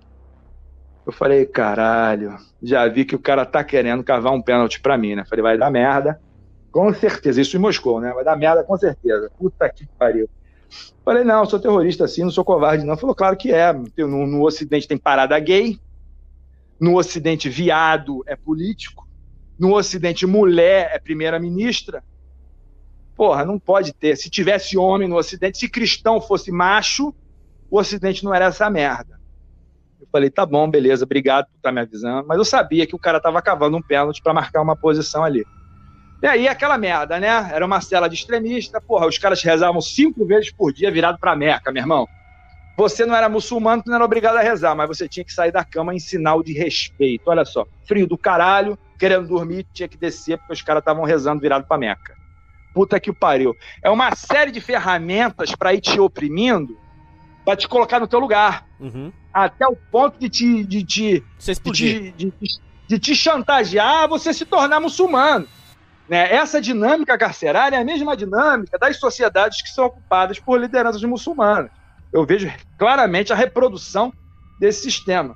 Eu 1.06 1.12
falei, 1.12 1.44
caralho, 1.44 2.36
já 2.62 2.88
vi 2.88 3.04
que 3.04 3.14
o 3.14 3.18
cara 3.18 3.44
tá 3.44 3.62
querendo 3.62 4.02
cavar 4.02 4.32
um 4.32 4.40
pênalti 4.40 4.80
pra 4.80 4.96
mim, 4.96 5.14
né? 5.14 5.24
Falei, 5.28 5.42
vai 5.42 5.58
dar 5.58 5.70
merda. 5.70 6.18
Com 6.72 6.92
certeza, 6.94 7.40
isso 7.42 7.56
em 7.56 7.60
Moscou, 7.60 8.00
né? 8.00 8.12
Vai 8.14 8.24
dar 8.24 8.34
merda 8.34 8.64
com 8.64 8.76
certeza. 8.78 9.30
Puta 9.38 9.68
que 9.68 9.86
pariu. 9.98 10.28
Falei, 11.04 11.22
não, 11.22 11.44
sou 11.44 11.60
terrorista 11.60 12.06
assim, 12.06 12.22
não 12.22 12.30
sou 12.30 12.44
covarde, 12.44 12.84
não. 12.84 12.96
Falou, 12.96 13.14
claro 13.14 13.36
que 13.36 13.52
é. 13.52 13.70
No, 13.98 14.26
no 14.26 14.42
Ocidente 14.42 14.88
tem 14.88 14.96
parada 14.96 15.38
gay. 15.38 15.78
No 16.80 16.96
Ocidente, 16.96 17.48
viado 17.50 18.24
é 18.26 18.34
político. 18.34 19.06
No 19.58 19.76
Ocidente, 19.76 20.26
mulher 20.26 20.90
é 20.94 20.98
primeira-ministra. 20.98 22.02
Porra, 23.16 23.44
não 23.44 23.58
pode 23.58 23.92
ter. 23.92 24.16
Se 24.16 24.28
tivesse 24.28 24.76
homem 24.76 25.08
no 25.08 25.16
Ocidente, 25.16 25.58
se 25.58 25.68
cristão 25.68 26.20
fosse 26.20 26.50
macho, 26.50 27.14
o 27.70 27.78
Ocidente 27.78 28.24
não 28.24 28.34
era 28.34 28.46
essa 28.46 28.68
merda. 28.68 29.20
Eu 30.00 30.06
falei, 30.10 30.30
tá 30.30 30.44
bom, 30.44 30.68
beleza, 30.68 31.04
obrigado 31.04 31.46
por 31.46 31.56
estar 31.56 31.68
tá 31.68 31.72
me 31.72 31.80
avisando. 31.80 32.26
Mas 32.26 32.38
eu 32.38 32.44
sabia 32.44 32.86
que 32.86 32.94
o 32.94 32.98
cara 32.98 33.20
tava 33.20 33.40
cavando 33.40 33.76
um 33.76 33.82
pênalti 33.82 34.20
para 34.22 34.34
marcar 34.34 34.60
uma 34.60 34.76
posição 34.76 35.24
ali. 35.24 35.44
E 36.22 36.26
aí, 36.26 36.48
aquela 36.48 36.78
merda, 36.78 37.20
né? 37.20 37.28
Era 37.52 37.64
uma 37.64 37.80
cela 37.80 38.08
de 38.08 38.14
extremista, 38.14 38.80
porra, 38.80 39.06
os 39.06 39.18
caras 39.18 39.42
rezavam 39.42 39.80
cinco 39.80 40.24
vezes 40.24 40.50
por 40.50 40.72
dia 40.72 40.90
virado 40.90 41.18
pra 41.18 41.36
Meca, 41.36 41.70
meu 41.70 41.82
irmão. 41.82 42.08
Você 42.76 43.06
não 43.06 43.14
era 43.14 43.28
muçulmano, 43.28 43.82
tu 43.82 43.88
não 43.88 43.96
era 43.96 44.04
obrigado 44.04 44.36
a 44.36 44.40
rezar, 44.40 44.74
mas 44.74 44.88
você 44.88 45.08
tinha 45.08 45.24
que 45.24 45.32
sair 45.32 45.52
da 45.52 45.64
cama 45.64 45.94
em 45.94 45.98
sinal 45.98 46.42
de 46.42 46.52
respeito. 46.52 47.22
Olha 47.26 47.44
só, 47.44 47.64
frio 47.86 48.06
do 48.06 48.18
caralho, 48.18 48.76
querendo 48.98 49.28
dormir, 49.28 49.66
tinha 49.72 49.88
que 49.88 49.96
descer 49.96 50.38
porque 50.38 50.54
os 50.54 50.62
caras 50.62 50.80
estavam 50.80 51.04
rezando 51.04 51.40
virado 51.40 51.66
pra 51.68 51.78
Meca. 51.78 52.23
Puta 52.74 53.00
que 53.00 53.12
pariu. 53.12 53.56
É 53.82 53.88
uma 53.88 54.14
série 54.14 54.50
de 54.50 54.60
ferramentas 54.60 55.54
para 55.54 55.72
ir 55.72 55.80
te 55.80 55.98
oprimindo, 55.98 56.76
para 57.44 57.56
te 57.56 57.66
colocar 57.66 58.00
no 58.00 58.08
teu 58.08 58.18
lugar. 58.18 58.66
Uhum 58.78 59.10
até 59.34 59.66
o 59.66 59.74
ponto 59.74 60.16
de 60.16 60.28
te, 60.28 60.64
de, 60.64 60.82
de, 60.84 61.24
de, 61.36 62.12
de, 62.12 62.32
de 62.86 62.98
te 63.00 63.16
chantagear 63.16 64.04
a 64.04 64.06
você 64.06 64.32
se 64.32 64.44
tornar 64.46 64.78
muçulmano. 64.78 65.48
Né? 66.08 66.32
Essa 66.32 66.60
dinâmica 66.60 67.18
carcerária 67.18 67.76
é 67.76 67.80
a 67.80 67.84
mesma 67.84 68.16
dinâmica 68.16 68.78
das 68.78 68.96
sociedades 68.98 69.60
que 69.60 69.70
são 69.70 69.86
ocupadas 69.86 70.38
por 70.38 70.60
lideranças 70.60 71.02
muçulmanas. 71.02 71.70
Eu 72.12 72.24
vejo 72.24 72.48
claramente 72.78 73.32
a 73.32 73.36
reprodução 73.36 74.12
desse 74.60 74.82
sistema. 74.82 75.34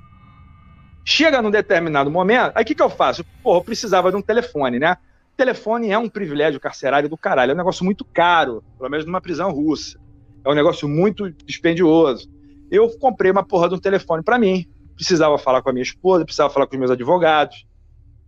Chega 1.03 1.41
num 1.41 1.51
determinado 1.51 2.09
momento, 2.09 2.53
aí 2.55 2.63
o 2.63 2.65
que, 2.65 2.75
que 2.75 2.81
eu 2.81 2.89
faço? 2.89 3.25
Pô, 3.43 3.57
eu 3.57 3.61
precisava 3.61 4.11
de 4.11 4.15
um 4.15 4.21
telefone, 4.21 4.79
né? 4.79 4.95
Telefone 5.39 5.89
é 5.89 5.97
um 5.97 6.09
privilégio 6.09 6.59
carcerário 6.59 7.09
do 7.09 7.17
caralho, 7.17 7.51
é 7.51 7.53
um 7.53 7.57
negócio 7.57 7.83
muito 7.85 8.05
caro, 8.05 8.63
pelo 8.77 8.89
menos 8.89 9.05
numa 9.05 9.21
prisão 9.21 9.51
russa. 9.51 9.99
É 10.45 10.49
um 10.49 10.55
negócio 10.55 10.87
muito 10.87 11.31
dispendioso 11.45 12.29
eu 12.71 12.89
comprei 12.97 13.31
uma 13.31 13.43
porra 13.43 13.69
de 13.69 13.75
um 13.75 13.79
telefone 13.79 14.23
para 14.23 14.37
mim. 14.37 14.67
Precisava 14.95 15.37
falar 15.37 15.61
com 15.61 15.69
a 15.69 15.73
minha 15.73 15.83
esposa, 15.83 16.25
precisava 16.25 16.53
falar 16.53 16.67
com 16.67 16.75
os 16.75 16.79
meus 16.79 16.91
advogados. 16.91 17.65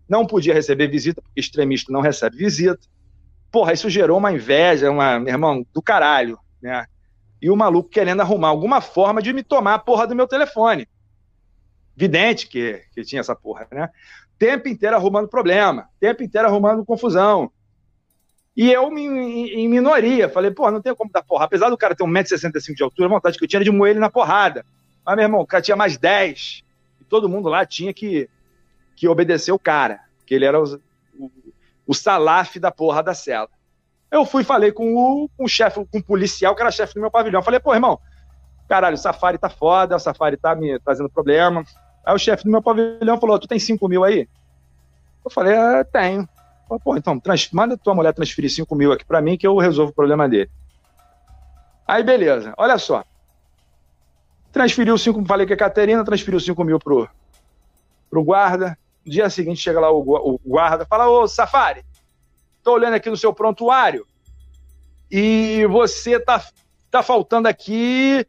Não 0.09 0.25
podia 0.25 0.53
receber 0.53 0.87
visita, 0.87 1.21
porque 1.21 1.39
extremista 1.39 1.91
não 1.91 2.01
recebe 2.01 2.37
visita. 2.37 2.81
Porra, 3.51 3.73
isso 3.73 3.89
gerou 3.89 4.17
uma 4.17 4.31
inveja, 4.31 4.89
uma, 4.89 5.19
meu 5.19 5.33
irmão, 5.33 5.65
do 5.73 5.81
caralho, 5.81 6.39
né? 6.61 6.85
E 7.41 7.49
o 7.49 7.55
maluco 7.55 7.89
querendo 7.89 8.21
arrumar 8.21 8.49
alguma 8.49 8.81
forma 8.81 9.21
de 9.21 9.33
me 9.33 9.43
tomar 9.43 9.75
a 9.75 9.79
porra 9.79 10.07
do 10.07 10.15
meu 10.15 10.27
telefone. 10.27 10.87
Vidente 11.95 12.47
que, 12.47 12.81
que 12.93 13.03
tinha 13.03 13.19
essa 13.19 13.35
porra, 13.35 13.67
né? 13.71 13.89
Tempo 14.41 14.67
inteiro 14.67 14.95
arrumando 14.95 15.27
problema, 15.27 15.87
tempo 15.99 16.23
inteiro 16.23 16.47
arrumando 16.47 16.83
confusão. 16.83 17.51
E 18.57 18.71
eu, 18.71 18.91
em, 18.97 19.69
minoria, 19.69 20.27
falei, 20.27 20.49
pô, 20.49 20.71
não 20.71 20.81
tem 20.81 20.95
como 20.95 21.11
dar 21.11 21.21
porra. 21.21 21.45
Apesar 21.45 21.69
do 21.69 21.77
cara 21.77 21.93
ter 21.93 22.03
1,65m 22.03 22.73
de 22.73 22.81
altura, 22.81 23.07
a 23.07 23.11
vontade 23.11 23.37
que 23.37 23.43
eu 23.43 23.47
tinha 23.47 23.59
era 23.59 23.63
de 23.63 23.69
moer 23.69 23.91
ele 23.91 23.99
na 23.99 24.09
porrada. 24.09 24.65
Mas, 25.05 25.15
meu 25.15 25.25
irmão, 25.25 25.41
o 25.41 25.45
cara 25.45 25.61
tinha 25.61 25.77
mais 25.77 25.95
10. 25.95 26.63
E 26.99 27.03
todo 27.03 27.29
mundo 27.29 27.49
lá 27.49 27.67
tinha 27.67 27.93
que, 27.93 28.27
que 28.95 29.07
obedecer 29.07 29.51
o 29.51 29.59
cara. 29.59 29.99
Que 30.25 30.33
ele 30.33 30.45
era 30.45 30.59
o, 30.59 30.81
o, 31.19 31.31
o 31.85 31.93
salaf 31.93 32.57
da 32.57 32.71
porra 32.71 33.03
da 33.03 33.13
cela. 33.13 33.47
Eu 34.09 34.25
fui 34.25 34.43
falei 34.43 34.71
com 34.71 34.95
o, 34.95 35.29
com 35.37 35.43
o 35.43 35.47
chefe, 35.47 35.85
com 35.85 35.99
o 35.99 36.03
policial, 36.03 36.55
que 36.55 36.63
era 36.63 36.71
chefe 36.71 36.95
do 36.95 37.01
meu 37.01 37.11
pavilhão. 37.11 37.43
Falei, 37.43 37.59
pô, 37.59 37.75
irmão, 37.75 37.99
caralho, 38.67 38.95
o 38.95 38.97
Safari 38.97 39.37
tá 39.37 39.51
foda, 39.51 39.97
o 39.97 39.99
Safari 39.99 40.35
tá 40.35 40.55
me 40.55 40.79
trazendo 40.79 41.11
problema. 41.11 41.63
Aí 42.05 42.13
o 42.13 42.17
chefe 42.17 42.43
do 42.43 42.51
meu 42.51 42.61
pavilhão 42.61 43.19
falou, 43.19 43.39
tu 43.39 43.47
tem 43.47 43.59
5 43.59 43.87
mil 43.87 44.03
aí? 44.03 44.27
Eu 45.23 45.31
falei, 45.31 45.55
ah, 45.55 45.83
tenho. 45.83 46.27
Pô, 46.83 46.95
então, 46.95 47.19
trans, 47.19 47.49
manda 47.51 47.77
tua 47.77 47.93
mulher 47.93 48.13
transferir 48.13 48.49
5 48.49 48.73
mil 48.75 48.91
aqui 48.91 49.05
para 49.05 49.21
mim 49.21 49.37
que 49.37 49.45
eu 49.45 49.57
resolvo 49.57 49.91
o 49.91 49.95
problema 49.95 50.27
dele. 50.27 50.49
Aí, 51.87 52.03
beleza. 52.03 52.53
Olha 52.57 52.77
só. 52.77 53.03
Transferiu 54.51 54.97
5, 54.97 55.25
falei 55.25 55.45
que 55.45 55.53
a 55.53 55.57
Caterina 55.57 56.03
transferiu 56.03 56.39
5 56.39 56.63
mil 56.63 56.79
pro, 56.79 57.09
pro 58.09 58.23
guarda. 58.23 58.77
No 59.05 59.11
dia 59.11 59.29
seguinte 59.29 59.61
chega 59.61 59.79
lá 59.79 59.91
o, 59.91 60.01
o 60.01 60.39
guarda, 60.45 60.85
fala, 60.85 61.09
ô 61.09 61.27
Safari, 61.27 61.83
tô 62.63 62.73
olhando 62.73 62.93
aqui 62.93 63.09
no 63.09 63.17
seu 63.17 63.33
prontuário 63.33 64.05
e 65.09 65.65
você 65.67 66.19
tá, 66.19 66.43
tá 66.89 67.01
faltando 67.01 67.47
aqui 67.47 68.25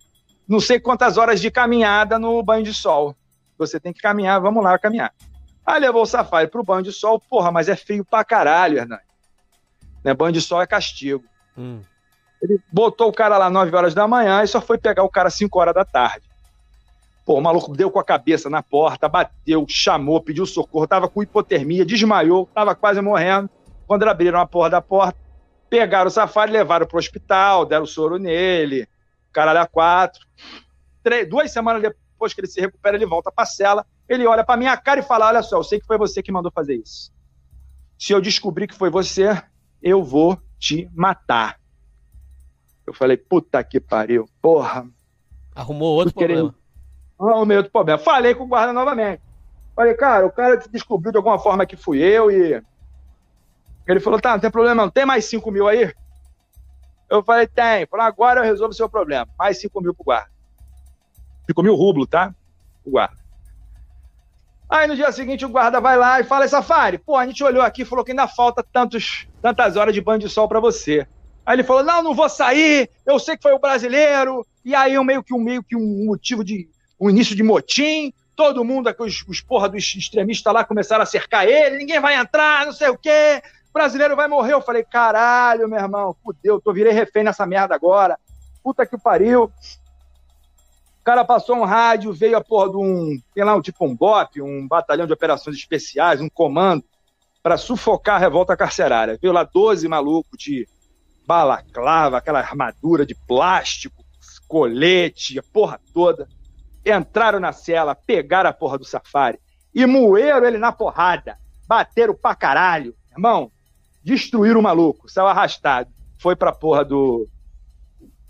não 0.48 0.60
sei 0.60 0.80
quantas 0.80 1.16
horas 1.16 1.40
de 1.40 1.50
caminhada 1.50 2.18
no 2.18 2.42
banho 2.42 2.64
de 2.64 2.74
sol. 2.74 3.14
Você 3.66 3.80
tem 3.80 3.92
que 3.92 4.00
caminhar, 4.00 4.40
vamos 4.40 4.62
lá 4.62 4.78
caminhar. 4.78 5.12
Aí 5.64 5.80
levou 5.80 6.02
o 6.02 6.06
Safari 6.06 6.48
pro 6.48 6.64
banho 6.64 6.82
de 6.82 6.92
sol, 6.92 7.20
porra, 7.20 7.50
mas 7.50 7.68
é 7.68 7.76
feio 7.76 8.04
pra 8.04 8.24
caralho, 8.24 8.78
Hernani. 8.78 9.02
Né? 10.02 10.12
Banho 10.12 10.32
de 10.32 10.40
sol 10.40 10.60
é 10.60 10.66
castigo. 10.66 11.24
Hum. 11.56 11.80
Ele 12.42 12.60
botou 12.72 13.08
o 13.08 13.12
cara 13.12 13.38
lá 13.38 13.48
9 13.48 13.74
horas 13.76 13.94
da 13.94 14.08
manhã 14.08 14.42
e 14.42 14.48
só 14.48 14.60
foi 14.60 14.76
pegar 14.76 15.04
o 15.04 15.08
cara 15.08 15.30
5 15.30 15.58
horas 15.58 15.74
da 15.74 15.84
tarde. 15.84 16.26
Pô, 17.24 17.38
o 17.38 17.40
maluco 17.40 17.76
deu 17.76 17.88
com 17.88 18.00
a 18.00 18.04
cabeça 18.04 18.50
na 18.50 18.64
porta, 18.64 19.08
bateu, 19.08 19.64
chamou, 19.68 20.20
pediu 20.20 20.44
socorro, 20.44 20.88
tava 20.88 21.08
com 21.08 21.22
hipotermia, 21.22 21.84
desmaiou, 21.84 22.48
tava 22.52 22.74
quase 22.74 23.00
morrendo. 23.00 23.48
Quando 23.86 24.08
abriram 24.08 24.40
a 24.40 24.46
porra 24.46 24.70
da 24.70 24.82
porta, 24.82 25.16
pegaram 25.70 26.08
o 26.08 26.10
safari, 26.10 26.50
levaram 26.50 26.84
pro 26.84 26.98
hospital, 26.98 27.64
deram 27.64 27.86
soro 27.86 28.18
nele, 28.18 28.88
caralho 29.32 29.60
a 29.60 29.66
quatro. 29.66 30.26
Três, 31.02 31.28
duas 31.28 31.52
semanas 31.52 31.80
depois 31.80 32.01
que 32.30 32.40
ele 32.40 32.48
se 32.48 32.60
recupera, 32.60 32.96
ele 32.96 33.06
volta 33.06 33.32
pra 33.32 33.46
cela, 33.46 33.86
ele 34.08 34.26
olha 34.26 34.44
pra 34.44 34.56
minha 34.56 34.76
cara 34.76 35.00
e 35.00 35.02
fala: 35.02 35.26
Olha 35.26 35.42
só, 35.42 35.56
eu 35.56 35.64
sei 35.64 35.80
que 35.80 35.86
foi 35.86 35.98
você 35.98 36.22
que 36.22 36.30
mandou 36.30 36.52
fazer 36.52 36.76
isso. 36.76 37.12
Se 37.98 38.12
eu 38.12 38.20
descobrir 38.20 38.66
que 38.66 38.74
foi 38.74 38.90
você, 38.90 39.42
eu 39.82 40.02
vou 40.02 40.38
te 40.58 40.88
matar. 40.94 41.58
Eu 42.86 42.92
falei, 42.92 43.16
puta 43.16 43.62
que 43.62 43.80
pariu, 43.80 44.28
porra. 44.40 44.88
Arrumou 45.54 45.96
outro 45.96 46.14
problema. 46.14 46.54
Arrumei 47.18 47.56
outro 47.56 47.72
problema. 47.72 47.98
Falei 47.98 48.34
com 48.34 48.44
o 48.44 48.48
guarda 48.48 48.72
novamente. 48.72 49.22
Falei, 49.74 49.94
cara, 49.94 50.26
o 50.26 50.32
cara 50.32 50.56
descobriu 50.56 51.12
de 51.12 51.16
alguma 51.16 51.38
forma 51.38 51.64
que 51.64 51.76
fui 51.76 52.00
eu 52.00 52.30
e. 52.30 52.62
Ele 53.86 54.00
falou, 54.00 54.20
tá, 54.20 54.32
não 54.32 54.40
tem 54.40 54.50
problema, 54.50 54.82
não. 54.82 54.90
Tem 54.90 55.06
mais 55.06 55.24
5 55.26 55.50
mil 55.50 55.68
aí? 55.68 55.92
Eu 57.08 57.22
falei, 57.22 57.46
tem. 57.46 57.86
Falei, 57.86 58.06
agora 58.06 58.40
eu 58.40 58.44
resolvo 58.44 58.72
o 58.72 58.76
seu 58.76 58.88
problema. 58.88 59.28
Mais 59.38 59.60
5 59.60 59.80
mil 59.80 59.94
pro 59.94 60.04
guarda. 60.04 60.31
5 61.46 61.62
mil 61.62 61.74
rublo, 61.74 62.06
tá? 62.06 62.34
O 62.84 62.90
guarda. 62.90 63.22
Aí 64.68 64.86
no 64.86 64.96
dia 64.96 65.12
seguinte 65.12 65.44
o 65.44 65.50
guarda 65.50 65.80
vai 65.80 65.98
lá 65.98 66.20
e 66.20 66.24
fala, 66.24 66.48
Safari, 66.48 66.96
pô, 66.96 67.16
a 67.16 67.26
gente 67.26 67.44
olhou 67.44 67.62
aqui 67.62 67.82
e 67.82 67.84
falou 67.84 68.04
que 68.04 68.10
ainda 68.10 68.26
falta 68.26 68.62
tantos, 68.62 69.26
tantas 69.42 69.76
horas 69.76 69.92
de 69.92 70.00
banho 70.00 70.18
de 70.18 70.30
sol 70.30 70.48
pra 70.48 70.60
você. 70.60 71.06
Aí 71.44 71.56
ele 71.56 71.64
falou, 71.64 71.82
não, 71.82 72.02
não 72.02 72.14
vou 72.14 72.28
sair, 72.28 72.88
eu 73.04 73.18
sei 73.18 73.36
que 73.36 73.42
foi 73.42 73.52
o 73.52 73.58
brasileiro, 73.58 74.46
e 74.64 74.74
aí 74.74 74.94
eu 74.94 75.04
meio 75.04 75.22
que 75.22 75.34
um, 75.34 75.40
meio 75.40 75.62
que 75.62 75.76
um 75.76 76.06
motivo 76.06 76.42
de, 76.42 76.68
um 76.98 77.10
início 77.10 77.36
de 77.36 77.42
motim, 77.42 78.14
todo 78.34 78.64
mundo, 78.64 78.94
os, 78.98 79.24
os 79.28 79.40
porra 79.40 79.68
dos 79.68 79.94
extremistas 79.94 80.54
lá 80.54 80.64
começaram 80.64 81.02
a 81.02 81.06
cercar 81.06 81.46
ele, 81.46 81.76
ninguém 81.76 82.00
vai 82.00 82.14
entrar, 82.14 82.64
não 82.64 82.72
sei 82.72 82.88
o 82.88 82.96
quê, 82.96 83.42
brasileiro 83.72 84.14
vai 84.14 84.28
morrer. 84.28 84.52
Eu 84.52 84.62
falei, 84.62 84.84
caralho, 84.84 85.68
meu 85.68 85.78
irmão, 85.78 86.16
fudeu, 86.24 86.60
tô 86.60 86.72
virei 86.72 86.92
refém 86.92 87.24
nessa 87.24 87.44
merda 87.46 87.74
agora, 87.74 88.18
puta 88.62 88.86
que 88.86 88.96
pariu. 88.96 89.50
O 91.02 91.04
cara 91.04 91.24
passou 91.24 91.56
um 91.56 91.64
rádio, 91.64 92.12
veio 92.12 92.36
a 92.36 92.40
porra 92.40 92.70
de 92.70 92.76
um, 92.76 93.20
tem 93.34 93.42
lá 93.42 93.56
um 93.56 93.60
tipo 93.60 93.84
um 93.84 93.92
BOP, 93.92 94.40
um 94.40 94.68
batalhão 94.68 95.04
de 95.04 95.12
operações 95.12 95.56
especiais, 95.56 96.20
um 96.20 96.28
comando, 96.28 96.84
para 97.42 97.56
sufocar 97.56 98.14
a 98.14 98.18
revolta 98.18 98.56
carcerária. 98.56 99.18
Veio 99.20 99.34
lá 99.34 99.42
12 99.42 99.88
malucos 99.88 100.38
de 100.38 100.64
balaclava, 101.26 102.18
aquela 102.18 102.38
armadura 102.38 103.04
de 103.04 103.16
plástico, 103.16 104.04
colete, 104.46 105.40
a 105.40 105.42
porra 105.42 105.80
toda. 105.92 106.28
Entraram 106.86 107.40
na 107.40 107.52
cela, 107.52 107.96
pegaram 107.96 108.50
a 108.50 108.52
porra 108.52 108.78
do 108.78 108.84
safari 108.84 109.40
e 109.74 109.84
moeram 109.86 110.46
ele 110.46 110.58
na 110.58 110.70
porrada. 110.70 111.36
Bateram 111.66 112.14
pra 112.14 112.36
caralho. 112.36 112.94
Irmão, 113.10 113.50
destruíram 114.04 114.60
o 114.60 114.62
maluco, 114.62 115.08
saiu 115.08 115.26
arrastado. 115.26 115.90
Foi 116.16 116.36
pra 116.36 116.52
porra 116.52 116.84
do. 116.84 117.28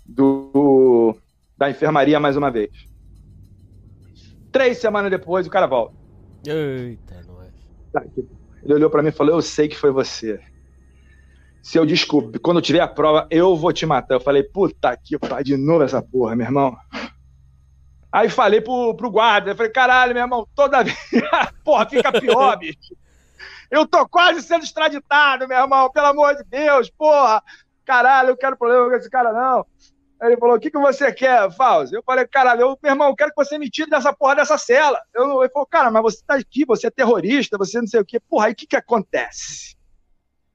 do 0.03 1.15
da 1.57 1.69
enfermaria 1.69 2.19
mais 2.19 2.35
uma 2.35 2.51
vez. 2.51 2.71
Três 4.51 4.77
semanas 4.77 5.09
depois, 5.09 5.47
o 5.47 5.49
cara 5.49 5.65
volta. 5.65 5.95
Eita, 6.45 7.23
nós. 7.27 7.51
Tá, 7.91 8.03
Ele 8.63 8.73
olhou 8.73 8.89
pra 8.89 9.01
mim 9.01 9.09
e 9.09 9.13
falou: 9.13 9.35
Eu 9.35 9.41
sei 9.41 9.67
que 9.67 9.77
foi 9.77 9.91
você. 9.91 10.39
Se 11.61 11.77
eu 11.77 11.85
descobrir, 11.85 12.39
quando 12.39 12.57
eu 12.57 12.61
tiver 12.61 12.81
a 12.81 12.87
prova, 12.87 13.27
eu 13.31 13.55
vou 13.55 13.71
te 13.71 13.85
matar. 13.85 14.15
Eu 14.15 14.19
falei: 14.19 14.43
Puta 14.43 14.95
que 14.97 15.17
pariu, 15.17 15.43
de 15.43 15.57
novo 15.57 15.83
essa 15.83 16.01
porra, 16.01 16.35
meu 16.35 16.45
irmão. 16.45 16.75
Aí 18.11 18.29
falei 18.29 18.61
pro, 18.61 18.93
pro 18.95 19.09
guarda: 19.09 19.51
Eu 19.51 19.55
falei, 19.55 19.71
caralho, 19.71 20.13
meu 20.13 20.21
irmão, 20.21 20.47
toda 20.53 20.83
vez. 20.83 20.95
porra, 21.65 21.89
fica 21.89 22.11
pior, 22.11 22.57
bicho. 22.59 22.95
Eu 23.71 23.87
tô 23.87 24.07
quase 24.07 24.43
sendo 24.43 24.63
extraditado, 24.63 25.47
meu 25.47 25.57
irmão, 25.57 25.89
pelo 25.91 26.05
amor 26.05 26.35
de 26.35 26.43
Deus, 26.43 26.91
porra. 26.91 27.41
Caralho, 27.83 28.29
eu 28.29 28.37
quero 28.37 28.55
problema 28.55 28.87
com 28.87 28.95
esse 28.95 29.09
cara, 29.09 29.33
não. 29.33 29.65
Ele 30.23 30.37
falou: 30.37 30.55
O 30.55 30.59
que, 30.59 30.71
que 30.71 30.79
você 30.79 31.11
quer, 31.11 31.51
Fausto? 31.51 31.95
Eu 31.95 32.03
falei: 32.03 32.25
eu, 32.59 32.77
meu 32.81 32.91
irmão, 32.91 33.09
eu 33.09 33.15
quero 33.15 33.31
que 33.31 33.43
você 33.43 33.57
me 33.57 33.69
tire 33.69 33.89
dessa 33.89 34.13
porra 34.13 34.37
dessa 34.37 34.57
cela. 34.57 34.99
Eu, 35.13 35.41
ele 35.41 35.51
falou: 35.51 35.67
Cara, 35.67 35.91
mas 35.91 36.01
você 36.01 36.23
tá 36.25 36.35
aqui, 36.35 36.65
você 36.65 36.87
é 36.87 36.91
terrorista, 36.91 37.57
você 37.57 37.79
não 37.79 37.87
sei 37.87 37.99
o 37.99 38.05
quê. 38.05 38.19
Porra, 38.19 38.47
aí 38.47 38.53
o 38.53 38.55
que, 38.55 38.65
que 38.65 38.75
acontece? 38.75 39.75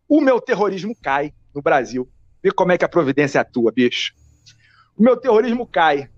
O 0.09 0.21
meu 0.21 0.41
terrorismo 0.41 0.97
cai 1.03 1.35
no 1.55 1.61
Brasil. 1.61 2.09
Vê 2.43 2.51
como 2.51 2.73
é 2.73 2.79
que 2.79 2.85
a 2.85 2.89
providência 2.89 3.41
atua, 3.41 3.71
bicho. 3.71 4.15
O 4.97 5.03
meu 5.03 5.17
terrorismo 5.17 5.67
cai. 5.67 6.09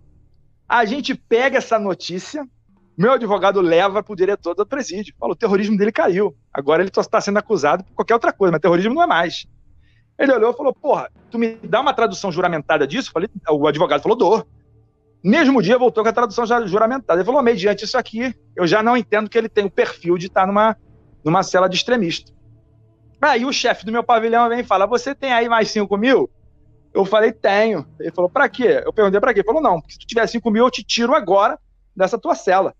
A 0.68 0.84
gente 0.84 1.14
pega 1.14 1.58
essa 1.58 1.78
notícia, 1.78 2.46
meu 2.96 3.12
advogado 3.12 3.60
leva 3.60 4.02
pro 4.02 4.14
diretor 4.14 4.54
do 4.54 4.64
presídio. 4.64 5.14
Fala: 5.18 5.32
O 5.32 5.36
terrorismo 5.36 5.76
dele 5.76 5.90
caiu. 5.90 6.36
Agora 6.52 6.82
ele 6.82 6.92
está 6.94 7.20
sendo 7.20 7.38
acusado 7.38 7.82
por 7.82 7.94
qualquer 7.94 8.14
outra 8.14 8.32
coisa, 8.32 8.52
mas 8.52 8.60
terrorismo 8.60 8.94
não 8.94 9.02
é 9.02 9.06
mais. 9.08 9.46
Ele 10.20 10.34
olhou 10.34 10.50
e 10.52 10.56
falou: 10.56 10.74
Porra, 10.74 11.10
tu 11.30 11.38
me 11.38 11.54
dá 11.64 11.80
uma 11.80 11.94
tradução 11.94 12.30
juramentada 12.30 12.86
disso? 12.86 13.10
Falei, 13.10 13.30
o 13.48 13.66
advogado 13.66 14.02
falou: 14.02 14.18
Dou. 14.18 14.46
Mesmo 15.24 15.62
dia 15.62 15.78
voltou 15.78 16.02
com 16.02 16.10
a 16.10 16.12
tradução 16.12 16.46
juramentada. 16.66 17.20
Ele 17.20 17.26
falou: 17.26 17.42
mediante 17.42 17.86
isso 17.86 17.96
aqui, 17.96 18.34
eu 18.54 18.66
já 18.66 18.82
não 18.82 18.96
entendo 18.96 19.30
que 19.30 19.38
ele 19.38 19.48
tem 19.48 19.64
o 19.64 19.70
perfil 19.70 20.18
de 20.18 20.26
estar 20.26 20.46
numa, 20.46 20.76
numa 21.24 21.42
cela 21.42 21.68
de 21.68 21.76
extremista. 21.76 22.32
Aí 23.20 23.46
o 23.46 23.52
chefe 23.52 23.84
do 23.84 23.92
meu 23.92 24.04
pavilhão 24.04 24.46
vem 24.50 24.60
e 24.60 24.64
fala: 24.64 24.86
Você 24.86 25.14
tem 25.14 25.32
aí 25.32 25.48
mais 25.48 25.70
5 25.70 25.96
mil? 25.96 26.28
Eu 26.92 27.06
falei: 27.06 27.32
Tenho. 27.32 27.86
Ele 27.98 28.10
falou: 28.10 28.30
Pra 28.30 28.46
quê? 28.46 28.82
Eu 28.84 28.92
perguntei: 28.92 29.20
Pra 29.20 29.32
quê? 29.32 29.40
Ele 29.40 29.46
falou: 29.46 29.62
Não, 29.62 29.80
porque 29.80 29.94
se 29.94 29.98
tu 30.00 30.06
tiver 30.06 30.26
5 30.26 30.50
mil, 30.50 30.66
eu 30.66 30.70
te 30.70 30.84
tiro 30.84 31.14
agora 31.14 31.58
dessa 31.96 32.18
tua 32.18 32.34
cela. 32.34 32.74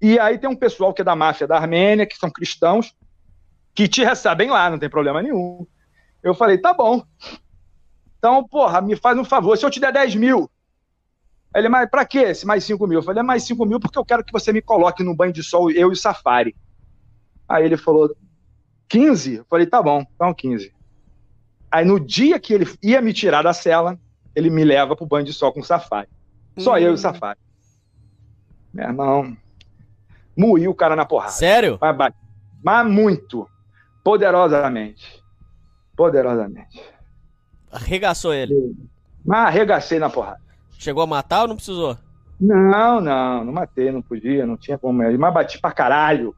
E 0.00 0.20
aí 0.20 0.38
tem 0.38 0.48
um 0.48 0.56
pessoal 0.56 0.94
que 0.94 1.02
é 1.02 1.04
da 1.04 1.16
máfia 1.16 1.48
da 1.48 1.56
Armênia, 1.56 2.06
que 2.06 2.16
são 2.16 2.30
cristãos, 2.30 2.94
que 3.74 3.88
te 3.88 4.04
recebem 4.04 4.50
lá, 4.50 4.70
não 4.70 4.78
tem 4.78 4.88
problema 4.88 5.20
nenhum. 5.20 5.66
Eu 6.22 6.34
falei, 6.34 6.58
tá 6.58 6.74
bom. 6.74 7.02
Então, 8.18 8.46
porra, 8.46 8.80
me 8.80 8.96
faz 8.96 9.18
um 9.18 9.24
favor, 9.24 9.56
se 9.56 9.64
eu 9.64 9.70
te 9.70 9.80
der 9.80 9.92
10 9.92 10.14
mil. 10.16 10.50
Ele, 11.54 11.68
mas 11.68 11.88
pra 11.88 12.04
quê 12.04 12.18
esse 12.18 12.46
mais 12.46 12.62
5 12.64 12.86
mil? 12.86 12.98
Eu 12.98 13.02
falei, 13.02 13.20
é 13.20 13.24
mais 13.24 13.42
5 13.44 13.64
mil 13.66 13.80
porque 13.80 13.98
eu 13.98 14.04
quero 14.04 14.24
que 14.24 14.32
você 14.32 14.52
me 14.52 14.62
coloque 14.62 15.02
no 15.02 15.16
banho 15.16 15.32
de 15.32 15.42
sol, 15.42 15.70
eu 15.70 15.88
e 15.88 15.92
o 15.92 15.96
Safari. 15.96 16.54
Aí 17.48 17.64
ele 17.64 17.76
falou, 17.76 18.14
15? 18.88 19.36
Eu 19.36 19.44
falei, 19.48 19.66
tá 19.66 19.82
bom, 19.82 20.04
então 20.14 20.32
15. 20.32 20.72
Aí 21.70 21.84
no 21.84 21.98
dia 21.98 22.38
que 22.38 22.52
ele 22.52 22.68
ia 22.82 23.00
me 23.00 23.12
tirar 23.12 23.42
da 23.42 23.52
cela, 23.52 23.98
ele 24.34 24.50
me 24.50 24.64
leva 24.64 24.94
pro 24.94 25.06
banho 25.06 25.24
de 25.24 25.32
sol 25.32 25.52
com 25.52 25.60
o 25.60 25.64
Safari. 25.64 26.08
Só 26.58 26.78
eu 26.78 26.90
e 26.90 26.94
o 26.94 26.98
Safari. 26.98 27.38
Meu 28.72 28.86
irmão, 28.86 29.36
moí 30.36 30.68
o 30.68 30.74
cara 30.74 30.94
na 30.94 31.04
porrada. 31.04 31.32
Sério? 31.32 31.78
Mas, 31.80 32.14
mas 32.62 32.86
muito. 32.86 33.48
Poderosamente. 34.04 35.19
Poderosamente. 36.00 36.82
Arregaçou 37.70 38.32
ele. 38.32 38.74
Mas 39.22 39.48
arregacei 39.48 39.98
na 39.98 40.08
porrada. 40.08 40.40
Chegou 40.78 41.02
a 41.02 41.06
matar 41.06 41.42
ou 41.42 41.48
não 41.48 41.56
precisou? 41.56 41.98
Não, 42.40 43.02
não, 43.02 43.44
não 43.44 43.52
matei, 43.52 43.92
não 43.92 44.00
podia, 44.00 44.46
não 44.46 44.56
tinha 44.56 44.78
como. 44.78 45.02
Mas 45.18 45.34
bati 45.34 45.60
pra 45.60 45.72
caralho. 45.72 46.34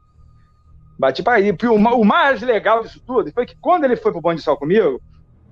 Bati 0.99 1.23
pra 1.23 1.39
ir. 1.39 1.55
O 1.63 1.75
o 1.75 2.03
mais 2.03 2.41
legal 2.41 2.83
disso 2.83 3.01
tudo 3.07 3.31
foi 3.31 3.45
que 3.45 3.55
quando 3.55 3.85
ele 3.85 3.95
foi 3.95 4.11
pro 4.11 4.19
banho 4.19 4.35
de 4.35 4.43
sol 4.43 4.57
comigo, 4.57 5.01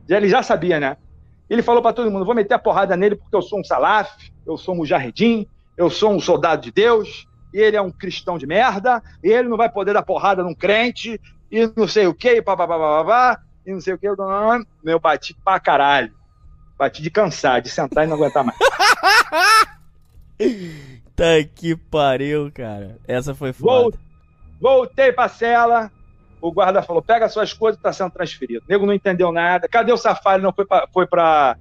ele 0.10 0.28
já 0.28 0.44
sabia, 0.44 0.78
né? 0.78 0.98
Ele 1.50 1.64
falou 1.64 1.82
pra 1.82 1.94
todo 1.94 2.12
mundo: 2.12 2.26
vou 2.26 2.36
meter 2.36 2.56
a 2.56 2.60
porrada 2.60 2.98
nele 2.98 3.16
porque 3.16 3.38
eu 3.38 3.42
sou 3.42 3.62
um 3.62 3.64
salaf, 3.64 4.12
eu 4.46 4.58
sou 4.58 4.76
um 4.76 4.80
mujahedin, 4.80 5.48
eu 5.78 5.90
sou 5.90 6.12
um 6.12 6.20
soldado 6.20 6.64
de 6.64 6.72
Deus, 6.74 7.26
e 7.54 7.60
ele 7.60 7.78
é 7.78 7.82
um 7.82 7.90
cristão 7.90 8.38
de 8.38 8.46
merda, 8.46 9.02
e 9.24 9.30
ele 9.30 9.48
não 9.48 9.56
vai 9.56 9.72
poder 9.72 9.94
dar 9.94 10.04
porrada 10.04 10.44
num 10.44 10.54
crente, 10.54 11.18
e 11.50 11.72
não 11.78 11.88
sei 11.88 12.08
o 12.08 12.14
que, 12.14 12.42
papapá, 12.42 13.40
e 13.66 13.72
não 13.72 13.82
sei 13.82 13.94
o 13.94 13.98
que. 13.98 14.08
Eu 14.08 15.00
bati 15.00 15.34
pra 15.44 15.60
caralho. 15.60 16.14
Bati 16.78 17.02
de 17.02 17.12
cansar, 17.12 17.62
de 17.62 17.70
sentar 17.70 18.06
e 18.06 18.08
não 18.08 18.16
aguentar 18.16 18.44
mais. 18.44 18.58
Tá 21.16 21.44
que 21.54 21.76
pariu, 21.76 22.52
cara. 22.52 22.98
Essa 23.08 23.36
foi 23.36 23.54
foda. 23.54 23.96
Voltei 24.60 25.12
pra 25.12 25.30
cela. 25.30 25.92
O 26.42 26.52
guarda 26.52 26.82
falou: 26.82 27.02
pega 27.02 27.30
suas 27.30 27.54
coisas, 27.54 27.80
tá 27.80 27.94
sendo 27.94 28.10
transferido. 28.10 28.66
O 28.66 28.70
nego 28.70 28.88
não 28.88 28.94
entendeu 28.94 29.32
nada. 29.32 29.68
Cadê 29.68 29.92
o 29.92 29.98
safari? 29.98 30.42
Não 30.42 30.52
foi 30.52 30.66
pra, 30.66 30.88
foi 30.92 31.06
pra, 31.06 31.58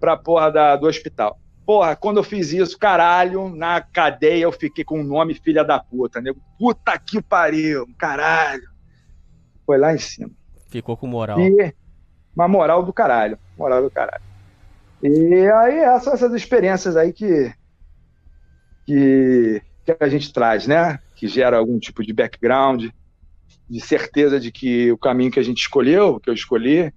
pra 0.00 0.16
porra 0.16 0.50
da, 0.50 0.76
do 0.76 0.86
hospital. 0.86 1.38
Porra, 1.66 1.94
quando 1.94 2.16
eu 2.16 2.24
fiz 2.24 2.52
isso, 2.52 2.78
caralho, 2.78 3.54
na 3.54 3.80
cadeia 3.80 4.44
eu 4.44 4.52
fiquei 4.52 4.82
com 4.82 5.00
o 5.00 5.04
nome 5.04 5.34
filha 5.34 5.62
da 5.62 5.78
puta, 5.78 6.20
nego. 6.20 6.40
Puta 6.58 6.98
que 6.98 7.20
pariu, 7.20 7.86
caralho. 7.98 8.68
Foi 9.66 9.78
lá 9.78 9.94
em 9.94 9.98
cima. 9.98 10.30
Ficou 10.72 10.96
com 10.96 11.06
moral. 11.06 11.38
E 11.38 11.74
uma 12.34 12.48
moral 12.48 12.82
do 12.82 12.94
caralho. 12.94 13.38
Moral 13.58 13.82
do 13.82 13.90
caralho. 13.90 14.22
E 15.02 15.50
aí, 15.50 15.80
essas 15.80 16.04
são 16.04 16.12
essas 16.14 16.32
experiências 16.32 16.96
aí 16.96 17.12
que, 17.12 17.52
que, 18.86 19.60
que 19.84 19.96
a 20.00 20.08
gente 20.08 20.32
traz, 20.32 20.66
né? 20.66 20.98
Que 21.14 21.28
gera 21.28 21.58
algum 21.58 21.78
tipo 21.78 22.02
de 22.02 22.14
background, 22.14 22.86
de 23.68 23.80
certeza 23.80 24.40
de 24.40 24.50
que 24.50 24.90
o 24.90 24.96
caminho 24.96 25.30
que 25.30 25.38
a 25.38 25.42
gente 25.42 25.58
escolheu, 25.58 26.18
que 26.18 26.30
eu 26.30 26.34
escolhi, 26.34 26.90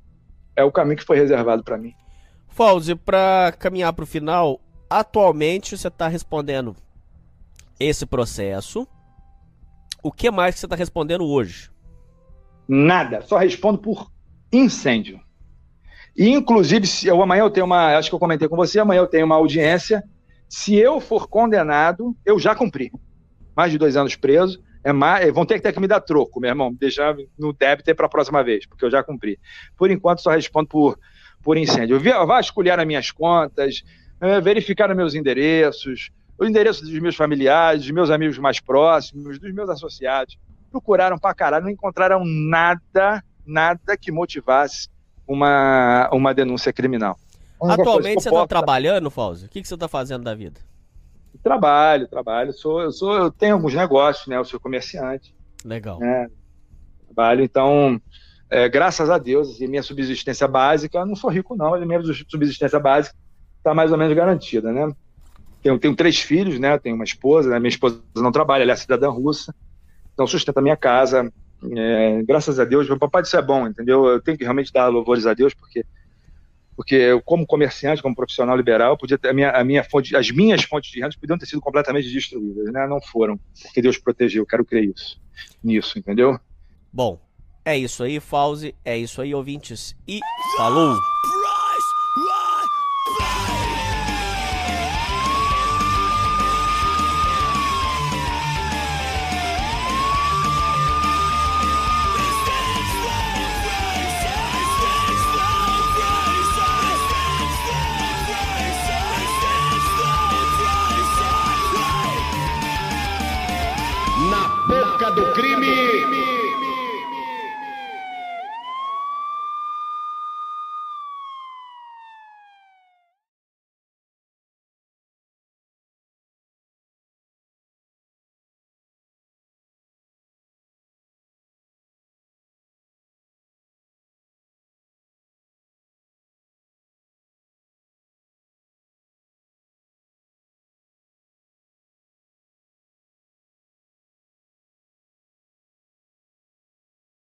é 0.55 0.63
o 0.63 0.71
caminho 0.71 0.97
que 0.97 1.03
foi 1.03 1.17
reservado 1.17 1.61
para 1.61 1.77
mim. 1.77 1.93
Fauzi, 2.47 2.95
pra 2.95 3.53
caminhar 3.59 3.91
pro 3.91 4.05
final, 4.05 4.61
atualmente 4.89 5.77
você 5.77 5.91
tá 5.91 6.07
respondendo 6.07 6.73
esse 7.77 8.05
processo. 8.05 8.87
O 10.01 10.13
que 10.13 10.31
mais 10.31 10.55
que 10.55 10.61
você 10.61 10.67
tá 10.67 10.77
respondendo 10.77 11.25
hoje? 11.25 11.74
Nada, 12.67 13.21
só 13.21 13.37
respondo 13.37 13.77
por 13.77 14.11
incêndio. 14.51 15.19
E, 16.15 16.29
inclusive, 16.29 16.87
se 16.87 17.07
eu, 17.07 17.21
amanhã 17.21 17.41
eu 17.41 17.49
tenho 17.49 17.65
uma. 17.65 17.97
Acho 17.97 18.09
que 18.09 18.15
eu 18.15 18.19
comentei 18.19 18.47
com 18.47 18.55
você, 18.55 18.79
amanhã 18.79 18.99
eu 18.99 19.07
tenho 19.07 19.25
uma 19.25 19.35
audiência. 19.35 20.03
Se 20.47 20.75
eu 20.75 21.01
for 21.01 21.27
condenado, 21.27 22.15
eu 22.25 22.39
já 22.39 22.55
cumpri. 22.55 22.91
Mais 23.55 23.71
de 23.71 23.77
dois 23.77 23.97
anos 23.97 24.15
preso. 24.15 24.63
É 24.83 24.93
mais, 24.93 25.33
vão 25.33 25.45
ter 25.45 25.55
que 25.55 25.61
ter 25.61 25.73
que 25.73 25.79
me 25.79 25.87
dar 25.87 25.99
troco, 25.99 26.39
meu 26.39 26.49
irmão. 26.49 26.73
Deixar 26.73 27.15
no 27.37 27.51
débito 27.51 27.93
para 27.95 28.05
a 28.05 28.09
próxima 28.09 28.43
vez, 28.43 28.65
porque 28.65 28.85
eu 28.85 28.91
já 28.91 29.03
cumpri. 29.03 29.39
Por 29.75 29.89
enquanto, 29.91 30.21
só 30.21 30.29
respondo 30.29 30.67
por, 30.67 30.97
por 31.41 31.57
incêndio. 31.57 31.99
Vasculharam 31.99 32.85
minhas 32.85 33.11
contas, 33.11 33.83
é, 34.21 34.39
verificaram 34.39 34.95
meus 34.95 35.15
endereços, 35.15 36.11
o 36.37 36.45
endereço 36.45 36.83
dos 36.83 36.99
meus 36.99 37.15
familiares, 37.15 37.81
dos 37.81 37.91
meus 37.91 38.09
amigos 38.09 38.37
mais 38.37 38.59
próximos, 38.59 39.39
dos 39.39 39.53
meus 39.53 39.69
associados. 39.69 40.37
Procuraram 40.75 41.17
pra 41.17 41.33
caralho, 41.33 41.63
não 41.63 41.71
encontraram 41.71 42.21
nada, 42.25 43.23
nada 43.45 43.95
que 43.95 44.11
motivasse 44.11 44.89
uma, 45.25 46.09
uma 46.11 46.33
denúncia 46.33 46.73
criminal. 46.73 47.17
Atualmente 47.61 48.21
você 48.21 48.27
está 48.27 48.45
trabalhando, 48.45 49.09
Fausto? 49.09 49.45
O 49.45 49.49
que, 49.49 49.61
que 49.61 49.67
você 49.69 49.73
está 49.73 49.87
fazendo 49.87 50.25
da 50.25 50.35
vida? 50.35 50.59
Trabalho, 51.41 52.09
trabalho. 52.09 52.51
Sou, 52.51 52.81
eu, 52.81 52.91
sou, 52.91 53.15
eu 53.15 53.31
tenho 53.31 53.53
alguns 53.53 53.73
negócios, 53.73 54.27
né? 54.27 54.35
Eu 54.35 54.43
sou 54.43 54.59
comerciante. 54.59 55.33
Legal. 55.63 55.97
Né? 55.97 56.27
Trabalho, 57.05 57.41
então, 57.41 57.97
é, 58.49 58.67
graças 58.67 59.09
a 59.09 59.17
Deus, 59.17 59.51
assim, 59.51 59.67
minha 59.67 59.81
subsistência 59.81 60.45
básica, 60.45 60.97
eu 60.97 61.05
não 61.05 61.15
sou 61.15 61.29
rico 61.29 61.55
não, 61.55 61.69
mas 61.69 61.87
minha 61.87 62.01
subsistência 62.29 62.81
básica 62.81 63.15
está 63.59 63.73
mais 63.73 63.93
ou 63.93 63.97
menos 63.97 64.13
garantida, 64.13 64.73
né? 64.73 64.91
Tenho, 65.63 65.79
tenho 65.79 65.95
três 65.95 66.19
filhos, 66.19 66.59
né? 66.59 66.77
Tenho 66.77 66.95
uma 66.95 67.05
esposa, 67.05 67.49
né? 67.49 67.59
minha 67.59 67.69
esposa 67.69 68.03
não 68.13 68.33
trabalha, 68.33 68.63
ela 68.63 68.73
é 68.73 68.75
cidadã 68.75 69.09
russa, 69.09 69.55
então 70.15 70.25
sustenta 70.25 70.59
a 70.59 70.63
minha 70.63 70.75
casa. 70.75 71.31
É, 71.75 72.23
graças 72.23 72.59
a 72.59 72.65
Deus, 72.65 72.87
meu 72.87 72.97
papai 72.97 73.21
isso 73.21 73.37
é 73.37 73.41
bom, 73.41 73.67
entendeu? 73.67 74.05
Eu 74.05 74.21
tenho 74.21 74.37
que 74.37 74.43
realmente 74.43 74.73
dar 74.73 74.87
louvores 74.87 75.27
a 75.27 75.33
Deus, 75.33 75.53
porque 75.53 75.85
porque 76.75 76.95
eu, 76.95 77.21
como 77.21 77.47
comerciante, 77.47 78.01
como 78.01 78.15
profissional 78.15 78.55
liberal, 78.57 78.97
podia 78.97 79.17
ter, 79.17 79.29
a 79.29 79.33
minha, 79.33 79.49
a 79.51 79.63
minha 79.63 79.83
fonte, 79.83 80.15
as 80.15 80.29
minhas 80.29 80.63
fontes 80.63 80.91
de 80.91 80.99
renda 80.99 81.15
podiam 81.19 81.37
ter 81.37 81.45
sido 81.45 81.61
completamente 81.61 82.11
destruídas, 82.11 82.71
né? 82.71 82.85
Não 82.85 83.01
foram, 83.01 83.39
porque 83.63 83.81
Deus 83.81 83.97
protegeu. 83.97 84.41
Eu 84.41 84.47
quero 84.47 84.65
crer 84.65 84.83
isso, 84.83 85.17
nisso, 85.63 85.97
entendeu? 85.97 86.37
Bom, 86.91 87.17
é 87.63 87.77
isso 87.77 88.03
aí, 88.03 88.19
Fauzi. 88.19 88.75
É 88.83 88.97
isso 88.97 89.21
aí, 89.21 89.33
ouvintes. 89.33 89.95
E 90.05 90.19
falou! 90.57 90.97